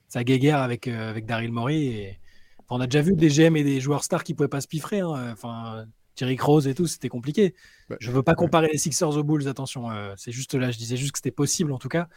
sa 0.07 0.23
guéguerre 0.23 0.59
avec, 0.59 0.87
euh, 0.87 1.09
avec 1.09 1.25
Daryl 1.25 1.51
Morey. 1.51 1.75
Et... 1.75 2.19
Enfin, 2.59 2.77
on 2.77 2.81
a 2.81 2.87
déjà 2.87 3.01
vu 3.01 3.13
des 3.15 3.27
GM 3.27 3.55
et 3.57 3.63
des 3.63 3.81
joueurs 3.81 4.03
stars 4.03 4.23
qui 4.23 4.33
pouvaient 4.33 4.47
pas 4.47 4.61
se 4.61 4.67
piffrer. 4.67 5.01
Hein. 5.01 5.31
Enfin, 5.33 5.85
Thierry 6.15 6.37
Rose 6.39 6.67
et 6.67 6.75
tout, 6.75 6.87
c'était 6.87 7.09
compliqué. 7.09 7.53
Bah, 7.89 7.97
je 7.99 8.11
veux 8.11 8.23
pas 8.23 8.35
comparer 8.35 8.67
ouais. 8.67 8.73
les 8.73 8.77
Sixers 8.77 9.17
aux 9.17 9.23
Bulls, 9.23 9.47
attention. 9.47 9.91
Euh, 9.91 10.13
c'est 10.15 10.31
juste 10.31 10.53
là, 10.53 10.71
je 10.71 10.77
disais 10.77 10.95
juste 10.95 11.11
que 11.11 11.17
c'était 11.17 11.31
possible 11.31 11.73
en 11.73 11.77
tout 11.77 11.89
cas. 11.89 12.07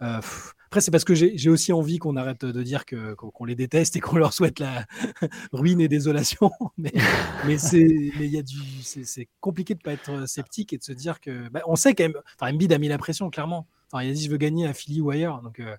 Euh, 0.00 0.20
pff, 0.20 0.54
après, 0.70 0.82
c'est 0.82 0.92
parce 0.92 1.02
que 1.02 1.16
j'ai 1.16 1.50
aussi 1.50 1.72
envie 1.72 1.98
qu'on 1.98 2.14
arrête 2.14 2.44
de 2.44 2.62
dire 2.62 2.86
que 2.86 3.14
qu'on 3.14 3.32
qu 3.32 3.44
les 3.44 3.56
déteste 3.56 3.96
et 3.96 4.00
qu'on 4.00 4.18
leur 4.18 4.32
souhaite 4.32 4.60
la 4.60 4.86
ruine 5.52 5.80
et 5.80 5.88
désolation. 5.88 6.52
mais 6.78 6.92
mais 7.44 7.58
c'est 7.58 7.80
il 7.80 8.26
y 8.26 8.38
a 8.38 8.42
du 8.42 8.56
c'est 8.84 9.26
compliqué 9.40 9.74
de 9.74 9.80
pas 9.80 9.90
être 9.90 10.28
sceptique 10.28 10.72
et 10.72 10.78
de 10.78 10.84
se 10.84 10.92
dire 10.92 11.18
que 11.20 11.48
bah, 11.48 11.62
on 11.66 11.74
sait 11.74 11.96
quand 11.96 12.04
même. 12.04 12.14
Enfin, 12.36 12.54
Embiid 12.54 12.72
a 12.72 12.78
mis 12.78 12.86
la 12.86 12.98
pression 12.98 13.30
clairement. 13.30 13.66
Enfin, 13.90 14.04
il 14.04 14.10
a 14.10 14.12
dit 14.12 14.22
je 14.22 14.30
veux 14.30 14.36
gagner 14.36 14.64
à 14.64 14.72
Philly 14.72 15.00
ou 15.00 15.10
ailleurs. 15.10 15.42
Donc 15.42 15.58
euh, 15.58 15.76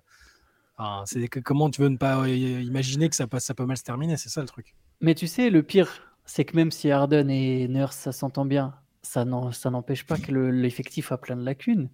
enfin, 0.76 1.04
c'est 1.06 1.26
que 1.26 1.40
comment 1.40 1.70
tu 1.70 1.80
veux 1.80 1.88
ne 1.88 1.96
pas 1.96 2.28
imaginer 2.28 3.08
que 3.08 3.16
ça, 3.16 3.26
passe, 3.26 3.46
ça 3.46 3.54
peut 3.54 3.64
mal 3.64 3.78
se 3.78 3.84
terminer? 3.84 4.18
C'est 4.18 4.28
ça 4.28 4.42
le 4.42 4.46
truc. 4.46 4.74
Mais 5.00 5.14
tu 5.14 5.26
sais, 5.26 5.48
le 5.48 5.62
pire, 5.62 5.88
c'est 6.26 6.44
que 6.44 6.54
même 6.54 6.70
si 6.70 6.90
Harden 6.90 7.30
et 7.30 7.66
Nurse 7.66 7.96
ça 7.96 8.12
s'entend 8.12 8.44
bien, 8.44 8.74
ça 9.00 9.24
n'empêche 9.24 10.04
pas 10.04 10.18
que 10.18 10.32
l'effectif 10.32 11.08
le, 11.08 11.14
a 11.14 11.16
plein 11.16 11.36
de 11.36 11.44
lacunes. 11.46 11.88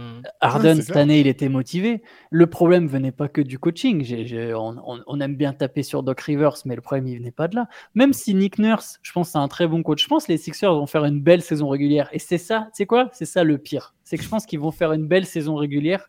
Mmh. 0.00 0.22
Harden, 0.40 0.76
ouais, 0.76 0.82
cette 0.82 0.96
année, 0.96 1.20
il 1.20 1.26
était 1.26 1.50
motivé. 1.50 2.02
Le 2.30 2.46
problème 2.46 2.86
venait 2.86 3.12
pas 3.12 3.28
que 3.28 3.42
du 3.42 3.58
coaching. 3.58 4.02
J 4.02 4.14
ai, 4.14 4.26
j 4.26 4.36
ai, 4.36 4.54
on, 4.54 4.76
on, 4.86 5.02
on, 5.06 5.20
aime 5.20 5.36
bien 5.36 5.52
taper 5.52 5.82
sur 5.82 6.02
Doc 6.02 6.22
Rivers, 6.22 6.54
mais 6.64 6.74
le 6.74 6.80
problème, 6.80 7.06
il 7.06 7.18
venait 7.18 7.30
pas 7.30 7.48
de 7.48 7.56
là. 7.56 7.68
Même 7.94 8.14
si 8.14 8.34
Nick 8.34 8.58
Nurse, 8.58 8.98
je 9.02 9.12
pense, 9.12 9.30
c'est 9.30 9.38
un 9.38 9.48
très 9.48 9.66
bon 9.66 9.82
coach, 9.82 10.02
je 10.02 10.08
pense 10.08 10.26
que 10.26 10.32
les 10.32 10.38
Sixers 10.38 10.72
vont 10.72 10.86
faire 10.86 11.04
une 11.04 11.20
belle 11.20 11.42
saison 11.42 11.68
régulière. 11.68 12.08
Et 12.12 12.18
c'est 12.18 12.38
ça, 12.38 12.68
c'est 12.72 12.86
quoi? 12.86 13.10
C'est 13.12 13.26
ça 13.26 13.44
le 13.44 13.58
pire. 13.58 13.94
C'est 14.04 14.16
que 14.16 14.24
je 14.24 14.28
pense 14.28 14.46
qu'ils 14.46 14.60
vont 14.60 14.70
faire 14.70 14.92
une 14.92 15.06
belle 15.06 15.26
saison 15.26 15.54
régulière 15.54 16.08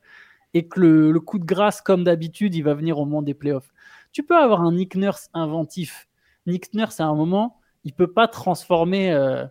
et 0.54 0.68
que 0.68 0.80
le, 0.80 1.12
le 1.12 1.20
coup 1.20 1.38
de 1.40 1.46
grâce, 1.46 1.82
comme 1.82 2.06
d'habitude, 2.06 2.56
il 2.56 2.62
va 2.62 2.74
venir 2.74 2.98
au 2.98 3.06
moment 3.06 3.22
des 3.22 3.34
playoffs. 3.34 3.74
Tu 4.14 4.24
peux 4.24 4.38
avoir 4.38 4.62
un 4.62 4.72
Nick 4.72 4.96
Nurse 4.96 5.30
inventif. 5.34 6.08
Nick 6.48 6.74
Nurse, 6.74 7.02
à 7.02 7.06
un 7.06 7.16
moment, 7.16 7.60
il 7.84 7.94
peut 7.94 8.12
pas 8.12 8.30
transformer. 8.30 9.12
Euh... 9.12 9.46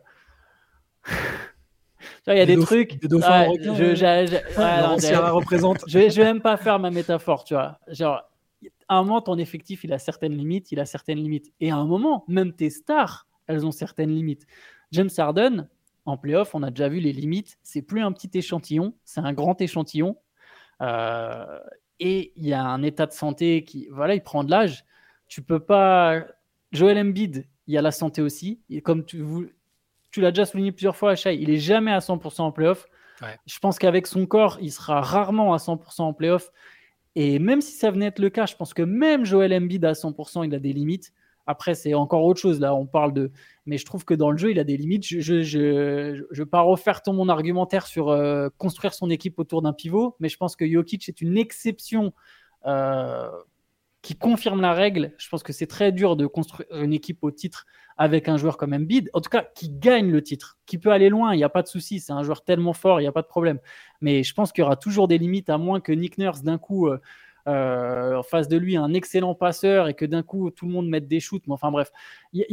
Il 2.27 2.37
y 2.37 2.41
a 2.41 2.47
des, 2.47 2.57
des 2.57 2.63
trucs. 2.63 3.01
Des 3.01 3.09
dauphins 3.09 3.49
ouais, 3.49 3.57
je, 3.61 3.73
je, 3.75 3.95
je, 6.11 6.17
vais 6.17 6.25
même 6.25 6.41
pas 6.41 6.57
faire 6.57 6.79
ma 6.79 6.91
métaphore, 6.91 7.45
tu 7.45 7.55
vois. 7.55 7.79
Genre, 7.89 8.23
à 8.89 8.97
un 8.97 9.03
moment, 9.03 9.21
ton 9.21 9.39
effectif, 9.39 9.85
il 9.85 9.93
a 9.93 9.99
certaines 9.99 10.37
limites, 10.37 10.73
il 10.73 10.81
a 10.81 10.85
certaines 10.85 11.19
limites. 11.19 11.53
Et 11.61 11.71
à 11.71 11.77
un 11.77 11.87
moment, 11.87 12.25
même 12.29 12.53
tes 12.53 12.71
stars, 12.71 13.27
elles 13.47 13.65
ont 13.65 13.73
certaines 13.73 14.11
limites. 14.11 14.47
James 14.93 15.11
Harden, 15.17 15.69
en 16.05 16.17
playoff, 16.17 16.55
on 16.55 16.63
a 16.63 16.71
déjà 16.71 16.89
vu 16.89 17.01
les 17.01 17.13
limites. 17.13 17.59
C'est 17.63 17.83
plus 17.83 18.03
un 18.03 18.13
petit 18.13 18.31
échantillon, 18.35 18.95
c'est 19.05 19.21
un 19.21 19.33
grand 19.33 19.61
échantillon. 19.61 20.17
Euh, 20.83 21.59
et 22.01 22.33
il 22.37 22.47
y 22.47 22.53
a 22.53 22.65
un 22.65 22.83
état 22.83 23.07
de 23.07 23.13
santé 23.13 23.65
qui, 23.65 23.89
voilà, 23.91 24.15
il 24.15 24.23
prend 24.23 24.45
de 24.45 24.51
l'âge. 24.51 24.85
Tu 25.29 25.43
peux 25.43 25.61
pas. 25.61 26.25
Joel 26.73 26.99
Embiid, 26.99 27.47
il 27.67 27.75
y 27.75 27.79
a 27.79 27.83
la 27.83 27.93
santé 27.93 28.23
aussi. 28.23 28.61
Et 28.71 28.81
comme 28.81 29.05
tu, 29.05 29.21
vous, 29.21 29.47
tu 30.11 30.21
l'as 30.21 30.31
déjà 30.31 30.47
souligné 30.47 30.73
plusieurs 30.73 30.97
fois, 30.97 31.15
Shai, 31.15 31.37
il 31.37 31.51
est 31.51 31.59
jamais 31.59 31.93
à 31.93 31.99
100% 31.99 32.43
en 32.43 32.53
playoff. 32.53 32.87
Ouais. 33.23 33.37
Je 33.47 33.59
pense 33.59 33.79
qu'avec 33.79 34.07
son 34.07 34.27
corps, 34.27 34.59
il 34.61 34.73
sera 34.73 35.01
rarement 35.01 35.53
à 35.53 35.59
100% 35.59 36.03
en 36.03 36.13
playoff. 36.13 36.51
Et 37.17 37.39
même 37.39 37.61
si 37.61 37.73
ça 37.73 37.91
venait 37.91 38.07
être 38.07 38.19
le 38.19 38.31
cas, 38.31 38.47
je 38.47 38.55
pense 38.55 38.73
que 38.73 38.83
même 38.83 39.25
Joel 39.25 39.53
Embiid 39.53 39.85
à 39.85 39.93
100%, 39.93 40.45
il 40.47 40.55
a 40.55 40.59
des 40.59 40.73
limites. 40.73 41.13
Après, 41.47 41.75
c'est 41.75 41.95
encore 41.95 42.25
autre 42.25 42.41
chose. 42.41 42.61
Là, 42.61 42.75
on 42.75 42.87
parle 42.87 43.13
de. 43.13 43.33
Mais 43.67 43.77
je 43.77 43.85
trouve 43.85 44.05
que 44.05 44.15
dans 44.15 44.31
le 44.31 44.39
jeu, 44.39 44.53
il 44.53 44.61
a 44.61 44.65
des 44.65 44.77
limites. 44.77 45.05
Je 45.05 45.17
ne 45.17 45.21
je, 45.21 45.43
je, 45.43 46.25
je, 46.31 46.43
pas 46.45 46.61
refaire 46.61 47.03
tout 47.03 47.13
mon 47.13 47.29
argumentaire 47.29 47.87
sur 47.87 48.09
euh, 48.09 48.49
construire 48.57 48.95
son 48.95 49.11
équipe 49.11 49.39
autour 49.39 49.61
d'un 49.63 49.73
pivot, 49.73 50.17
mais 50.21 50.29
je 50.29 50.37
pense 50.37 50.55
que 50.55 50.69
Jokic 50.71 51.09
est 51.09 51.21
une 51.21 51.37
exception 51.37 52.13
euh, 52.67 53.29
qui 54.03 54.17
confirme 54.17 54.61
la 54.61 54.73
règle. 54.73 55.13
Je 55.19 55.29
pense 55.29 55.43
que 55.43 55.53
c'est 55.53 55.67
très 55.67 55.93
dur 55.93 56.17
de 56.17 56.27
construire 56.27 56.69
une 56.73 56.93
équipe 56.93 57.23
au 57.23 57.31
titre 57.31 57.67
avec 58.01 58.29
un 58.29 58.39
joueur 58.39 58.57
comme 58.57 58.73
Embiid, 58.73 59.11
en 59.13 59.21
tout 59.21 59.29
cas 59.29 59.45
qui 59.55 59.69
gagne 59.69 60.11
le 60.11 60.23
titre, 60.23 60.59
qui 60.65 60.79
peut 60.79 60.91
aller 60.91 61.11
loin, 61.11 61.35
il 61.35 61.37
n'y 61.37 61.45
a 61.45 61.51
pas 61.51 61.61
de 61.61 61.69
souci, 61.69 62.01
c'est 62.01 62.13
un 62.13 62.23
joueur 62.23 62.43
tellement 62.45 62.73
fort, 62.73 62.99
il 62.99 63.05
n'y 63.05 63.09
a 63.09 63.13
pas 63.13 63.21
de 63.21 63.27
problème. 63.27 63.59
Mais 64.01 64.23
je 64.23 64.33
pense 64.33 64.53
qu'il 64.53 64.63
y 64.63 64.65
aura 64.65 64.77
toujours 64.77 65.07
des 65.07 65.19
limites, 65.19 65.51
à 65.51 65.59
moins 65.59 65.81
que 65.81 65.93
Nick 65.93 66.17
Nurse 66.17 66.43
d'un 66.43 66.57
coup 66.57 66.89
euh, 66.89 66.99
euh, 67.47 68.17
en 68.17 68.23
face 68.23 68.49
de 68.49 68.57
lui 68.57 68.77
un 68.77 68.95
excellent 68.95 69.35
passeur 69.35 69.89
et 69.89 69.95
que 69.95 70.07
d'un 70.07 70.23
coup 70.23 70.51
tout 70.51 70.67
le 70.67 70.73
monde 70.73 70.89
mette 70.89 71.09
des 71.09 71.21
shoots. 71.21 71.43
Mais 71.47 71.53
enfin 71.53 71.71
bref, 71.71 71.93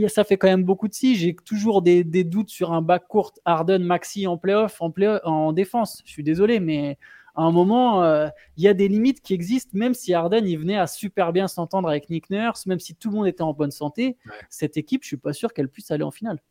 ça 0.10 0.26
fait 0.26 0.38
quand 0.38 0.48
même 0.50 0.66
beaucoup 0.66 0.90
de 0.90 0.94
si. 0.94 1.16
J'ai 1.16 1.34
toujours 1.34 1.82
des, 1.82 2.04
doutes 2.04 2.50
sur 2.50 2.74
un 2.74 2.82
back 2.82 3.08
court 3.08 3.32
Harden 3.46 3.80
Maxi 3.80 4.28
en 4.28 4.38
playoff, 4.38 4.82
en, 4.82 4.92
play 4.92 5.20
en 5.24 5.54
défense. 5.54 6.02
Je 6.06 6.12
suis 6.12 6.24
désolé, 6.24 6.60
mais 6.60 6.98
à 7.38 7.44
un 7.44 7.52
moment, 7.52 8.04
il 8.04 8.08
euh, 8.08 8.30
y 8.58 8.68
a 8.68 8.74
des 8.74 8.88
limites 8.88 9.22
qui 9.22 9.34
existent, 9.34 9.72
même 9.74 9.94
si 9.94 10.14
Harden 10.14 10.46
il 10.46 10.58
venait 10.58 10.78
à 10.78 10.88
super 10.88 11.32
bien 11.32 11.48
s'entendre 11.48 11.88
avec 11.88 12.10
Nick 12.10 12.32
Nurse, 12.32 12.66
même 12.66 12.80
si 12.80 12.96
tout 12.96 13.12
le 13.12 13.16
monde 13.16 13.28
était 13.28 13.44
en 13.44 13.54
bonne 13.54 13.72
santé, 13.72 14.18
ouais. 14.26 14.32
cette 14.50 14.76
équipe, 14.76 15.04
je 15.04 15.08
suis 15.08 15.18
pas 15.18 15.34
sûr 15.34 15.54
qu'elle 15.54 15.70
puisse 15.70 15.92
aller 15.92 16.04
en 16.04 16.12
finale. 16.12 16.42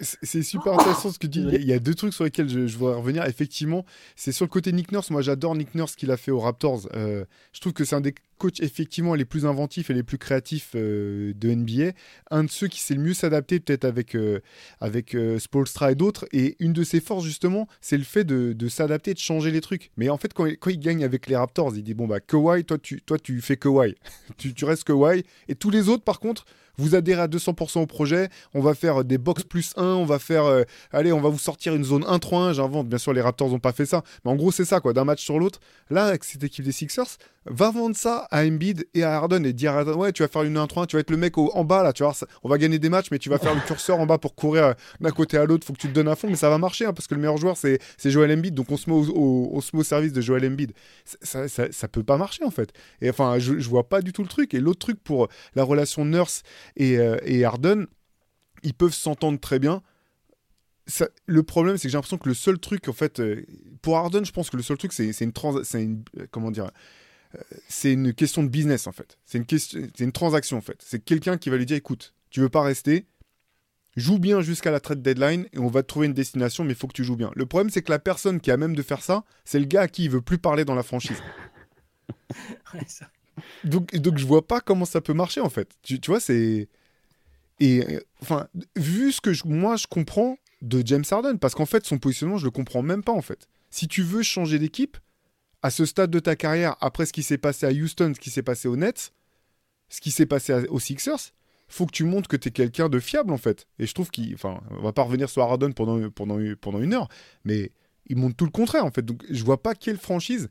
C'est 0.00 0.42
super 0.42 0.74
intéressant 0.74 1.10
ce 1.10 1.18
que 1.18 1.26
tu 1.26 1.40
dis. 1.40 1.48
Il 1.52 1.64
y 1.64 1.72
a 1.72 1.78
deux 1.78 1.94
trucs 1.94 2.14
sur 2.14 2.24
lesquels 2.24 2.48
je, 2.48 2.76
voudrais 2.76 2.96
revenir. 2.96 3.24
Effectivement, 3.26 3.84
c'est 4.16 4.32
sur 4.32 4.44
le 4.44 4.50
côté 4.50 4.72
Nick 4.72 4.92
Nurse. 4.92 5.10
Moi, 5.10 5.22
j'adore 5.22 5.54
Nick 5.54 5.74
Nurse 5.74 5.94
qu'il 5.94 6.10
a 6.10 6.16
fait 6.16 6.30
aux 6.30 6.40
Raptors. 6.40 6.88
Euh, 6.94 7.24
je 7.52 7.60
trouve 7.60 7.72
que 7.72 7.84
c'est 7.84 7.96
un 7.96 8.00
des 8.00 8.14
coachs 8.38 8.60
effectivement 8.60 9.14
les 9.14 9.26
plus 9.26 9.44
inventifs 9.44 9.90
et 9.90 9.94
les 9.94 10.02
plus 10.02 10.16
créatifs 10.16 10.70
euh, 10.74 11.34
de 11.34 11.50
NBA, 11.50 11.92
un 12.30 12.44
de 12.44 12.50
ceux 12.50 12.68
qui 12.68 12.80
sait 12.80 12.94
le 12.94 13.02
mieux 13.02 13.12
s'adapter 13.12 13.60
peut-être 13.60 13.84
avec, 13.84 14.14
euh, 14.14 14.40
avec 14.80 15.14
Spolstra 15.38 15.92
et 15.92 15.94
d'autres, 15.94 16.26
et 16.32 16.56
une 16.58 16.72
de 16.72 16.82
ses 16.82 17.00
forces 17.00 17.24
justement, 17.24 17.68
c'est 17.82 17.98
le 17.98 18.04
fait 18.04 18.24
de, 18.24 18.54
de 18.54 18.68
s'adapter, 18.68 19.12
de 19.12 19.18
changer 19.18 19.50
les 19.50 19.60
trucs. 19.60 19.90
Mais 19.98 20.08
en 20.08 20.16
fait, 20.16 20.32
quand, 20.32 20.46
quand, 20.46 20.70
il 20.70 20.80
gagne 20.80 21.04
avec 21.04 21.26
les 21.26 21.36
Raptors, 21.36 21.76
il 21.76 21.82
dit, 21.82 21.92
bon 21.92 22.06
bah 22.06 22.20
Kawhi, 22.20 22.64
toi 22.64 22.78
tu, 22.78 23.02
toi, 23.02 23.18
tu 23.18 23.42
fais 23.42 23.58
Kawhi, 23.58 23.94
tu, 24.38 24.54
tu 24.54 24.64
restes 24.64 24.84
Kawhi, 24.84 25.22
et 25.48 25.54
tous 25.54 25.68
les 25.68 25.90
autres 25.90 26.04
par 26.04 26.18
contre, 26.18 26.46
vous 26.80 26.94
adhérez 26.94 27.22
à 27.22 27.28
200% 27.28 27.80
au 27.80 27.86
projet, 27.86 28.28
on 28.54 28.60
va 28.60 28.74
faire 28.74 29.04
des 29.04 29.18
box 29.18 29.44
plus 29.44 29.72
1, 29.76 29.84
on 29.84 30.04
va 30.04 30.18
faire, 30.18 30.44
euh, 30.44 30.62
allez, 30.92 31.12
on 31.12 31.20
va 31.20 31.28
vous 31.28 31.38
sortir 31.38 31.74
une 31.74 31.84
zone 31.84 32.04
1-3-1, 32.04 32.54
j'invente, 32.54 32.88
bien 32.88 32.98
sûr 32.98 33.12
les 33.12 33.20
Raptors 33.20 33.50
n'ont 33.50 33.58
pas 33.58 33.72
fait 33.72 33.86
ça, 33.86 34.02
mais 34.24 34.30
en 34.30 34.36
gros 34.36 34.50
c'est 34.50 34.64
ça, 34.64 34.80
quoi, 34.80 34.92
d'un 34.92 35.04
match 35.04 35.22
sur 35.22 35.38
l'autre. 35.38 35.60
Là, 35.90 36.06
avec 36.06 36.24
cette 36.24 36.42
équipe 36.44 36.64
des 36.64 36.72
Sixers, 36.72 37.18
va 37.46 37.70
vendre 37.70 37.96
ça 37.96 38.28
à 38.30 38.44
Embiid 38.44 38.86
et 38.94 39.02
à 39.02 39.16
Harden 39.16 39.44
et 39.46 39.54
dire 39.54 39.74
ouais 39.96 40.12
tu 40.12 40.22
vas 40.22 40.28
faire 40.28 40.42
une 40.42 40.58
1-3 40.58 40.86
tu 40.86 40.96
vas 40.96 41.00
être 41.00 41.10
le 41.10 41.16
mec 41.16 41.38
en 41.38 41.64
bas 41.64 41.82
là 41.82 41.94
tu 41.94 42.02
vois 42.02 42.12
on 42.42 42.50
va 42.50 42.58
gagner 42.58 42.78
des 42.78 42.90
matchs 42.90 43.06
mais 43.10 43.18
tu 43.18 43.30
vas 43.30 43.38
faire 43.38 43.54
le 43.54 43.62
curseur 43.62 43.98
en 43.98 44.04
bas 44.04 44.18
pour 44.18 44.34
courir 44.34 44.64
euh, 44.64 44.72
d'un 45.00 45.10
côté 45.10 45.38
à 45.38 45.46
l'autre 45.46 45.66
faut 45.66 45.72
que 45.72 45.78
tu 45.78 45.88
te 45.88 45.94
donnes 45.94 46.08
à 46.08 46.16
fond 46.16 46.28
mais 46.28 46.36
ça 46.36 46.50
va 46.50 46.58
marcher 46.58 46.84
hein, 46.84 46.92
parce 46.92 47.06
que 47.06 47.14
le 47.14 47.20
meilleur 47.22 47.38
joueur 47.38 47.56
c'est 47.56 47.80
Joel 48.04 48.30
Embiid 48.30 48.54
donc 48.54 48.70
on 48.70 48.76
se 48.76 48.90
met 48.90 48.96
au, 48.96 49.82
service 49.82 50.12
de 50.12 50.20
Joel 50.20 50.44
Embiid. 50.44 50.72
Ça, 51.22 51.48
ça, 51.48 51.88
peut 51.88 52.02
pas 52.02 52.16
marcher 52.16 52.44
en 52.44 52.50
fait. 52.50 52.72
Et 53.00 53.10
enfin 53.10 53.38
je, 53.38 53.58
je 53.58 53.68
vois 53.68 53.88
pas 53.88 54.02
du 54.02 54.12
tout 54.12 54.22
le 54.22 54.28
truc. 54.28 54.54
Et 54.54 54.60
l'autre 54.60 54.78
truc 54.78 55.02
pour 55.02 55.28
la 55.54 55.64
relation 55.64 56.04
Nurse 56.04 56.42
et, 56.76 56.98
euh, 56.98 57.46
Harden 57.46 57.86
ils 58.62 58.74
peuvent 58.74 58.94
s'entendre 58.94 59.40
très 59.40 59.58
bien 59.58 59.82
le 61.26 61.42
problème, 61.42 61.76
c'est 61.76 61.84
que 61.84 61.88
j'ai 61.90 61.96
l'impression 61.96 62.18
que 62.18 62.28
le 62.28 62.34
seul 62.34 62.58
truc, 62.58 62.88
en 62.88 62.92
fait, 62.92 63.20
euh, 63.20 63.44
pour 63.80 63.96
Harden, 63.96 64.24
je 64.24 64.32
pense 64.32 64.50
que 64.50 64.56
le 64.56 64.62
seul 64.62 64.76
truc, 64.76 64.92
c'est 64.92 65.12
une, 65.20 65.32
trans, 65.32 65.62
une, 65.74 66.02
comment 66.30 66.50
dire, 66.50 66.70
c'est 67.68 67.92
une 67.92 68.12
question 68.12 68.42
de 68.42 68.48
business 68.48 68.86
en 68.86 68.92
fait. 68.92 69.18
C'est 69.24 69.38
une, 69.38 69.46
question, 69.46 69.80
c'est 69.94 70.04
une 70.04 70.12
transaction 70.12 70.56
en 70.56 70.60
fait. 70.60 70.76
C'est 70.80 71.04
quelqu'un 71.04 71.38
qui 71.38 71.50
va 71.50 71.56
lui 71.56 71.66
dire 71.66 71.76
écoute, 71.76 72.14
tu 72.30 72.40
veux 72.40 72.48
pas 72.48 72.62
rester, 72.62 73.06
joue 73.96 74.18
bien 74.18 74.40
jusqu'à 74.40 74.70
la 74.70 74.80
trade 74.80 75.02
deadline 75.02 75.46
et 75.52 75.58
on 75.58 75.68
va 75.68 75.82
te 75.82 75.88
trouver 75.88 76.06
une 76.06 76.14
destination, 76.14 76.64
mais 76.64 76.72
il 76.72 76.76
faut 76.76 76.88
que 76.88 76.92
tu 76.92 77.04
joues 77.04 77.16
bien. 77.16 77.30
Le 77.34 77.46
problème, 77.46 77.70
c'est 77.70 77.82
que 77.82 77.90
la 77.90 77.98
personne 77.98 78.40
qui 78.40 78.50
a 78.50 78.56
même 78.56 78.74
de 78.74 78.82
faire 78.82 79.02
ça, 79.02 79.24
c'est 79.44 79.58
le 79.58 79.66
gars 79.66 79.82
à 79.82 79.88
qui 79.88 80.04
il 80.04 80.10
veut 80.10 80.22
plus 80.22 80.38
parler 80.38 80.64
dans 80.64 80.74
la 80.74 80.82
franchise. 80.82 81.22
donc, 83.64 83.94
donc 83.96 84.18
je 84.18 84.26
vois 84.26 84.46
pas 84.46 84.60
comment 84.60 84.84
ça 84.84 85.00
peut 85.00 85.12
marcher 85.12 85.40
en 85.40 85.50
fait. 85.50 85.70
Tu, 85.82 85.98
vois, 86.06 86.20
c'est. 86.20 86.68
Et 87.58 87.84
enfin, 88.22 88.48
vu 88.76 89.12
ce 89.12 89.20
que 89.20 89.30
moi 89.46 89.76
je 89.76 89.86
comprends 89.86 90.36
de 90.62 90.82
James 90.86 91.04
Harden, 91.10 91.38
parce 91.38 91.54
qu'en 91.54 91.66
fait, 91.66 91.84
son 91.86 91.98
positionnement, 91.98 92.36
je 92.36 92.44
le 92.44 92.50
comprends 92.50 92.82
même 92.82 93.02
pas 93.02 93.12
en 93.12 93.22
fait. 93.22 93.48
Si 93.70 93.88
tu 93.88 94.02
veux 94.02 94.22
changer 94.22 94.58
d'équipe, 94.58 94.96
à 95.62 95.70
ce 95.70 95.84
stade 95.84 96.10
de 96.10 96.18
ta 96.18 96.36
carrière, 96.36 96.76
après 96.80 97.06
ce 97.06 97.12
qui 97.12 97.22
s'est 97.22 97.38
passé 97.38 97.66
à 97.66 97.70
Houston, 97.70 98.12
ce 98.14 98.20
qui 98.20 98.30
s'est 98.30 98.42
passé 98.42 98.68
aux 98.68 98.76
Nets, 98.76 99.12
ce 99.88 100.00
qui 100.00 100.10
s'est 100.10 100.26
passé 100.26 100.66
aux 100.68 100.80
Sixers, 100.80 101.32
faut 101.68 101.86
que 101.86 101.92
tu 101.92 102.04
montres 102.04 102.28
que 102.28 102.36
tu 102.36 102.48
es 102.48 102.50
quelqu'un 102.50 102.88
de 102.88 102.98
fiable 102.98 103.32
en 103.32 103.38
fait. 103.38 103.66
Et 103.78 103.86
je 103.86 103.94
trouve 103.94 104.10
qu'il. 104.10 104.34
Enfin, 104.34 104.60
on 104.70 104.82
va 104.82 104.92
pas 104.92 105.02
revenir 105.02 105.28
sur 105.30 105.42
Harden 105.42 105.72
pendant, 105.72 106.10
pendant, 106.10 106.38
pendant 106.60 106.80
une 106.80 106.94
heure, 106.94 107.08
mais 107.44 107.72
il 108.06 108.16
montre 108.16 108.36
tout 108.36 108.44
le 108.44 108.50
contraire 108.50 108.84
en 108.84 108.90
fait. 108.90 109.02
Donc 109.02 109.24
je 109.30 109.44
vois 109.44 109.62
pas 109.62 109.74
quelle 109.74 109.98
franchise. 109.98 110.50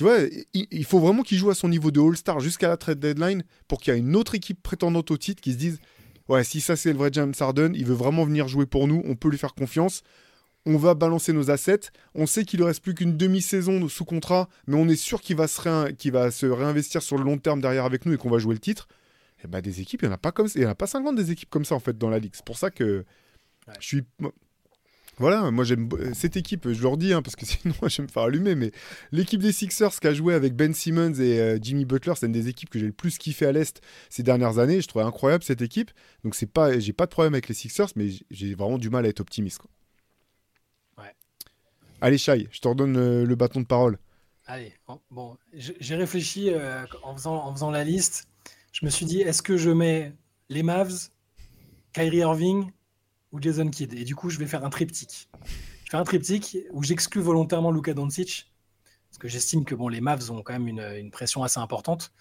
Tu 0.00 0.04
vois, 0.04 0.20
il, 0.54 0.84
faut 0.86 0.98
vraiment 0.98 1.22
qu'il 1.22 1.36
joue 1.36 1.50
à 1.50 1.54
son 1.54 1.68
niveau 1.68 1.90
de 1.90 2.00
All-Star 2.00 2.40
jusqu'à 2.40 2.68
la 2.68 2.78
trade 2.78 3.00
deadline 3.00 3.44
pour 3.68 3.82
qu'il 3.82 3.92
y 3.92 3.96
ait 3.98 4.00
une 4.00 4.16
autre 4.16 4.34
équipe 4.34 4.62
prétendante 4.62 5.10
au 5.10 5.18
titre 5.18 5.42
qui 5.42 5.52
se 5.52 5.58
dise 5.58 5.78
Ouais, 6.26 6.42
si 6.42 6.62
ça 6.62 6.74
c'est 6.74 6.94
le 6.94 6.98
vrai 6.98 7.10
James 7.12 7.34
Harden, 7.38 7.72
il 7.74 7.84
veut 7.84 7.94
vraiment 7.94 8.24
venir 8.24 8.48
jouer 8.48 8.64
pour 8.64 8.88
nous, 8.88 9.02
on 9.04 9.14
peut 9.14 9.28
lui 9.28 9.36
faire 9.36 9.52
confiance 9.52 10.02
on 10.64 10.78
va 10.78 10.94
balancer 10.94 11.34
nos 11.34 11.50
assets. 11.50 11.90
On 12.14 12.24
sait 12.24 12.46
qu'il 12.46 12.60
ne 12.60 12.64
reste 12.64 12.82
plus 12.82 12.94
qu'une 12.94 13.18
demi-saison 13.18 13.88
sous 13.88 14.06
contrat, 14.06 14.48
mais 14.66 14.76
on 14.76 14.88
est 14.88 14.96
sûr 14.96 15.20
qu'il 15.20 15.36
va, 15.36 15.46
se 15.46 16.10
va 16.10 16.30
se 16.30 16.46
réinvestir 16.46 17.02
sur 17.02 17.18
le 17.18 17.24
long 17.24 17.36
terme 17.36 17.60
derrière 17.60 17.84
avec 17.84 18.06
nous 18.06 18.14
et 18.14 18.16
qu'on 18.16 18.30
va 18.30 18.38
jouer 18.38 18.54
le 18.54 18.60
titre. 18.60 18.88
Et 18.90 19.42
eh 19.44 19.48
bah, 19.48 19.60
ben, 19.60 19.70
des 19.70 19.82
équipes, 19.82 20.00
il 20.00 20.06
n'y 20.06 20.12
en 20.12 20.14
a 20.14 20.18
pas 20.18 20.32
comme 20.32 20.48
Il 20.54 20.66
en 20.66 20.70
a 20.70 20.74
pas 20.74 20.86
50 20.86 21.14
des 21.14 21.30
équipes 21.30 21.50
comme 21.50 21.66
ça 21.66 21.74
en 21.74 21.80
fait 21.80 21.98
dans 21.98 22.08
la 22.08 22.18
ligue. 22.18 22.32
C'est 22.34 22.44
pour 22.46 22.56
ça 22.56 22.70
que 22.70 23.04
je 23.80 23.86
suis. 23.86 24.02
Voilà, 25.20 25.50
moi 25.50 25.64
j'aime 25.64 25.88
cette 26.14 26.38
équipe, 26.38 26.72
je 26.72 26.82
leur 26.82 26.96
dis, 26.96 27.12
hein, 27.12 27.20
parce 27.20 27.36
que 27.36 27.44
sinon 27.46 27.74
je 27.82 27.98
vais 27.98 28.02
me 28.04 28.08
faire 28.08 28.22
allumer, 28.22 28.54
mais 28.54 28.72
l'équipe 29.12 29.40
des 29.40 29.52
Sixers 29.52 30.00
qui 30.00 30.06
a 30.06 30.14
joué 30.14 30.32
avec 30.32 30.56
Ben 30.56 30.72
Simmons 30.72 31.12
et 31.20 31.38
euh, 31.38 31.58
Jimmy 31.60 31.84
Butler, 31.84 32.14
c'est 32.16 32.24
une 32.24 32.32
des 32.32 32.48
équipes 32.48 32.70
que 32.70 32.78
j'ai 32.78 32.86
le 32.86 32.92
plus 32.92 33.18
kiffé 33.18 33.44
à 33.44 33.52
l'Est 33.52 33.82
ces 34.08 34.22
dernières 34.22 34.58
années. 34.58 34.80
Je 34.80 34.88
trouve 34.88 35.02
incroyable 35.02 35.44
cette 35.44 35.60
équipe. 35.60 35.90
Donc 36.24 36.34
c'est 36.34 36.50
pas, 36.50 36.78
j'ai 36.78 36.94
pas 36.94 37.04
de 37.04 37.10
problème 37.10 37.34
avec 37.34 37.48
les 37.48 37.54
Sixers, 37.54 37.90
mais 37.96 38.08
j'ai 38.30 38.54
vraiment 38.54 38.78
du 38.78 38.88
mal 38.88 39.04
à 39.04 39.08
être 39.08 39.20
optimiste. 39.20 39.58
Quoi. 39.58 39.70
Allez, 42.02 42.16
Shai, 42.16 42.48
je 42.50 42.60
te 42.60 42.68
redonne 42.68 42.96
euh, 42.96 43.26
le, 43.26 43.34
bâton 43.36 43.60
de 43.60 43.66
parole. 43.66 43.98
Allez, 44.46 44.72
bon, 45.10 45.36
j'ai 45.52 45.96
réfléchi 45.96 46.48
euh, 46.50 46.86
en, 47.02 47.14
faisant, 47.14 47.44
en 47.44 47.52
faisant 47.52 47.70
la 47.70 47.84
liste. 47.84 48.26
Je 48.72 48.86
me 48.86 48.90
suis 48.90 49.04
dit, 49.04 49.20
est-ce 49.20 49.42
que 49.42 49.58
je 49.58 49.70
mets 49.70 50.14
les 50.48 50.62
Mavs, 50.62 51.10
Kyrie 51.92 52.18
Irving 52.18 52.70
ou 53.32 53.40
Jason 53.40 53.68
Kidd 53.68 53.94
Et 53.94 54.04
du 54.04 54.14
coup, 54.14 54.30
je 54.30 54.38
vais 54.38 54.46
faire 54.46 54.64
un 54.64 54.70
triptyque. 54.70 55.28
Je 55.84 55.90
fais 55.90 55.96
un 55.96 56.04
triptyque 56.04 56.58
où 56.72 56.82
j'exclus 56.82 57.20
volontairement 57.20 57.70
Luka 57.70 57.94
Doncic, 57.94 58.50
parce 59.10 59.18
que 59.18 59.28
j'estime 59.28 59.64
que 59.64 59.74
bon, 59.74 59.88
les 59.88 60.00
Mavs 60.00 60.30
ont 60.30 60.42
quand 60.42 60.52
même 60.52 60.68
une, 60.68 61.10
pression 61.10 61.42
assez 61.42 61.58
importante. 61.58 62.12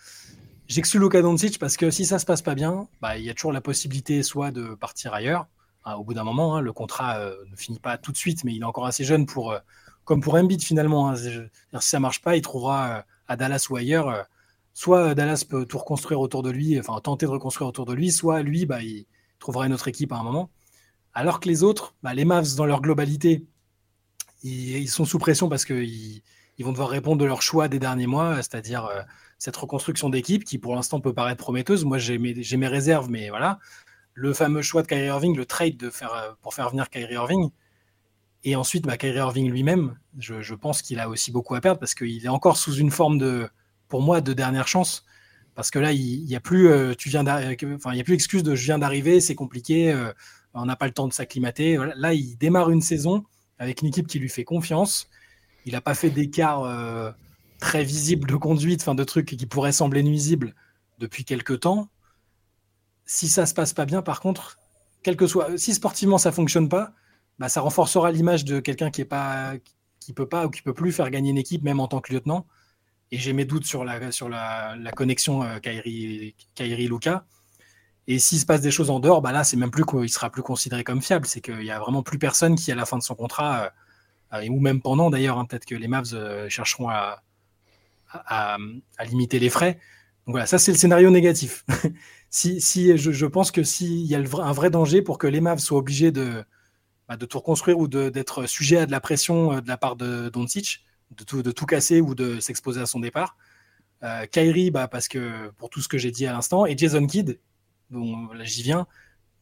J'exclus 0.68 1.00
Luka 1.00 1.22
Doncic 1.22 1.60
parce 1.60 1.78
que 1.78 1.90
si 1.90 2.06
ça 2.06 2.20
se 2.20 2.26
passe 2.26 2.42
pas 2.42 2.56
bien, 2.56 2.88
bah, 3.02 3.18
il 3.18 3.26
y 3.26 3.30
a 3.30 3.34
toujours 3.34 3.52
la 3.52 3.62
possibilité 3.62 4.24
soit 4.24 4.52
de 4.52 4.76
partir 4.76 5.14
ailleurs, 5.14 5.48
Hein, 5.86 5.96
au 5.96 6.04
bout 6.04 6.14
d'un 6.14 6.24
moment, 6.24 6.56
hein, 6.58 6.62
le 6.62 6.74
contrat 6.74 7.20
euh, 7.20 7.36
ne 7.50 7.56
finit 7.56 7.80
pas 7.80 7.98
tout 7.98 8.12
de 8.12 8.18
suite, 8.18 8.44
mais 8.44 8.54
il 8.54 8.62
est 8.62 8.66
encore 8.66 8.86
assez 8.86 9.04
jeune 9.04 9.26
pour, 9.26 9.52
euh, 9.52 9.60
comme 10.04 10.22
pour 10.22 10.36
Embiid 10.36 10.62
finalement. 10.62 11.10
Hein, 11.10 11.16
si 11.16 11.50
ça 11.80 12.00
marche 12.00 12.22
pas, 12.22 12.36
il 12.36 12.42
trouvera 12.42 12.90
euh, 12.90 13.02
à 13.28 13.36
Dallas 13.38 13.68
ou 13.70 13.76
ailleurs. 13.78 14.26
soit 14.74 15.16
Dallas 15.16 15.46
peut 15.50 15.66
tout 15.66 15.78
reconstruire 15.78 16.20
autour 16.20 16.44
de 16.44 16.50
lui, 16.50 16.80
enfin 16.80 17.00
tenter 17.02 17.26
de 17.26 17.32
reconstruire 17.32 17.68
autour 17.70 17.86
de 17.86 17.94
lui, 17.94 18.12
soit 18.12 18.42
lui, 18.42 18.66
bah, 18.66 18.82
il 18.84 19.06
trouvera 19.40 19.66
une 19.68 19.74
autre 19.74 19.88
équipe 19.88 20.12
à 20.12 20.18
un 20.18 20.24
moment. 20.24 20.50
Alors 21.20 21.42
que 21.42 21.50
les 21.50 21.64
autres, 21.64 21.96
bah, 22.02 22.14
les 22.14 22.24
Mavs 22.24 22.56
dans 22.56 22.66
leur 22.66 22.82
globalité, 22.82 23.46
ils, 24.44 24.88
sont 24.88 25.04
sous 25.04 25.20
pression 25.20 25.50
parce 25.50 25.66
qu'ils 25.66 26.22
ils 26.58 26.66
vont 26.66 26.72
devoir 26.72 26.90
répondre 26.90 27.18
de 27.18 27.26
leur 27.26 27.42
choix 27.42 27.68
des 27.68 27.78
derniers 27.78 28.08
mois, 28.08 28.38
c'est-à-dire 28.38 28.90
cette 29.38 29.58
reconstruction 29.58 30.10
d'équipe 30.10 30.46
qui 30.46 30.58
pour 30.58 30.76
l'instant 30.76 31.02
peut 31.02 31.14
paraître 31.14 31.44
prometteuse. 31.44 31.84
Moi 31.84 31.98
j'ai 31.98 32.18
mes, 32.18 32.68
réserves, 32.68 33.10
mais 33.10 33.30
voilà 33.30 33.60
le 34.14 34.34
fameux 34.34 34.62
choix 34.62 34.82
de 34.82 34.88
Kyrie 34.88 35.08
Irving, 35.08 35.36
le 35.36 35.46
trade 35.46 35.82
euh, 35.84 36.32
pour 36.42 36.54
faire 36.54 36.70
venir 36.70 36.90
Kyrie 36.90 37.14
Irving. 37.14 37.50
Et 38.44 38.56
ensuite, 38.56 38.86
bah, 38.86 38.98
Kyrie 38.98 39.18
Irving 39.18 39.50
lui-même, 39.50 39.98
je, 40.18 40.54
pense 40.54 40.82
qu'il 40.82 41.00
a 41.00 41.10
aussi 41.10 41.32
beaucoup 41.32 41.56
à 41.56 41.62
perdre 41.62 41.80
parce 41.80 41.94
qu'il 41.94 42.26
est 42.26 42.30
encore 42.30 42.58
sous 42.58 42.74
une 42.74 42.92
forme 42.92 43.18
de, 43.18 43.50
pour 43.88 44.02
moi, 44.02 44.22
de 44.22 44.34
dernière 44.34 44.68
chance. 44.68 45.06
Parce 45.56 45.72
que 45.72 45.80
là, 45.80 45.92
il 45.92 46.26
n'y 46.26 46.36
a 46.36 46.40
plus, 46.40 46.70
euh, 46.70 46.94
y 47.04 48.00
a 48.00 48.04
plus 48.04 48.14
excuse 48.14 48.44
de 48.44 48.56
je 48.56 48.66
viens 48.66 48.80
d'arriver, 48.80 49.20
c'est 49.20 49.36
compliqué, 49.36 49.92
euh, 49.92 50.14
on 50.54 50.66
n'a 50.66 50.76
pas 50.76 50.88
le 50.88 50.94
temps 50.94 51.08
de 51.08 51.14
s'acclimater. 51.14 51.78
Là, 51.96 52.14
il 52.14 52.38
démarre 52.38 52.70
une 52.70 52.82
saison 52.82 53.24
avec 53.58 53.82
une 53.82 53.88
équipe 53.88 54.08
qui 54.08 54.20
lui 54.20 54.30
fait 54.30 54.44
confiance. 54.44 55.10
Il 55.66 55.74
n'a 55.74 55.82
pas 55.82 55.94
fait 55.94 56.10
d'écart 56.10 56.64
très 57.60 57.84
visible 57.84 58.28
de 58.28 58.36
conduite, 58.36 58.88
de 58.90 59.04
trucs 59.04 59.28
qui 59.28 59.46
pourraient 59.46 59.72
sembler 59.72 60.04
nuisibles 60.04 60.56
depuis 61.00 61.26
quelques 61.26 61.60
temps 61.60 61.90
si 63.10 63.28
ça 63.28 63.48
se 63.48 63.56
passe 63.56 63.74
pas 63.74 63.86
bien, 63.86 64.04
par 64.04 64.22
contre, 64.22 64.60
quel 65.02 65.18
que 65.18 65.26
soit, 65.26 65.58
si 65.58 65.74
sportivement 65.74 66.20
ça 66.20 66.32
fonctionne 66.32 66.70
pas, 66.70 66.94
bah, 67.40 67.50
ça 67.50 67.60
renforcera 67.60 68.12
l'image 68.12 68.46
de 68.46 68.60
quelqu'un 68.60 68.92
qui 68.92 69.02
est 69.02 69.06
peut 69.06 70.30
pas 70.30 70.46
ou 70.46 70.50
qui 70.52 70.62
peut 70.62 70.76
plus 70.76 70.92
faire 70.92 71.10
gagner 71.10 71.32
une 71.32 71.38
équipe, 71.40 71.64
même 71.64 71.80
en 71.80 71.88
tant 71.88 72.02
que 72.02 72.14
lieutenant. 72.14 72.46
Et 73.12 73.18
j'ai 73.18 73.34
mes 73.34 73.46
doutes 73.46 73.66
sur 73.66 73.84
la, 73.84 74.00
connexion 74.96 75.42
euh, 75.42 75.58
Kairi-Luka. 75.58 77.26
Et 78.08 78.20
s'il 78.20 78.40
se 78.40 78.46
passe 78.46 78.62
des 78.62 78.72
choses 78.72 78.90
en 78.90 79.00
dehors, 79.00 79.22
bah 79.22 79.32
là, 79.32 79.44
c'est 79.44 79.58
même 79.58 79.72
plus 79.72 79.86
qu'il 79.86 80.10
sera 80.10 80.30
plus 80.30 80.42
considéré 80.42 80.84
comme 80.84 81.02
fiable. 81.02 81.28
C'est 81.28 81.42
qu'il 81.42 81.64
y 81.64 81.72
a 81.72 81.80
vraiment 81.80 82.04
plus 82.04 82.18
personne 82.18 82.56
qui, 82.56 82.72
à 82.72 82.76
la 82.76 82.86
fin 82.86 82.98
de 82.98 83.04
son 83.04 83.16
contrat, 83.16 83.72
euh, 84.34 84.48
ou 84.50 84.60
même 84.60 84.82
pendant 84.82 85.10
d'ailleurs, 85.10 85.38
hein, 85.38 85.46
peut-être 85.46 85.66
que 85.66 85.76
les 85.76 85.88
Mavs 85.88 86.14
euh, 86.14 86.50
chercheront 86.50 86.90
à, 86.90 87.22
limiter 89.06 89.40
les 89.40 89.50
frais. 89.50 89.80
Donc 90.26 90.34
voilà, 90.34 90.48
ça 90.48 90.58
c'est 90.58 90.72
le 90.72 90.78
scénario 90.78 91.10
négatif. 91.12 91.66
si, 92.30 92.62
si 92.62 92.98
je, 92.98 93.26
pense 93.26 93.52
que 93.52 93.64
s'il 93.64 94.06
y 94.06 94.16
a 94.16 94.20
un 94.20 94.52
vrai 94.52 94.70
danger 94.70 95.02
pour 95.02 95.18
que 95.18 95.28
les 95.28 95.42
Mavs 95.42 95.60
soient 95.60 95.78
obligés 95.78 96.12
de, 96.12 96.44
bah, 97.10 97.18
de 97.18 97.26
tout 97.26 97.40
reconstruire 97.40 97.80
ou 97.80 97.88
d'être 97.88 98.46
sujet 98.46 98.78
à 98.78 98.86
de 98.86 98.92
la 98.92 99.02
pression 99.02 99.54
euh, 99.54 99.62
de 99.62 99.68
la 99.68 99.78
part 99.78 99.96
de 99.96 100.30
Doncic, 100.30 100.86
de 101.18 101.24
tout, 101.24 101.42
de 101.42 101.52
tout 101.52 101.66
casser 101.66 102.02
ou 102.02 102.14
de 102.14 102.40
s'exposer 102.40 102.82
à 102.82 102.86
son 102.86 103.00
départ. 103.00 103.36
Euh, 104.04 104.28
Kyrie, 104.28 104.70
bah, 104.70 104.88
parce 104.88 105.08
que 105.08 105.50
pour 105.58 105.72
tout 105.72 105.82
ce 105.82 105.88
que 105.88 105.98
j'ai 105.98 106.12
dit 106.12 106.28
à 106.28 106.34
l'instant, 106.34 106.68
et 106.68 106.78
Jason 106.78 107.06
Kidd, 107.08 107.40
dont 107.90 108.30
j'y 108.44 108.64
viens, 108.64 108.88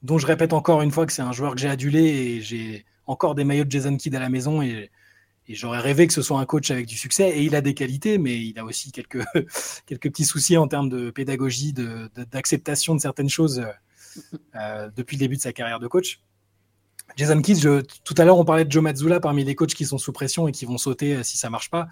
dont 0.03 0.17
je 0.17 0.25
répète 0.27 0.53
encore 0.53 0.81
une 0.81 0.91
fois 0.91 1.05
que 1.05 1.13
c'est 1.13 1.21
un 1.21 1.31
joueur 1.31 1.55
que 1.55 1.61
j'ai 1.61 1.69
adulé 1.69 2.01
et 2.03 2.41
j'ai 2.41 2.85
encore 3.05 3.35
des 3.35 3.43
maillots 3.43 3.65
de 3.65 3.71
Jason 3.71 3.95
Kidd 3.97 4.15
à 4.15 4.19
la 4.19 4.29
maison 4.29 4.61
et 4.61 4.89
j'aurais 5.49 5.79
rêvé 5.79 6.07
que 6.07 6.13
ce 6.13 6.21
soit 6.21 6.39
un 6.39 6.45
coach 6.45 6.71
avec 6.71 6.85
du 6.85 6.97
succès. 6.97 7.29
Et 7.29 7.43
il 7.43 7.55
a 7.55 7.61
des 7.61 7.73
qualités, 7.73 8.17
mais 8.17 8.37
il 8.37 8.59
a 8.59 8.65
aussi 8.65 8.91
quelques, 8.91 9.23
quelques 9.85 10.09
petits 10.09 10.25
soucis 10.25 10.57
en 10.57 10.67
termes 10.67 10.89
de 10.89 11.09
pédagogie, 11.09 11.73
d'acceptation 12.31 12.93
de, 12.93 12.99
de, 12.99 13.01
certaines 13.01 13.29
choses 13.29 13.63
euh, 14.55 14.89
depuis 14.95 15.15
le 15.15 15.19
début 15.19 15.37
de 15.37 15.41
sa 15.41 15.53
carrière 15.53 15.79
de 15.79 15.87
coach. 15.87 16.21
Jason 17.15 17.41
Kidd, 17.41 17.61
tout 18.03 18.15
à 18.17 18.25
l'heure, 18.25 18.37
on 18.37 18.45
parlait 18.45 18.65
de 18.65 18.71
Joe 18.71 18.83
Mazzulla 18.83 19.19
parmi 19.19 19.43
les 19.43 19.55
coachs 19.55 19.73
qui 19.73 19.85
sont 19.85 19.97
sous 19.97 20.11
pression 20.11 20.47
et 20.47 20.51
qui 20.51 20.65
vont 20.65 20.77
sauter 20.77 21.15
euh, 21.15 21.23
si 21.23 21.37
ça 21.37 21.49
marche 21.49 21.69
pas. 21.69 21.87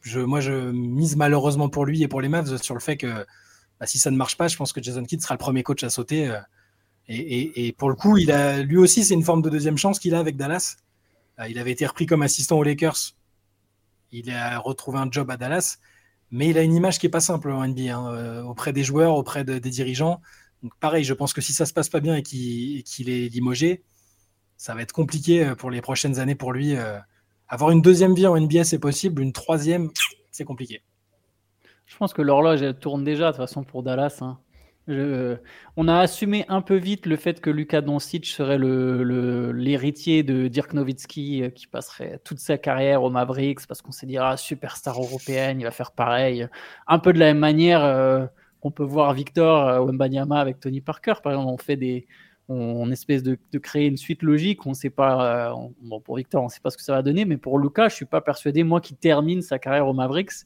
je, 0.00 0.18
moi, 0.18 0.40
je 0.40 0.70
mise 0.72 1.16
malheureusement 1.16 1.68
pour 1.68 1.86
lui 1.86 2.02
et 2.02 2.08
pour 2.08 2.20
les 2.20 2.28
Mavs 2.28 2.60
sur 2.60 2.74
le 2.74 2.80
fait 2.80 2.96
que 2.96 3.24
bah, 3.80 3.86
si 3.86 3.98
ça 3.98 4.10
ne 4.10 4.16
marche 4.16 4.36
pas, 4.36 4.48
je 4.48 4.56
pense 4.56 4.72
que 4.72 4.82
Jason 4.82 5.04
Kidd 5.04 5.22
sera 5.22 5.34
le 5.34 5.38
premier 5.38 5.62
coach 5.62 5.84
à 5.84 5.90
sauter. 5.90 6.28
Euh, 6.28 6.40
et, 7.08 7.74
pour 7.78 7.88
le 7.88 7.94
coup, 7.94 8.18
il 8.18 8.30
a, 8.30 8.62
lui 8.62 8.76
aussi, 8.76 9.04
c'est 9.04 9.14
une 9.14 9.22
forme 9.22 9.40
de 9.40 9.48
deuxième 9.48 9.78
chance 9.78 9.98
qu'il 9.98 10.14
a 10.14 10.18
avec 10.18 10.36
Dallas. 10.36 10.76
Euh, 11.38 11.48
il 11.48 11.58
avait 11.58 11.70
été 11.70 11.86
repris 11.86 12.06
comme 12.06 12.22
assistant 12.22 12.58
aux 12.58 12.62
Lakers. 12.62 13.14
Il 14.12 14.30
a 14.30 14.58
retrouvé 14.58 14.98
un 14.98 15.10
job 15.10 15.30
à 15.30 15.36
Dallas. 15.36 15.78
Mais 16.30 16.48
il 16.48 16.58
a 16.58 16.62
une 16.62 16.74
image 16.74 16.98
qui 16.98 17.06
n'est 17.06 17.10
pas 17.10 17.20
simple 17.20 17.50
en 17.50 17.66
NBA, 17.66 17.96
hein, 17.96 18.12
euh, 18.12 18.42
auprès 18.42 18.74
des 18.74 18.84
joueurs, 18.84 19.14
auprès 19.14 19.44
des 19.44 19.60
dirigeants. 19.60 20.20
Donc 20.62 20.74
pareil, 20.78 21.04
je 21.04 21.14
pense 21.14 21.32
que 21.32 21.40
si 21.40 21.54
ça 21.54 21.64
se 21.64 21.72
passe 21.72 21.88
pas 21.88 22.00
bien 22.00 22.16
et 22.16 22.22
qu'il 22.22 23.08
est 23.08 23.28
limogé, 23.32 23.82
ça 24.58 24.74
va 24.74 24.82
être 24.82 24.92
compliqué 24.92 25.54
pour 25.56 25.70
les 25.70 25.80
prochaines 25.80 26.18
années 26.18 26.34
pour 26.34 26.52
lui. 26.52 26.76
avoir 27.46 27.70
une 27.70 27.80
deuxième 27.80 28.14
vie 28.14 28.26
en 28.26 28.38
NBA, 28.38 28.64
c'est 28.64 28.78
possible. 28.78 29.22
Une 29.22 29.32
troisième, 29.32 29.90
c'est 30.32 30.44
compliqué. 30.44 30.82
Je 31.88 31.96
pense 31.96 32.12
que 32.12 32.22
l'horloge, 32.22 32.62
tourne 32.80 33.02
déjà 33.02 33.26
de 33.26 33.30
toute 33.32 33.38
façon 33.38 33.64
pour 33.64 33.82
Dallas. 33.82 34.18
Hein. 34.20 34.38
on 35.76 35.88
a 35.88 35.98
assumé 35.98 36.44
un 36.48 36.60
peu 36.60 36.76
vite 36.76 37.06
le 37.06 37.16
fait 37.16 37.40
que 37.40 37.48
Luka 37.48 37.80
Doncic 37.80 38.26
serait 38.26 38.58
l'héritier 38.58 40.22
de 40.22 40.48
Dirk 40.48 40.74
Nowitzki 40.74 41.42
euh, 41.42 41.50
qui 41.50 41.66
passerait 41.66 42.20
toute 42.24 42.38
sa 42.40 42.58
carrière 42.58 43.02
au 43.02 43.10
Mavericks 43.10 43.66
parce 43.66 43.80
qu'on 43.80 43.90
s'est 43.90 44.06
dit 44.06 44.18
ah, 44.18 44.36
superstar 44.36 45.00
européenne, 45.00 45.60
il 45.60 45.64
va 45.64 45.70
faire 45.70 45.92
pareil. 45.92 46.46
Un 46.86 46.98
peu 46.98 47.14
de 47.14 47.18
la 47.18 47.26
même 47.26 47.38
manière 47.38 47.82
euh, 47.82 48.26
qu'on 48.60 48.70
peut 48.70 48.84
voir 48.84 49.14
Victor 49.14 49.66
euh, 49.66 49.80
Wembanyama 49.80 50.38
avec 50.38 50.60
Tony 50.60 50.82
Parker. 50.82 51.14
Par 51.22 51.32
exemple, 51.32 51.50
on 51.50 51.56
fait 51.56 51.76
des, 51.76 52.06
on, 52.48 52.90
espèce 52.90 53.22
de, 53.22 53.38
créer 53.58 53.86
une 53.86 53.96
suite 53.96 54.22
logique. 54.22 54.66
On 54.66 54.74
sait 54.74 54.90
pas, 54.90 55.54
bon, 55.80 56.00
pour 56.00 56.16
Victor, 56.16 56.42
on 56.42 56.46
ne 56.46 56.50
sait 56.50 56.60
pas 56.60 56.70
ce 56.70 56.76
que 56.76 56.82
ça 56.82 56.92
va 56.92 57.02
donner, 57.02 57.24
mais 57.24 57.38
pour 57.38 57.58
Luka, 57.58 57.88
je 57.88 57.94
suis 57.94 58.04
pas 58.04 58.20
persuadé, 58.20 58.62
moi, 58.62 58.82
qui 58.82 58.94
termine 58.94 59.40
sa 59.40 59.58
carrière 59.58 59.88
au 59.88 59.94
Mavericks, 59.94 60.44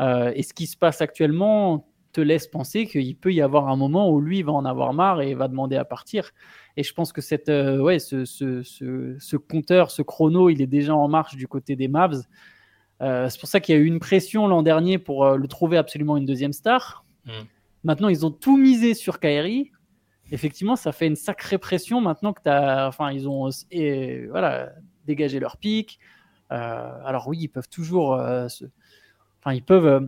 euh, 0.00 0.32
et 0.34 0.42
ce 0.42 0.54
qui 0.54 0.66
se 0.66 0.76
passe 0.76 1.00
actuellement 1.00 1.88
te 2.12 2.20
laisse 2.20 2.46
penser 2.46 2.86
qu'il 2.86 3.16
peut 3.16 3.32
y 3.32 3.42
avoir 3.42 3.68
un 3.68 3.76
moment 3.76 4.10
où 4.10 4.20
lui 4.20 4.42
va 4.42 4.52
en 4.52 4.64
avoir 4.64 4.94
marre 4.94 5.20
et 5.20 5.34
va 5.34 5.48
demander 5.48 5.76
à 5.76 5.84
partir. 5.84 6.30
Et 6.76 6.82
je 6.82 6.94
pense 6.94 7.12
que 7.12 7.20
cette, 7.20 7.48
euh, 7.48 7.80
ouais, 7.80 7.98
ce, 7.98 8.24
ce, 8.24 8.62
ce, 8.62 9.36
compteur, 9.36 9.90
ce 9.90 10.02
chrono, 10.02 10.48
il 10.48 10.62
est 10.62 10.66
déjà 10.66 10.94
en 10.94 11.08
marche 11.08 11.36
du 11.36 11.48
côté 11.48 11.76
des 11.76 11.88
Mavs. 11.88 12.22
Euh, 13.02 13.28
c'est 13.28 13.38
pour 13.38 13.48
ça 13.48 13.60
qu'il 13.60 13.74
y 13.74 13.78
a 13.78 13.80
eu 13.80 13.84
une 13.84 14.00
pression 14.00 14.48
l'an 14.48 14.62
dernier 14.62 14.98
pour 14.98 15.30
le 15.30 15.48
trouver 15.48 15.76
absolument 15.76 16.16
une 16.16 16.26
deuxième 16.26 16.52
star. 16.52 17.04
Mm. 17.26 17.30
Maintenant, 17.84 18.08
ils 18.08 18.24
ont 18.24 18.30
tout 18.30 18.56
misé 18.56 18.94
sur 18.94 19.20
Kyrie. 19.20 19.70
Effectivement, 20.30 20.76
ça 20.76 20.92
fait 20.92 21.06
une 21.06 21.16
sacrée 21.16 21.58
pression 21.58 22.00
maintenant 22.00 22.32
que 22.32 22.42
tu. 22.42 22.50
Enfin, 22.50 23.12
ils 23.12 23.28
ont 23.28 23.48
et, 23.70 24.26
voilà, 24.26 24.72
dégagé 25.06 25.40
leur 25.40 25.56
pic. 25.56 25.98
alors, 26.50 27.28
oui, 27.28 27.38
ils 27.42 27.48
peuvent 27.48 27.68
toujours 27.68 28.18
se, 28.48 28.64
Enfin, 29.42 29.54
ils 29.54 29.62
peuvent. 29.62 29.86
Euh, 29.86 30.00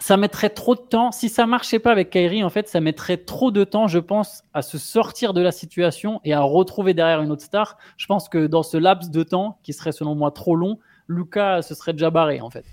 ça 0.00 0.16
mettrait 0.16 0.50
trop 0.50 0.74
de 0.74 0.80
temps. 0.80 1.12
Si 1.12 1.28
ça 1.28 1.46
marchait 1.46 1.78
pas 1.78 1.92
avec 1.92 2.10
Kyrie, 2.10 2.42
en 2.42 2.48
fait, 2.48 2.68
ça 2.68 2.80
mettrait 2.80 3.18
trop 3.18 3.50
de 3.50 3.64
temps, 3.64 3.86
je 3.86 3.98
pense, 3.98 4.42
à 4.54 4.62
se 4.62 4.78
sortir 4.78 5.34
de 5.34 5.42
la 5.42 5.52
situation 5.52 6.20
et 6.24 6.32
à 6.32 6.40
retrouver 6.40 6.94
derrière 6.94 7.20
une 7.20 7.30
autre 7.30 7.44
star. 7.44 7.76
Je 7.98 8.06
pense 8.06 8.28
que 8.28 8.46
dans 8.46 8.62
ce 8.62 8.78
laps 8.78 9.10
de 9.10 9.22
temps, 9.22 9.58
qui 9.62 9.74
serait 9.74 9.92
selon 9.92 10.14
moi 10.14 10.30
trop 10.30 10.56
long, 10.56 10.78
Lucas 11.06 11.62
se 11.62 11.74
serait 11.74 11.92
déjà 11.92 12.10
barré, 12.10 12.40
en 12.40 12.48
fait. 12.48 12.64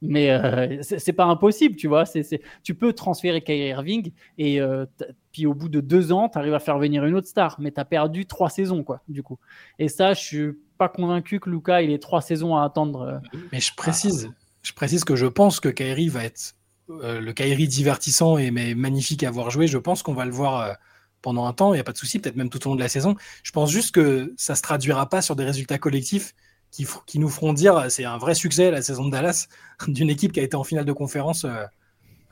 Mais 0.00 0.30
euh, 0.30 0.78
c'est 0.82 1.12
pas 1.12 1.26
impossible, 1.26 1.76
tu 1.76 1.86
vois. 1.88 2.06
c'est 2.06 2.40
Tu 2.64 2.74
peux 2.74 2.92
transférer 2.92 3.42
Kyrie 3.42 3.68
Irving 3.68 4.12
et 4.36 4.60
euh, 4.60 4.84
puis 5.30 5.46
au 5.46 5.54
bout 5.54 5.68
de 5.68 5.80
deux 5.80 6.10
ans, 6.10 6.28
tu 6.28 6.38
arrives 6.38 6.54
à 6.54 6.58
faire 6.58 6.78
venir 6.78 7.04
une 7.04 7.14
autre 7.14 7.28
star. 7.28 7.56
Mais 7.60 7.70
tu 7.70 7.80
as 7.80 7.84
perdu 7.84 8.26
trois 8.26 8.48
saisons, 8.48 8.82
quoi, 8.82 9.02
du 9.08 9.22
coup. 9.22 9.38
Et 9.78 9.88
ça, 9.88 10.14
je 10.14 10.20
suis 10.20 10.52
pas 10.78 10.88
convaincu 10.88 11.38
que 11.38 11.50
Lucas 11.50 11.82
il 11.82 11.92
ait 11.92 11.98
trois 11.98 12.22
saisons 12.22 12.56
à 12.56 12.64
attendre. 12.64 13.20
mais 13.52 13.60
je 13.60 13.72
précise, 13.76 14.32
je 14.62 14.72
précise 14.72 15.04
que 15.04 15.16
je 15.16 15.26
pense 15.26 15.60
que 15.60 15.68
Kairi 15.68 16.08
va 16.08 16.24
être 16.24 16.54
euh, 16.90 17.20
le 17.20 17.32
Kairi 17.32 17.68
divertissant 17.68 18.38
et 18.38 18.50
mais 18.50 18.74
magnifique 18.74 19.24
à 19.24 19.30
voir 19.30 19.50
jouer. 19.50 19.66
Je 19.66 19.78
pense 19.78 20.02
qu'on 20.02 20.14
va 20.14 20.24
le 20.24 20.32
voir 20.32 20.60
euh, 20.60 20.72
pendant 21.20 21.46
un 21.46 21.52
temps, 21.52 21.72
il 21.72 21.76
n'y 21.76 21.80
a 21.80 21.84
pas 21.84 21.92
de 21.92 21.98
souci, 21.98 22.18
peut-être 22.18 22.36
même 22.36 22.50
tout 22.50 22.64
au 22.66 22.70
long 22.70 22.76
de 22.76 22.80
la 22.80 22.88
saison. 22.88 23.16
Je 23.42 23.52
pense 23.52 23.70
juste 23.70 23.94
que 23.94 24.32
ça 24.36 24.54
ne 24.54 24.56
se 24.56 24.62
traduira 24.62 25.08
pas 25.08 25.22
sur 25.22 25.36
des 25.36 25.44
résultats 25.44 25.78
collectifs 25.78 26.34
qui, 26.70 27.18
nous 27.18 27.28
feront 27.28 27.52
dire 27.52 27.76
euh, 27.76 27.88
c'est 27.90 28.04
un 28.04 28.16
vrai 28.18 28.34
succès 28.34 28.70
la 28.70 28.82
saison 28.82 29.04
de 29.06 29.10
Dallas 29.10 29.48
d'une 29.88 30.10
équipe 30.10 30.32
qui 30.32 30.40
a 30.40 30.42
été 30.42 30.56
en 30.56 30.64
finale 30.64 30.84
de 30.84 30.92
conférence 30.92 31.46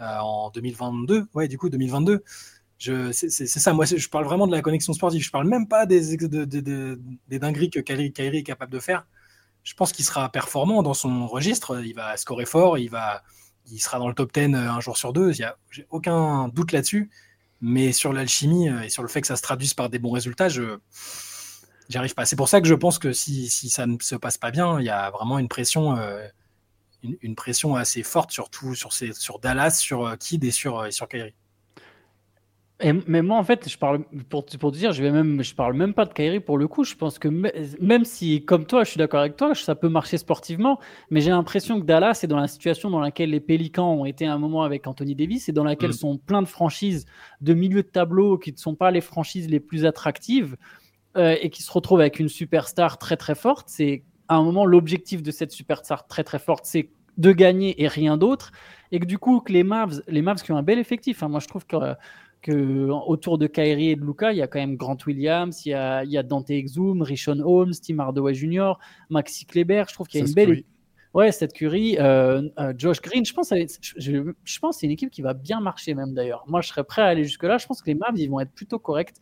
en 0.01 0.51
2022. 0.51 1.27
Ouais, 1.35 1.47
du 1.47 1.59
coup, 1.59 1.69
2022. 1.69 2.25
C'est 2.79 3.31
ça, 3.47 3.75
moi 3.75 3.85
je 3.85 4.09
parle 4.09 4.25
vraiment 4.25 4.47
de 4.47 4.53
la 4.53 4.63
connexion 4.63 4.95
sportive. 4.95 5.23
Je 5.23 5.31
parle 5.31 5.47
même 5.47 5.69
pas 5.69 5.85
des, 5.85 6.17
des 6.17 7.39
dingueries 7.39 7.69
que 7.69 7.81
Kairi 7.81 8.39
est 8.39 8.43
capable 8.43 8.73
de 8.73 8.81
faire 8.81 9.05
je 9.63 9.75
pense 9.75 9.93
qu'il 9.93 10.05
sera 10.05 10.29
performant 10.31 10.83
dans 10.83 10.95
son 10.95 11.27
registre. 11.27 11.83
Il 11.85 11.95
va 11.95 12.17
scorer 12.17 12.47
fort, 12.47 12.79
il, 12.79 12.89
va, 12.89 13.23
il 13.71 13.79
sera 13.79 13.99
dans 13.99 14.09
le 14.09 14.15
top 14.15 14.33
10 14.33 14.55
euh, 14.55 14.71
un 14.71 14.81
jour 14.81 14.97
sur 14.97 15.13
deux. 15.13 15.33
J'ai 15.33 15.87
aucun 15.91 16.49
doute 16.49 16.73
là-dessus. 16.73 17.11
Mais 17.63 17.93
sur 17.93 18.13
l'alchimie 18.13 18.71
euh, 18.71 18.83
et 18.83 18.89
sur 18.89 19.03
le 19.03 19.09
fait 19.09 19.21
que 19.21 19.27
ça 19.27 19.37
se 19.37 19.43
traduise 19.43 19.75
par 19.75 19.91
des 19.91 19.99
bons 19.99 20.13
résultats, 20.13 20.49
je 20.49 20.79
n'y 21.91 21.97
arrive 21.97 22.15
pas. 22.15 22.25
C'est 22.25 22.37
pour 22.37 22.49
ça 22.49 22.61
que 22.61 22.67
je 22.67 22.75
pense 22.75 22.99
que 22.99 23.13
si, 23.13 23.49
ça 23.49 23.87
ne 23.87 23.97
se 24.01 24.15
passe 24.15 24.39
pas 24.39 24.51
bien, 24.51 24.81
il 24.81 24.87
y 24.87 24.91
a 24.91 25.11
vraiment 25.11 25.39
une 25.39 25.49
pression, 25.49 25.97
euh, 25.99 26.27
une, 27.03 27.35
pression 27.35 27.77
assez 27.77 28.03
forte, 28.03 28.31
surtout 28.31 28.75
sur, 28.75 29.39
Dallas, 29.41 29.73
sur 29.73 30.17
Kid 30.19 30.43
et 30.45 30.51
sur, 30.51 30.87
et 30.87 30.93
sur 30.93 31.07
Kyrie 31.09 31.35
mais 33.07 33.23
moi, 33.23 33.39
en 33.39 33.45
fait, 33.45 33.69
je 33.69 33.77
parle 33.77 34.05
pour, 34.29 34.45
pour 34.45 34.73
te 34.73 34.77
dire, 34.77 34.93
je 34.93 35.03
vais 35.03 35.11
même, 35.11 35.43
je 35.43 35.55
parle 35.55 35.75
même 35.75 35.93
pas 35.93 36.05
de 36.07 36.13
Kyrie 36.13 36.41
pour 36.41 36.57
le 36.57 36.67
coup. 36.67 36.85
Je 36.85 36.95
pense 36.95 37.19
que 37.19 37.29
même 37.29 38.05
si, 38.05 38.45
comme 38.45 38.65
toi, 38.65 38.85
je 38.85 38.91
suis 38.91 38.99
d'accord 38.99 39.21
avec 39.21 39.37
toi, 39.37 39.55
ça 39.55 39.75
peut 39.75 39.89
marcher 39.89 40.19
sportivement, 40.19 40.79
mais 41.11 41.21
j'ai 41.21 41.31
l'impression 41.31 41.81
que 41.81 41.85
Dallas 41.85 42.21
est 42.23 42.27
dans 42.27 42.39
la 42.39 42.49
situation 42.49 42.91
dans 42.91 43.01
laquelle 43.01 43.31
les 43.31 43.41
Pélicans 43.41 43.93
ont 43.93 44.05
été 44.05 44.27
à 44.27 44.33
un 44.33 44.39
moment 44.39 44.63
avec 44.63 44.87
Anthony 44.87 45.15
Davis 45.15 45.49
et 45.49 45.53
dans 45.53 45.65
laquelle 45.65 45.91
mm. 45.91 45.95
sont 45.95 46.19
plein 46.19 46.43
de 46.43 46.49
franchises 46.49 47.07
de 47.41 47.55
milieu 47.55 47.83
de 47.83 47.89
tableau 47.89 48.39
qui 48.39 48.53
ne 48.53 48.59
sont 48.59 48.75
pas 48.75 48.91
les 48.91 49.01
franchises 49.01 49.49
les 49.49 49.61
plus 49.61 49.85
attractives 49.85 50.57
euh, 51.17 51.37
et 51.41 51.51
qui 51.51 51.63
se 51.63 51.73
retrouvent 51.73 52.01
avec 52.01 52.19
une 52.19 52.29
superstar 52.29 52.99
très 52.99 53.17
très 53.17 53.35
forte. 53.35 53.69
C'est 53.69 54.05
à 54.29 54.37
un 54.37 54.43
moment 54.43 54.65
l'objectif 54.65 55.23
de 55.23 55.31
cette 55.31 55.51
superstar 55.51 56.07
très 56.07 56.25
très 56.25 56.39
forte, 56.39 56.65
c'est 56.65 56.91
de 57.19 57.33
gagner 57.33 57.83
et 57.83 57.89
rien 57.89 58.17
d'autre. 58.17 58.53
Et 58.93 59.01
que 59.01 59.05
du 59.05 59.19
coup, 59.19 59.41
que 59.41 59.53
les 59.53 59.65
Mavs, 59.65 60.03
les 60.09 60.23
Mavs 60.23 60.43
qui 60.43 60.53
ont 60.53 60.57
un 60.57 60.63
bel 60.63 60.79
effectif, 60.79 61.23
hein, 61.23 61.29
moi 61.29 61.41
je 61.41 61.49
trouve 61.49 61.67
que 61.67 61.77
que 62.43 62.89
autour 62.89 63.39
de 63.39 63.47
Kyrie 63.47 63.91
et 63.91 63.97
de 63.97 64.01
Luca, 64.01 64.33
il 64.33 64.39
y 64.39 64.43
a 64.43 64.47
quand 64.47 64.59
même 64.59 64.77
Grant 64.77 64.97
Williams, 65.07 65.65
il 65.67 65.71
y 65.71 65.75
a, 65.75 66.05
il 66.05 66.11
y 66.11 66.19
a 66.19 66.23
Dante 66.23 66.51
Exum, 66.51 67.03
Rishon 67.03 67.41
Holmes, 67.41 67.73
Tim 67.87 67.99
Hardaway 67.99 68.35
Jr., 68.35 68.73
Maxi 69.11 69.45
Kleber. 69.45 69.85
Je 69.89 69.95
trouve 69.95 70.07
qu'il 70.07 70.21
y 70.21 70.23
a 70.23 70.27
une 70.27 70.35
belle. 70.35 70.65
Ouais, 71.13 71.33
cette 71.33 71.53
Curry, 71.53 71.97
euh, 71.99 72.49
euh, 72.61 72.73
Josh 72.77 73.01
Green, 73.01 73.27
je 73.27 73.35
pense, 73.35 73.53
je, 73.97 74.33
je 74.45 74.59
pense 74.61 74.79
c'est 74.79 74.87
une 74.87 74.93
équipe 74.93 75.11
qui 75.11 75.23
va 75.23 75.35
bien 75.35 75.61
marcher 75.61 75.95
même 75.95 76.15
d'ailleurs. 76.15 76.45
Moi, 76.47 76.61
je 76.61 76.69
serais 76.69 76.85
prêt 76.85 77.03
à 77.03 77.07
aller 77.07 77.25
jusque 77.25 77.43
là. 77.43 77.59
Je 77.59 77.67
pense 77.67 77.83
que 77.83 77.89
les 77.89 77.97
Mavs, 77.97 78.17
ils 78.17 78.29
vont 78.29 78.39
être 78.39 78.53
plutôt 78.53 78.79
corrects. 78.79 79.17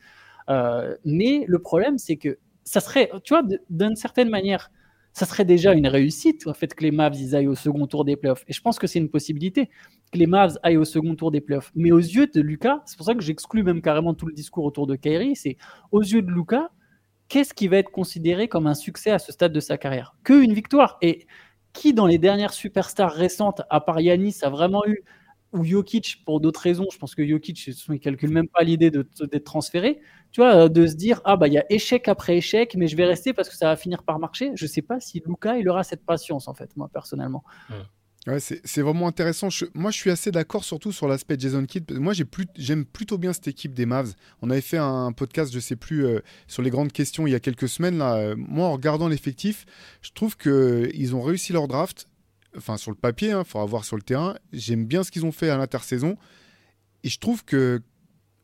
Euh, 0.50 0.94
mais 1.06 1.44
le 1.48 1.58
problème, 1.60 1.96
c'est 1.96 2.16
que 2.16 2.38
ça 2.64 2.80
serait, 2.80 3.10
tu 3.24 3.32
vois, 3.32 3.42
d'une 3.70 3.96
certaine 3.96 4.28
manière, 4.28 4.70
ça 5.14 5.24
serait 5.24 5.46
déjà 5.46 5.72
une 5.72 5.86
réussite, 5.86 6.44
le 6.44 6.52
fait 6.52 6.74
que 6.74 6.84
les 6.84 6.90
Mavs 6.90 7.16
ils 7.16 7.34
aillent 7.34 7.48
au 7.48 7.54
second 7.54 7.86
tour 7.86 8.04
des 8.04 8.16
playoffs. 8.16 8.44
Et 8.48 8.52
je 8.52 8.60
pense 8.60 8.78
que 8.78 8.86
c'est 8.86 8.98
une 8.98 9.08
possibilité 9.08 9.70
que 10.10 10.18
les 10.18 10.26
Mavs 10.26 10.58
aillent 10.62 10.76
au 10.76 10.84
second 10.84 11.14
tour 11.14 11.30
des 11.30 11.40
playoffs. 11.40 11.70
Mais 11.74 11.92
aux 11.92 11.98
yeux 11.98 12.26
de 12.26 12.40
Lucas, 12.40 12.82
c'est 12.86 12.96
pour 12.96 13.06
ça 13.06 13.14
que 13.14 13.22
j'exclus 13.22 13.62
même 13.62 13.82
carrément 13.82 14.14
tout 14.14 14.26
le 14.26 14.32
discours 14.32 14.64
autour 14.64 14.86
de 14.86 14.96
Kyrie, 14.96 15.36
c'est 15.36 15.56
aux 15.92 16.02
yeux 16.02 16.22
de 16.22 16.30
Lucas, 16.30 16.70
qu'est-ce 17.28 17.54
qui 17.54 17.68
va 17.68 17.76
être 17.76 17.90
considéré 17.90 18.48
comme 18.48 18.66
un 18.66 18.74
succès 18.74 19.10
à 19.10 19.18
ce 19.18 19.32
stade 19.32 19.52
de 19.52 19.60
sa 19.60 19.78
carrière? 19.78 20.14
Que 20.24 20.42
une 20.42 20.54
victoire? 20.54 20.98
Et 21.02 21.26
qui 21.72 21.92
dans 21.92 22.06
les 22.06 22.18
dernières 22.18 22.52
superstars 22.54 23.12
récentes, 23.12 23.62
à 23.70 23.80
part 23.80 24.00
Yanis, 24.00 24.38
a 24.42 24.48
vraiment 24.48 24.86
eu 24.86 25.04
ou 25.52 25.64
Jokic 25.64 26.24
pour 26.26 26.40
d'autres 26.40 26.60
raisons, 26.60 26.86
je 26.92 26.98
pense 26.98 27.14
que 27.14 27.26
Jokic, 27.26 27.66
il 27.66 28.00
calcule 28.00 28.30
même 28.30 28.48
pas 28.48 28.62
l'idée 28.62 28.90
d'être 28.90 29.44
transféré, 29.44 30.00
tu 30.30 30.42
vois, 30.42 30.68
de 30.68 30.86
se 30.86 30.94
dire, 30.94 31.22
ah 31.24 31.36
bah 31.36 31.48
il 31.48 31.54
y 31.54 31.58
a 31.58 31.64
échec 31.70 32.06
après 32.08 32.36
échec, 32.36 32.74
mais 32.76 32.86
je 32.86 32.96
vais 32.96 33.06
rester 33.06 33.32
parce 33.32 33.48
que 33.48 33.56
ça 33.56 33.66
va 33.66 33.76
finir 33.76 34.02
par 34.02 34.18
marcher. 34.18 34.52
Je 34.54 34.66
sais 34.66 34.82
pas 34.82 35.00
si 35.00 35.22
Luca, 35.24 35.58
il 35.58 35.68
aura 35.68 35.84
cette 35.84 36.04
patience, 36.04 36.48
en 36.48 36.54
fait, 36.54 36.76
moi, 36.76 36.90
personnellement. 36.92 37.44
Ouais, 37.70 37.76
c'est 38.38 38.80
vraiment 38.80 39.06
intéressant. 39.06 39.48
moi, 39.74 39.90
je 39.90 39.96
suis 39.96 40.10
assez 40.10 40.30
d'accord 40.30 40.64
surtout 40.64 40.92
sur 40.92 41.08
l'aspect 41.08 41.36
Jason 41.38 41.64
Kidd. 41.64 41.90
Moi, 41.92 42.12
j'aime 42.56 42.84
plutôt 42.84 43.18
bien 43.18 43.32
cette 43.32 43.48
équipe 43.48 43.74
des 43.74 43.86
Mavs. 43.86 44.14
On 44.42 44.50
avait 44.50 44.60
fait 44.60 44.78
un 44.78 45.12
podcast, 45.12 45.52
je 45.52 45.60
sais 45.60 45.76
plus, 45.76 46.04
euh, 46.04 46.20
sur 46.46 46.62
les 46.62 46.70
grandes 46.70 46.92
questions 46.92 47.26
il 47.26 47.30
y 47.30 47.34
a 47.34 47.40
quelques 47.40 47.68
semaines. 47.68 47.98
Là. 47.98 48.16
Euh, 48.16 48.34
moi, 48.36 48.66
en 48.66 48.72
regardant 48.72 49.08
l'effectif, 49.08 49.66
je 50.02 50.10
trouve 50.12 50.36
qu'ils 50.36 51.14
ont 51.14 51.22
réussi 51.22 51.52
leur 51.52 51.68
draft 51.68 52.08
enfin 52.56 52.76
sur 52.76 52.90
le 52.90 52.96
papier, 52.96 53.28
il 53.28 53.32
hein, 53.32 53.44
faudra 53.44 53.66
voir 53.66 53.84
sur 53.84 53.96
le 53.96 54.02
terrain. 54.02 54.36
J'aime 54.52 54.84
bien 54.84 55.04
ce 55.04 55.10
qu'ils 55.10 55.24
ont 55.24 55.32
fait 55.32 55.50
à 55.50 55.56
l'intersaison. 55.56 56.16
Et 57.04 57.08
je 57.08 57.18
trouve 57.18 57.44
que 57.44 57.80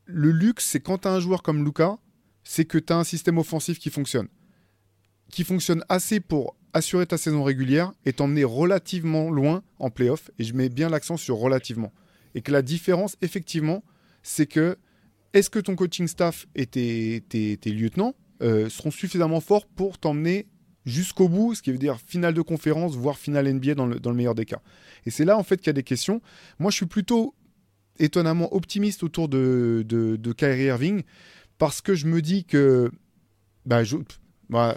le 0.06 0.30
luxe, 0.30 0.64
c'est 0.64 0.80
quand 0.80 0.98
tu 0.98 1.08
as 1.08 1.12
un 1.12 1.20
joueur 1.20 1.42
comme 1.42 1.64
Luca, 1.64 1.98
c'est 2.44 2.64
que 2.64 2.78
tu 2.78 2.92
as 2.92 2.96
un 2.96 3.04
système 3.04 3.38
offensif 3.38 3.78
qui 3.78 3.90
fonctionne. 3.90 4.28
Qui 5.30 5.44
fonctionne 5.44 5.84
assez 5.88 6.20
pour 6.20 6.56
assurer 6.72 7.06
ta 7.06 7.16
saison 7.16 7.42
régulière 7.44 7.92
et 8.04 8.12
t'emmener 8.12 8.44
relativement 8.44 9.30
loin 9.30 9.62
en 9.78 9.90
playoff. 9.90 10.30
Et 10.38 10.44
je 10.44 10.54
mets 10.54 10.68
bien 10.68 10.88
l'accent 10.88 11.16
sur 11.16 11.36
relativement. 11.36 11.92
Et 12.34 12.42
que 12.42 12.52
la 12.52 12.62
différence, 12.62 13.16
effectivement, 13.22 13.84
c'est 14.22 14.46
que 14.46 14.76
est-ce 15.32 15.50
que 15.50 15.58
ton 15.58 15.76
coaching 15.76 16.06
staff 16.06 16.46
et 16.54 16.66
tes, 16.66 17.58
lieutenants 17.66 18.14
euh, 18.42 18.68
seront 18.68 18.90
suffisamment 18.90 19.40
forts 19.40 19.66
pour 19.66 19.98
t'emmener 19.98 20.46
jusqu'au 20.84 21.28
bout, 21.28 21.54
ce 21.54 21.62
qui 21.62 21.72
veut 21.72 21.78
dire 21.78 21.98
finale 22.04 22.34
de 22.34 22.42
conférence, 22.42 22.94
voire 22.96 23.18
finale 23.18 23.52
NBA 23.52 23.74
dans 23.74 23.86
le, 23.86 23.98
dans 23.98 24.10
le 24.10 24.16
meilleur 24.16 24.34
des 24.34 24.44
cas. 24.44 24.60
Et 25.06 25.10
c'est 25.10 25.24
là 25.24 25.38
en 25.38 25.42
fait 25.42 25.56
qu'il 25.58 25.68
y 25.68 25.70
a 25.70 25.74
des 25.74 25.82
questions. 25.82 26.20
Moi, 26.58 26.70
je 26.70 26.76
suis 26.76 26.86
plutôt 26.86 27.34
étonnamment 27.98 28.54
optimiste 28.54 29.02
autour 29.02 29.28
de, 29.28 29.84
de, 29.86 30.16
de 30.16 30.32
Kyrie 30.32 30.64
Irving 30.64 31.02
parce 31.58 31.80
que 31.80 31.94
je 31.94 32.06
me 32.06 32.20
dis 32.20 32.44
que 32.44 32.90
bah, 33.66 33.84
je, 33.84 33.96
bah, 34.50 34.76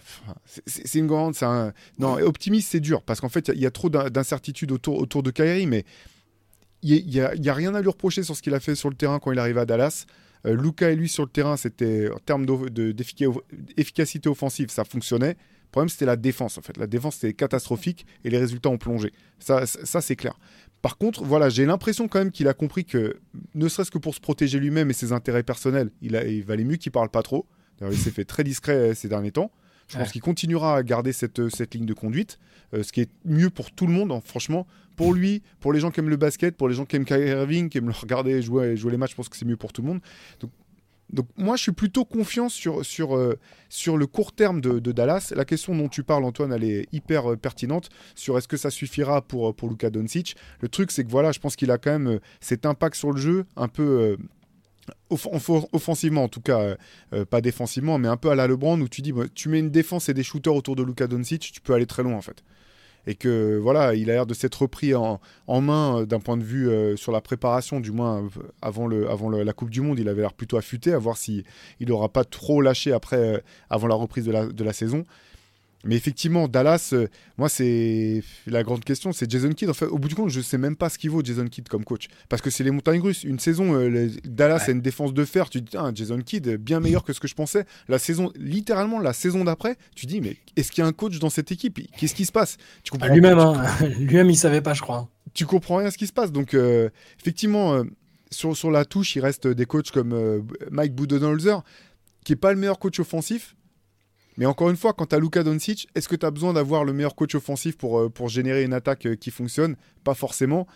c'est 0.66 1.00
une 1.00 1.08
grande. 1.08 1.36
Un... 1.42 1.74
Non, 2.00 2.14
optimiste, 2.20 2.70
c'est 2.72 2.80
dur 2.80 3.02
parce 3.02 3.20
qu'en 3.20 3.30
fait, 3.30 3.52
il 3.54 3.62
y, 3.62 3.66
a 3.66 3.72
trop 3.72 3.90
d'incertitudes 3.90 4.72
autour, 4.72 4.98
autour 4.98 5.24
de 5.24 5.32
Kyrie, 5.32 5.68
mais 5.68 5.86
il 6.82 7.06
n'y 7.06 7.20
a, 7.20 7.36
y 7.36 7.50
a, 7.50 7.54
rien 7.54 7.76
à 7.76 7.82
lui 7.82 7.90
reprocher 7.90 8.24
sur 8.24 8.36
ce 8.36 8.42
qu'il 8.42 8.54
a 8.54 8.60
fait 8.60 8.76
sur 8.76 8.90
le 8.90 8.96
terrain 8.96 9.20
quand 9.20 9.32
il 9.32 9.40
arrive 9.40 9.58
à 9.58 9.66
Dallas. 9.66 10.06
Euh, 10.46 10.56
Luca 10.56 10.90
et 10.92 10.96
lui 10.96 11.10
sur 11.10 11.24
le 11.24 11.30
terrain, 11.30 11.58
c'était 11.58 12.10
en 12.12 12.20
termes 12.20 12.46
d'efficacité 12.46 14.30
offensive, 14.30 14.70
ça 14.70 14.84
fonctionnait. 14.84 15.36
Le 15.68 15.72
problème, 15.72 15.90
c'était 15.90 16.06
la 16.06 16.16
défense, 16.16 16.58
en 16.58 16.62
fait. 16.62 16.78
La 16.78 16.88
défense, 16.88 17.16
c'était 17.16 17.34
catastrophique 17.34 18.06
et 18.24 18.30
les 18.30 18.38
résultats 18.38 18.70
ont 18.70 18.78
plongé. 18.78 19.12
Ça, 19.40 19.66
ça 19.66 20.00
c'est 20.00 20.16
clair. 20.16 20.40
Par 20.82 20.98
contre, 20.98 21.24
voilà, 21.24 21.50
j'ai 21.50 21.66
l'impression 21.66 22.08
quand 22.08 22.20
même 22.20 22.32
qu'il 22.32 22.48
a 22.48 22.54
compris 22.54 22.86
que, 22.86 23.20
ne 23.56 23.68
serait-ce 23.68 23.92
que 23.92 23.98
pour 23.98 24.16
se 24.16 24.20
protéger 24.20 24.60
lui-même 24.60 24.90
et 24.90 24.94
ses 24.94 25.12
intérêts 25.12 25.44
personnels, 25.44 25.92
il, 26.02 26.16
a, 26.16 26.26
il 26.26 26.44
valait 26.44 26.64
mieux 26.64 26.78
qu'il 26.78 26.92
parle 26.92 27.10
pas 27.10 27.24
trop. 27.24 27.46
Il 27.82 27.98
s'est 27.98 28.12
fait 28.12 28.26
très 28.26 28.44
discret 28.44 28.74
euh, 28.74 28.94
ces 28.94 29.08
derniers 29.08 29.32
temps. 29.32 29.52
Je 29.88 29.98
pense 29.98 30.12
qu'il 30.12 30.22
continuera 30.22 30.76
à 30.76 30.84
garder 30.84 31.14
cette, 31.14 31.40
euh, 31.40 31.50
cette 31.50 31.74
ligne 31.74 31.86
de 31.86 31.94
conduite, 31.94 32.40
euh, 32.74 32.84
ce 32.84 32.92
qui 32.92 33.02
est 33.02 33.10
mieux 33.24 33.50
pour 33.50 33.72
tout 33.72 33.88
le 33.88 33.94
monde, 33.94 34.12
hein, 34.12 34.22
franchement. 34.24 34.68
Pour 34.96 35.14
lui, 35.14 35.44
pour 35.60 35.74
les 35.74 35.80
gens 35.80 35.92
qui 35.92 36.00
aiment 36.00 36.10
le 36.10 36.18
basket, 36.18 36.58
pour 36.58 36.68
les 36.68 36.76
gens 36.76 36.86
qui 36.86 36.96
aiment 36.96 37.06
Kyrie 37.06 37.30
Irving, 37.30 37.70
qui 37.70 37.78
aiment 37.78 37.88
le 37.88 37.94
regarder 37.94 38.42
jouer, 38.42 38.76
jouer 38.76 38.92
les 38.92 38.98
matchs, 38.98 39.12
je 39.12 39.16
pense 39.16 39.30
que 39.30 39.38
c'est 39.38 39.46
mieux 39.46 39.56
pour 39.56 39.72
tout 39.72 39.82
le 39.82 39.88
monde. 39.88 40.00
Donc, 40.40 40.52
donc 41.14 41.28
moi, 41.38 41.56
je 41.56 41.62
suis 41.62 41.72
plutôt 41.72 42.04
confiant 42.04 42.50
sur, 42.50 42.84
sur, 42.84 43.16
euh, 43.16 43.40
sur 43.70 43.96
le 43.96 44.08
court 44.08 44.34
terme 44.34 44.60
de, 44.60 44.92
Dallas. 44.92 45.32
La 45.34 45.46
question 45.46 45.74
dont 45.74 45.88
tu 45.88 46.04
parles, 46.04 46.26
Antoine, 46.26 46.52
elle 46.52 46.66
est 46.66 46.88
hyper 46.92 47.38
pertinente 47.38 47.88
sur 48.14 48.38
est-ce 48.38 48.50
que 48.50 48.58
ça 48.58 48.70
suffira 48.70 49.22
pour, 49.22 49.56
pour 49.56 49.70
Luka 49.70 49.90
Doncic. 49.90 50.36
Le 50.60 50.68
truc, 50.68 50.92
c'est 50.92 51.06
que 51.06 51.10
voilà, 51.10 51.32
je 51.32 51.40
pense 51.40 51.56
qu'il 51.56 51.72
a 51.72 51.78
quand 51.78 51.98
même 51.98 52.20
cet 52.42 52.66
impact 52.66 52.96
sur 52.98 53.14
le 53.14 53.22
jeu 53.22 53.46
un 53.56 53.70
peu 53.70 54.18
offensivement 55.10 56.24
en 56.24 56.28
tout 56.28 56.42
cas, 56.42 56.60
euh, 56.60 56.76
euh, 57.14 57.26
pas 57.26 57.42
défensivement, 57.42 57.98
mais 57.98 58.08
un 58.08 58.18
peu 58.18 58.30
à 58.30 58.36
la 58.36 58.48
LeBron 58.48 58.80
où 58.82 58.88
tu 58.88 59.02
dis, 59.02 59.12
bah, 59.12 59.26
tu 59.34 59.50
mets 59.50 59.60
une 59.60 59.72
défense 59.72 60.10
et 60.10 60.14
des 60.14 60.24
shooters 60.24 60.54
autour 60.54 60.76
de 60.76 60.84
Luka 60.84 61.08
Doncic, 61.08 61.52
tu 61.52 61.62
peux 61.62 61.74
aller 61.74 61.86
très 61.86 62.04
loin 62.04 62.16
en 62.16 62.22
fait. 62.22 62.44
Et 63.10 63.16
que 63.16 63.58
voilà, 63.58 63.96
il 63.96 64.10
a 64.10 64.14
l'air 64.14 64.26
de 64.26 64.34
s'être 64.34 64.64
repris 64.64 64.94
en, 64.94 65.20
main 65.48 66.02
euh, 66.02 66.06
d'un 66.06 66.20
point 66.20 66.36
de 66.36 66.44
vue 66.44 66.70
sur 66.98 67.12
la 67.12 67.22
préparation, 67.22 67.80
du 67.80 67.92
moins 67.92 68.28
avant, 68.62 68.88
le, 68.88 69.10
avant 69.10 69.30
la 69.30 69.54
Coupe 69.54 69.70
du 69.70 69.82
Monde, 69.82 69.98
il 70.00 70.10
avait 70.10 70.22
l'air 70.22 70.34
plutôt 70.34 70.58
affûté, 70.58 70.92
à 70.94 70.98
voir 70.98 71.16
si 71.16 71.46
il 71.80 71.88
n'aura 71.88 72.10
pas 72.10 72.26
trop 72.26 72.62
lâché 72.62 72.92
après, 72.92 73.42
avant 73.70 73.88
la 73.88 73.96
reprise 73.96 74.26
de 74.26 74.32
la, 74.32 74.48
de 74.48 74.64
la 74.64 74.74
saison. 74.74 75.06
Mais 75.84 75.96
effectivement, 75.96 76.48
Dallas, 76.48 76.90
euh, 76.94 77.08
moi, 77.38 77.50
c'est 77.50 78.24
la 78.48 78.64
grande 78.64 78.84
question, 78.84 79.12
c'est 79.12 79.30
Jason 79.30 79.52
Kidd. 79.52 79.70
En 79.70 79.74
fait, 79.74 79.86
au 79.86 80.00
bout 80.00 80.08
du 80.08 80.16
compte, 80.16 80.30
je 80.30 80.42
sais 80.42 80.58
même 80.58 80.76
pas 80.76 80.90
ce 80.90 80.98
qu'il 80.98 81.12
vaut 81.12 81.22
Jason 81.24 81.46
Kidd 81.48 81.68
comme 81.68 81.86
coach, 81.86 82.08
parce 82.30 82.42
que 82.42 82.50
c'est 82.50 82.64
les 82.64 82.72
montagnes 82.72 83.00
russes. 83.00 83.24
Une 83.24 83.40
saison, 83.40 83.76
euh, 83.76 84.10
Dallas 84.26 84.66
a 84.68 84.72
une 84.72 84.82
défense 84.82 85.14
de 85.14 85.24
fer. 85.24 85.50
Tu 85.50 85.62
dis, 85.62 85.78
ah, 85.78 85.92
Jason 85.94 86.20
Kidd, 86.20 86.58
bien 86.58 86.80
meilleur 86.80 87.04
que 87.04 87.14
ce 87.14 87.20
que 87.20 87.28
je 87.28 87.36
pensais. 87.36 87.66
La 87.88 88.00
saison, 88.00 88.32
littéralement, 88.36 89.00
la 89.00 89.14
saison 89.14 89.44
d'après, 89.44 89.78
tu 89.96 90.08
dis, 90.08 90.20
mais 90.20 90.38
est-ce 90.56 90.72
qu'il 90.72 90.82
y 90.82 90.86
a 90.86 90.88
un 90.88 90.94
coach 90.94 91.20
dans 91.20 91.30
cette 91.30 91.52
équipe? 91.52 91.80
Qu'est-ce 91.98 92.16
qui 92.16 92.26
se 92.26 92.32
passe? 92.32 92.58
Tu 92.84 92.92
comprends 92.92 93.14
Lui-même, 93.14 93.40
hein. 93.40 93.64
lui-même, 94.00 94.30
il 94.30 94.38
savait 94.38 94.62
pas, 94.62 94.74
je 94.74 94.82
crois. 94.82 95.10
Tu 95.34 95.46
comprends 95.46 95.78
rien 95.78 95.88
à 95.88 95.92
ce 95.92 95.98
qui 95.98 96.08
se 96.08 96.14
passe. 96.14 96.32
Donc, 96.32 96.56
euh, 96.56 96.90
effectivement, 97.22 97.84
sur, 98.32 98.58
sur 98.58 98.72
la 98.72 98.84
touche, 98.84 99.16
il 99.16 99.22
reste 99.22 99.48
des 99.48 99.66
coachs 99.66 99.92
comme 99.92 100.44
Mike 100.72 100.96
Budenholzer, 100.96 101.62
qui 102.26 102.34
est 102.34 102.38
pas 102.38 102.52
le 102.52 102.60
meilleur 102.60 102.80
coach 102.80 103.00
offensif 103.00 103.56
mais 104.38 104.46
encore 104.46 104.70
une 104.70 104.78
fois, 104.78 104.94
quand 104.94 105.08
tu 105.08 105.16
as 105.16 105.20
Luka 105.20 105.44
Doncic, 105.44 105.88
est-ce 105.96 106.08
que 106.08 106.16
tu 106.16 106.26
as 106.26 106.32
besoin 106.32 106.54
d'avoir 106.54 106.84
le 106.84 106.94
meilleur 106.94 107.16
coach 107.16 107.34
offensif 107.34 107.76
pour, 107.76 108.00
euh, 108.00 108.10
pour 108.10 108.30
générer 108.30 108.64
une 108.64 108.74
attaque 108.74 109.08
euh, 109.08 109.16
qui 109.16 109.32
fonctionne? 109.32 109.76
Pas 110.04 110.14
forcément. 110.14 110.68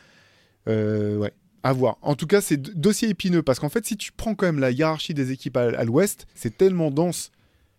Euh, 0.67 1.17
ouais, 1.17 1.33
à 1.61 1.71
voir. 1.71 1.97
En 2.01 2.15
tout 2.15 2.25
cas, 2.25 2.41
c'est 2.41 2.57
dossier 2.57 3.09
épineux 3.09 3.43
parce 3.43 3.59
qu'en 3.59 3.69
fait, 3.69 3.85
si 3.85 3.97
tu 3.97 4.11
prends 4.11 4.33
quand 4.33 4.47
même 4.47 4.59
la 4.59 4.71
hiérarchie 4.71 5.13
des 5.13 5.31
équipes 5.31 5.57
à, 5.57 5.83
l'ouest, 5.83 6.25
c'est 6.33 6.57
tellement 6.57 6.89
dense 6.89 7.31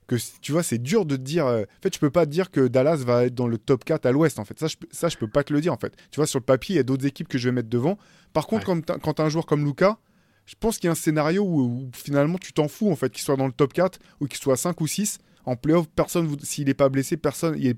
que 0.06 0.16
tu 0.40 0.52
vois, 0.52 0.62
c'est 0.62 0.78
dur 0.78 1.04
de 1.04 1.16
te 1.16 1.22
dire. 1.22 1.46
en 1.46 1.64
fait, 1.82 1.94
je 1.94 1.98
peux 1.98 2.10
pas 2.10 2.26
te 2.26 2.30
dire 2.30 2.50
que 2.50 2.68
Dallas 2.68 2.96
va 2.96 3.24
être 3.26 3.34
dans 3.34 3.48
le 3.48 3.58
top 3.58 3.84
4 3.84 4.06
à 4.06 4.12
l'ouest. 4.12 4.38
En 4.38 4.44
fait, 4.44 4.58
ça, 4.58 4.68
je, 4.68 4.76
ça, 4.92 5.08
je 5.08 5.16
peux 5.16 5.28
pas 5.28 5.42
te 5.42 5.52
le 5.52 5.60
dire. 5.60 5.72
En 5.72 5.78
fait, 5.78 5.94
tu 6.10 6.16
vois, 6.16 6.26
sur 6.26 6.38
le 6.38 6.44
papier, 6.44 6.74
il 6.74 6.76
y 6.76 6.80
a 6.80 6.84
d'autres 6.84 7.06
équipes 7.06 7.28
que 7.28 7.38
je 7.38 7.48
vais 7.48 7.52
mettre 7.52 7.68
devant. 7.68 7.98
Par 8.32 8.46
contre, 8.46 8.64
quand 8.64 9.14
tu 9.14 9.22
as 9.22 9.24
un 9.24 9.28
joueur 9.28 9.46
comme 9.46 9.64
Luka, 9.64 9.98
je 10.46 10.54
pense 10.58 10.76
qu'il 10.78 10.86
y 10.86 10.88
a 10.88 10.92
un 10.92 10.96
scénario 10.96 11.42
où, 11.44 11.60
où 11.60 11.90
finalement 11.92 12.38
tu 12.38 12.52
t'en 12.52 12.68
fous 12.68 12.90
en 12.90 12.96
fait, 12.96 13.10
qu'il 13.10 13.22
soit 13.22 13.36
dans 13.36 13.46
le 13.46 13.52
top 13.52 13.72
4 13.72 13.98
ou 14.20 14.26
qu'il 14.26 14.38
soit 14.38 14.56
5 14.56 14.80
ou 14.80 14.86
6 14.86 15.18
en 15.44 15.56
playoff, 15.56 15.88
personne, 15.88 16.38
s'il 16.40 16.66
n'est 16.66 16.74
pas 16.74 16.88
blessé, 16.88 17.16
personne, 17.16 17.56
il 17.58 17.74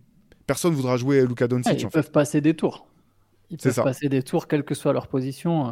personne 0.46 0.74
voudra 0.74 0.96
jouer 0.96 1.26
Luka 1.26 1.48
Doncic. 1.48 1.80
ils 1.80 1.88
peuvent 1.88 2.10
passer 2.10 2.40
des 2.40 2.54
tours. 2.54 2.86
Ils 3.50 3.56
peuvent 3.56 3.82
passer 3.82 4.08
des 4.08 4.22
tours, 4.22 4.48
quelle 4.48 4.64
que 4.64 4.74
soit 4.74 4.92
leur 4.92 5.08
position. 5.08 5.68
Euh. 5.68 5.70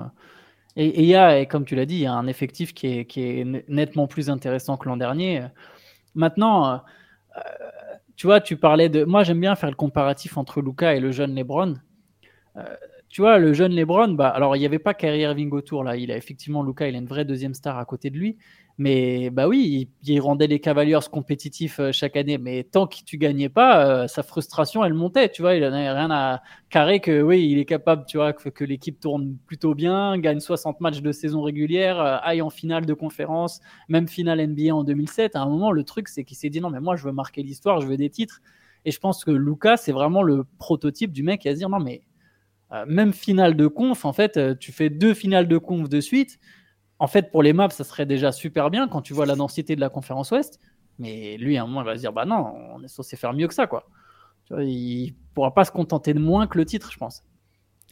Et 0.76 1.03
il 1.03 1.07
y 1.07 1.14
a, 1.14 1.38
et 1.38 1.47
comme 1.47 1.64
tu 1.64 1.74
l'as 1.74 1.84
dit, 1.84 1.97
il 1.97 2.03
y 2.03 2.07
a 2.07 2.14
un 2.14 2.26
effectif 2.26 2.72
qui 2.72 2.86
est, 2.86 3.05
qui 3.05 3.22
est 3.22 3.45
nettement 3.68 4.07
plus 4.07 4.30
intéressant 4.30 4.78
que 4.78 4.88
l'an 4.88 4.97
dernier. 4.97 5.47
Maintenant, 6.14 6.80
euh, 7.36 7.40
tu 8.16 8.26
vois, 8.26 8.40
tu 8.40 8.57
parlais 8.57 8.88
de. 8.88 9.05
Moi, 9.05 9.22
j'aime 9.22 9.40
bien 9.40 9.55
faire 9.55 9.70
le 9.70 9.76
comparatif 9.76 10.36
entre 10.38 10.62
Luka 10.62 10.95
et 10.95 11.01
le 11.01 11.12
jeune 11.12 11.34
LeBron. 11.34 11.74
Euh, 12.57 12.62
tu 13.09 13.20
vois, 13.20 13.38
le 13.38 13.53
jeune 13.53 13.72
LeBron, 13.72 14.09
bah, 14.09 14.28
alors 14.28 14.57
il 14.57 14.61
n'y 14.61 14.66
avait 14.66 14.78
pas 14.78 14.95
Kyrie 14.95 15.20
Irving 15.20 15.51
autour 15.53 15.84
là. 15.84 15.97
Il 15.97 16.11
a 16.11 16.16
effectivement 16.16 16.62
Luka, 16.62 16.88
il 16.88 16.95
a 16.95 16.99
une 16.99 17.07
vraie 17.07 17.26
deuxième 17.26 17.53
star 17.53 17.78
à 17.78 17.84
côté 17.84 18.09
de 18.09 18.16
lui. 18.16 18.38
Mais 18.79 19.31
bah 19.31 19.49
oui, 19.49 19.91
il, 20.03 20.20
rendait 20.20 20.47
les 20.47 20.59
Cavaliers 20.59 20.99
compétitifs 21.11 21.79
euh, 21.79 21.93
chaque 21.93 22.16
année. 22.16 22.39
Mais 22.39 22.64
tant 22.64 22.87
que 22.87 22.97
tu 23.05 23.18
gagnais 23.18 23.49
pas, 23.49 23.87
euh, 23.87 24.09
sa 24.09 24.23
frustration, 24.23 24.83
elle 24.85 24.95
montait. 24.95 25.29
Tu 25.29 25.43
vois, 25.43 25.55
il 25.55 25.61
n'avait 25.61 25.91
rien 25.91 26.11
à 26.11 26.43
carrer 26.70 27.01
que 27.01 27.23
oui, 27.23 27.49
il 27.51 27.59
est 27.59 27.64
capable, 27.66 28.05
tu 28.07 28.16
vois, 28.16 28.33
que, 28.33 28.64
l'équipe 28.64 28.99
tourne 28.99 29.37
plutôt 29.47 29.75
bien, 29.75 30.16
gagne 30.18 30.41
60 30.41 30.81
matchs 30.81 31.03
de 31.03 31.12
saison 31.12 31.43
régulière, 31.43 32.01
euh, 32.01 32.16
aille 32.23 32.43
en 32.43 32.51
finale 32.51 32.87
de 32.87 32.95
conférence, 32.95 33.61
même 33.89 34.09
finale 34.09 34.41
NBA 34.47 34.75
en 34.75 34.85
2007. 34.85 35.37
À 35.37 35.43
un 35.43 35.49
moment, 35.49 35.70
le 35.70 35.85
truc, 35.85 36.09
c'est 36.09 36.25
qu'il 36.25 36.37
s'est 36.37 36.51
dit 36.51 36.61
non, 36.61 36.70
mais 36.70 36.81
moi, 36.81 36.97
je 36.97 37.05
veux 37.05 37.12
marquer 37.12 37.43
l'histoire, 37.43 37.81
je 37.81 37.87
veux 37.87 37.97
des 37.97 38.11
titres. 38.11 38.41
Et 38.85 38.91
je 38.91 38.99
pense 38.99 39.25
que 39.25 39.31
Lucas, 39.31 39.77
c'est 39.77 39.93
vraiment 39.93 40.23
le 40.23 40.45
prototype 40.59 41.12
du 41.12 41.23
mec 41.23 41.43
qui 41.43 41.49
va 41.49 41.55
se 41.55 41.59
dire 41.59 41.68
non, 41.68 41.79
mais 41.79 42.03
même 42.87 43.12
finale 43.12 43.55
de 43.55 43.66
conf, 43.66 44.07
en 44.07 44.14
fait, 44.14 44.59
tu 44.59 44.73
fais 44.73 44.89
deux 44.89 45.12
finales 45.12 45.47
de 45.47 45.59
conf 45.59 45.91
de 45.91 46.01
suite 46.01 46.41
en 47.03 47.09
fait, 47.09 47.32
pour 47.32 47.42
les 47.42 47.53
maps, 47.53 47.68
ça 47.68 47.82
serait 47.82 48.07
déjà 48.07 48.30
super 48.30 48.70
bien 48.70 48.86
quand 48.86 49.03
tu 49.03 49.12
vois 49.12 49.26
la 49.26 49.34
densité 49.34 49.74
de 49.74 49.80
la 49.80 49.88
conférence 49.88 50.30
Ouest. 50.30 50.61
Mais 51.00 51.36
lui, 51.36 51.59
à 51.59 51.64
un 51.64 51.66
moment, 51.66 51.82
il 51.82 51.84
va 51.84 51.96
se 51.96 52.00
dire 52.00 52.12
bah 52.12 52.24
non, 52.24 52.55
on 52.76 52.80
est 52.84 52.86
censé 52.86 53.16
faire 53.16 53.32
mieux 53.32 53.48
que 53.48 53.55
ça, 53.55 53.66
quoi. 53.66 53.88
Tu 54.44 54.55
vois, 54.55 54.62
il 54.62 55.12
pourra 55.34 55.53
pas 55.53 55.64
se 55.64 55.72
contenter 55.72 56.14
de 56.14 56.20
moins 56.20 56.46
que 56.46 56.57
le 56.57 56.64
titre, 56.64 56.92
je 56.92 56.98
pense. 56.98 57.24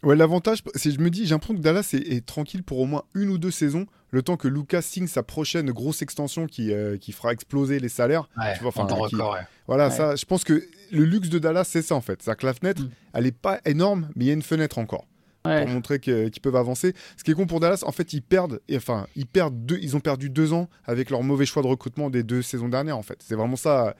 Ouais, 0.04 0.14
l'avantage, 0.14 0.62
c'est 0.76 0.92
je 0.92 1.00
me 1.00 1.10
dis, 1.10 1.24
j'ai 1.26 1.34
l'impression 1.34 1.56
que 1.56 1.60
Dallas 1.60 1.90
est, 1.92 2.24
tranquille 2.24 2.62
pour 2.62 2.78
au 2.78 2.86
moins 2.86 3.02
une 3.14 3.30
ou 3.30 3.38
deux 3.38 3.50
saisons, 3.50 3.86
le 4.10 4.22
temps 4.22 4.36
que 4.36 4.46
Lucas 4.46 4.80
signe 4.80 5.08
sa 5.08 5.24
prochaine 5.24 5.72
grosse 5.72 6.02
extension 6.02 6.46
qui, 6.46 6.72
euh, 6.72 6.96
qui 6.96 7.10
fera 7.10 7.32
exploser 7.32 7.80
les 7.80 7.88
salaires. 7.88 8.28
tu 8.54 8.62
vois, 8.62 8.70
record, 8.70 9.38
Voilà, 9.66 9.90
ça, 9.90 10.14
je 10.14 10.24
pense 10.24 10.44
que 10.44 10.62
le 10.92 11.04
luxe 11.04 11.30
de 11.30 11.40
Dallas, 11.40 11.64
c'est 11.64 11.82
ça 11.82 11.96
en 11.96 12.00
fait. 12.00 12.22
C'est 12.22 12.36
que 12.36 12.46
la 12.46 12.54
fenêtre, 12.54 12.82
mm. 12.82 12.90
elle 13.14 13.26
est 13.26 13.36
pas 13.36 13.58
énorme, 13.64 14.08
mais 14.14 14.26
il 14.26 14.28
y 14.28 14.30
a 14.30 14.34
une 14.34 14.42
fenêtre 14.42 14.78
encore 14.78 15.04
pour 15.42 15.68
montrer 15.68 16.00
qu'ils 16.00 16.30
peuvent 16.42 16.56
avancer. 16.56 16.94
Ce 17.16 17.24
qui 17.24 17.30
est 17.30 17.34
con 17.34 17.46
pour 17.46 17.60
Dallas, 17.60 17.82
en 17.86 17.92
fait, 17.92 18.12
ils 18.12 18.22
perdent, 18.22 18.60
enfin, 18.74 19.06
ils 19.16 19.26
perdent 19.26 19.64
deux, 19.64 19.78
ils 19.80 19.96
ont 19.96 20.00
perdu 20.00 20.30
deux 20.30 20.52
ans 20.52 20.68
avec 20.84 21.10
leur 21.10 21.22
mauvais 21.22 21.46
choix 21.46 21.62
de 21.62 21.68
recrutement 21.68 22.10
des 22.10 22.22
deux 22.22 22.42
saisons 22.42 22.68
dernières, 22.68 22.98
en 22.98 23.02
fait. 23.02 23.22
C'est 23.26 23.34
vraiment 23.34 23.56
ça. 23.56 23.94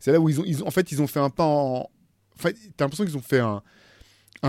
C'est 0.00 0.12
là 0.12 0.20
où 0.20 0.28
ils 0.28 0.62
ont, 0.62 0.66
en 0.66 0.70
fait, 0.70 0.92
ils 0.92 1.00
ont 1.00 1.06
fait 1.06 1.20
un 1.20 1.30
pas 1.30 1.44
en. 1.44 1.88
Enfin, 2.38 2.50
t'as 2.76 2.84
l'impression 2.84 3.04
qu'ils 3.04 3.16
ont 3.16 3.22
fait 3.22 3.40
un, 3.40 3.62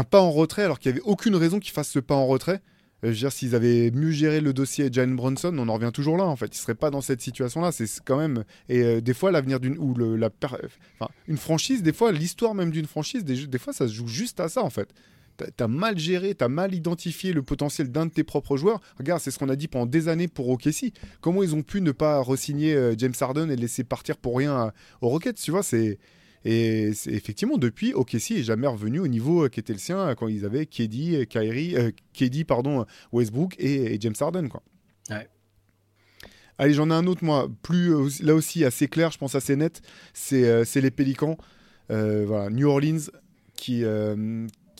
pas 0.03 0.21
en 0.21 0.31
retrait 0.31 0.63
alors 0.63 0.79
qu'il 0.79 0.91
n'y 0.91 0.97
avait 0.97 1.07
aucune 1.07 1.35
raison 1.35 1.59
qu'ils 1.59 1.73
fassent 1.73 1.91
ce 1.91 1.99
pas 1.99 2.15
en 2.15 2.25
retrait. 2.25 2.61
Euh, 3.03 3.07
je 3.07 3.09
veux 3.09 3.15
dire, 3.15 3.31
s'ils 3.31 3.53
avaient 3.53 3.91
mieux 3.91 4.11
géré 4.11 4.39
le 4.41 4.53
dossier 4.53 4.89
Jalen 4.91 5.15
Brunson, 5.15 5.53
on 5.57 5.67
en 5.67 5.73
revient 5.73 5.91
toujours 5.93 6.17
là. 6.17 6.23
En 6.23 6.35
fait, 6.35 6.55
ils 6.55 6.59
seraient 6.59 6.75
pas 6.75 6.89
dans 6.89 7.01
cette 7.01 7.21
situation-là. 7.21 7.71
C'est 7.71 7.87
quand 8.03 8.17
même 8.17 8.45
et 8.69 8.81
euh, 8.81 9.01
des 9.01 9.13
fois 9.13 9.31
l'avenir 9.31 9.59
d'une 9.59 9.77
ou 9.77 9.93
la 9.95 10.29
enfin, 10.43 11.11
une 11.27 11.37
franchise, 11.37 11.83
des 11.83 11.93
fois 11.93 12.11
l'histoire 12.11 12.55
même 12.55 12.71
d'une 12.71 12.87
franchise, 12.87 13.23
des, 13.23 13.59
fois 13.59 13.73
ça 13.73 13.87
se 13.87 13.93
joue 13.93 14.07
juste 14.07 14.39
à 14.39 14.49
ça 14.49 14.63
en 14.63 14.69
fait 14.69 14.89
tu 15.37 15.63
as 15.63 15.67
mal 15.67 15.97
géré, 15.97 16.35
tu 16.35 16.43
as 16.43 16.49
mal 16.49 16.73
identifié 16.73 17.33
le 17.33 17.41
potentiel 17.41 17.91
d'un 17.91 18.05
de 18.05 18.11
tes 18.11 18.23
propres 18.23 18.57
joueurs. 18.57 18.81
Regarde, 18.97 19.21
c'est 19.21 19.31
ce 19.31 19.39
qu'on 19.39 19.49
a 19.49 19.55
dit 19.55 19.67
pendant 19.67 19.85
des 19.85 20.07
années 20.07 20.27
pour 20.27 20.49
OKC. 20.49 20.93
Comment 21.21 21.43
ils 21.43 21.55
ont 21.55 21.63
pu 21.63 21.81
ne 21.81 21.91
pas 21.91 22.21
re-signer 22.21 22.73
euh, 22.73 22.95
James 22.97 23.13
Harden 23.19 23.49
et 23.49 23.55
laisser 23.55 23.83
partir 23.83 24.17
pour 24.17 24.37
rien 24.37 24.71
aux 25.01 25.09
Rockets, 25.09 25.35
tu 25.35 25.51
vois, 25.51 25.63
c'est... 25.63 25.99
Et 26.45 26.91
effectivement, 27.05 27.57
depuis, 27.57 27.93
OKC 27.93 28.31
est 28.31 28.43
jamais 28.43 28.67
revenu 28.67 28.99
au 28.99 29.07
niveau 29.07 29.47
qui 29.47 29.61
était 29.61 29.71
le 29.71 29.79
sien 29.79 29.99
euh, 29.99 30.13
quand 30.13 30.27
ils 30.27 30.43
avaient 30.43 30.65
KD, 30.65 31.25
Kyrie, 31.25 31.77
euh, 31.77 32.43
pardon, 32.45 32.85
Westbrook 33.13 33.55
et, 33.59 33.97
James 34.01 34.15
Harden. 34.19 34.49
Quoi. 34.49 34.61
Allez, 36.57 36.73
j'en 36.73 36.89
ai 36.89 36.93
un 36.93 37.07
autre, 37.07 37.23
moi, 37.23 37.49
plus 37.61 38.21
là 38.21 38.35
aussi 38.35 38.65
assez 38.65 38.89
clair, 38.89 39.09
je 39.11 39.17
pense 39.17 39.35
assez 39.35 39.55
net, 39.55 39.81
c'est 40.13 40.75
les 40.75 40.91
Pélicans. 40.91 41.37
voilà, 41.87 42.49
New 42.49 42.67
Orleans 42.67 43.09
qui, 43.55 43.85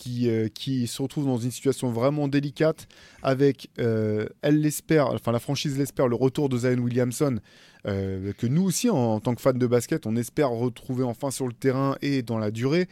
qui, 0.04 0.28
euh, 0.28 0.48
qui 0.52 0.86
se 0.86 1.00
retrouve 1.00 1.24
dans 1.24 1.38
une 1.38 1.50
situation 1.50 1.90
vraiment 1.90 2.28
délicate 2.28 2.86
avec, 3.22 3.70
euh, 3.78 4.26
elle 4.42 4.60
l'espère, 4.60 5.06
enfin 5.08 5.32
la 5.32 5.38
franchise 5.38 5.78
l'espère, 5.78 6.08
le 6.08 6.14
retour 6.16 6.50
de 6.50 6.58
Zion 6.58 6.76
Williamson, 6.78 7.38
euh, 7.86 8.32
que 8.36 8.46
nous 8.46 8.62
aussi, 8.64 8.90
en, 8.90 8.96
en 8.96 9.20
tant 9.20 9.34
que 9.34 9.40
fans 9.40 9.52
de 9.54 9.66
basket, 9.66 10.06
on 10.06 10.14
espère 10.16 10.50
retrouver 10.50 11.04
enfin 11.04 11.30
sur 11.30 11.46
le 11.46 11.54
terrain 11.54 11.96
et 12.02 12.20
dans 12.22 12.36
la 12.38 12.50
durée. 12.50 12.86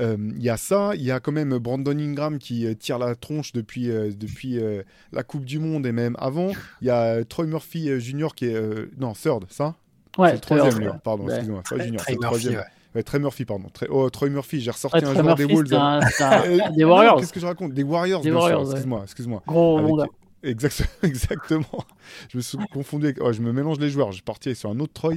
Euh, 0.00 0.16
Il 0.36 0.42
y 0.42 0.50
a 0.50 0.56
ça, 0.56 0.92
il 0.96 1.02
y 1.02 1.12
a 1.12 1.20
quand 1.20 1.32
même 1.32 1.56
Brandon 1.58 1.96
Ingram 1.96 2.38
qui 2.38 2.66
tire 2.76 2.98
la 2.98 3.14
tronche 3.14 3.52
depuis, 3.52 3.90
euh, 3.90 4.10
depuis 4.12 4.58
euh, 4.58 4.82
la 5.12 5.22
Coupe 5.22 5.44
du 5.44 5.58
Monde 5.60 5.86
et 5.86 5.92
même 5.92 6.16
avant. 6.18 6.50
Il 6.80 6.88
y 6.88 6.90
a 6.90 7.24
Troy 7.24 7.46
Murphy 7.46 8.00
Jr. 8.00 8.28
qui 8.34 8.46
est... 8.46 8.54
euh, 8.54 8.90
non, 8.98 9.12
third, 9.12 9.44
ça? 9.50 9.76
Ouais, 10.18 10.28
C'est 10.28 10.34
le 10.34 10.40
troisième, 10.40 11.00
pardon, 11.04 11.24
ouais. 11.26 11.36
pas 11.36 11.42
Junior, 11.42 11.62
Trey 11.62 11.76
c'est 11.78 11.84
le 11.86 11.90
Murphy, 11.92 12.16
troisième. 12.16 12.54
ouais. 12.56 12.64
Ouais, 12.96 13.02
Trey 13.02 13.18
Murphy, 13.18 13.44
pardon. 13.44 13.68
Trey- 13.72 13.88
oh, 13.90 14.08
Troy 14.10 14.28
Murphy, 14.30 14.60
j'ai 14.60 14.70
ressorti 14.70 14.98
Ouais, 14.98 15.04
un 15.04 15.14
joueur 15.14 15.34
des 15.36 15.44
Wolves. 15.44 15.72
un- 15.74 16.00
un- 16.20 16.70
des 16.76 16.84
Warriors. 16.84 17.20
Qu'est-ce 17.20 17.32
que 17.32 17.40
je 17.40 17.46
raconte? 17.46 17.72
Des 17.72 17.82
Warriors, 17.82 18.22
Des 18.22 18.30
bien 18.30 18.38
sûr, 18.38 18.42
Warriors, 18.42 18.62
ouais. 18.64 18.70
excuse-moi, 18.72 19.00
excuse-moi. 19.04 19.42
Gros 19.46 19.78
Avec- 19.78 19.88
monde. 19.90 20.06
Exact- 20.42 20.88
exactement. 21.02 21.84
Je 22.30 22.36
me 22.38 22.42
suis 22.42 22.58
confondu 22.72 23.06
avec. 23.06 23.18
oh, 23.20 23.32
je 23.32 23.40
me 23.40 23.52
mélange 23.52 23.78
les 23.80 23.90
joueurs. 23.90 24.12
Je 24.12 24.22
partais 24.22 24.54
sur 24.54 24.70
un 24.70 24.78
autre 24.80 24.92
Troy. 24.92 25.14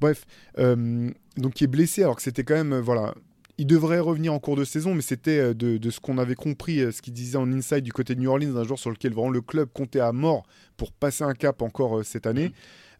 Bref, 0.00 0.24
euh, 0.58 1.10
donc 1.36 1.54
qui 1.54 1.64
est 1.64 1.68
blessé 1.68 2.02
alors 2.02 2.16
que 2.16 2.22
c'était 2.22 2.44
quand 2.44 2.54
même. 2.54 2.72
euh, 2.74 2.80
voilà. 2.80 3.14
Il 3.58 3.66
devrait 3.66 4.00
revenir 4.00 4.32
en 4.32 4.38
cours 4.40 4.56
de 4.56 4.64
saison, 4.64 4.94
mais 4.94 5.02
c'était 5.02 5.38
euh, 5.38 5.54
de, 5.54 5.76
de 5.76 5.90
ce 5.90 6.00
qu'on 6.00 6.18
avait 6.18 6.34
compris, 6.34 6.80
ce 6.92 7.00
qu'il 7.02 7.12
disait 7.12 7.36
en 7.38 7.52
inside 7.52 7.82
du 7.84 7.92
côté 7.92 8.14
de 8.14 8.20
New 8.20 8.30
Orleans, 8.30 8.56
un 8.56 8.64
joueur 8.64 8.78
sur 8.78 8.90
lequel 8.90 9.12
vraiment 9.12 9.30
le 9.30 9.40
club 9.42 9.68
comptait 9.72 10.00
à 10.00 10.10
mort 10.12 10.42
pour 10.76 10.90
passer 10.90 11.22
un 11.22 11.34
cap 11.34 11.62
encore 11.62 12.04
cette 12.04 12.26
année. 12.26 12.52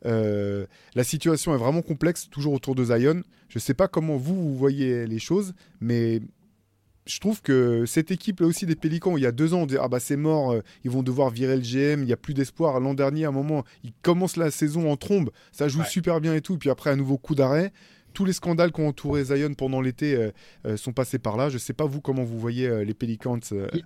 Euh, 0.06 0.66
la 0.94 1.04
situation 1.04 1.54
est 1.54 1.58
vraiment 1.58 1.82
complexe, 1.82 2.28
toujours 2.30 2.52
autour 2.52 2.74
de 2.74 2.84
Zion. 2.84 3.22
Je 3.48 3.58
ne 3.58 3.60
sais 3.60 3.74
pas 3.74 3.88
comment 3.88 4.16
vous, 4.16 4.34
vous 4.34 4.56
voyez 4.56 5.06
les 5.06 5.18
choses, 5.18 5.54
mais 5.80 6.20
je 7.06 7.18
trouve 7.18 7.42
que 7.42 7.84
cette 7.86 8.10
équipe 8.10 8.40
là 8.40 8.46
aussi 8.46 8.64
des 8.64 8.76
Pélicans, 8.76 9.16
il 9.16 9.22
y 9.22 9.26
a 9.26 9.32
deux 9.32 9.54
ans, 9.54 9.62
on 9.62 9.66
disait 9.66 9.80
ah 9.82 9.88
bah 9.88 10.00
c'est 10.00 10.16
mort, 10.16 10.52
euh, 10.52 10.60
ils 10.84 10.90
vont 10.90 11.02
devoir 11.02 11.30
virer 11.30 11.56
le 11.56 11.62
GM, 11.62 12.02
il 12.02 12.06
n'y 12.06 12.12
a 12.12 12.16
plus 12.16 12.34
d'espoir. 12.34 12.78
L'an 12.80 12.94
dernier, 12.94 13.24
à 13.24 13.28
un 13.28 13.32
moment, 13.32 13.64
ils 13.82 13.92
commencent 14.02 14.36
la 14.36 14.50
saison 14.50 14.90
en 14.90 14.96
trombe, 14.96 15.30
ça 15.50 15.68
joue 15.68 15.80
Ouais. 15.80 15.86
super 15.86 16.20
bien 16.20 16.34
et 16.34 16.40
tout, 16.40 16.58
puis 16.58 16.70
après 16.70 16.90
un 16.90 16.96
nouveau 16.96 17.18
coup 17.18 17.34
d'arrêt. 17.34 17.72
Tous 18.14 18.24
les 18.26 18.32
scandales 18.34 18.72
qui 18.72 18.80
ont 18.82 18.88
entouré 18.88 19.24
Zion 19.24 19.54
pendant 19.54 19.80
l'été 19.80 20.14
euh, 20.14 20.30
euh, 20.66 20.76
sont 20.76 20.92
passés 20.92 21.18
par 21.18 21.36
là. 21.38 21.48
Je 21.48 21.56
sais 21.58 21.72
pas 21.72 21.86
vous 21.86 22.00
comment 22.02 22.24
vous 22.24 22.38
voyez 22.38 22.84
les 22.84 22.92
Pelicans. 22.94 23.40
Il- 23.50 23.82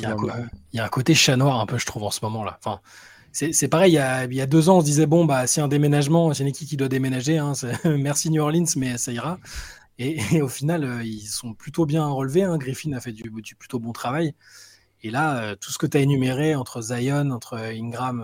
y, 0.00 0.04
a 0.06 0.82
un 0.84 0.86
y 0.86 0.90
côté 0.90 1.14
chat 1.14 1.36
noir 1.36 1.60
un 1.60 1.66
peu, 1.66 1.78
je 1.78 1.86
trouve, 1.86 2.02
en 2.02 2.10
ce 2.10 2.18
moment-là. 2.24 2.58
Enfin, 2.64 2.80
c'est 3.32 3.52
c'est 3.52 3.68
pareil, 3.68 3.92
il 3.92 3.94
y, 3.96 3.98
a, 3.98 4.24
il 4.24 4.34
y 4.34 4.40
a 4.40 4.46
deux 4.46 4.68
ans, 4.68 4.78
on 4.78 4.80
se 4.80 4.84
disait, 4.86 5.06
bon, 5.06 5.24
bah, 5.24 5.46
si 5.46 5.60
un 5.60 5.68
déménagement, 5.68 6.32
c'est 6.34 6.42
une 6.42 6.48
équipe 6.50 6.68
qui 6.68 6.76
doit 6.76 6.88
déménager, 6.88 7.38
hein, 7.38 7.54
c'est- 7.54 7.72
merci 7.98 8.30
New 8.30 8.42
Orleans, 8.42 8.64
mais 8.76 8.98
ça 8.98 9.12
ira. 9.12 9.38
Et, 9.98 10.18
et 10.32 10.42
au 10.42 10.48
final, 10.48 10.84
euh, 10.84 11.04
ils 11.04 11.26
sont 11.26 11.54
plutôt 11.54 11.86
bien 11.86 12.06
relevés. 12.06 12.42
hein. 12.44 12.58
Griffin 12.58 12.92
a 12.94 13.00
fait 13.00 13.12
du, 13.12 13.24
du 13.42 13.54
plutôt 13.56 13.78
bon 13.78 13.92
travail. 13.92 14.34
Et 15.02 15.10
là, 15.10 15.42
euh, 15.42 15.56
tout 15.56 15.70
ce 15.72 15.78
que 15.78 15.86
tu 15.86 15.96
as 15.98 16.00
énuméré 16.00 16.54
entre 16.54 16.80
Zion, 16.82 17.30
entre 17.30 17.58
Ingram, 17.58 18.22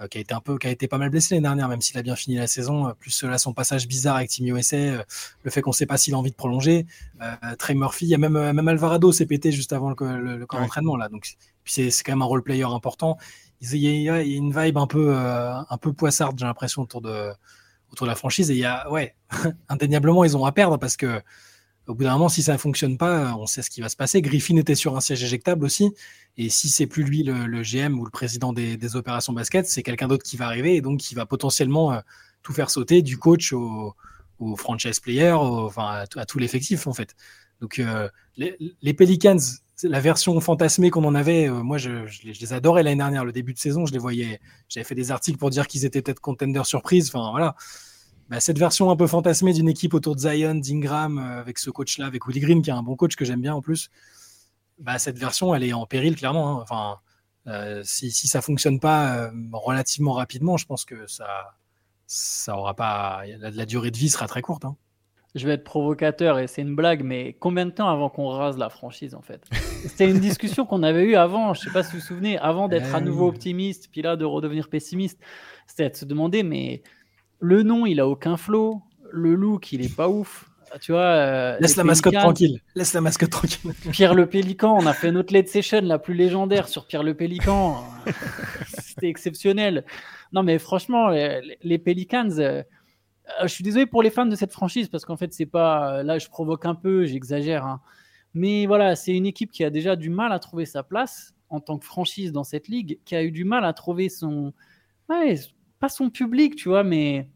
euh, 0.00 0.06
qui 0.08 0.18
a 0.18 0.20
été 0.20 0.32
un 0.34 0.40
peu, 0.40 0.58
qui 0.58 0.66
a 0.68 0.70
été 0.70 0.86
pas 0.86 0.98
mal 0.98 1.10
blessé 1.10 1.34
l'année 1.34 1.42
dernière, 1.48 1.68
même 1.68 1.80
s'il 1.80 1.98
a 1.98 2.02
bien 2.02 2.14
fini 2.14 2.36
la 2.36 2.46
saison, 2.46 2.92
plus 3.00 3.24
là 3.24 3.36
son 3.38 3.52
passage 3.52 3.88
bizarre 3.88 4.16
avec 4.16 4.30
Team 4.30 4.46
USA, 4.46 4.76
euh, 4.76 5.02
le 5.42 5.50
fait 5.50 5.60
qu'on 5.60 5.72
sait 5.72 5.86
pas 5.86 5.96
s'il 5.98 6.14
a 6.14 6.18
envie 6.18 6.30
de 6.30 6.36
prolonger, 6.36 6.86
euh, 7.20 7.56
Trey 7.58 7.74
Murphy, 7.74 8.04
il 8.06 8.08
y 8.10 8.14
a 8.14 8.18
même, 8.18 8.34
même 8.52 8.68
Alvarado 8.68 9.10
s'est 9.10 9.26
pété 9.26 9.50
juste 9.50 9.72
avant 9.72 9.90
le, 9.90 9.96
le- 10.20 10.36
le 10.36 10.46
camp 10.46 10.58
d'entraînement 10.60 10.96
donc 11.10 11.34
c'est 11.64 11.90
c'est 11.90 12.04
quand 12.04 12.12
même 12.12 12.22
un 12.22 12.26
role 12.26 12.42
player 12.44 12.62
important. 12.64 13.18
Il 13.60 13.76
y 13.76 14.08
a, 14.08 14.22
une 14.22 14.52
vibe 14.56 14.78
un 14.78 14.86
peu, 14.86 15.14
euh, 15.16 15.54
un 15.68 15.78
peu 15.78 15.92
poissarde, 15.92 16.38
j'ai 16.38 16.46
l'impression 16.46 16.82
autour 16.82 17.00
de, 17.00 17.30
autour 17.92 18.06
de 18.06 18.10
la 18.10 18.16
franchise 18.16 18.50
et 18.50 18.54
il 18.54 18.60
y 18.60 18.64
a, 18.64 18.90
ouais, 18.90 19.16
indéniablement 19.68 20.24
ils 20.24 20.36
ont 20.36 20.44
à 20.44 20.52
perdre 20.52 20.78
parce 20.78 20.96
que 20.96 21.20
au 21.88 21.94
bout 21.94 22.04
d'un 22.04 22.12
moment, 22.12 22.28
si 22.28 22.42
ça 22.42 22.52
ne 22.52 22.58
fonctionne 22.58 22.98
pas, 22.98 23.34
on 23.36 23.46
sait 23.46 23.62
ce 23.62 23.70
qui 23.70 23.80
va 23.80 23.88
se 23.88 23.96
passer. 23.96 24.20
Griffin 24.20 24.56
était 24.56 24.74
sur 24.74 24.94
un 24.94 25.00
siège 25.00 25.24
éjectable 25.24 25.64
aussi. 25.64 25.90
Et 26.36 26.50
si 26.50 26.68
c'est 26.68 26.86
plus 26.86 27.02
lui 27.02 27.22
le, 27.22 27.62
GM 27.62 27.98
ou 27.98 28.04
le 28.04 28.10
président 28.10 28.52
des, 28.52 28.76
des 28.76 28.94
opérations 28.94 29.32
basket, 29.32 29.66
c'est 29.66 29.82
quelqu'un 29.82 30.06
d'autre 30.06 30.22
qui 30.22 30.36
va 30.36 30.44
arriver 30.46 30.76
et 30.76 30.82
donc 30.82 31.00
qui 31.00 31.14
va 31.14 31.24
potentiellement 31.24 31.94
euh, 31.94 32.00
tout 32.42 32.52
faire 32.52 32.68
sauter 32.68 33.00
du 33.00 33.16
coach 33.16 33.54
au, 33.54 33.94
au 34.38 34.56
franchise 34.56 35.00
player, 35.00 35.32
enfin 35.32 36.04
à, 36.16 36.26
tout- 36.26 36.38
l'effectif 36.38 36.86
en 36.86 36.92
fait. 36.92 37.14
Donc 37.60 37.78
euh, 37.78 38.08
les, 38.36 38.94
Pelicans, 38.94 39.38
la 39.82 40.00
version 40.00 40.38
fantasmée 40.40 40.90
qu'on 40.90 41.04
en 41.04 41.14
avait, 41.14 41.48
euh, 41.48 41.62
moi 41.62 41.78
je, 41.78 41.90
les, 42.24 42.52
adorais 42.52 42.82
l'année 42.82 42.96
dernière, 42.96 43.24
le 43.24 43.32
début 43.32 43.52
de 43.54 43.58
saison, 43.58 43.86
je 43.86 43.92
les 43.92 43.98
voyais, 43.98 44.40
j'avais 44.68 44.84
fait 44.84 44.94
des 44.94 45.10
articles 45.10 45.38
pour 45.38 45.50
dire 45.50 45.66
qu'ils 45.66 45.84
étaient 45.84 46.02
peut-être 46.02 46.20
contenders 46.20 46.66
surprise. 46.66 47.08
Enfin 47.14 47.30
voilà. 47.30 47.54
Bah, 48.28 48.40
cette 48.40 48.58
version 48.58 48.90
un 48.90 48.96
peu 48.96 49.06
fantasmée 49.06 49.52
d'une 49.54 49.68
équipe 49.68 49.94
autour 49.94 50.14
de 50.14 50.20
Zion, 50.20 50.54
d'Ingram, 50.56 51.18
euh, 51.18 51.40
avec 51.40 51.58
ce 51.58 51.70
coach-là, 51.70 52.06
avec 52.06 52.26
Willie 52.26 52.40
Green, 52.40 52.62
qui 52.62 52.70
est 52.70 52.74
un 52.74 52.82
bon 52.82 52.96
coach 52.96 53.16
que 53.16 53.24
j'aime 53.24 53.40
bien 53.40 53.54
en 53.54 53.62
plus, 53.62 53.88
bah, 54.78 54.98
cette 54.98 55.18
version, 55.18 55.54
elle 55.54 55.64
est 55.64 55.72
en 55.72 55.86
péril, 55.86 56.16
clairement. 56.16 56.58
hein. 56.60 56.62
Enfin, 56.62 56.98
euh, 57.46 57.82
si, 57.84 58.10
si 58.10 58.28
ça 58.28 58.42
fonctionne 58.42 58.80
pas 58.80 59.30
relativement 59.52 60.12
rapidement, 60.12 60.56
je 60.58 60.66
pense 60.66 60.84
que 60.84 61.06
ça, 61.06 61.54
ça 62.06 62.56
aura 62.56 62.74
pas. 62.74 63.22
La, 63.38 63.50
la 63.50 63.66
durée 63.66 63.90
de 63.90 63.96
vie 63.96 64.10
sera 64.10 64.28
très 64.28 64.42
courte. 64.42 64.64
hein. 64.66 64.76
Je 65.34 65.46
vais 65.46 65.54
être 65.54 65.64
provocateur 65.64 66.38
et 66.38 66.46
c'est 66.46 66.62
une 66.62 66.74
blague, 66.74 67.02
mais 67.04 67.36
combien 67.38 67.66
de 67.66 67.70
temps 67.70 67.88
avant 67.88 68.08
qu'on 68.08 68.28
rase 68.28 68.56
la 68.56 68.70
franchise 68.70 69.14
en 69.14 69.20
fait? 69.20 69.42
C'était 69.84 70.08
une 70.10 70.20
discussion 70.20 70.64
qu'on 70.64 70.82
avait 70.82 71.04
eue 71.04 71.16
avant, 71.16 71.52
je 71.54 71.60
sais 71.60 71.70
pas 71.70 71.82
si 71.82 71.92
vous 71.92 71.98
vous 71.98 72.04
souvenez, 72.04 72.38
avant 72.38 72.66
d'être 72.68 72.94
à 72.94 72.98
Euh, 72.98 73.00
nouveau 73.02 73.28
optimiste, 73.28 73.88
puis 73.92 74.00
là 74.02 74.16
de 74.16 74.24
redevenir 74.24 74.68
pessimiste. 74.68 75.20
C'était 75.66 75.90
de 75.90 75.96
se 75.96 76.04
demander, 76.06 76.42
mais 76.42 76.82
le 77.40 77.62
nom 77.62 77.84
il 77.84 78.00
a 78.00 78.08
aucun 78.08 78.36
flow, 78.38 78.80
le 79.12 79.34
look 79.34 79.70
il 79.72 79.84
est 79.84 79.94
pas 79.94 80.08
ouf. 80.08 80.46
Tu 80.82 80.92
vois, 80.92 81.00
euh, 81.00 81.56
Laisse 81.60 81.76
la 81.76 81.84
mascotte 81.84 82.14
tranquille. 82.14 82.60
Laisse 82.74 82.92
la 82.92 83.00
mascotte 83.00 83.30
tranquille. 83.30 83.72
Pierre 83.90 84.14
le 84.14 84.26
Pélican, 84.26 84.76
on 84.78 84.86
a 84.86 84.92
fait 84.92 85.10
notre 85.12 85.32
lead 85.32 85.48
session 85.48 85.80
la 85.82 85.98
plus 85.98 86.12
légendaire 86.14 86.68
sur 86.68 86.86
Pierre 86.86 87.02
le 87.02 87.14
Pélican. 87.14 87.82
C'était 88.78 89.08
exceptionnel. 89.08 89.84
Non, 90.32 90.42
mais 90.42 90.58
franchement, 90.58 91.08
les, 91.08 91.58
les 91.62 91.78
Pelicans, 91.78 92.28
euh, 92.38 92.62
je 93.42 93.48
suis 93.48 93.64
désolé 93.64 93.86
pour 93.86 94.02
les 94.02 94.10
fans 94.10 94.26
de 94.26 94.36
cette 94.36 94.52
franchise 94.52 94.88
parce 94.88 95.04
qu'en 95.04 95.16
fait, 95.16 95.32
c'est 95.32 95.46
pas. 95.46 96.02
Là, 96.02 96.18
je 96.18 96.28
provoque 96.28 96.64
un 96.66 96.74
peu, 96.74 97.04
j'exagère. 97.06 97.64
hein. 97.66 97.80
Mais 98.34 98.66
voilà, 98.66 98.94
c'est 98.96 99.14
une 99.16 99.26
équipe 99.26 99.50
qui 99.50 99.64
a 99.64 99.70
déjà 99.70 99.96
du 99.96 100.10
mal 100.10 100.32
à 100.32 100.38
trouver 100.38 100.66
sa 100.66 100.82
place 100.82 101.34
en 101.50 101.60
tant 101.60 101.78
que 101.78 101.84
franchise 101.86 102.30
dans 102.32 102.44
cette 102.44 102.68
ligue, 102.68 102.98
qui 103.06 103.16
a 103.16 103.22
eu 103.22 103.30
du 103.30 103.44
mal 103.44 103.64
à 103.64 103.72
trouver 103.72 104.08
son. 104.10 104.52
Ouais, 105.08 105.34
pas 105.80 105.88
son 105.88 106.10
public, 106.10 106.54
tu 106.56 106.68
vois, 106.68 106.84
mais 106.84 107.28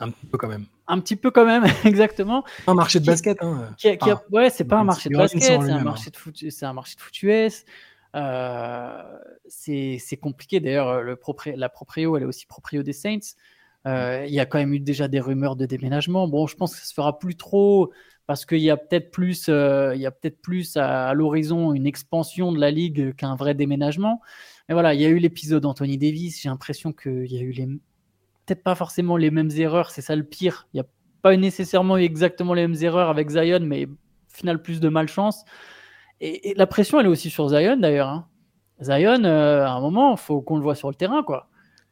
Un 0.00 0.10
petit 0.10 0.26
peu 0.26 0.38
quand 0.38 0.48
même. 0.48 0.64
un 0.86 0.98
petit 1.00 1.16
peu 1.16 1.30
quand 1.30 1.44
même, 1.44 1.64
exactement. 1.84 2.44
Un 2.66 2.74
marché 2.74 2.98
de 2.98 3.04
Qui- 3.04 3.10
basket. 3.10 3.42
Hein. 3.42 3.70
Qui 3.76 3.88
a- 3.88 3.96
qui 3.98 4.10
a- 4.10 4.22
ouais, 4.32 4.48
c'est 4.48 4.64
pas 4.64 4.78
un 4.78 4.84
marché 4.84 5.10
de 5.10 5.16
basket, 5.16 5.42
c'est 5.42 5.52
un 5.70 5.84
marché 5.84 6.10
de 6.10 6.16
foot, 6.16 6.36
c'est 6.48 6.64
un 6.66 6.72
marché 6.72 6.96
de 6.96 7.00
foot 7.02 7.22
US. 7.22 7.64
Euh, 8.16 9.02
c'est 9.48 9.98
c'est 10.00 10.16
compliqué 10.16 10.60
d'ailleurs. 10.60 11.02
Le 11.02 11.14
propri- 11.16 11.54
la 11.56 11.68
proprio, 11.68 12.16
elle 12.16 12.22
est 12.22 12.26
aussi 12.26 12.46
proprio 12.46 12.82
des 12.82 12.92
Saints. 12.94 13.34
Euh, 13.86 14.24
Il 14.26 14.34
y 14.34 14.40
a 14.40 14.46
quand 14.46 14.58
même 14.58 14.72
eu 14.74 14.80
déjà 14.80 15.08
des 15.08 15.20
rumeurs 15.20 15.56
de 15.56 15.66
déménagement. 15.66 16.28
Bon, 16.28 16.46
je 16.46 16.56
pense 16.56 16.72
que 16.74 16.80
ça 16.80 16.86
se 16.86 16.94
fera 16.94 17.18
plus 17.18 17.36
trop 17.36 17.92
parce 18.26 18.44
qu'il 18.44 18.58
y 18.60 18.70
a 18.70 18.76
peut-être 18.76 19.10
plus, 19.10 19.46
euh, 19.48 19.94
il 19.94 20.00
y 20.02 20.06
a 20.06 20.10
peut-être 20.10 20.40
plus 20.42 20.76
à, 20.76 21.08
à 21.08 21.14
l'horizon 21.14 21.72
une 21.72 21.86
expansion 21.86 22.52
de 22.52 22.60
la 22.60 22.70
ligue 22.70 23.14
qu'un 23.16 23.36
vrai 23.36 23.54
déménagement. 23.54 24.20
Mais 24.68 24.74
voilà, 24.74 24.92
il 24.94 25.00
y 25.00 25.06
a 25.06 25.08
eu 25.08 25.18
l'épisode 25.18 25.64
Anthony 25.64 25.96
Davis. 25.96 26.42
J'ai 26.42 26.48
l'impression 26.50 26.92
qu'il 26.92 27.32
y 27.32 27.38
a 27.38 27.40
eu 27.40 27.52
les, 27.52 27.66
peut-être 27.66 28.62
pas 28.62 28.74
forcément 28.74 29.16
les 29.16 29.30
mêmes 29.30 29.50
erreurs. 29.56 29.90
C'est 29.90 30.02
ça 30.02 30.16
le 30.16 30.24
pire. 30.24 30.68
Il 30.74 30.78
n'y 30.78 30.80
a 30.80 30.86
pas 31.22 31.36
nécessairement 31.36 31.96
eu 31.98 32.02
exactement 32.02 32.54
les 32.54 32.66
mêmes 32.66 32.82
erreurs 32.82 33.08
avec 33.08 33.30
Zion, 33.30 33.60
mais 33.60 33.86
au 33.86 33.90
final 34.28 34.60
plus 34.62 34.80
de 34.80 34.88
malchance. 34.90 35.44
Et, 36.20 36.50
et 36.50 36.54
la 36.54 36.66
pression, 36.66 37.00
elle 37.00 37.06
est 37.06 37.10
aussi 37.10 37.30
sur 37.30 37.48
Zion 37.48 37.76
d'ailleurs. 37.78 38.08
hein. 38.08 38.28
Zion, 38.82 39.24
euh, 39.24 39.64
à 39.64 39.70
un 39.72 39.80
moment, 39.80 40.12
il 40.12 40.18
faut 40.18 40.40
qu'on 40.42 40.56
le 40.56 40.62
voit 40.62 40.74
sur 40.74 40.88
le 40.90 40.94
terrain, 40.94 41.22
quoi. 41.22 41.47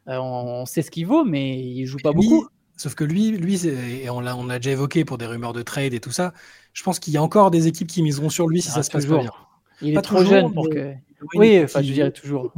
Euh, 0.09 0.17
on, 0.19 0.63
on 0.63 0.67
sait 0.67 0.83
ce 0.83 0.91
qu'il 0.91 1.07
vaut, 1.07 1.25
mais 1.25 1.59
il 1.59 1.85
joue 1.87 1.99
pas 2.03 2.13
Lui, 2.13 2.17
beaucoup. 2.29 2.49
Sauf 2.77 2.95
que 2.95 3.05
lui, 3.05 3.31
lui 3.33 3.67
et 3.67 4.11
on 4.11 4.21
l'a 4.21 4.37
on 4.37 4.45
l'a 4.47 4.59
déjà 4.59 4.73
évoqué 4.73 5.05
pour 5.07 5.17
des 5.19 5.27
rumeurs 5.27 5.53
de 5.55 5.63
trade 5.63 5.95
et 5.95 6.01
tout 6.01 6.11
ça, 6.13 6.33
je 6.75 6.83
pense 6.83 6.99
qu'il 6.99 7.13
y 7.15 7.17
a 7.17 7.23
encore 7.23 7.51
des 7.51 7.67
équipes 7.69 7.89
qui 7.89 8.03
miseront 8.03 8.29
sur 8.29 8.49
lui 8.49 8.61
si 8.61 8.69
Ah, 8.71 8.75
ça 8.75 8.83
se 8.83 8.91
passe 8.91 9.07
pas 9.07 9.19
bien. 9.19 9.31
Il 9.83 9.97
est 9.97 10.03
trop 10.03 10.19
toujours, 10.19 10.31
jeune 10.33 10.53
pour 10.53 10.69
que. 10.69 10.93
il 10.93 10.99
Oui, 11.35 11.61
enfin, 11.65 11.81
je 11.81 11.85
qu'il- 11.87 11.95
dirais 11.95 12.13
toujours. 12.13 12.53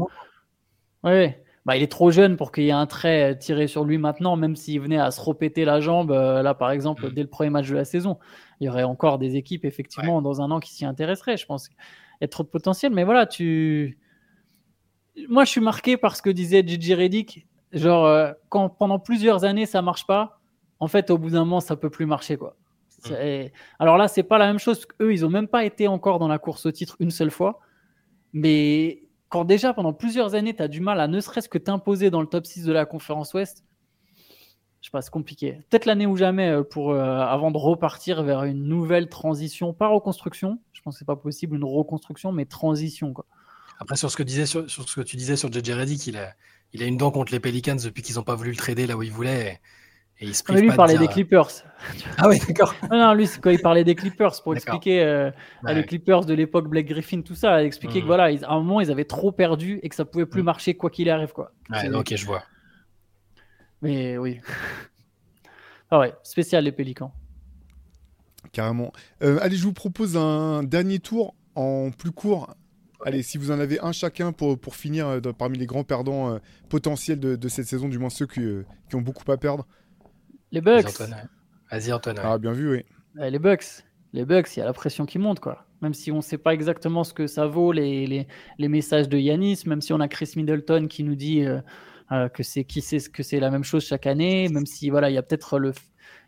Oui, 1.05 1.29
bah, 1.65 1.77
il 1.77 1.83
est 1.83 1.91
trop 1.91 2.11
jeune 2.11 2.37
pour 2.37 2.51
qu'il 2.51 2.65
y 2.65 2.69
ait 2.69 2.73
un 2.73 2.87
trait 2.87 3.33
euh, 3.33 3.35
tiré 3.37 3.67
sur 3.69 3.85
lui 3.85 3.99
maintenant, 3.99 4.35
même 4.37 4.57
s'il 4.57 4.81
venait 4.81 4.99
à 4.99 5.11
se 5.13 5.21
repéter 5.21 5.65
la 5.65 5.81
jambe, 5.81 6.11
euh, 6.11 6.43
là 6.43 6.55
par 6.55 6.71
exemple, 6.73 7.07
Mm. 7.07 7.11
dès 7.15 7.23
le 7.23 7.29
premier 7.29 7.51
match 7.51 7.69
de 7.69 7.75
la 7.77 7.85
saison. 7.85 8.19
Il 8.61 8.67
y 8.67 8.69
aurait 8.69 8.83
encore 8.83 9.19
des 9.19 9.37
équipes, 9.37 9.65
effectivement, 9.65 10.21
dans 10.21 10.41
un 10.43 10.51
an 10.51 10.59
qui 10.59 10.75
s'y 10.75 10.85
intéresseraient. 10.85 11.37
Je 11.37 11.47
pense 11.47 11.69
qu'il 11.69 11.77
y 12.21 12.25
a 12.25 12.29
trop 12.29 12.43
de 12.43 12.49
potentiel. 12.49 12.93
Mais 12.93 13.05
voilà, 13.05 13.27
tu. 13.27 13.99
Moi, 15.29 15.45
je 15.45 15.51
suis 15.51 15.61
marqué 15.61 15.97
par 15.97 16.17
ce 16.17 16.23
que 16.23 16.31
disait 16.31 16.63
Gigi 16.67 16.95
Reddick. 16.95 17.47
Genre, 17.73 18.07
euh, 18.07 18.33
quand 18.49 18.69
pendant 18.69 18.99
plusieurs 18.99 19.45
années 19.45 19.67
ça 19.67 19.83
marche 19.83 20.07
pas, 20.07 20.41
en 20.81 20.89
fait, 20.89 21.11
au 21.11 21.19
bout 21.19 21.31
d'un 21.31 21.41
moment, 21.41 21.61
ça 21.61 21.77
peut 21.77 21.91
plus 21.91 22.07
marcher, 22.07 22.37
quoi. 22.37 22.57
C'est- 22.89 23.53
Alors 23.79 23.97
là, 23.97 24.09
c'est 24.09 24.23
pas 24.23 24.39
la 24.39 24.47
même 24.47 24.59
chose. 24.59 24.87
Eux, 25.01 25.13
ils 25.13 25.25
ont 25.25 25.29
même 25.31 25.49
pas 25.49 25.65
été 25.65 25.87
encore 25.87 26.19
dans 26.19 26.29
la 26.29 26.39
course 26.39 26.67
au 26.67 26.73
titre 26.73 26.97
une 27.01 27.11
seule 27.11 27.31
fois. 27.31 27.61
Mais 28.33 29.03
quand 29.29 29.45
déjà 29.45 29.73
pendant 29.73 29.93
plusieurs 29.93 30.35
années, 30.35 30.55
tu 30.55 30.63
as 30.63 30.69
du 30.69 30.81
mal 30.81 31.01
à 31.01 31.07
ne 31.09 31.21
serait-ce 31.21 31.49
que 31.49 31.59
t'imposer 31.59 32.11
dans 32.11 32.21
le 32.21 32.27
top 32.27 32.47
6 32.47 32.65
de 32.65 32.73
la 32.73 32.87
conférence 32.87 33.35
Ouest, 33.35 33.65
sais 34.81 34.91
pas, 34.91 35.03
c'est 35.03 35.11
compliqué. 35.11 35.61
Peut-être 35.69 35.87
l'année 35.87 36.07
ou 36.07 36.17
jamais 36.17 36.63
pour 36.71 36.95
avant 36.95 37.51
de 37.51 37.59
repartir 37.59 38.23
vers 38.23 38.45
une 38.45 38.65
nouvelle 38.65 39.09
transition, 39.09 39.73
pas 39.73 39.89
reconstruction. 39.89 40.59
Je 40.73 40.81
pense 40.83 40.95
que 40.95 40.99
c'est 41.01 41.05
pas 41.05 41.17
possible 41.17 41.57
une 41.57 41.65
reconstruction, 41.65 42.33
mais 42.33 42.47
transition 42.47 43.13
quoi. 43.13 43.27
Après 43.79 43.97
sur 43.97 44.11
ce 44.11 44.17
que 44.17 44.23
disais 44.23 44.47
sur, 44.47 44.69
ce 44.69 44.95
que 44.95 45.01
tu 45.01 45.17
disais 45.17 45.37
sur 45.37 45.53
JJ 45.53 45.71
Reddick, 45.71 46.07
il 46.07 46.17
a 46.17 46.35
il 46.73 46.83
a 46.83 46.87
une 46.87 46.97
dent 46.97 47.11
contre 47.11 47.33
les 47.33 47.41
Pelicans 47.41 47.77
depuis 47.83 48.03
qu'ils 48.03 48.17
n'ont 48.17 48.23
pas 48.23 48.35
voulu 48.35 48.51
le 48.51 48.57
trader 48.57 48.87
là 48.87 48.97
où 48.97 49.03
il 49.03 49.13
voulait. 49.13 49.61
Et 50.21 50.27
il 50.27 50.35
se 50.35 50.43
mais 50.49 50.61
lui, 50.61 50.69
il 50.69 50.75
parlait 50.75 50.99
des 50.99 51.07
Clippers. 51.07 51.49
Ah 52.17 52.29
oui, 52.29 52.41
d'accord. 52.47 52.75
non, 52.91 52.99
non, 52.99 53.15
lui, 53.15 53.29
c'est 53.29 53.41
quand 53.41 53.51
il 53.51 53.61
parlait 53.61 53.85
des 53.85 53.95
Clippers 53.95 54.43
pour 54.43 54.55
expliquer 54.55 55.01
euh, 55.01 55.31
les 55.69 55.85
Clippers 55.85 56.25
de 56.25 56.35
l'époque 56.35 56.67
Black 56.67 56.87
Griffin, 56.87 57.23
tout 57.23 57.37
ça, 57.37 57.63
expliquer 57.63 58.01
que 58.01 58.05
mm. 58.05 58.09
voilà, 58.09 58.25
à 58.25 58.53
un 58.53 58.59
moment, 58.59 58.81
ils 58.81 58.91
avaient 58.91 59.05
trop 59.05 59.31
perdu 59.31 59.79
et 59.83 59.89
que 59.89 59.95
ça 59.95 60.05
pouvait 60.05 60.27
plus 60.27 60.43
mm. 60.43 60.47
marcher 60.47 60.75
quoi 60.75 60.91
qu'il 60.91 61.09
arrive. 61.09 61.33
Quoi. 61.33 61.53
Ouais, 61.71 61.89
ok, 61.95 62.17
je 62.17 62.27
vois. 62.27 62.43
Mais 63.81 64.19
oui. 64.19 64.41
ah 65.91 66.01
ouais, 66.01 66.13
spécial 66.25 66.65
les 66.65 66.73
Pélicans. 66.73 67.13
Carrément. 68.51 68.93
Euh, 69.23 69.39
allez, 69.41 69.57
je 69.57 69.63
vous 69.63 69.73
propose 69.73 70.17
un 70.17 70.65
dernier 70.65 70.99
tour 70.99 71.37
en 71.55 71.91
plus 71.97 72.11
court. 72.11 72.57
Allez, 73.05 73.23
si 73.23 73.39
vous 73.39 73.51
en 73.51 73.61
avez 73.61 73.81
un 73.81 73.93
chacun 73.93 74.33
pour, 74.33 74.59
pour 74.59 74.75
finir 74.75 75.07
euh, 75.07 75.21
parmi 75.21 75.57
les 75.57 75.67
grands 75.67 75.85
perdants 75.85 76.39
potentiels 76.69 77.21
de, 77.21 77.37
de, 77.37 77.49
cette 77.49 77.67
saison, 77.67 77.89
du 77.89 77.99
moins 77.99 78.11
ceux 78.11 78.27
qui, 78.27 78.41
qui 78.89 78.97
ont 78.97 79.01
beaucoup 79.01 79.31
à 79.31 79.37
perdre. 79.37 79.67
Les 80.51 80.61
Bucks. 80.61 81.01
Vas-y, 81.71 81.93
Antoine. 81.93 82.19
Ah, 82.23 82.39
bien 82.39 82.53
vu, 82.53 82.71
oui. 82.71 82.85
les 83.15 83.39
Bucks. 83.39 83.85
Les 84.13 84.25
Bucks, 84.25 84.57
il 84.57 84.61
y 84.61 84.63
a 84.63 84.67
la 84.67 84.73
pression 84.73 85.05
qui 85.07 85.19
monte, 85.19 85.41
quoi. 85.41 85.67
Même 85.83 85.95
si 85.95 86.11
on 86.11 86.17
ne 86.17 86.23
sait 86.23 86.39
pas 86.39 86.55
exactement 86.55 87.05
ce 87.05 87.15
que 87.15 87.27
ça 87.27 87.47
vaut, 87.47 87.73
les, 87.73 88.07
les, 88.07 88.27
les, 88.59 88.69
messages 88.69 89.09
de 89.09 89.19
Yanis, 89.19 89.63
même 89.67 89.81
si 89.81 89.93
on 89.93 90.01
a 90.01 90.09
Chris 90.09 90.33
Middleton 90.35 90.89
qui 90.89 91.05
nous 91.05 91.15
dit 91.15 91.45
euh, 91.45 91.61
euh, 92.11 92.29
que 92.29 92.43
c'est 92.43 92.65
qui 92.65 92.81
sait 92.81 92.99
que 93.13 93.23
c'est 93.23 93.39
la 93.39 93.51
même 93.51 93.65
chose 93.65 93.85
chaque 93.85 94.07
année, 94.07 94.49
même 94.49 94.67
si 94.67 94.91
voilà, 94.91 95.11
il 95.11 95.15
y 95.15 95.19
a 95.19 95.23
peut-être 95.23 95.59
le, 95.59 95.73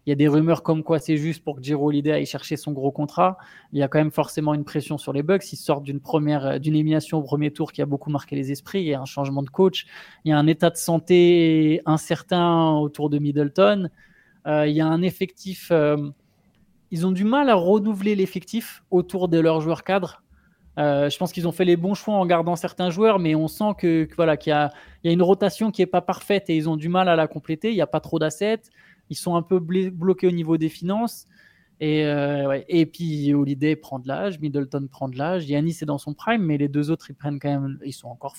il 0.06 0.10
y 0.10 0.12
a 0.12 0.16
des 0.16 0.28
rumeurs 0.28 0.62
comme 0.62 0.82
quoi 0.82 0.98
c'est 0.98 1.16
juste 1.16 1.44
pour 1.44 1.56
que 1.56 1.62
Giro 1.62 1.88
Holiday 1.88 2.12
aille 2.12 2.26
chercher 2.26 2.56
son 2.56 2.72
gros 2.72 2.90
contrat. 2.90 3.36
Il 3.72 3.78
y 3.78 3.82
a 3.82 3.88
quand 3.88 3.98
même 3.98 4.10
forcément 4.10 4.54
une 4.54 4.64
pression 4.64 4.96
sur 4.96 5.12
les 5.12 5.22
Bucks. 5.22 5.52
Ils 5.52 5.56
sortent 5.56 5.84
d'une 5.84 6.00
première, 6.00 6.46
euh, 6.46 6.58
d'une 6.58 6.74
élimination 6.74 7.18
au 7.18 7.22
premier 7.22 7.50
tour 7.50 7.72
qui 7.72 7.82
a 7.82 7.86
beaucoup 7.86 8.10
marqué 8.10 8.34
les 8.34 8.50
esprits. 8.50 8.80
Il 8.80 8.86
y 8.86 8.94
a 8.94 9.00
un 9.00 9.04
changement 9.04 9.42
de 9.42 9.50
coach. 9.50 9.86
Il 10.24 10.30
y 10.30 10.32
a 10.32 10.38
un 10.38 10.46
état 10.46 10.70
de 10.70 10.76
santé 10.76 11.82
incertain 11.84 12.72
autour 12.72 13.10
de 13.10 13.18
Middleton. 13.18 13.90
Euh, 14.46 14.66
il 14.66 14.74
y 14.74 14.80
a 14.80 14.86
un 14.86 15.02
effectif. 15.02 15.68
Euh, 15.70 16.08
ils 16.90 17.06
ont 17.06 17.12
du 17.12 17.24
mal 17.24 17.50
à 17.50 17.54
renouveler 17.54 18.16
l'effectif 18.16 18.82
autour 18.90 19.28
de 19.28 19.38
leurs 19.38 19.60
joueurs 19.60 19.84
cadres. 19.84 20.22
Je 20.78 21.16
pense 21.18 21.30
qu'ils 21.30 21.46
ont 21.46 21.52
fait 21.52 21.66
les 21.66 21.76
bons 21.76 21.92
choix 21.92 22.14
en 22.14 22.24
gardant 22.24 22.56
certains 22.56 22.88
joueurs, 22.88 23.18
mais 23.18 23.34
on 23.34 23.48
sent 23.48 23.74
que, 23.76 24.08
voilà 24.16 24.38
qu'il 24.38 24.50
y, 24.50 24.54
a, 24.54 24.72
une 25.04 25.20
rotation 25.20 25.70
qui 25.70 25.82
est 25.82 25.86
pas 25.86 26.00
parfaite 26.00 26.48
et 26.48 26.56
ils 26.56 26.70
ont 26.70 26.76
du 26.76 26.88
mal 26.88 27.06
à 27.10 27.16
la 27.16 27.26
compléter. 27.28 27.68
Il 27.68 27.74
n'y 27.74 27.82
a 27.82 27.86
pas 27.86 28.00
trop 28.00 28.18
d'assets. 28.18 28.62
Ils 29.10 29.16
sont 29.16 29.34
un 29.36 29.42
peu 29.42 29.58
bloqués 29.58 30.26
au 30.26 30.32
niveau 30.32 30.56
des 30.56 30.68
finances. 30.68 31.26
Et, 31.82 32.02
et 32.68 32.84
puis 32.84 33.32
Holiday 33.32 33.74
prend 33.74 33.98
de 33.98 34.06
l'âge, 34.06 34.38
Middleton 34.38 34.86
prend 34.90 35.08
de 35.08 35.16
l'âge, 35.16 35.48
Yannis 35.48 35.78
est 35.80 35.86
dans 35.86 35.96
son 35.96 36.12
prime, 36.12 36.42
mais 36.42 36.58
les 36.58 36.68
deux 36.68 36.90
autres 36.90 37.08
ils 37.08 37.14
prennent 37.14 37.40
quand 37.40 37.48
même, 37.48 37.78
ils 37.86 37.94
sont 37.94 38.08
encore, 38.08 38.36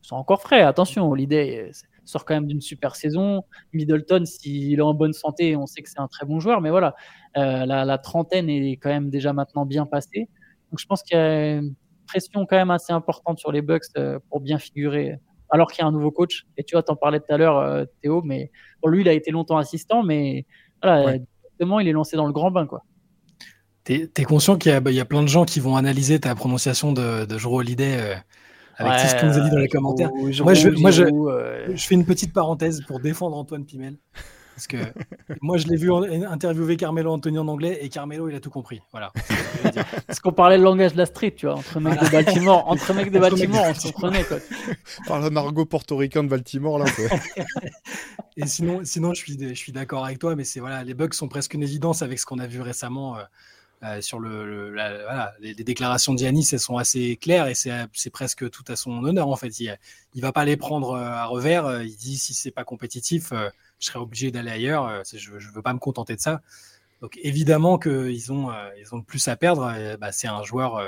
sont 0.00 0.16
encore 0.16 0.40
frais. 0.40 0.62
Attention, 0.62 1.06
Holiday, 1.10 1.70
sort 2.10 2.24
quand 2.24 2.34
même 2.34 2.46
d'une 2.46 2.60
super 2.60 2.96
saison. 2.96 3.44
Middleton, 3.72 4.24
s'il 4.26 4.78
est 4.78 4.82
en 4.82 4.94
bonne 4.94 5.12
santé, 5.12 5.56
on 5.56 5.66
sait 5.66 5.82
que 5.82 5.88
c'est 5.88 6.00
un 6.00 6.08
très 6.08 6.26
bon 6.26 6.40
joueur, 6.40 6.60
mais 6.60 6.70
voilà, 6.70 6.94
euh, 7.36 7.64
la, 7.64 7.98
trentaine 7.98 8.48
est 8.50 8.76
quand 8.76 8.90
même 8.90 9.10
déjà 9.10 9.32
maintenant 9.32 9.64
bien 9.64 9.86
passée. 9.86 10.28
Donc 10.70 10.78
je 10.78 10.86
pense 10.86 11.02
qu'il 11.02 11.16
y 11.16 11.20
a 11.20 11.56
une 11.56 11.74
pression 12.06 12.46
quand 12.46 12.56
même 12.56 12.70
assez 12.70 12.92
importante 12.92 13.38
sur 13.38 13.52
les 13.52 13.62
Bucks 13.62 13.84
euh, 13.96 14.18
pour 14.28 14.40
bien 14.40 14.58
figurer, 14.58 15.18
alors 15.50 15.70
qu'il 15.70 15.82
y 15.82 15.84
a 15.84 15.88
un 15.88 15.92
nouveau 15.92 16.10
coach. 16.10 16.46
Et 16.56 16.64
tu 16.64 16.74
vois, 16.74 16.82
t'en 16.82 16.96
parlais 16.96 17.20
tout 17.20 17.32
à 17.32 17.36
l'heure, 17.36 17.58
euh, 17.58 17.84
Théo, 18.02 18.22
mais 18.22 18.50
pour 18.80 18.88
lui, 18.88 19.02
il 19.02 19.08
a 19.08 19.12
été 19.12 19.30
longtemps 19.30 19.58
assistant, 19.58 20.02
mais 20.02 20.46
voilà, 20.82 21.16
il 21.58 21.88
est 21.88 21.92
lancé 21.92 22.16
dans 22.16 22.26
le 22.26 22.32
grand 22.32 22.50
bain, 22.50 22.66
quoi. 22.66 22.82
T'es 23.84 24.10
es 24.16 24.24
conscient 24.24 24.56
qu'il 24.56 24.72
y, 24.72 24.94
y, 24.94 25.00
a 25.00 25.04
plein 25.04 25.22
de 25.22 25.28
gens 25.28 25.44
qui 25.44 25.58
vont 25.58 25.76
analyser 25.76 26.20
ta 26.20 26.34
prononciation 26.34 26.92
de, 26.92 27.24
de 27.24 27.38
Jero 27.38 27.60
Holiday 27.60 28.14
avec 28.76 29.00
tout 29.00 29.08
ce 29.08 29.20
qu'on 29.20 29.26
nous 29.26 29.38
a 29.38 29.40
dit 29.40 29.50
dans 29.50 29.58
les 29.58 29.68
commentaires. 29.68 30.10
moi, 30.12 30.54
je, 30.54 30.68
moi 30.80 30.90
je, 30.90 31.04
je, 31.74 31.86
fais 31.86 31.94
une 31.94 32.04
petite 32.04 32.32
parenthèse 32.32 32.82
pour 32.86 33.00
défendre 33.00 33.36
Antoine 33.36 33.64
Pimel. 33.64 33.96
Parce 34.60 34.66
que 34.66 34.92
moi, 35.40 35.56
je 35.56 35.68
l'ai 35.68 35.76
vu 35.76 35.90
interviewer 35.90 36.76
Carmelo 36.76 37.12
Anthony 37.12 37.38
en 37.38 37.48
anglais 37.48 37.78
et 37.80 37.88
Carmelo, 37.88 38.28
il 38.28 38.34
a 38.34 38.40
tout 38.40 38.50
compris. 38.50 38.82
Voilà. 38.90 39.10
Parce 40.06 40.20
qu'on 40.20 40.32
parlait 40.32 40.58
le 40.58 40.64
langage 40.64 40.92
de 40.92 40.98
la 40.98 41.06
street, 41.06 41.30
tu 41.34 41.46
vois, 41.46 41.54
entre 41.54 41.80
mecs 41.80 41.98
de 41.98 42.10
Baltimore, 42.10 42.68
entre 42.68 42.92
mecs 42.92 43.10
de 43.10 43.18
Baltimore, 43.18 43.64
on 43.66 43.72
se 43.72 43.86
comprenait. 43.86 44.22
Quoi. 44.24 44.36
Par 45.06 45.24
un 45.24 45.34
argot 45.34 45.64
portoricain 45.64 46.22
de 46.24 46.28
Baltimore, 46.28 46.78
là. 46.78 46.84
et 48.36 48.46
sinon, 48.46 48.82
sinon, 48.84 49.14
je 49.14 49.20
suis, 49.20 49.38
je 49.40 49.54
suis 49.54 49.72
d'accord 49.72 50.04
avec 50.04 50.18
toi, 50.18 50.36
mais 50.36 50.44
c'est 50.44 50.60
voilà, 50.60 50.84
les 50.84 50.92
bugs 50.92 51.08
sont 51.12 51.28
presque 51.28 51.54
une 51.54 51.62
évidence 51.62 52.02
avec 52.02 52.18
ce 52.18 52.26
qu'on 52.26 52.38
a 52.38 52.46
vu 52.46 52.60
récemment. 52.60 53.16
Euh, 53.16 53.22
euh, 53.82 54.02
sur 54.02 54.18
le, 54.18 54.72
voilà, 54.72 55.32
les, 55.40 55.54
déclarations 55.54 56.12
d'Yanis, 56.12 56.50
elles 56.52 56.60
sont 56.60 56.76
assez 56.76 57.16
claires 57.16 57.46
et 57.46 57.54
c'est 57.54 58.10
presque 58.12 58.50
tout 58.50 58.64
à 58.68 58.76
son 58.76 59.02
honneur 59.04 59.28
en 59.28 59.36
fait. 59.36 59.58
Il, 59.58 59.74
il 60.12 60.20
va 60.20 60.32
pas 60.32 60.44
les 60.44 60.58
prendre 60.58 60.90
euh, 60.90 61.02
à 61.02 61.24
revers. 61.24 61.80
Il 61.80 61.96
dit 61.96 62.18
si 62.18 62.34
c'est 62.34 62.50
pas 62.50 62.64
compétitif, 62.64 63.32
je 63.80 63.86
serai 63.86 63.98
obligé 63.98 64.30
d'aller 64.30 64.50
ailleurs. 64.50 65.02
Je, 65.12 65.38
je 65.38 65.50
veux 65.50 65.62
pas 65.62 65.72
me 65.74 65.78
contenter 65.78 66.14
de 66.14 66.20
ça. 66.20 66.42
Donc 67.00 67.18
évidemment 67.22 67.78
qu'ils 67.78 68.32
ont 68.32 68.50
ils 68.78 68.94
ont 68.94 68.98
le 68.98 69.02
plus 69.02 69.26
à 69.28 69.36
perdre. 69.36 69.96
Bah, 69.98 70.12
c'est 70.12 70.28
un 70.28 70.42
joueur. 70.42 70.80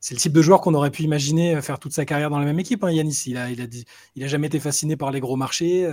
c'est 0.00 0.14
le 0.14 0.20
type 0.20 0.32
de 0.32 0.42
joueur 0.42 0.60
qu'on 0.60 0.74
aurait 0.74 0.90
pu 0.90 1.02
imaginer 1.02 1.60
faire 1.62 1.78
toute 1.78 1.92
sa 1.92 2.04
carrière 2.04 2.30
dans 2.30 2.38
la 2.38 2.46
même 2.46 2.58
équipe. 2.58 2.82
Hein, 2.82 2.90
Yanis, 2.90 3.24
il 3.26 3.36
a, 3.36 4.26
jamais 4.26 4.46
été 4.48 4.58
fasciné 4.58 4.96
par 4.96 5.10
les 5.10 5.20
gros 5.20 5.36
marchés. 5.36 5.86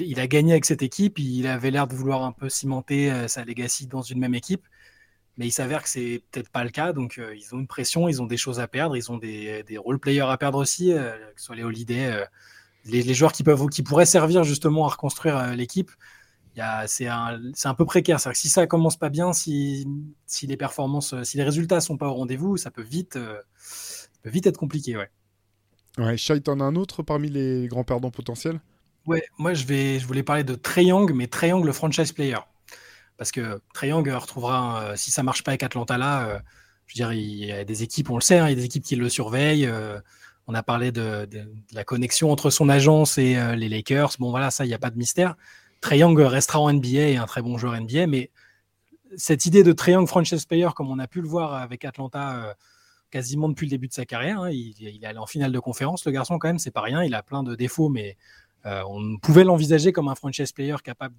il, 0.00 0.20
a 0.20 0.26
gagné 0.26 0.52
avec 0.52 0.64
cette 0.64 0.82
équipe. 0.82 1.18
Il 1.18 1.46
avait 1.46 1.70
l'air 1.70 1.86
de 1.86 1.94
vouloir 1.94 2.24
un 2.24 2.32
peu 2.32 2.48
cimenter 2.48 3.10
euh, 3.10 3.28
sa 3.28 3.44
legacy 3.44 3.86
dans 3.86 4.02
une 4.02 4.18
même 4.18 4.34
équipe. 4.34 4.66
Mais 5.38 5.46
il 5.46 5.50
s'avère 5.50 5.82
que 5.82 5.88
c'est 5.88 6.22
peut-être 6.30 6.50
pas 6.50 6.64
le 6.64 6.70
cas. 6.70 6.92
Donc, 6.92 7.18
euh, 7.18 7.34
ils 7.34 7.54
ont 7.54 7.58
une 7.58 7.66
pression, 7.66 8.08
ils 8.08 8.20
ont 8.20 8.26
des 8.26 8.36
choses 8.36 8.60
à 8.60 8.68
perdre, 8.68 8.96
ils 8.96 9.10
ont 9.10 9.18
des, 9.18 9.62
des 9.62 9.78
role-players 9.78 10.30
à 10.30 10.36
perdre 10.36 10.58
aussi, 10.58 10.92
euh, 10.92 11.12
que 11.34 11.40
ce 11.40 11.46
soit 11.46 11.56
les 11.56 11.64
Holiday, 11.64 12.24
les, 12.84 13.14
joueurs 13.14 13.32
qui, 13.32 13.42
peuvent, 13.42 13.68
qui 13.68 13.82
pourraient 13.82 14.06
servir 14.06 14.44
justement 14.44 14.86
à 14.86 14.88
reconstruire 14.88 15.54
l'équipe. 15.54 15.90
C'est 16.86 17.06
un, 17.06 17.40
un, 17.64 17.74
peu 17.74 17.84
précaire. 17.84 18.22
Que 18.22 18.34
si 18.34 18.48
ça 18.48 18.66
commence 18.66 18.96
pas 18.96 19.08
bien, 19.08 19.32
si, 19.32 19.86
si, 20.26 20.46
les 20.46 20.56
performances, 20.56 21.14
si 21.24 21.36
les 21.36 21.44
résultats 21.44 21.80
sont 21.80 21.96
pas 21.96 22.08
au 22.08 22.14
rendez-vous, 22.14 22.56
ça 22.56 22.70
peut 22.70 22.82
vite, 22.82 23.18
peut 24.22 24.30
vite 24.30 24.46
être 24.46 24.58
compliqué. 24.58 24.96
Ouais. 24.96 25.10
Ouais, 25.98 26.16
Shai, 26.16 26.40
t'en 26.40 26.60
as 26.60 26.64
un 26.64 26.76
autre 26.76 27.02
parmi 27.02 27.28
les 27.28 27.68
grands 27.68 27.84
perdants 27.84 28.10
potentiels? 28.10 28.60
Ouais, 29.06 29.24
moi 29.38 29.52
je 29.52 29.66
vais, 29.66 29.98
je 29.98 30.06
voulais 30.06 30.22
parler 30.22 30.44
de 30.44 30.54
Triangle, 30.54 31.12
mais 31.12 31.26
Triangle 31.26 31.66
le 31.66 31.72
franchise 31.72 32.12
player. 32.12 32.38
Parce 33.18 33.30
que 33.30 33.60
Triangle 33.74 34.12
retrouvera, 34.12 34.82
euh, 34.82 34.96
si 34.96 35.10
ça 35.10 35.22
marche 35.22 35.44
pas 35.44 35.50
avec 35.50 35.62
Atlanta 35.62 35.98
là, 35.98 36.28
euh, 36.28 36.38
je 36.86 36.94
veux 36.94 36.96
dire, 36.96 37.12
il 37.12 37.44
y 37.44 37.52
a 37.52 37.64
des 37.64 37.82
équipes, 37.82 38.10
on 38.10 38.16
le 38.16 38.22
sait, 38.22 38.38
hein, 38.38 38.46
il 38.46 38.50
y 38.50 38.52
a 38.52 38.56
des 38.56 38.64
équipes 38.64 38.84
qui 38.84 38.96
le 38.96 39.08
surveillent. 39.08 39.70
Euh, 40.48 40.52
on 40.52 40.54
a 40.54 40.62
parlé 40.62 40.92
de, 40.92 41.28
la 41.72 41.84
connexion 41.84 42.30
entre 42.30 42.50
son 42.50 42.68
agence 42.68 43.18
et 43.18 43.36
les 43.56 43.68
Lakers. 43.68 44.16
Bon 44.18 44.30
voilà, 44.30 44.50
ça, 44.50 44.64
il 44.64 44.68
n'y 44.68 44.74
a 44.74 44.78
pas 44.78 44.90
de 44.90 44.98
mystère. 44.98 45.36
Triangle 45.80 46.22
restera 46.22 46.60
en 46.60 46.72
NBA 46.72 47.08
et 47.08 47.16
un 47.16 47.26
très 47.26 47.42
bon 47.42 47.58
joueur 47.58 47.80
NBA, 47.80 48.06
mais 48.06 48.30
cette 49.16 49.46
idée 49.46 49.62
de 49.62 49.72
Triangle 49.72 50.08
franchise 50.08 50.44
player, 50.44 50.68
comme 50.74 50.90
on 50.90 50.98
a 50.98 51.06
pu 51.06 51.20
le 51.20 51.28
voir 51.28 51.54
avec 51.54 51.84
Atlanta 51.84 52.56
quasiment 53.10 53.48
depuis 53.48 53.66
le 53.66 53.70
début 53.70 53.88
de 53.88 53.92
sa 53.92 54.06
carrière, 54.06 54.40
hein, 54.40 54.50
il, 54.50 54.74
il 54.78 55.04
est 55.04 55.06
allé 55.06 55.18
en 55.18 55.26
finale 55.26 55.52
de 55.52 55.58
conférence, 55.58 56.04
le 56.06 56.12
garçon 56.12 56.38
quand 56.38 56.48
même, 56.48 56.58
c'est 56.58 56.70
pas 56.70 56.80
rien, 56.80 57.04
il 57.04 57.14
a 57.14 57.22
plein 57.22 57.42
de 57.42 57.54
défauts, 57.54 57.90
mais 57.90 58.16
euh, 58.66 58.82
on 58.86 59.18
pouvait 59.18 59.44
l'envisager 59.44 59.92
comme 59.92 60.08
un 60.08 60.14
franchise 60.14 60.52
player 60.52 60.76
capable 60.82 61.16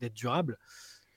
d'être 0.00 0.14
durable. 0.14 0.58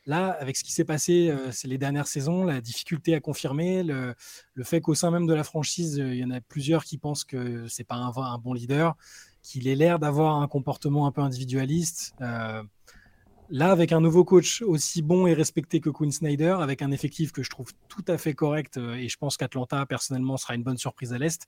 Là, 0.09 0.35
avec 0.39 0.57
ce 0.57 0.63
qui 0.63 0.71
s'est 0.71 0.85
passé 0.85 1.29
euh, 1.29 1.51
les 1.65 1.77
dernières 1.77 2.07
saisons, 2.07 2.43
la 2.43 2.61
difficulté 2.61 3.13
à 3.13 3.19
confirmer, 3.19 3.83
le, 3.83 4.15
fait 4.63 4.81
qu'au 4.81 4.95
sein 4.95 5.11
même 5.11 5.27
de 5.27 5.35
la 5.35 5.43
franchise, 5.43 5.99
euh, 5.99 6.15
il 6.15 6.19
y 6.19 6.25
en 6.25 6.31
a 6.31 6.41
plusieurs 6.41 6.83
qui 6.83 6.97
pensent 6.97 7.23
que 7.23 7.67
c'est 7.67 7.83
pas 7.83 7.93
un, 7.93 8.37
bon 8.39 8.53
leader, 8.53 8.97
qu'il 9.43 9.67
ait 9.67 9.75
l'air 9.75 9.99
d'avoir 9.99 10.41
un 10.41 10.47
comportement 10.47 11.05
un 11.05 11.11
peu 11.11 11.21
individualiste. 11.21 12.15
là, 12.19 13.71
avec 13.71 13.91
un 13.91 14.01
nouveau 14.01 14.25
coach 14.25 14.63
aussi 14.63 15.03
bon 15.03 15.27
et 15.27 15.35
respecté 15.35 15.79
que 15.79 15.91
Quinn 15.91 16.11
Snyder, 16.11 16.57
avec 16.59 16.81
un 16.81 16.89
effectif 16.89 17.31
que 17.31 17.43
je 17.43 17.51
trouve 17.51 17.71
tout 17.87 18.05
à 18.07 18.17
fait 18.17 18.33
correct, 18.33 18.77
et 18.77 19.09
je 19.09 19.17
pense 19.17 19.37
qu'Atlanta, 19.37 19.85
personnellement, 19.85 20.37
sera 20.37 20.55
une 20.55 20.63
bonne 20.63 20.79
surprise 20.79 21.13
à 21.13 21.19
l'Est. 21.19 21.47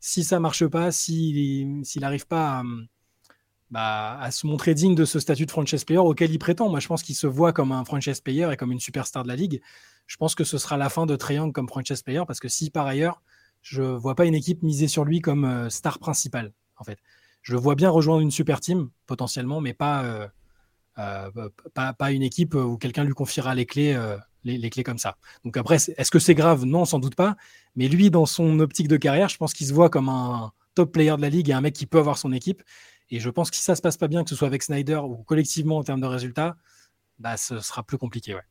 Si 0.00 0.24
ça 0.24 0.40
marche 0.40 0.66
pas, 0.66 0.90
s'il 0.90 1.84
n'arrive 2.00 2.26
pas 2.26 2.58
à 2.58 2.62
bah, 3.74 4.16
à 4.20 4.30
se 4.30 4.46
montrer 4.46 4.72
digne 4.72 4.94
de 4.94 5.04
ce 5.04 5.18
statut 5.18 5.46
de 5.46 5.50
franchise 5.50 5.82
player 5.82 5.98
auquel 5.98 6.30
il 6.30 6.38
prétend. 6.38 6.68
Moi, 6.68 6.78
je 6.78 6.86
pense 6.86 7.02
qu'il 7.02 7.16
se 7.16 7.26
voit 7.26 7.52
comme 7.52 7.72
un 7.72 7.84
franchise 7.84 8.20
player 8.20 8.48
et 8.52 8.56
comme 8.56 8.70
une 8.70 8.78
superstar 8.78 9.24
de 9.24 9.28
la 9.28 9.34
ligue. 9.34 9.60
Je 10.06 10.16
pense 10.16 10.36
que 10.36 10.44
ce 10.44 10.58
sera 10.58 10.76
la 10.76 10.88
fin 10.88 11.06
de 11.06 11.16
Triangle 11.16 11.52
comme 11.52 11.66
franchise 11.66 12.00
player 12.02 12.22
parce 12.24 12.38
que 12.38 12.46
si 12.46 12.70
par 12.70 12.86
ailleurs, 12.86 13.20
je 13.62 13.82
vois 13.82 14.14
pas 14.14 14.26
une 14.26 14.36
équipe 14.36 14.62
miser 14.62 14.86
sur 14.86 15.04
lui 15.04 15.18
comme 15.18 15.44
euh, 15.44 15.70
star 15.70 15.98
principale, 15.98 16.52
en 16.76 16.84
fait. 16.84 17.00
Je 17.42 17.56
vois 17.56 17.74
bien 17.74 17.90
rejoindre 17.90 18.20
une 18.20 18.30
super 18.30 18.60
team 18.60 18.90
potentiellement, 19.08 19.60
mais 19.60 19.74
pas, 19.74 20.04
euh, 20.04 20.28
euh, 20.98 21.48
pas, 21.74 21.94
pas, 21.94 22.12
une 22.12 22.22
équipe 22.22 22.54
où 22.54 22.76
quelqu'un 22.78 23.02
lui 23.02 23.12
confiera 23.12 23.56
les 23.56 23.66
clés, 23.66 24.00
les, 24.44 24.70
clés 24.70 24.84
comme 24.84 24.98
ça. 24.98 25.16
Donc 25.44 25.56
après, 25.56 25.78
est-ce 25.96 26.10
que 26.12 26.20
c'est 26.20 26.36
grave? 26.36 26.64
Non, 26.64 26.84
sans 26.84 27.00
doute 27.00 27.16
pas. 27.16 27.34
Mais 27.74 27.88
lui, 27.88 28.08
dans 28.10 28.24
son 28.24 28.60
optique 28.60 28.86
de 28.86 28.96
carrière, 28.96 29.28
je 29.28 29.36
pense 29.36 29.52
qu'il 29.52 29.66
se 29.66 29.72
voit 29.72 29.90
comme 29.90 30.08
un 30.08 30.52
top 30.76 30.92
player 30.92 31.16
de 31.16 31.22
la 31.22 31.28
ligue 31.28 31.50
et 31.50 31.52
un 31.52 31.60
mec 31.60 31.74
qui 31.74 31.86
peut 31.86 31.98
avoir 31.98 32.18
son 32.18 32.32
équipe 32.32 32.62
Et 33.10 33.20
je 33.20 33.30
pense 33.30 33.50
que 33.50 33.56
si 33.56 33.62
ça 33.62 33.76
se 33.76 33.82
passe 33.82 33.96
pas 33.96 34.08
bien, 34.08 34.24
que 34.24 34.30
ce 34.30 34.36
soit 34.36 34.48
avec 34.48 34.62
Snyder 34.62 35.00
ou 35.04 35.16
collectivement 35.24 35.78
en 35.78 35.84
termes 35.84 36.00
de 36.00 36.06
résultats, 36.06 36.56
bah, 37.18 37.36
ce 37.36 37.60
sera 37.60 37.82
plus 37.82 37.98
compliqué. 37.98 38.34
Ouais 38.34 38.42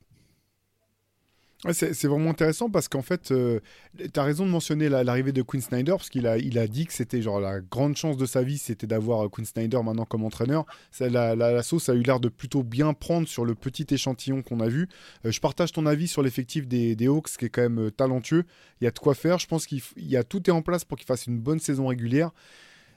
c'est 1.71 2.07
vraiment 2.07 2.31
intéressant 2.31 2.69
parce 2.69 2.89
qu'en 2.89 3.01
fait, 3.01 3.31
euh, 3.31 3.61
tu 3.97 4.19
as 4.19 4.23
raison 4.23 4.45
de 4.45 4.51
mentionner 4.51 4.89
l'arrivée 4.89 5.31
de 5.31 5.41
Quinn 5.41 5.61
Snyder 5.61 5.91
parce 5.91 6.09
qu'il 6.09 6.27
a, 6.27 6.37
il 6.37 6.59
a 6.59 6.67
dit 6.67 6.85
que 6.85 6.91
c'était 6.91 7.21
genre 7.21 7.39
la 7.39 7.61
grande 7.61 7.95
chance 7.95 8.17
de 8.17 8.25
sa 8.25 8.43
vie, 8.43 8.57
c'était 8.57 8.87
d'avoir 8.87 9.25
euh, 9.25 9.29
Quinn 9.29 9.45
Snyder 9.45 9.79
maintenant 9.81 10.03
comme 10.03 10.25
entraîneur. 10.25 10.65
La, 10.99 11.63
sauce 11.63 11.87
a 11.87 11.93
eu 11.93 12.01
l'air 12.01 12.19
de 12.19 12.27
plutôt 12.27 12.63
bien 12.63 12.93
prendre 12.93 13.27
sur 13.27 13.45
le 13.45 13.55
petit 13.55 13.85
échantillon 13.91 14.41
qu'on 14.41 14.59
a 14.59 14.67
vu. 14.67 14.89
Euh, 15.25 15.31
je 15.31 15.39
partage 15.39 15.71
ton 15.71 15.85
avis 15.85 16.09
sur 16.09 16.21
l'effectif 16.21 16.67
des, 16.67 16.95
des, 16.95 17.07
Hawks 17.07 17.37
qui 17.37 17.45
est 17.45 17.49
quand 17.49 17.61
même 17.61 17.91
talentueux. 17.91 18.43
Il 18.81 18.83
y 18.83 18.87
a 18.87 18.91
de 18.91 18.99
quoi 18.99 19.15
faire. 19.15 19.39
Je 19.39 19.47
pense 19.47 19.65
qu'il 19.65 19.81
y 19.97 20.17
a 20.17 20.23
tout 20.23 20.49
est 20.49 20.53
en 20.53 20.61
place 20.61 20.83
pour 20.83 20.97
qu'il 20.97 21.07
fasse 21.07 21.27
une 21.27 21.39
bonne 21.39 21.59
saison 21.59 21.87
régulière. 21.87 22.31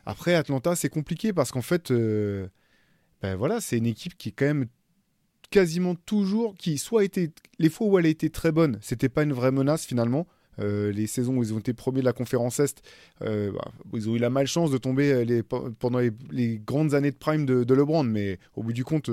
Après, 0.06 0.34
Atlanta, 0.34 0.76
c'est 0.76 0.88
compliqué 0.88 1.32
parce 1.32 1.52
qu'en 1.52 1.62
fait, 1.62 1.92
ben 1.92 3.36
voilà, 3.36 3.60
c'est 3.60 3.78
une 3.78 3.86
équipe 3.86 4.16
qui 4.16 4.30
est 4.30 4.32
quand 4.32 4.46
même 4.46 4.66
quasiment 5.50 5.94
toujours, 5.94 6.54
qui 6.56 6.78
soit 6.78 7.04
été, 7.04 7.30
les 7.58 7.68
fois 7.68 7.86
où 7.86 7.98
elle 7.98 8.06
a 8.06 8.08
été 8.08 8.30
très 8.30 8.52
bonne, 8.52 8.78
c'était 8.82 9.08
pas 9.08 9.22
une 9.22 9.32
vraie 9.32 9.52
menace 9.52 9.84
finalement. 9.84 10.26
Euh, 10.58 10.90
les 10.90 11.06
saisons 11.06 11.36
où 11.36 11.42
ils 11.42 11.52
ont 11.52 11.58
été 11.58 11.74
premiers 11.74 12.00
de 12.00 12.06
la 12.06 12.14
conférence 12.14 12.60
Est, 12.60 12.80
euh, 13.20 13.52
bah, 13.52 13.72
ils 13.92 14.08
ont 14.08 14.16
eu 14.16 14.18
la 14.18 14.30
malchance 14.30 14.70
de 14.70 14.78
tomber 14.78 15.12
euh, 15.12 15.42
pendant 15.78 15.98
les, 16.30 16.58
grandes 16.58 16.94
années 16.94 17.10
de 17.10 17.16
prime 17.16 17.44
de, 17.44 17.62
de 17.62 17.74
LeBron, 17.74 18.04
mais 18.04 18.38
au 18.54 18.62
bout 18.62 18.72
du 18.72 18.82
compte, 18.82 19.10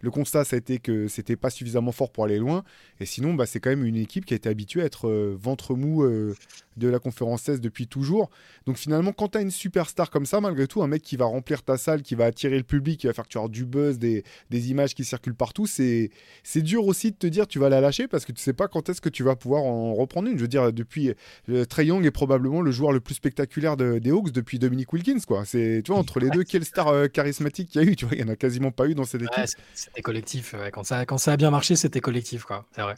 le 0.00 0.10
constat, 0.10 0.44
ça 0.44 0.56
a 0.56 0.58
été 0.58 0.78
que 0.78 1.08
c'était 1.08 1.36
pas 1.36 1.50
suffisamment 1.50 1.92
fort 1.92 2.12
pour 2.12 2.24
aller 2.24 2.38
loin. 2.38 2.64
Et 3.00 3.06
sinon, 3.06 3.34
bah, 3.34 3.46
c'est 3.46 3.60
quand 3.60 3.70
même 3.70 3.84
une 3.84 3.96
équipe 3.96 4.24
qui 4.24 4.34
a 4.34 4.36
été 4.36 4.48
habituée 4.48 4.82
à 4.82 4.84
être 4.84 5.08
euh, 5.08 5.36
ventre 5.38 5.74
mou 5.74 6.04
euh, 6.04 6.34
de 6.76 6.88
la 6.88 6.98
conférence 6.98 7.42
16 7.42 7.60
depuis 7.60 7.86
toujours. 7.86 8.30
Donc 8.66 8.76
finalement, 8.76 9.12
quand 9.12 9.28
tu 9.28 9.38
as 9.38 9.40
une 9.40 9.50
superstar 9.50 10.10
comme 10.10 10.26
ça, 10.26 10.40
malgré 10.40 10.66
tout, 10.66 10.82
un 10.82 10.86
mec 10.86 11.02
qui 11.02 11.16
va 11.16 11.24
remplir 11.24 11.62
ta 11.62 11.76
salle, 11.76 12.02
qui 12.02 12.14
va 12.14 12.26
attirer 12.26 12.56
le 12.56 12.64
public, 12.64 13.00
qui 13.00 13.06
va 13.06 13.12
faire 13.12 13.24
que 13.24 13.30
tu 13.30 13.38
aies 13.38 13.48
du 13.48 13.64
buzz, 13.64 13.98
des, 13.98 14.22
images 14.50 14.94
qui 14.94 15.04
circulent 15.04 15.34
partout, 15.34 15.66
c'est 15.66 16.10
dur 16.56 16.86
aussi 16.86 17.12
de 17.12 17.16
te 17.16 17.26
dire 17.26 17.46
tu 17.46 17.58
vas 17.58 17.68
la 17.68 17.80
lâcher 17.80 18.08
parce 18.08 18.24
que 18.24 18.32
tu 18.32 18.42
sais 18.42 18.52
pas 18.52 18.68
quand 18.68 18.88
est-ce 18.88 19.00
que 19.00 19.08
tu 19.08 19.22
vas 19.22 19.36
pouvoir 19.36 19.62
en 19.62 19.94
reprendre 19.94 20.28
une. 20.28 20.36
Je 20.36 20.42
veux 20.42 20.48
dire, 20.48 20.72
depuis 20.72 21.14
euh, 21.48 21.64
Trey 21.64 21.86
Young 21.86 22.04
est 22.04 22.10
probablement 22.10 22.60
le 22.60 22.70
joueur 22.70 22.92
le 22.92 23.00
plus 23.00 23.14
spectaculaire 23.14 23.76
des 23.76 24.10
Hawks 24.10 24.32
depuis 24.32 24.58
Dominique 24.58 24.92
Wilkins. 24.92 25.20
Quoi. 25.26 25.44
Tu 25.46 25.82
vois, 25.86 25.98
entre 25.98 26.20
les 26.20 26.30
deux, 26.30 26.44
quelle 26.44 26.64
star 26.64 27.10
charismatique 27.12 27.74
il 27.74 27.82
y 27.82 27.84
a 27.84 27.90
eu. 27.90 27.96
Tu 27.96 28.04
vois, 28.04 28.14
il 28.14 28.24
n'y 28.24 28.30
en 28.30 28.32
a 28.32 28.36
quasiment 28.36 28.70
pas 28.70 28.86
eu 28.88 28.94
dans 28.94 29.04
cette 29.04 29.22
équipe 29.22 29.46
c'était 29.74 30.02
collectif. 30.02 30.54
Quand, 30.72 30.84
ça, 30.84 31.06
quand 31.06 31.18
ça 31.18 31.32
a 31.32 31.36
bien 31.36 31.50
marché, 31.50 31.76
c'était 31.76 32.00
collectif, 32.00 32.44
quoi. 32.44 32.66
C'est 32.72 32.82
vrai. 32.82 32.94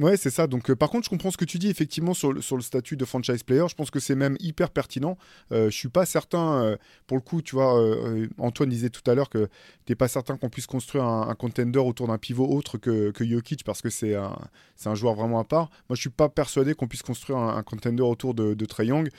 Ouais, 0.00 0.16
c'est 0.16 0.30
ça. 0.30 0.46
Donc, 0.46 0.70
euh, 0.70 0.74
par 0.74 0.88
contre, 0.88 1.04
je 1.04 1.10
comprends 1.10 1.30
ce 1.30 1.36
que 1.36 1.44
tu 1.44 1.58
dis 1.58 1.68
effectivement 1.68 2.14
sur 2.14 2.32
le, 2.32 2.40
statut 2.40 2.96
de 2.96 3.04
franchise 3.04 3.42
player. 3.42 3.64
Je 3.68 3.74
pense 3.74 3.90
que 3.90 4.00
c'est 4.00 4.14
même 4.14 4.34
hyper 4.40 4.70
pertinent. 4.70 5.18
Euh, 5.52 5.66
je 5.68 5.76
suis 5.76 5.90
pas 5.90 6.06
certain, 6.06 6.62
euh, 6.62 6.76
pour 7.06 7.18
le 7.18 7.20
coup, 7.20 7.42
tu 7.42 7.54
vois, 7.54 7.78
euh, 7.78 8.26
Antoine 8.38 8.70
disait 8.70 8.88
tout 8.88 9.08
à 9.10 9.14
l'heure 9.14 9.28
que 9.28 9.44
tu 9.84 9.92
n'es 9.92 9.96
pas 9.96 10.08
certain 10.08 10.38
qu'on 10.38 10.48
puisse 10.48 10.66
construire 10.66 11.04
un, 11.04 11.34
contender 11.34 11.78
autour 11.78 12.06
d'un 12.08 12.16
pivot 12.16 12.48
autre 12.48 12.78
que, 12.78 13.10
que 13.10 13.26
Jokic 13.26 13.62
parce 13.62 13.82
que 13.82 13.90
c'est 13.90 14.14
un, 14.14 14.94
joueur 14.94 15.14
vraiment 15.14 15.38
à 15.38 15.44
part. 15.44 15.68
Moi, 15.90 15.96
je 15.96 16.00
suis 16.00 16.08
pas 16.08 16.30
persuadé 16.30 16.72
qu'on 16.72 16.88
puisse 16.88 17.02
construire 17.02 17.38
un, 17.38 17.62
contender 17.62 18.02
autour 18.02 18.32
de, 18.32 18.54
de 18.54 18.66
Young. 18.82 19.10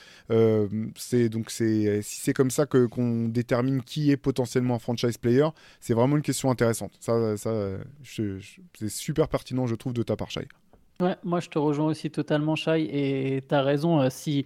donc 1.30 1.52
si 1.52 1.88
c'est 2.02 2.34
comme 2.34 2.50
ça 2.50 2.66
que 2.66 2.88
qu'on 2.88 3.28
détermine 3.28 3.84
qui 3.84 4.10
est 4.10 4.18
potentiellement 4.18 4.76
un 4.76 4.80
franchise 4.80 5.20
player, 5.20 5.48
c'est 5.80 5.94
vraiment 5.94 6.16
une 6.18 6.24
question 6.24 6.50
intéressante. 6.50 6.94
Ça 7.00 7.36
c'est 7.38 8.90
super 8.90 9.28
pertinent, 9.28 9.68
je 9.68 9.76
trouve, 9.76 9.94
de 9.94 10.02
ta 10.02 10.16
part, 10.16 10.32
Shai. 10.32 10.48
Ouais, 11.02 11.16
moi 11.24 11.40
je 11.40 11.50
te 11.50 11.58
rejoins 11.58 11.88
aussi 11.88 12.12
totalement, 12.12 12.56
Shai, 12.56 12.84
et 12.84 13.42
tu 13.42 13.56
as 13.56 13.64
raison. 13.64 14.02
Euh, 14.02 14.10
si, 14.12 14.46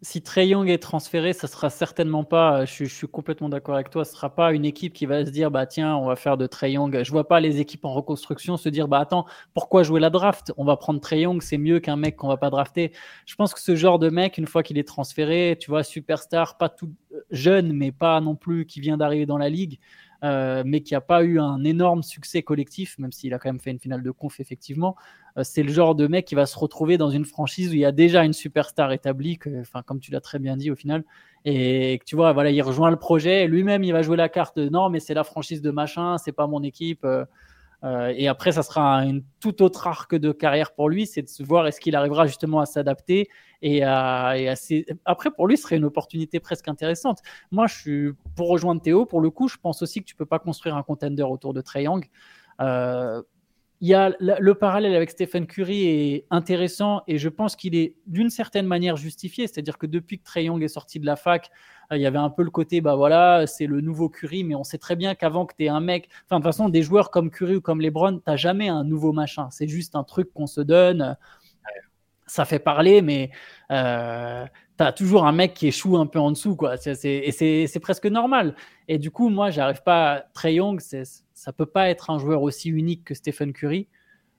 si 0.00 0.22
Trey 0.22 0.48
Young 0.48 0.66
est 0.70 0.78
transféré, 0.78 1.34
ça 1.34 1.46
sera 1.46 1.68
certainement 1.68 2.24
pas, 2.24 2.62
euh, 2.62 2.66
je, 2.66 2.84
suis 2.86 3.06
complètement 3.06 3.50
d'accord 3.50 3.74
avec 3.74 3.90
toi, 3.90 4.06
ce 4.06 4.12
sera 4.12 4.34
pas 4.34 4.52
une 4.54 4.64
équipe 4.64 4.94
qui 4.94 5.04
va 5.04 5.26
se 5.26 5.30
dire, 5.30 5.50
bah 5.50 5.66
tiens, 5.66 5.94
on 5.96 6.06
va 6.06 6.16
faire 6.16 6.38
de 6.38 6.46
Trey 6.46 6.72
Young. 6.72 7.02
Je 7.02 7.10
vois 7.10 7.28
pas 7.28 7.38
les 7.38 7.60
équipes 7.60 7.84
en 7.84 7.92
reconstruction 7.92 8.56
se 8.56 8.70
dire, 8.70 8.88
bah 8.88 8.98
attends, 8.98 9.26
pourquoi 9.52 9.82
jouer 9.82 10.00
la 10.00 10.08
draft? 10.08 10.54
On 10.56 10.64
va 10.64 10.78
prendre 10.78 11.00
Trey 11.00 11.20
Young, 11.20 11.42
c'est 11.42 11.58
mieux 11.58 11.80
qu'un 11.80 11.96
mec 11.96 12.16
qu'on 12.16 12.28
va 12.28 12.38
pas 12.38 12.48
drafter. 12.48 12.92
Je 13.26 13.34
pense 13.34 13.52
que 13.52 13.60
ce 13.60 13.76
genre 13.76 13.98
de 13.98 14.08
mec, 14.08 14.38
une 14.38 14.46
fois 14.46 14.62
qu'il 14.62 14.78
est 14.78 14.88
transféré, 14.88 15.58
tu 15.60 15.70
vois, 15.70 15.82
superstar, 15.82 16.56
pas 16.56 16.70
tout 16.70 16.94
euh, 17.12 17.20
jeune, 17.30 17.74
mais 17.74 17.92
pas 17.92 18.22
non 18.22 18.36
plus 18.36 18.64
qui 18.64 18.80
vient 18.80 18.96
d'arriver 18.96 19.26
dans 19.26 19.38
la 19.38 19.50
ligue, 19.50 19.78
euh, 20.24 20.62
mais 20.66 20.80
qui 20.80 20.94
n'a 20.94 21.00
pas 21.00 21.24
eu 21.24 21.38
un 21.38 21.64
énorme 21.64 22.02
succès 22.02 22.42
collectif, 22.42 22.98
même 22.98 23.12
s'il 23.12 23.32
a 23.34 23.38
quand 23.38 23.48
même 23.48 23.60
fait 23.60 23.70
une 23.70 23.78
finale 23.78 24.02
de 24.02 24.10
conf, 24.10 24.40
effectivement. 24.40 24.96
Euh, 25.38 25.44
c'est 25.44 25.62
le 25.62 25.72
genre 25.72 25.94
de 25.94 26.06
mec 26.06 26.26
qui 26.26 26.34
va 26.34 26.46
se 26.46 26.58
retrouver 26.58 26.98
dans 26.98 27.10
une 27.10 27.24
franchise 27.24 27.70
où 27.70 27.74
il 27.74 27.80
y 27.80 27.84
a 27.84 27.92
déjà 27.92 28.24
une 28.24 28.32
superstar 28.32 28.92
établie, 28.92 29.38
enfin, 29.60 29.82
comme 29.82 30.00
tu 30.00 30.10
l'as 30.10 30.20
très 30.20 30.38
bien 30.38 30.56
dit 30.56 30.70
au 30.70 30.76
final, 30.76 31.04
et 31.44 32.00
tu 32.04 32.16
vois, 32.16 32.32
voilà, 32.32 32.50
il 32.50 32.60
rejoint 32.62 32.90
le 32.90 32.98
projet, 32.98 33.46
lui-même 33.46 33.82
il 33.82 33.92
va 33.92 34.02
jouer 34.02 34.16
la 34.16 34.28
carte 34.28 34.58
de 34.58 34.68
non, 34.68 34.90
mais 34.90 35.00
c'est 35.00 35.14
la 35.14 35.24
franchise 35.24 35.62
de 35.62 35.70
machin, 35.70 36.18
c'est 36.18 36.32
pas 36.32 36.46
mon 36.46 36.62
équipe. 36.62 37.06
Euh, 37.82 38.12
et 38.14 38.28
après, 38.28 38.52
ça 38.52 38.62
sera 38.62 39.04
une 39.04 39.22
tout 39.40 39.62
autre 39.62 39.86
arc 39.86 40.14
de 40.14 40.32
carrière 40.32 40.72
pour 40.72 40.88
lui, 40.88 41.06
c'est 41.06 41.22
de 41.22 41.28
se 41.28 41.42
voir 41.42 41.66
est-ce 41.66 41.80
qu'il 41.80 41.96
arrivera 41.96 42.26
justement 42.26 42.60
à 42.60 42.66
s'adapter. 42.66 43.28
Et, 43.62 43.82
à, 43.84 44.34
et 44.36 44.52
après, 45.04 45.30
pour 45.30 45.46
lui, 45.46 45.56
ce 45.56 45.64
serait 45.64 45.76
une 45.76 45.84
opportunité 45.84 46.40
presque 46.40 46.68
intéressante. 46.68 47.18
Moi, 47.50 47.66
je 47.66 47.74
suis 47.74 48.10
pour 48.36 48.48
rejoindre 48.48 48.80
Théo. 48.82 49.06
Pour 49.06 49.20
le 49.20 49.30
coup, 49.30 49.48
je 49.48 49.56
pense 49.56 49.82
aussi 49.82 50.00
que 50.00 50.06
tu 50.06 50.14
peux 50.14 50.26
pas 50.26 50.38
construire 50.38 50.76
un 50.76 50.82
contender 50.82 51.22
autour 51.22 51.54
de 51.54 51.60
Trey 51.60 51.84
Young. 51.84 52.06
Euh, 52.60 53.22
il 53.82 53.88
y 53.88 53.94
a 53.94 54.14
le 54.20 54.54
parallèle 54.54 54.94
avec 54.94 55.10
Stephen 55.10 55.46
Curry 55.46 55.86
est 55.86 56.26
intéressant 56.30 57.00
et 57.06 57.16
je 57.16 57.30
pense 57.30 57.56
qu'il 57.56 57.74
est 57.74 57.94
d'une 58.06 58.28
certaine 58.28 58.66
manière 58.66 58.96
justifié. 58.96 59.46
C'est-à-dire 59.46 59.78
que 59.78 59.86
depuis 59.86 60.18
que 60.18 60.24
Trey 60.24 60.44
Young 60.44 60.62
est 60.62 60.68
sorti 60.68 61.00
de 61.00 61.06
la 61.06 61.16
fac, 61.16 61.50
euh, 61.90 61.96
il 61.96 62.02
y 62.02 62.06
avait 62.06 62.18
un 62.18 62.28
peu 62.28 62.42
le 62.42 62.50
côté, 62.50 62.82
bah 62.82 62.94
voilà, 62.94 63.46
c'est 63.46 63.66
le 63.66 63.80
nouveau 63.80 64.10
Curry, 64.10 64.44
mais 64.44 64.54
on 64.54 64.64
sait 64.64 64.76
très 64.76 64.96
bien 64.96 65.14
qu'avant 65.14 65.46
que 65.46 65.54
tu 65.56 65.64
aies 65.64 65.68
un 65.68 65.80
mec, 65.80 66.10
enfin 66.26 66.36
de 66.36 66.44
toute 66.44 66.52
façon, 66.52 66.68
des 66.68 66.82
joueurs 66.82 67.10
comme 67.10 67.30
Curry 67.30 67.56
ou 67.56 67.60
comme 67.62 67.80
LeBron, 67.80 68.20
tu 68.26 68.36
jamais 68.36 68.68
un 68.68 68.84
nouveau 68.84 69.12
machin. 69.12 69.48
C'est 69.50 69.68
juste 69.68 69.96
un 69.96 70.04
truc 70.04 70.30
qu'on 70.34 70.46
se 70.46 70.60
donne. 70.60 71.16
Ça 72.26 72.44
fait 72.44 72.58
parler, 72.58 73.00
mais 73.00 73.30
euh, 73.72 74.44
tu 74.80 74.86
as 74.86 74.92
toujours 74.92 75.26
un 75.26 75.32
mec 75.32 75.52
qui 75.52 75.66
échoue 75.66 75.98
un 75.98 76.06
peu 76.06 76.18
en 76.18 76.30
dessous, 76.30 76.56
quoi. 76.56 76.76
et 76.86 77.32
c'est 77.32 77.80
presque 77.80 78.06
normal. 78.06 78.54
Et 78.88 78.96
du 78.96 79.10
coup, 79.10 79.28
moi, 79.28 79.50
j'arrive 79.50 79.82
pas. 79.82 80.24
Trey 80.32 80.54
Young, 80.54 80.80
ça 80.80 81.52
peut 81.52 81.66
pas 81.66 81.90
être 81.90 82.08
un 82.08 82.18
joueur 82.18 82.40
aussi 82.40 82.70
unique 82.70 83.04
que 83.04 83.14
Stephen 83.14 83.52
Curry. 83.52 83.88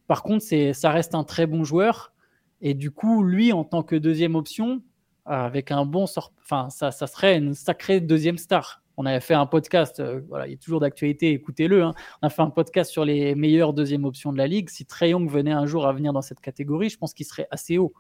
Par 0.08 0.24
contre, 0.24 0.44
ça 0.74 0.90
reste 0.90 1.14
un 1.14 1.24
très 1.24 1.46
bon 1.46 1.64
joueur. 1.64 2.14
Et 2.60 2.74
du 2.74 2.90
coup, 2.90 3.24
lui, 3.24 3.54
en 3.54 3.64
tant 3.64 3.84
que 3.84 3.96
deuxième 3.96 4.36
option, 4.36 4.82
avec 5.26 5.72
un 5.72 5.86
bon 5.86 6.08
sort, 6.08 6.34
enfin, 6.42 6.70
ça, 6.72 6.90
ça 6.90 7.06
serait 7.06 7.38
une 7.38 7.54
sacrée 7.54 8.02
deuxième 8.02 8.40
star. 8.40 8.82
On 8.98 9.06
avait 9.06 9.20
fait 9.20 9.36
un 9.36 9.46
podcast, 9.46 10.00
euh, 10.00 10.22
voilà, 10.28 10.48
il 10.48 10.54
est 10.54 10.62
toujours 10.62 10.80
d'actualité, 10.80 11.32
écoutez-le. 11.32 11.84
Hein. 11.84 11.94
On 12.22 12.28
a 12.28 12.30
fait 12.30 12.42
un 12.42 12.50
podcast 12.50 12.92
sur 12.92 13.06
les 13.06 13.36
meilleures 13.36 13.74
deuxièmes 13.74 14.06
options 14.06 14.34
de 14.34 14.38
la 14.38 14.48
ligue. 14.48 14.70
Si 14.70 14.86
Trey 14.86 15.12
Young 15.12 15.30
venait 15.30 15.52
un 15.52 15.68
jour 15.68 15.88
à 15.88 15.94
venir 15.94 16.14
dans 16.14 16.22
cette 16.22 16.42
catégorie, 16.42 16.90
je 16.90 16.98
pense 16.98 17.14
qu'il 17.14 17.26
serait 17.26 17.48
assez 17.52 17.78
haut. 17.78 17.94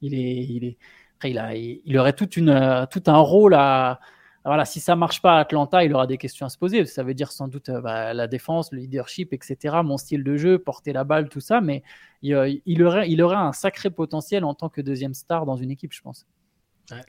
Il 0.00 0.14
est, 0.14 0.44
il 0.44 0.64
est, 0.64 0.78
il, 1.22 1.38
a, 1.38 1.54
il 1.54 1.98
aurait 1.98 2.12
toute 2.12 2.36
une, 2.36 2.50
euh, 2.50 2.86
tout 2.86 3.02
un 3.06 3.18
rôle 3.18 3.54
à, 3.54 4.00
voilà, 4.44 4.66
si 4.66 4.78
ça 4.78 4.94
marche 4.94 5.22
pas 5.22 5.36
à 5.36 5.40
Atlanta, 5.40 5.84
il 5.84 5.94
aura 5.94 6.06
des 6.06 6.18
questions 6.18 6.44
à 6.44 6.50
se 6.50 6.58
poser. 6.58 6.84
Ça 6.84 7.02
veut 7.02 7.14
dire 7.14 7.32
sans 7.32 7.48
doute 7.48 7.70
euh, 7.70 7.80
bah, 7.80 8.12
la 8.12 8.26
défense, 8.26 8.72
le 8.72 8.80
leadership, 8.80 9.32
etc., 9.32 9.76
mon 9.82 9.96
style 9.96 10.22
de 10.22 10.36
jeu, 10.36 10.58
porter 10.58 10.92
la 10.92 11.04
balle, 11.04 11.30
tout 11.30 11.40
ça. 11.40 11.62
Mais 11.62 11.82
il, 12.20 12.34
euh, 12.34 12.86
aurait, 12.86 13.10
il 13.10 13.22
aurait 13.22 13.36
un 13.36 13.52
sacré 13.52 13.90
potentiel 13.90 14.44
en 14.44 14.52
tant 14.52 14.68
que 14.68 14.82
deuxième 14.82 15.14
star 15.14 15.46
dans 15.46 15.56
une 15.56 15.70
équipe, 15.70 15.94
je 15.94 16.02
pense. 16.02 16.26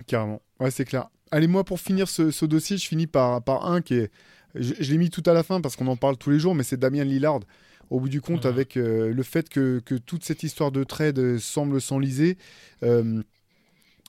Carrément. 0.08 0.42
Ouais, 0.62 0.72
c'est 0.72 0.86
clair. 0.86 1.10
Allez, 1.32 1.48
moi, 1.48 1.66
pour 1.66 1.82
finir 1.82 2.08
ce, 2.08 2.46
dossier, 2.46 2.78
je 2.78 2.88
finis 2.88 3.08
par, 3.08 3.44
par 3.44 3.66
un 3.66 3.82
qui 3.82 3.96
est. 3.96 4.12
Je, 4.54 4.90
l'ai 4.90 4.98
mis 4.98 5.10
tout 5.10 5.24
à 5.26 5.34
la 5.34 5.44
fin 5.44 5.60
parce 5.60 5.76
qu'on 5.76 5.88
en 5.88 5.98
parle 5.98 6.16
tous 6.16 6.30
les 6.30 6.40
jours, 6.40 6.56
mais 6.56 6.64
c'est 6.64 6.78
Damien 6.78 7.04
Lillard. 7.04 7.42
Au 7.90 8.00
bout 8.00 8.08
du 8.08 8.22
compte, 8.22 8.46
avec 8.46 8.78
euh, 8.78 9.14
le 9.14 9.24
fait 9.24 9.50
que, 9.50 9.80
que, 9.80 9.96
toute 9.96 10.24
cette 10.24 10.44
histoire 10.44 10.72
de 10.72 10.86
trade 10.86 11.38
semble 11.38 11.82
s'enliser, 11.82 12.38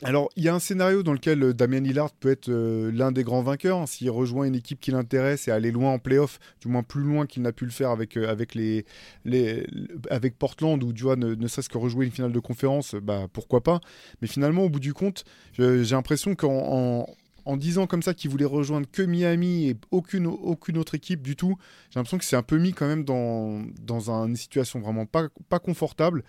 alors, 0.03 0.29
il 0.37 0.45
y 0.45 0.49
a 0.49 0.55
un 0.55 0.59
scénario 0.59 1.03
dans 1.03 1.15
lequel 1.15 1.43
euh, 1.43 1.55
Damien 1.55 1.81
Lillard 1.81 2.13
peut 2.13 2.31
être 2.31 2.51
euh, 2.51 2.91
l'un 2.93 3.13
des 3.13 3.25
grands 3.25 3.41
vainqueurs 3.41 3.79
hein, 3.79 3.87
s'il 3.87 4.11
rejoint 4.11 4.45
une 4.45 4.55
équipe 4.55 4.79
qui 4.79 4.91
l'intéresse 4.91 5.49
et 5.49 5.51
aller 5.51 5.71
loin 5.71 5.93
en 5.93 5.99
playoff, 5.99 6.39
du 6.61 6.69
moins 6.69 6.83
plus 6.83 7.01
loin 7.01 7.25
qu'il 7.25 7.41
n'a 7.43 7.53
pu 7.53 7.65
le 7.65 7.71
faire 7.71 7.89
avec, 7.91 8.19
euh, 8.19 8.29
avec, 8.29 8.55
les, 8.55 8.85
les, 9.25 9.67
avec 10.11 10.39
Portland 10.39 10.83
ou 10.85 10.93
tu 10.93 11.05
vois, 11.05 11.17
ne, 11.17 11.47
serait-ce 11.47 11.71
que 11.71 11.79
rejouer 11.79 12.05
une 12.05 12.13
finale 12.13 12.33
de 12.33 12.41
conférence, 12.41 12.95
bah, 12.95 13.27
pourquoi 13.33 13.63
pas. 13.63 13.81
Mais 14.21 14.29
finalement, 14.29 14.65
au 14.65 14.69
bout 14.69 14.81
du 14.81 14.93
compte, 14.93 15.25
j'ai 15.55 15.83
l'impression 15.85 16.35
qu'en 16.35 17.07
en, 17.47 17.57
disant 17.57 17.87
comme 17.87 18.03
ça 18.03 18.13
qu'il 18.13 18.31
voulait 18.31 18.45
rejoindre 18.45 18.87
que 18.93 19.03
Miami 19.03 19.69
et 19.69 19.77
aucune, 19.93 20.27
aucune 20.27 20.77
autre 20.77 20.95
équipe 20.95 21.23
du 21.23 21.37
tout, 21.37 21.57
j'ai 21.89 21.99
l'impression 21.99 22.19
que 22.19 22.25
c'est 22.25 22.37
un 22.37 22.43
peu 22.43 22.59
mis 22.59 22.75
quand 22.75 22.87
même 22.87 23.05
dans, 23.05 23.63
dans 23.81 24.11
une 24.11 24.37
situation 24.37 24.79
vraiment 24.81 25.07
pas, 25.07 25.29
pas 25.49 25.59
confortable. 25.59 26.23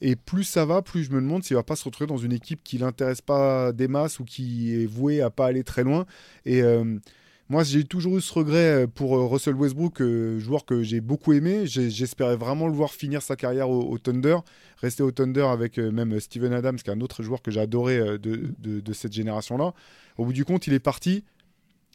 Et 0.00 0.16
plus 0.16 0.44
ça 0.44 0.64
va, 0.64 0.82
plus 0.82 1.04
je 1.04 1.10
me 1.10 1.20
demande 1.20 1.44
s'il 1.44 1.56
va 1.56 1.62
pas 1.62 1.76
se 1.76 1.84
retrouver 1.84 2.08
dans 2.08 2.16
une 2.16 2.32
équipe 2.32 2.62
qui 2.64 2.78
l'intéresse 2.78 3.20
pas 3.20 3.72
des 3.72 3.88
masses 3.88 4.18
ou 4.18 4.24
qui 4.24 4.82
est 4.82 4.86
vouée 4.86 5.20
à 5.20 5.30
pas 5.30 5.46
aller 5.46 5.62
très 5.62 5.84
loin. 5.84 6.06
Et 6.46 6.62
euh, 6.62 6.98
moi, 7.50 7.64
j'ai 7.64 7.84
toujours 7.84 8.16
eu 8.16 8.20
ce 8.20 8.32
regret 8.32 8.84
euh, 8.84 8.86
pour 8.86 9.16
euh, 9.16 9.26
Russell 9.26 9.54
Westbrook, 9.54 10.02
joueur 10.38 10.64
que 10.64 10.82
j'ai 10.82 11.00
beaucoup 11.00 11.32
aimé. 11.34 11.66
J'espérais 11.66 12.36
vraiment 12.36 12.66
le 12.66 12.72
voir 12.72 12.92
finir 12.92 13.20
sa 13.20 13.36
carrière 13.36 13.68
au, 13.68 13.98
Thunder, 13.98 14.38
rester 14.78 15.02
au 15.02 15.10
Thunder 15.10 15.46
avec 15.50 15.76
même 15.76 16.18
Steven 16.18 16.52
Adams, 16.54 16.76
qui 16.76 16.88
est 16.88 16.94
un 16.94 17.00
autre 17.02 17.22
joueur 17.22 17.42
que 17.42 17.50
j'ai 17.50 17.60
adoré 17.60 18.18
de, 18.18 18.54
de, 18.58 18.92
cette 18.94 19.12
génération-là. 19.12 19.74
Au 20.16 20.24
bout 20.24 20.32
du 20.32 20.44
compte, 20.44 20.66
il 20.66 20.72
est 20.72 20.80
parti 20.80 21.24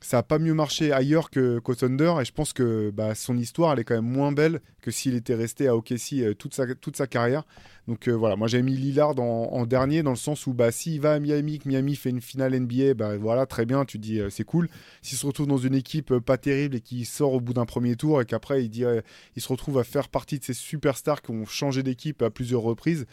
ça 0.06 0.20
a 0.20 0.24
pas 0.24 0.38
mieux 0.38 0.54
marché 0.54 0.92
ailleurs 0.92 1.32
que 1.32 1.58
qu'au 1.58 1.74
Thunder 1.74 2.14
et 2.22 2.26
je 2.26 2.32
pense 2.32 2.54
que 2.54 2.92
bah, 2.92 3.16
son 3.16 3.40
histoire 3.40 3.74
elle 3.74 3.80
est 3.80 3.84
quand 3.84 3.96
même 3.96 4.06
moins 4.06 4.32
belle 4.32 4.62
que 4.80 4.92
s'il 4.92 5.16
était 5.16 5.34
resté 5.34 5.68
à 5.68 5.76
OKC 5.76 6.14
euh, 6.20 6.36
toute, 6.36 6.54
sa, 6.54 6.76
toute 6.76 6.96
sa 6.96 7.08
carrière. 7.08 7.44
Donc 7.88 8.08
euh, 8.08 8.12
voilà, 8.12 8.36
moi 8.36 8.48
j'ai 8.48 8.62
mis 8.62 8.76
Lillard 8.76 9.20
en, 9.20 9.66
dernier 9.66 10.04
dans 10.04 10.12
le 10.12 10.16
sens 10.16 10.46
où 10.46 10.54
bah, 10.54 10.72
s'il 10.72 11.02
va 11.02 11.14
à 11.14 11.20
Miami, 11.20 11.58
que 11.58 11.68
Miami 11.68 11.96
fait 11.96 12.12
une 12.12 12.22
finale 12.22 12.56
NBA, 12.60 12.94
bah, 12.94 13.18
voilà, 13.18 13.48
très 13.48 13.66
bien, 13.66 13.84
tu 13.84 13.98
dis 13.98 14.22
c'est 14.30 14.44
cool. 14.44 14.70
S'il 15.02 15.18
se 15.18 15.26
retrouve 15.26 15.48
dans 15.48 15.58
une 15.58 15.74
équipe 15.74 16.20
pas 16.20 16.38
terrible 16.38 16.76
et 16.76 16.82
qui 16.82 17.04
sort 17.06 17.34
au 17.34 17.42
bout 17.42 17.54
d'un 17.54 17.66
premier 17.66 17.96
tour 17.96 18.22
et 18.22 18.26
qu'après 18.26 18.64
il, 18.64 18.70
dit, 18.70 18.84
il 19.36 19.42
se 19.42 19.48
retrouve 19.48 19.80
à 19.80 19.84
faire 19.84 20.10
partie 20.10 20.38
de 20.38 20.44
ces 20.44 20.54
superstars 20.54 21.24
qui 21.24 21.32
ont 21.32 21.46
changé 21.46 21.82
d'équipe 21.82 22.22
à 22.22 22.30
plusieurs 22.30 22.62
reprises, 22.62 23.08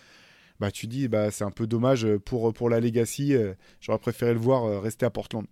bah, 0.61 0.71
tu 0.71 0.89
dis 0.89 1.09
bah, 1.09 1.31
c'est 1.31 1.45
un 1.45 1.51
peu 1.51 1.67
dommage 1.67 2.07
pour, 2.27 2.53
pour 2.53 2.69
la 2.69 2.81
Legacy. 2.81 3.35
J'aurais 3.81 3.99
préféré 3.99 4.35
le 4.35 4.41
voir 4.41 4.83
rester 4.83 5.07
à 5.07 5.11
Portland. 5.11 5.47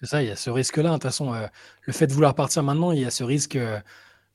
C'est 0.00 0.06
ça, 0.06 0.22
il 0.22 0.28
y 0.28 0.30
a 0.30 0.36
ce 0.36 0.50
risque-là. 0.50 0.90
De 0.90 0.94
toute 0.94 1.04
façon, 1.04 1.32
euh, 1.32 1.46
le 1.82 1.92
fait 1.92 2.06
de 2.06 2.12
vouloir 2.12 2.34
partir 2.34 2.62
maintenant, 2.62 2.92
il 2.92 3.00
y 3.00 3.04
a 3.04 3.10
ce 3.10 3.24
risque. 3.24 3.56
Euh, 3.56 3.80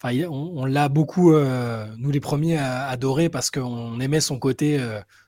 enfin, 0.01 0.15
on, 0.29 0.65
l'a 0.65 0.89
beaucoup, 0.89 1.33
euh, 1.33 1.85
nous 1.97 2.11
les 2.11 2.19
premiers, 2.19 2.57
adoré 2.57 3.29
parce 3.29 3.51
qu'on 3.51 3.99
aimait 3.99 4.21
son 4.21 4.39
côté. 4.39 4.79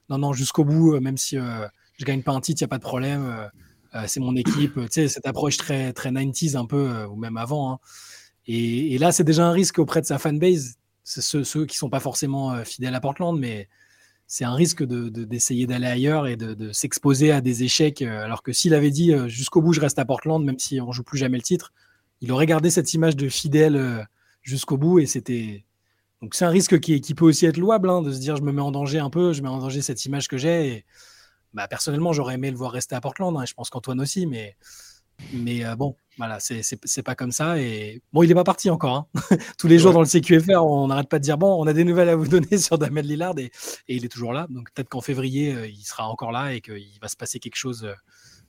non, 0.10 0.18
non, 0.18 0.34
jusqu'au 0.34 0.66
bout, 0.66 1.00
même 1.00 1.18
si 1.18 1.38
je 1.38 2.06
gagne 2.06 2.24
pas 2.24 2.32
un 2.32 2.42
titre, 2.42 2.62
il 2.62 2.64
n'y 2.64 2.68
a 2.68 2.70
pas 2.70 2.78
de 2.78 2.84
problème. 2.84 3.50
c'est 4.08 4.20
mon 4.20 4.36
équipe. 4.36 4.74
tu 4.76 4.88
sais, 4.90 5.08
cette 5.08 5.28
approche 5.28 5.58
très, 5.58 5.94
très 5.94 6.12
90s 6.12 6.58
un 6.58 6.66
peu, 6.66 7.06
ou 7.06 7.16
même 7.16 7.38
avant. 7.38 7.74
Hein. 7.74 7.80
Et, 8.48 8.98
là, 8.98 9.12
c'est 9.12 9.24
déjà 9.24 9.46
un 9.46 9.52
risque 9.52 9.80
auprès 9.80 10.02
de 10.02 10.08
sa 10.08 10.18
fanbase. 10.18 10.78
Ceux, 11.04 11.44
ceux 11.44 11.66
qui 11.66 11.78
sont 11.78 11.90
pas 11.90 12.00
forcément 12.00 12.64
fidèles 12.64 12.96
à 12.96 13.02
Portland, 13.02 13.38
mais 13.38 13.68
c'est 14.28 14.46
un 14.46 14.54
risque 14.54 14.84
d'essayer 14.84 15.68
d'aller 15.68 15.88
ailleurs 15.88 16.28
et 16.28 16.36
de, 16.36 16.72
s'exposer 16.72 17.32
à 17.32 17.42
des 17.42 17.64
échecs. 17.64 18.02
Euh, 18.02 18.24
alors 18.24 18.44
que 18.44 18.52
s'il 18.52 18.74
avait 18.74 18.92
dit 18.92 19.14
euh, 19.14 19.28
jusqu'au 19.28 19.62
bout, 19.62 19.74
je 19.74 19.82
reste 19.82 20.00
à 20.00 20.06
Portland, 20.06 20.44
même 20.44 20.60
si 20.60 20.82
on 20.82 20.92
joue 20.92 21.04
plus 21.04 21.18
jamais 21.18 21.38
le 21.38 21.44
titre, 21.44 21.74
il 22.22 22.32
aurait 22.32 22.46
gardé 22.46 22.70
cette 22.70 22.94
image 22.94 23.16
de 23.16 23.30
fidèle 23.30 23.76
euh, 23.76 24.02
jusqu'au 24.42 24.78
bout 24.78 25.00
et 25.00 25.06
c'était. 25.06 25.66
Donc 26.22 26.36
c'est 26.36 26.46
un 26.46 26.50
risque 26.50 26.80
qui, 26.80 27.02
qui, 27.02 27.16
peut 27.16 27.26
aussi 27.26 27.46
être 27.46 27.58
louable 27.58 27.90
hein, 27.90 28.02
de 28.02 28.12
se 28.12 28.20
dire 28.20 28.38
je 28.38 28.44
me 28.44 28.54
mets 28.54 28.62
en 28.62 28.72
danger 28.72 29.00
un 29.00 29.10
peu, 29.10 29.34
je 29.34 29.42
mets 29.42 29.50
en 29.50 29.60
danger 29.60 29.82
cette 29.82 30.06
image 30.06 30.28
que 30.28 30.38
j'ai. 30.38 30.86
Bah, 31.54 31.68
personnellement, 31.68 32.14
j'aurais 32.14 32.36
aimé 32.36 32.50
le 32.50 32.58
voir 32.58 32.72
rester 32.72 32.96
à 32.96 33.02
Portland, 33.02 33.36
hein, 33.38 33.44
et 33.44 33.46
je 33.46 33.54
pense 33.54 33.70
qu'Antoine 33.70 34.00
aussi, 34.00 34.26
mais 34.26 34.56
mais 35.34 35.64
bon, 35.76 35.96
voilà, 36.18 36.40
c'est 36.40 37.04
pas 37.04 37.16
comme 37.16 37.32
ça. 37.32 37.60
Et 37.60 38.02
bon, 38.12 38.24
il 38.24 38.28
n'est 38.28 38.36
pas 38.36 38.44
parti 38.44 38.70
encore. 38.70 38.96
Hein. 38.96 39.38
Tous 39.58 39.68
les 39.68 39.80
jours 39.80 39.94
dans 39.94 40.02
le 40.02 40.06
CQFR, 40.06 40.64
on 40.64 40.88
n'arrête 40.88 41.10
pas 41.10 41.20
de 41.20 41.24
dire 41.24 41.38
bon, 41.38 41.56
on 41.60 41.66
a 41.66 41.74
des 41.74 41.84
nouvelles 41.84 42.10
à 42.10 42.16
vous 42.16 42.28
donner 42.28 42.58
sur 42.58 42.78
Damien 42.78 43.02
Lillard 43.02 43.38
et, 43.38 43.52
il 43.88 44.06
est 44.06 44.10
toujours 44.10 44.34
là. 44.34 44.48
Donc 44.50 44.72
peut-être 44.72 44.90
qu'en 44.90 45.02
février, 45.02 45.54
euh, 45.54 45.68
il 45.68 45.84
sera 45.84 46.08
encore 46.08 46.32
là 46.32 46.54
et 46.54 46.62
qu'il 46.62 47.00
va 47.02 47.08
se 47.08 47.16
passer 47.16 47.40
quelque 47.40 47.56
chose 47.56 47.86
euh, 47.86 47.94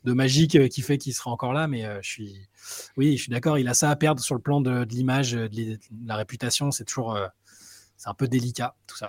de 0.05 0.12
magique 0.12 0.69
qui 0.69 0.83
fait 0.83 0.99
qu'il 0.99 1.15
sera 1.15 1.31
encore 1.31 1.55
là. 1.55 1.67
Mais 1.67 1.85
je 2.03 2.09
suis, 2.09 2.37
oui, 2.99 3.17
je 3.17 3.23
suis 3.23 3.31
d'accord. 3.31 3.59
Il 3.59 3.69
a 3.69 3.75
ça 3.75 3.89
à 3.89 3.97
perdre 3.97 4.21
sur 4.21 4.35
le 4.35 4.41
plan 4.43 4.61
de, 4.61 4.85
l'image, 4.91 5.33
de, 5.33 5.79
la 6.05 6.17
réputation. 6.17 6.71
C'est 6.71 6.85
toujours, 6.85 7.19
c'est 7.97 8.11
un 8.11 8.15
peu 8.15 8.29
délicat 8.29 8.77
tout 8.87 8.99
ça. 8.99 9.09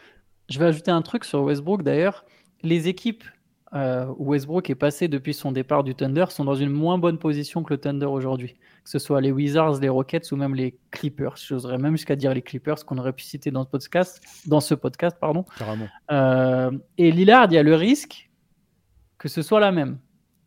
Je 0.49 0.57
vais 0.57 0.65
ajouter 0.65 0.91
un 0.91 1.01
truc 1.01 1.25
sur 1.25 1.41
Westbrook 1.41 1.83
d'ailleurs. 1.83 2.23
Les 2.63 2.87
équipes 2.87 3.25
euh, 3.75 4.05
Westbrook 4.17 4.69
est 4.69 4.75
passé 4.75 5.07
depuis 5.07 5.33
son 5.33 5.51
départ 5.51 5.83
du 5.83 5.95
Thunder 5.95 6.25
sont 6.29 6.45
dans 6.45 6.55
une 6.55 6.69
moins 6.69 6.97
bonne 6.97 7.17
position 7.17 7.61
que 7.63 7.73
le 7.73 7.79
Thunder 7.79 8.05
aujourd'hui. 8.05 8.55
Que 8.83 8.89
ce 8.89 8.99
soit 8.99 9.19
les 9.19 9.31
Wizards, 9.31 9.79
les 9.79 9.89
Rockets 9.89 10.31
ou 10.31 10.37
même 10.37 10.55
les 10.55 10.77
Clippers. 10.91 11.35
J'oserais 11.37 11.77
même 11.77 11.93
jusqu'à 11.93 12.15
dire 12.15 12.33
les 12.33 12.41
Clippers 12.41 12.85
qu'on 12.85 12.97
aurait 12.97 13.13
pu 13.13 13.23
citer 13.23 13.51
dans 13.51 13.63
ce 13.63 13.69
podcast. 13.69 14.21
Dans 14.47 14.61
ce 14.61 14.75
podcast 14.75 15.17
pardon. 15.19 15.45
Euh, 16.11 16.71
et 16.97 17.11
Lillard, 17.11 17.47
il 17.51 17.53
y 17.53 17.57
a 17.57 17.63
le 17.63 17.75
risque 17.75 18.29
que 19.17 19.27
ce 19.27 19.41
soit 19.41 19.59
la 19.59 19.71
même. 19.71 19.97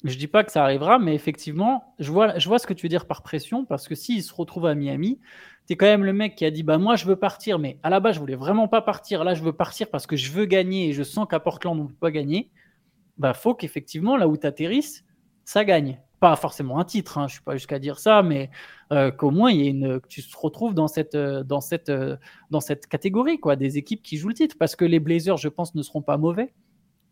Je 0.05 0.16
dis 0.16 0.29
pas 0.29 0.45
que 0.45 0.53
ça 0.53 0.62
arrivera, 0.62 0.99
mais 1.01 1.14
effectivement, 1.14 1.95
je 1.99 2.12
vois, 2.12 2.39
je 2.39 2.49
vois 2.49 2.61
ce 2.61 2.66
que 2.68 2.72
tu 2.72 2.85
veux 2.87 2.89
dire 2.89 3.07
par 3.07 3.22
pression, 3.22 3.64
parce 3.64 3.89
que 3.89 3.97
s'il 3.97 4.22
se 4.22 4.33
retrouve 4.33 4.66
à 4.66 4.76
Miami, 4.76 5.18
tu 5.66 5.72
es 5.72 5.76
quand 5.76 5.87
même 5.87 6.05
le 6.05 6.12
mec 6.12 6.37
qui 6.37 6.45
a 6.45 6.53
dit 6.53 6.62
bah 6.62 6.79
moi 6.79 6.95
je 6.95 7.05
veux 7.05 7.16
partir, 7.16 7.59
mais 7.59 7.79
à 7.83 7.91
la 7.91 7.99
base 7.99 8.14
je 8.14 8.20
voulais 8.20 8.37
vraiment 8.37 8.68
pas 8.68 8.81
partir. 8.81 9.24
Là 9.24 9.35
je 9.35 9.43
veux 9.43 9.53
partir 9.53 9.91
parce 9.91 10.07
que 10.07 10.14
je 10.14 10.31
veux 10.31 10.45
gagner 10.45 10.91
et 10.91 10.93
je 10.93 11.03
sens 11.03 11.26
qu'à 11.29 11.41
Portland 11.41 11.79
on 11.79 11.85
ne 11.85 11.89
peut 11.89 11.95
pas 11.95 12.12
gagner 12.12 12.51
bah, 13.19 13.35
faut 13.35 13.55
qu'effectivement, 13.55 14.16
là 14.16 14.29
où 14.29 14.37
tu 14.37 14.47
atterrisses, 14.47 15.05
ça 15.45 15.64
gagne. 15.64 16.01
Pas 16.21 16.35
forcément 16.35 16.81
un 16.81 16.85
titre, 16.85 17.16
hein, 17.19 17.23
je 17.23 17.35
ne 17.35 17.37
suis 17.37 17.43
pas 17.43 17.57
jusqu'à 17.57 17.79
dire 17.79 17.99
ça, 18.01 18.23
mais 18.25 18.51
euh, 18.93 19.12
qu'au 19.12 19.31
moins 19.31 19.53
y 19.53 19.69
ait 19.69 19.71
une, 19.71 20.01
que 20.01 20.09
tu 20.09 20.21
te 20.23 20.37
retrouves 20.37 20.75
dans 20.75 20.89
cette, 20.89 21.14
euh, 21.14 21.45
dans, 21.45 21.61
cette, 21.61 21.91
euh, 21.91 22.16
dans 22.51 22.61
cette 22.61 22.89
catégorie, 22.89 23.39
quoi, 23.39 23.55
des 23.55 23.79
équipes 23.79 24.03
qui 24.03 24.16
jouent 24.16 24.29
le 24.29 24.35
titre. 24.35 24.57
Parce 24.59 24.75
que 24.75 24.85
les 24.85 24.99
Blazers, 24.99 25.37
je 25.37 25.49
pense, 25.49 25.75
ne 25.77 25.83
seront 25.83 26.03
pas 26.03 26.16
mauvais. 26.16 26.53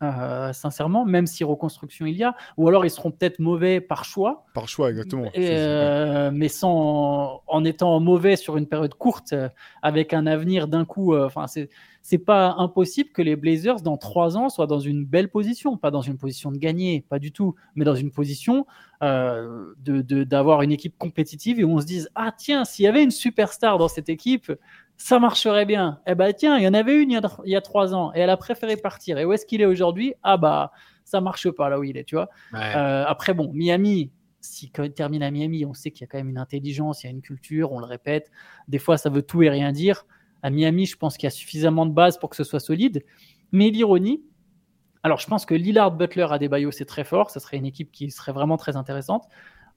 Euh, 0.03 0.53
sincèrement, 0.53 1.05
même 1.05 1.25
si 1.25 1.43
reconstruction 1.43 2.05
il 2.05 2.15
y 2.17 2.23
a, 2.23 2.35
ou 2.55 2.67
alors 2.67 2.85
ils 2.85 2.91
seront 2.91 3.09
peut-être 3.09 3.39
mauvais 3.39 3.81
par 3.81 4.05
choix. 4.05 4.45
Par 4.53 4.69
choix, 4.69 4.91
exactement. 4.91 5.31
Euh, 5.35 6.29
mais 6.31 6.49
sans, 6.49 7.41
en 7.47 7.65
étant 7.65 7.99
mauvais 7.99 8.35
sur 8.35 8.57
une 8.57 8.67
période 8.67 8.93
courte, 8.93 9.33
euh, 9.33 9.49
avec 9.81 10.13
un 10.13 10.27
avenir 10.27 10.67
d'un 10.67 10.85
coup, 10.85 11.17
enfin 11.17 11.45
c'est 11.47 12.17
pas 12.19 12.53
impossible 12.59 13.09
que 13.09 13.23
les 13.23 13.35
Blazers 13.35 13.81
dans 13.81 13.97
trois 13.97 14.37
ans 14.37 14.49
soient 14.49 14.67
dans 14.67 14.79
une 14.79 15.03
belle 15.03 15.29
position, 15.29 15.77
pas 15.77 15.89
dans 15.89 16.03
une 16.03 16.17
position 16.17 16.51
de 16.51 16.59
gagner, 16.59 17.03
pas 17.09 17.17
du 17.17 17.31
tout, 17.31 17.55
mais 17.73 17.83
dans 17.83 17.95
une 17.95 18.11
position 18.11 18.67
d'avoir 19.01 20.61
une 20.61 20.71
équipe 20.71 20.95
compétitive 20.99 21.59
et 21.59 21.63
où 21.63 21.71
on 21.71 21.81
se 21.81 21.87
dise 21.87 22.09
ah 22.13 22.31
tiens 22.37 22.65
s'il 22.65 22.85
y 22.85 22.87
avait 22.87 23.03
une 23.03 23.11
superstar 23.11 23.79
dans 23.79 23.87
cette 23.87 24.09
équipe 24.09 24.51
ça 24.97 25.19
marcherait 25.19 25.65
bien. 25.65 26.01
Eh 26.07 26.15
ben 26.15 26.33
tiens, 26.33 26.57
il 26.57 26.63
y 26.63 26.67
en 26.67 26.73
avait 26.73 27.01
une 27.01 27.11
il 27.11 27.21
y 27.45 27.55
a, 27.55 27.61
trois 27.61 27.93
ans 27.93 28.11
et 28.15 28.19
elle 28.19 28.31
a 28.31 28.37
préféré 28.37 28.75
partir. 28.77 29.17
Et 29.19 29.25
où 29.25 29.31
est-ce 29.31 29.45
qu'il 29.45 29.61
est 29.61 29.65
aujourd'hui? 29.65 30.15
Ah 30.23 30.37
bah 30.37 30.71
ça 31.05 31.21
marche 31.21 31.49
pas 31.51 31.69
là 31.69 31.79
où 31.79 31.83
il 31.83 31.95
est, 31.97 32.03
tu 32.03 32.15
vois. 32.15 32.29
Euh, 32.53 33.05
après 33.07 33.33
bon, 33.33 33.51
Miami, 33.53 34.11
si 34.41 34.71
quand 34.71 34.83
il 34.83 34.93
termine 34.93 35.23
à 35.23 35.31
Miami, 35.31 35.65
on 35.65 35.73
sait 35.73 35.91
qu'il 35.91 36.01
y 36.01 36.03
a 36.05 36.07
quand 36.07 36.17
même 36.17 36.29
une 36.29 36.39
intelligence, 36.39 37.03
il 37.03 37.07
y 37.07 37.09
a 37.09 37.11
une 37.11 37.21
culture, 37.21 37.71
on 37.71 37.79
le 37.79 37.85
répète. 37.85 38.31
Des 38.67 38.79
fois, 38.79 38.97
ça 38.97 39.09
veut 39.09 39.21
tout 39.21 39.43
et 39.43 39.49
rien 39.49 39.71
dire. 39.71 40.05
À 40.41 40.49
Miami, 40.49 40.85
je 40.85 40.97
pense 40.97 41.15
qu'il 41.15 41.25
y 41.25 41.27
a 41.27 41.31
suffisamment 41.31 41.85
de 41.85 41.93
base 41.93 42.17
pour 42.17 42.29
que 42.29 42.35
ce 42.35 42.43
soit 42.43 42.59
solide. 42.59 43.03
Mais 43.51 43.69
l'ironie, 43.69 44.23
alors 45.03 45.19
je 45.19 45.27
pense 45.27 45.45
que 45.45 45.53
Lillard, 45.53 45.91
Butler, 45.91 46.27
Adebayo, 46.29 46.71
c'est 46.71 46.85
très 46.85 47.03
fort. 47.03 47.29
Ce 47.29 47.39
serait 47.39 47.57
une 47.57 47.65
équipe 47.65 47.91
qui 47.91 48.09
serait 48.11 48.33
vraiment 48.33 48.57
très 48.57 48.75
intéressante. 48.75 49.25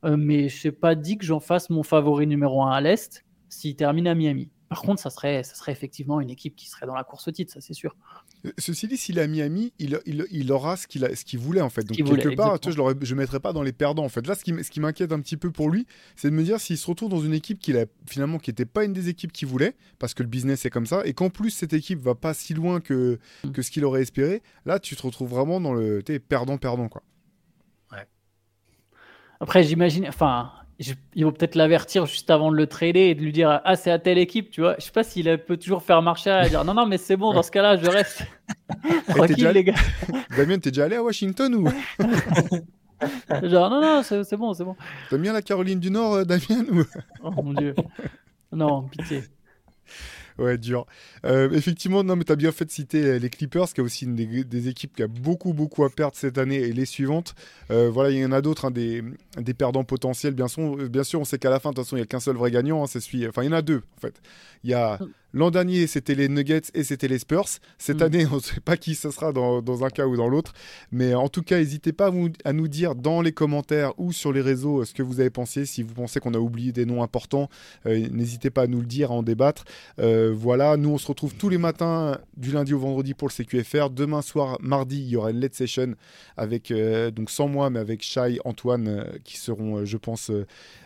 Euh, 0.04 0.16
mais 0.16 0.48
je 0.48 0.68
n'ai 0.68 0.72
pas 0.72 0.94
dit 0.94 1.18
que 1.18 1.24
j'en 1.24 1.40
fasse 1.40 1.68
mon 1.70 1.82
favori 1.82 2.26
numéro 2.26 2.62
un 2.62 2.72
à 2.72 2.80
l'Est 2.80 3.24
s'il 3.48 3.76
termine 3.76 4.08
à 4.08 4.14
Miami. 4.14 4.50
Par 4.70 4.82
contre, 4.82 5.02
ça 5.02 5.10
serait, 5.10 5.42
ça 5.42 5.56
serait 5.56 5.72
effectivement 5.72 6.20
une 6.20 6.30
équipe 6.30 6.54
qui 6.54 6.68
serait 6.68 6.86
dans 6.86 6.94
la 6.94 7.02
course 7.02 7.26
au 7.26 7.32
titre, 7.32 7.52
ça 7.52 7.60
c'est 7.60 7.74
sûr. 7.74 7.96
Euh, 8.46 8.52
ceci 8.56 8.86
dit, 8.86 8.96
s'il 8.96 9.18
est 9.18 9.22
à 9.22 9.26
Miami, 9.26 9.72
il, 9.80 10.00
il, 10.06 10.52
aura 10.52 10.76
ce 10.76 10.86
qu'il 10.86 11.38
voulait 11.40 11.60
en 11.60 11.70
fait. 11.70 11.82
Donc 11.82 11.96
quelque 11.96 12.36
part, 12.36 12.56
je 12.62 13.14
ne 13.14 13.18
mettrais 13.18 13.40
pas 13.40 13.52
dans 13.52 13.64
les 13.64 13.72
perdants 13.72 14.04
en 14.04 14.08
fait. 14.08 14.24
Là, 14.28 14.36
ce 14.36 14.44
qui, 14.44 14.54
ce 14.62 14.70
qui 14.70 14.78
m'inquiète 14.78 15.10
un 15.10 15.18
petit 15.18 15.36
peu 15.36 15.50
pour 15.50 15.70
lui, 15.70 15.88
c'est 16.14 16.30
de 16.30 16.36
me 16.36 16.44
dire 16.44 16.60
s'il 16.60 16.78
se 16.78 16.86
retrouve 16.86 17.08
dans 17.08 17.20
une 17.20 17.34
équipe 17.34 17.58
qu'il 17.58 17.76
a 17.78 17.86
finalement 18.06 18.38
qui 18.38 18.50
n'était 18.50 18.64
pas 18.64 18.84
une 18.84 18.92
des 18.92 19.08
équipes 19.08 19.32
qu'il 19.32 19.48
voulait, 19.48 19.74
parce 19.98 20.14
que 20.14 20.22
le 20.22 20.28
business 20.28 20.64
est 20.64 20.70
comme 20.70 20.86
ça, 20.86 21.02
et 21.04 21.14
qu'en 21.14 21.30
plus 21.30 21.50
cette 21.50 21.72
équipe 21.72 21.98
va 21.98 22.14
pas 22.14 22.32
si 22.32 22.54
loin 22.54 22.78
que, 22.80 23.18
mm. 23.42 23.50
que 23.50 23.62
ce 23.62 23.72
qu'il 23.72 23.84
aurait 23.84 24.02
espéré. 24.02 24.40
Là, 24.66 24.78
tu 24.78 24.94
te 24.94 25.02
retrouves 25.02 25.30
vraiment 25.30 25.60
dans 25.60 25.74
le 25.74 26.00
perdant-perdant 26.00 26.88
quoi. 26.88 27.02
Ouais. 27.90 28.06
Après, 29.40 29.64
j'imagine, 29.64 30.06
enfin, 30.06 30.52
il 31.14 31.24
faut 31.24 31.32
peut-être 31.32 31.56
l'avertir 31.56 32.06
juste 32.06 32.30
avant 32.30 32.50
de 32.50 32.56
le 32.56 32.66
trader 32.66 33.10
et 33.10 33.14
de 33.14 33.20
lui 33.20 33.32
dire 33.32 33.60
ah 33.64 33.76
c'est 33.76 33.90
à 33.90 33.98
telle 33.98 34.18
équipe 34.18 34.50
tu 34.50 34.62
vois. 34.62 34.76
Je 34.78 34.84
sais 34.84 34.90
pas 34.90 35.04
s'il 35.04 35.38
peut 35.38 35.56
toujours 35.56 35.82
faire 35.82 36.00
marcher 36.00 36.30
à 36.30 36.48
dire 36.48 36.64
non 36.64 36.74
non 36.74 36.86
mais 36.86 36.98
c'est 36.98 37.16
bon 37.16 37.32
dans 37.32 37.42
ce 37.42 37.50
cas-là 37.50 37.76
je 37.76 37.88
reste. 37.88 38.22
Tranquille 39.08 39.50
les 39.52 39.64
gars. 39.64 39.74
Damien 40.36 40.58
t'es 40.58 40.70
déjà 40.70 40.84
allé 40.84 40.96
à 40.96 41.02
Washington 41.02 41.54
ou? 41.54 41.68
Genre 43.42 43.70
non 43.70 43.80
non 43.80 44.02
c'est 44.02 44.36
bon 44.36 44.54
c'est 44.54 44.64
bon. 44.64 44.76
T'aimes 45.10 45.22
bien 45.22 45.32
la 45.32 45.42
Caroline 45.42 45.80
du 45.80 45.90
Nord 45.90 46.14
euh, 46.14 46.24
Damien 46.24 46.64
ou? 46.72 46.82
Oh 47.22 47.30
mon 47.42 47.52
dieu. 47.52 47.74
Non 48.52 48.82
pitié 48.82 49.24
Ouais, 50.40 50.56
dur. 50.56 50.86
Euh, 51.26 51.50
effectivement, 51.50 52.02
non, 52.02 52.16
mais 52.16 52.24
tu 52.24 52.32
as 52.32 52.36
bien 52.36 52.50
fait 52.50 52.64
de 52.64 52.70
citer 52.70 53.18
les 53.18 53.28
Clippers, 53.28 53.66
qui 53.74 53.82
est 53.82 53.84
aussi 53.84 54.06
une 54.06 54.16
des, 54.16 54.68
équipes 54.68 54.96
qui 54.96 55.02
a 55.02 55.06
beaucoup, 55.06 55.52
beaucoup 55.52 55.84
à 55.84 55.90
perdre 55.90 56.16
cette 56.16 56.38
année 56.38 56.56
et 56.56 56.72
les 56.72 56.86
suivantes. 56.86 57.34
Euh, 57.70 57.90
voilà, 57.90 58.10
il 58.10 58.16
y 58.16 58.24
en 58.24 58.32
a 58.32 58.40
d'autres, 58.40 58.64
hein, 58.64 58.70
des, 58.70 59.02
perdants 59.54 59.84
potentiels. 59.84 60.32
Bien 60.32 60.48
sûr, 60.48 60.76
bien 60.88 61.04
sûr 61.04 61.20
on 61.20 61.24
sait 61.24 61.38
qu'à 61.38 61.50
la 61.50 61.60
fin, 61.60 61.70
de 61.70 61.74
toute 61.74 61.84
façon, 61.84 61.96
il 61.96 62.00
n'y 62.00 62.04
a 62.04 62.06
qu'un 62.06 62.20
seul 62.20 62.36
vrai 62.36 62.50
gagnant. 62.50 62.82
Hein, 62.82 62.86
c'est 62.86 63.00
celui... 63.00 63.28
Enfin, 63.28 63.42
il 63.42 63.46
y 63.46 63.48
en 63.50 63.52
a 63.52 63.60
deux, 63.60 63.82
en 63.98 64.00
fait. 64.00 64.14
Il 64.64 64.70
y 64.70 64.74
a 64.74 64.96
mm. 64.96 65.08
L'an 65.32 65.52
dernier, 65.52 65.86
c'était 65.86 66.16
les 66.16 66.28
Nuggets 66.28 66.62
et 66.74 66.82
c'était 66.82 67.06
les 67.06 67.20
Spurs. 67.20 67.46
Cette 67.78 68.00
mm. 68.00 68.02
année, 68.02 68.26
on 68.32 68.36
ne 68.36 68.40
sait 68.40 68.60
pas 68.60 68.76
qui 68.76 68.94
ce 68.94 69.10
sera 69.10 69.32
dans, 69.32 69.62
dans 69.62 69.84
un 69.84 69.90
cas 69.90 70.06
ou 70.06 70.16
dans 70.16 70.28
l'autre. 70.28 70.52
Mais 70.90 71.14
en 71.14 71.28
tout 71.28 71.42
cas, 71.42 71.58
n'hésitez 71.58 71.92
pas 71.92 72.10
à, 72.44 72.52
nous 72.52 72.68
dire 72.68 72.94
dans 72.94 73.22
les 73.22 73.32
commentaires 73.32 73.92
ou 73.98 74.12
sur 74.12 74.32
les 74.32 74.40
réseaux 74.40 74.80
euh, 74.80 74.84
ce 74.84 74.92
que 74.92 75.02
vous 75.02 75.20
avez 75.20 75.30
pensé. 75.30 75.66
Si 75.66 75.82
vous 75.82 75.94
pensez 75.94 76.18
qu'on 76.18 76.34
a 76.34 76.38
oublié 76.38 76.72
des 76.72 76.84
noms 76.84 77.02
importants, 77.02 77.48
euh, 77.86 78.08
n'hésitez 78.10 78.50
pas 78.50 78.62
à 78.62 78.66
nous 78.66 78.80
le 78.80 78.86
dire, 78.86 79.12
à 79.12 79.14
en 79.14 79.22
débattre. 79.22 79.64
Euh, 80.00 80.34
voilà, 80.36 80.76
nous, 80.76 80.90
on 80.90 80.98
se 80.98 81.06
retrouve 81.06 81.34
tous 81.34 81.48
les 81.48 81.58
matins 81.58 82.18
du 82.36 82.50
lundi 82.50 82.74
au 82.74 82.80
vendredi 82.80 83.14
pour 83.14 83.28
le 83.28 83.32
CQFR. 83.32 83.90
Demain 83.90 84.22
soir, 84.22 84.58
mardi, 84.60 85.00
il 85.00 85.08
y 85.08 85.16
aura 85.16 85.30
une 85.30 85.38
LED 85.38 85.54
session 85.54 85.94
avec, 86.36 86.72
donc 87.14 87.30
sans 87.30 87.48
moi, 87.48 87.70
mais 87.70 87.78
avec 87.78 88.02
Shai, 88.02 88.38
Antoine, 88.44 89.06
qui 89.24 89.36
seront, 89.36 89.84
je 89.84 89.96
pense, 89.96 90.30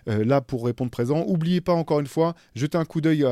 là 0.07 0.40
pour 0.40 0.64
répondre 0.64 0.90
présent. 0.90 1.24
N'oubliez 1.26 1.61
pas, 1.61 1.72
encore 1.72 2.01
une 2.01 2.07
fois, 2.07 2.34
jetez 2.55 2.76
un 2.76 2.84
coup 2.84 3.01
d'œil 3.01 3.24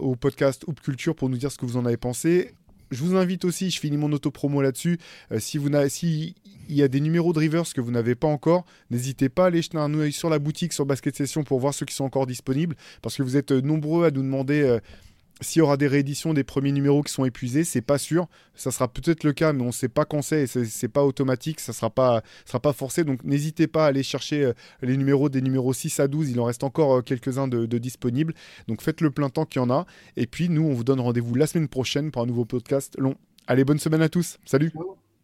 au 0.00 0.16
podcast 0.16 0.53
Hoop 0.66 0.80
Culture 0.80 1.14
pour 1.14 1.28
nous 1.28 1.36
dire 1.36 1.50
ce 1.50 1.58
que 1.58 1.66
vous 1.66 1.76
en 1.76 1.84
avez 1.84 1.96
pensé. 1.96 2.54
je 2.90 3.02
vous 3.02 3.16
invite 3.16 3.44
aussi, 3.44 3.70
je 3.70 3.80
finis 3.80 3.96
mon 3.96 4.12
auto-promo 4.12 4.62
là-dessus, 4.62 4.98
si 5.38 5.58
vous 5.58 5.68
n'avez, 5.68 5.88
si 5.88 6.34
il 6.68 6.76
y 6.76 6.82
a 6.82 6.88
des 6.88 7.00
numéros 7.00 7.32
de 7.32 7.38
Rivers 7.38 7.64
que 7.74 7.80
vous 7.80 7.90
n'avez 7.90 8.14
pas 8.14 8.28
encore, 8.28 8.64
n'hésitez 8.90 9.28
pas 9.28 9.44
à 9.44 9.46
aller 9.48 9.62
jeter 9.62 9.78
un 9.78 9.92
œil 9.94 10.12
sur 10.12 10.30
la 10.30 10.38
boutique 10.38 10.72
sur 10.72 10.86
Basket 10.86 11.14
Session 11.14 11.44
pour 11.44 11.60
voir 11.60 11.74
ceux 11.74 11.86
qui 11.86 11.94
sont 11.94 12.04
encore 12.04 12.26
disponibles, 12.26 12.76
parce 13.02 13.16
que 13.16 13.22
vous 13.22 13.36
êtes 13.36 13.50
nombreux 13.50 14.06
à 14.06 14.10
nous 14.10 14.22
demander 14.22 14.78
s'il 15.40 15.60
y 15.60 15.62
aura 15.62 15.76
des 15.76 15.88
rééditions 15.88 16.32
des 16.32 16.44
premiers 16.44 16.72
numéros 16.72 17.02
qui 17.02 17.12
sont 17.12 17.24
épuisés, 17.24 17.64
c'est 17.64 17.82
pas 17.82 17.98
sûr. 17.98 18.28
Ça 18.54 18.70
sera 18.70 18.88
peut-être 18.88 19.24
le 19.24 19.32
cas, 19.32 19.52
mais 19.52 19.62
on 19.62 19.68
ne 19.68 19.72
sait 19.72 19.88
pas 19.88 20.04
quand 20.04 20.22
c'est 20.22 20.46
c'est 20.46 20.88
pas 20.88 21.04
automatique, 21.04 21.60
ça 21.60 21.72
sera 21.72 21.90
pas, 21.90 22.22
sera 22.46 22.60
pas 22.60 22.72
forcé. 22.72 23.04
Donc 23.04 23.24
n'hésitez 23.24 23.66
pas 23.66 23.84
à 23.84 23.88
aller 23.88 24.02
chercher 24.02 24.44
euh, 24.44 24.52
les 24.82 24.96
numéros 24.96 25.28
des 25.28 25.42
numéros 25.42 25.72
6 25.72 26.00
à 26.00 26.08
12. 26.08 26.30
Il 26.30 26.40
en 26.40 26.44
reste 26.44 26.64
encore 26.64 26.98
euh, 26.98 27.02
quelques-uns 27.02 27.48
de, 27.48 27.66
disponibles. 27.78 28.34
Donc 28.68 28.82
faites 28.82 29.00
le 29.00 29.10
plein 29.10 29.28
temps 29.28 29.44
qu'il 29.44 29.60
y 29.60 29.64
en 29.64 29.70
a. 29.70 29.86
Et 30.16 30.26
puis 30.26 30.48
nous, 30.48 30.62
on 30.62 30.72
vous 30.72 30.84
donne 30.84 31.00
rendez-vous 31.00 31.34
la 31.34 31.46
semaine 31.46 31.68
prochaine 31.68 32.10
pour 32.10 32.22
un 32.22 32.26
nouveau 32.26 32.44
podcast 32.44 32.94
long. 32.98 33.16
Allez, 33.46 33.64
bonne 33.64 33.78
semaine 33.78 34.02
à 34.02 34.08
tous. 34.08 34.38
Salut. 34.44 34.72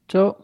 Ciao. 0.08 0.34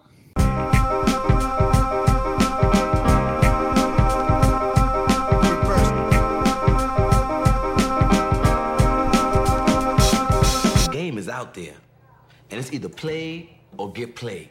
And 12.50 12.60
it's 12.60 12.72
either 12.72 12.88
play 12.88 13.58
or 13.76 13.92
get 13.92 14.14
played. 14.16 14.50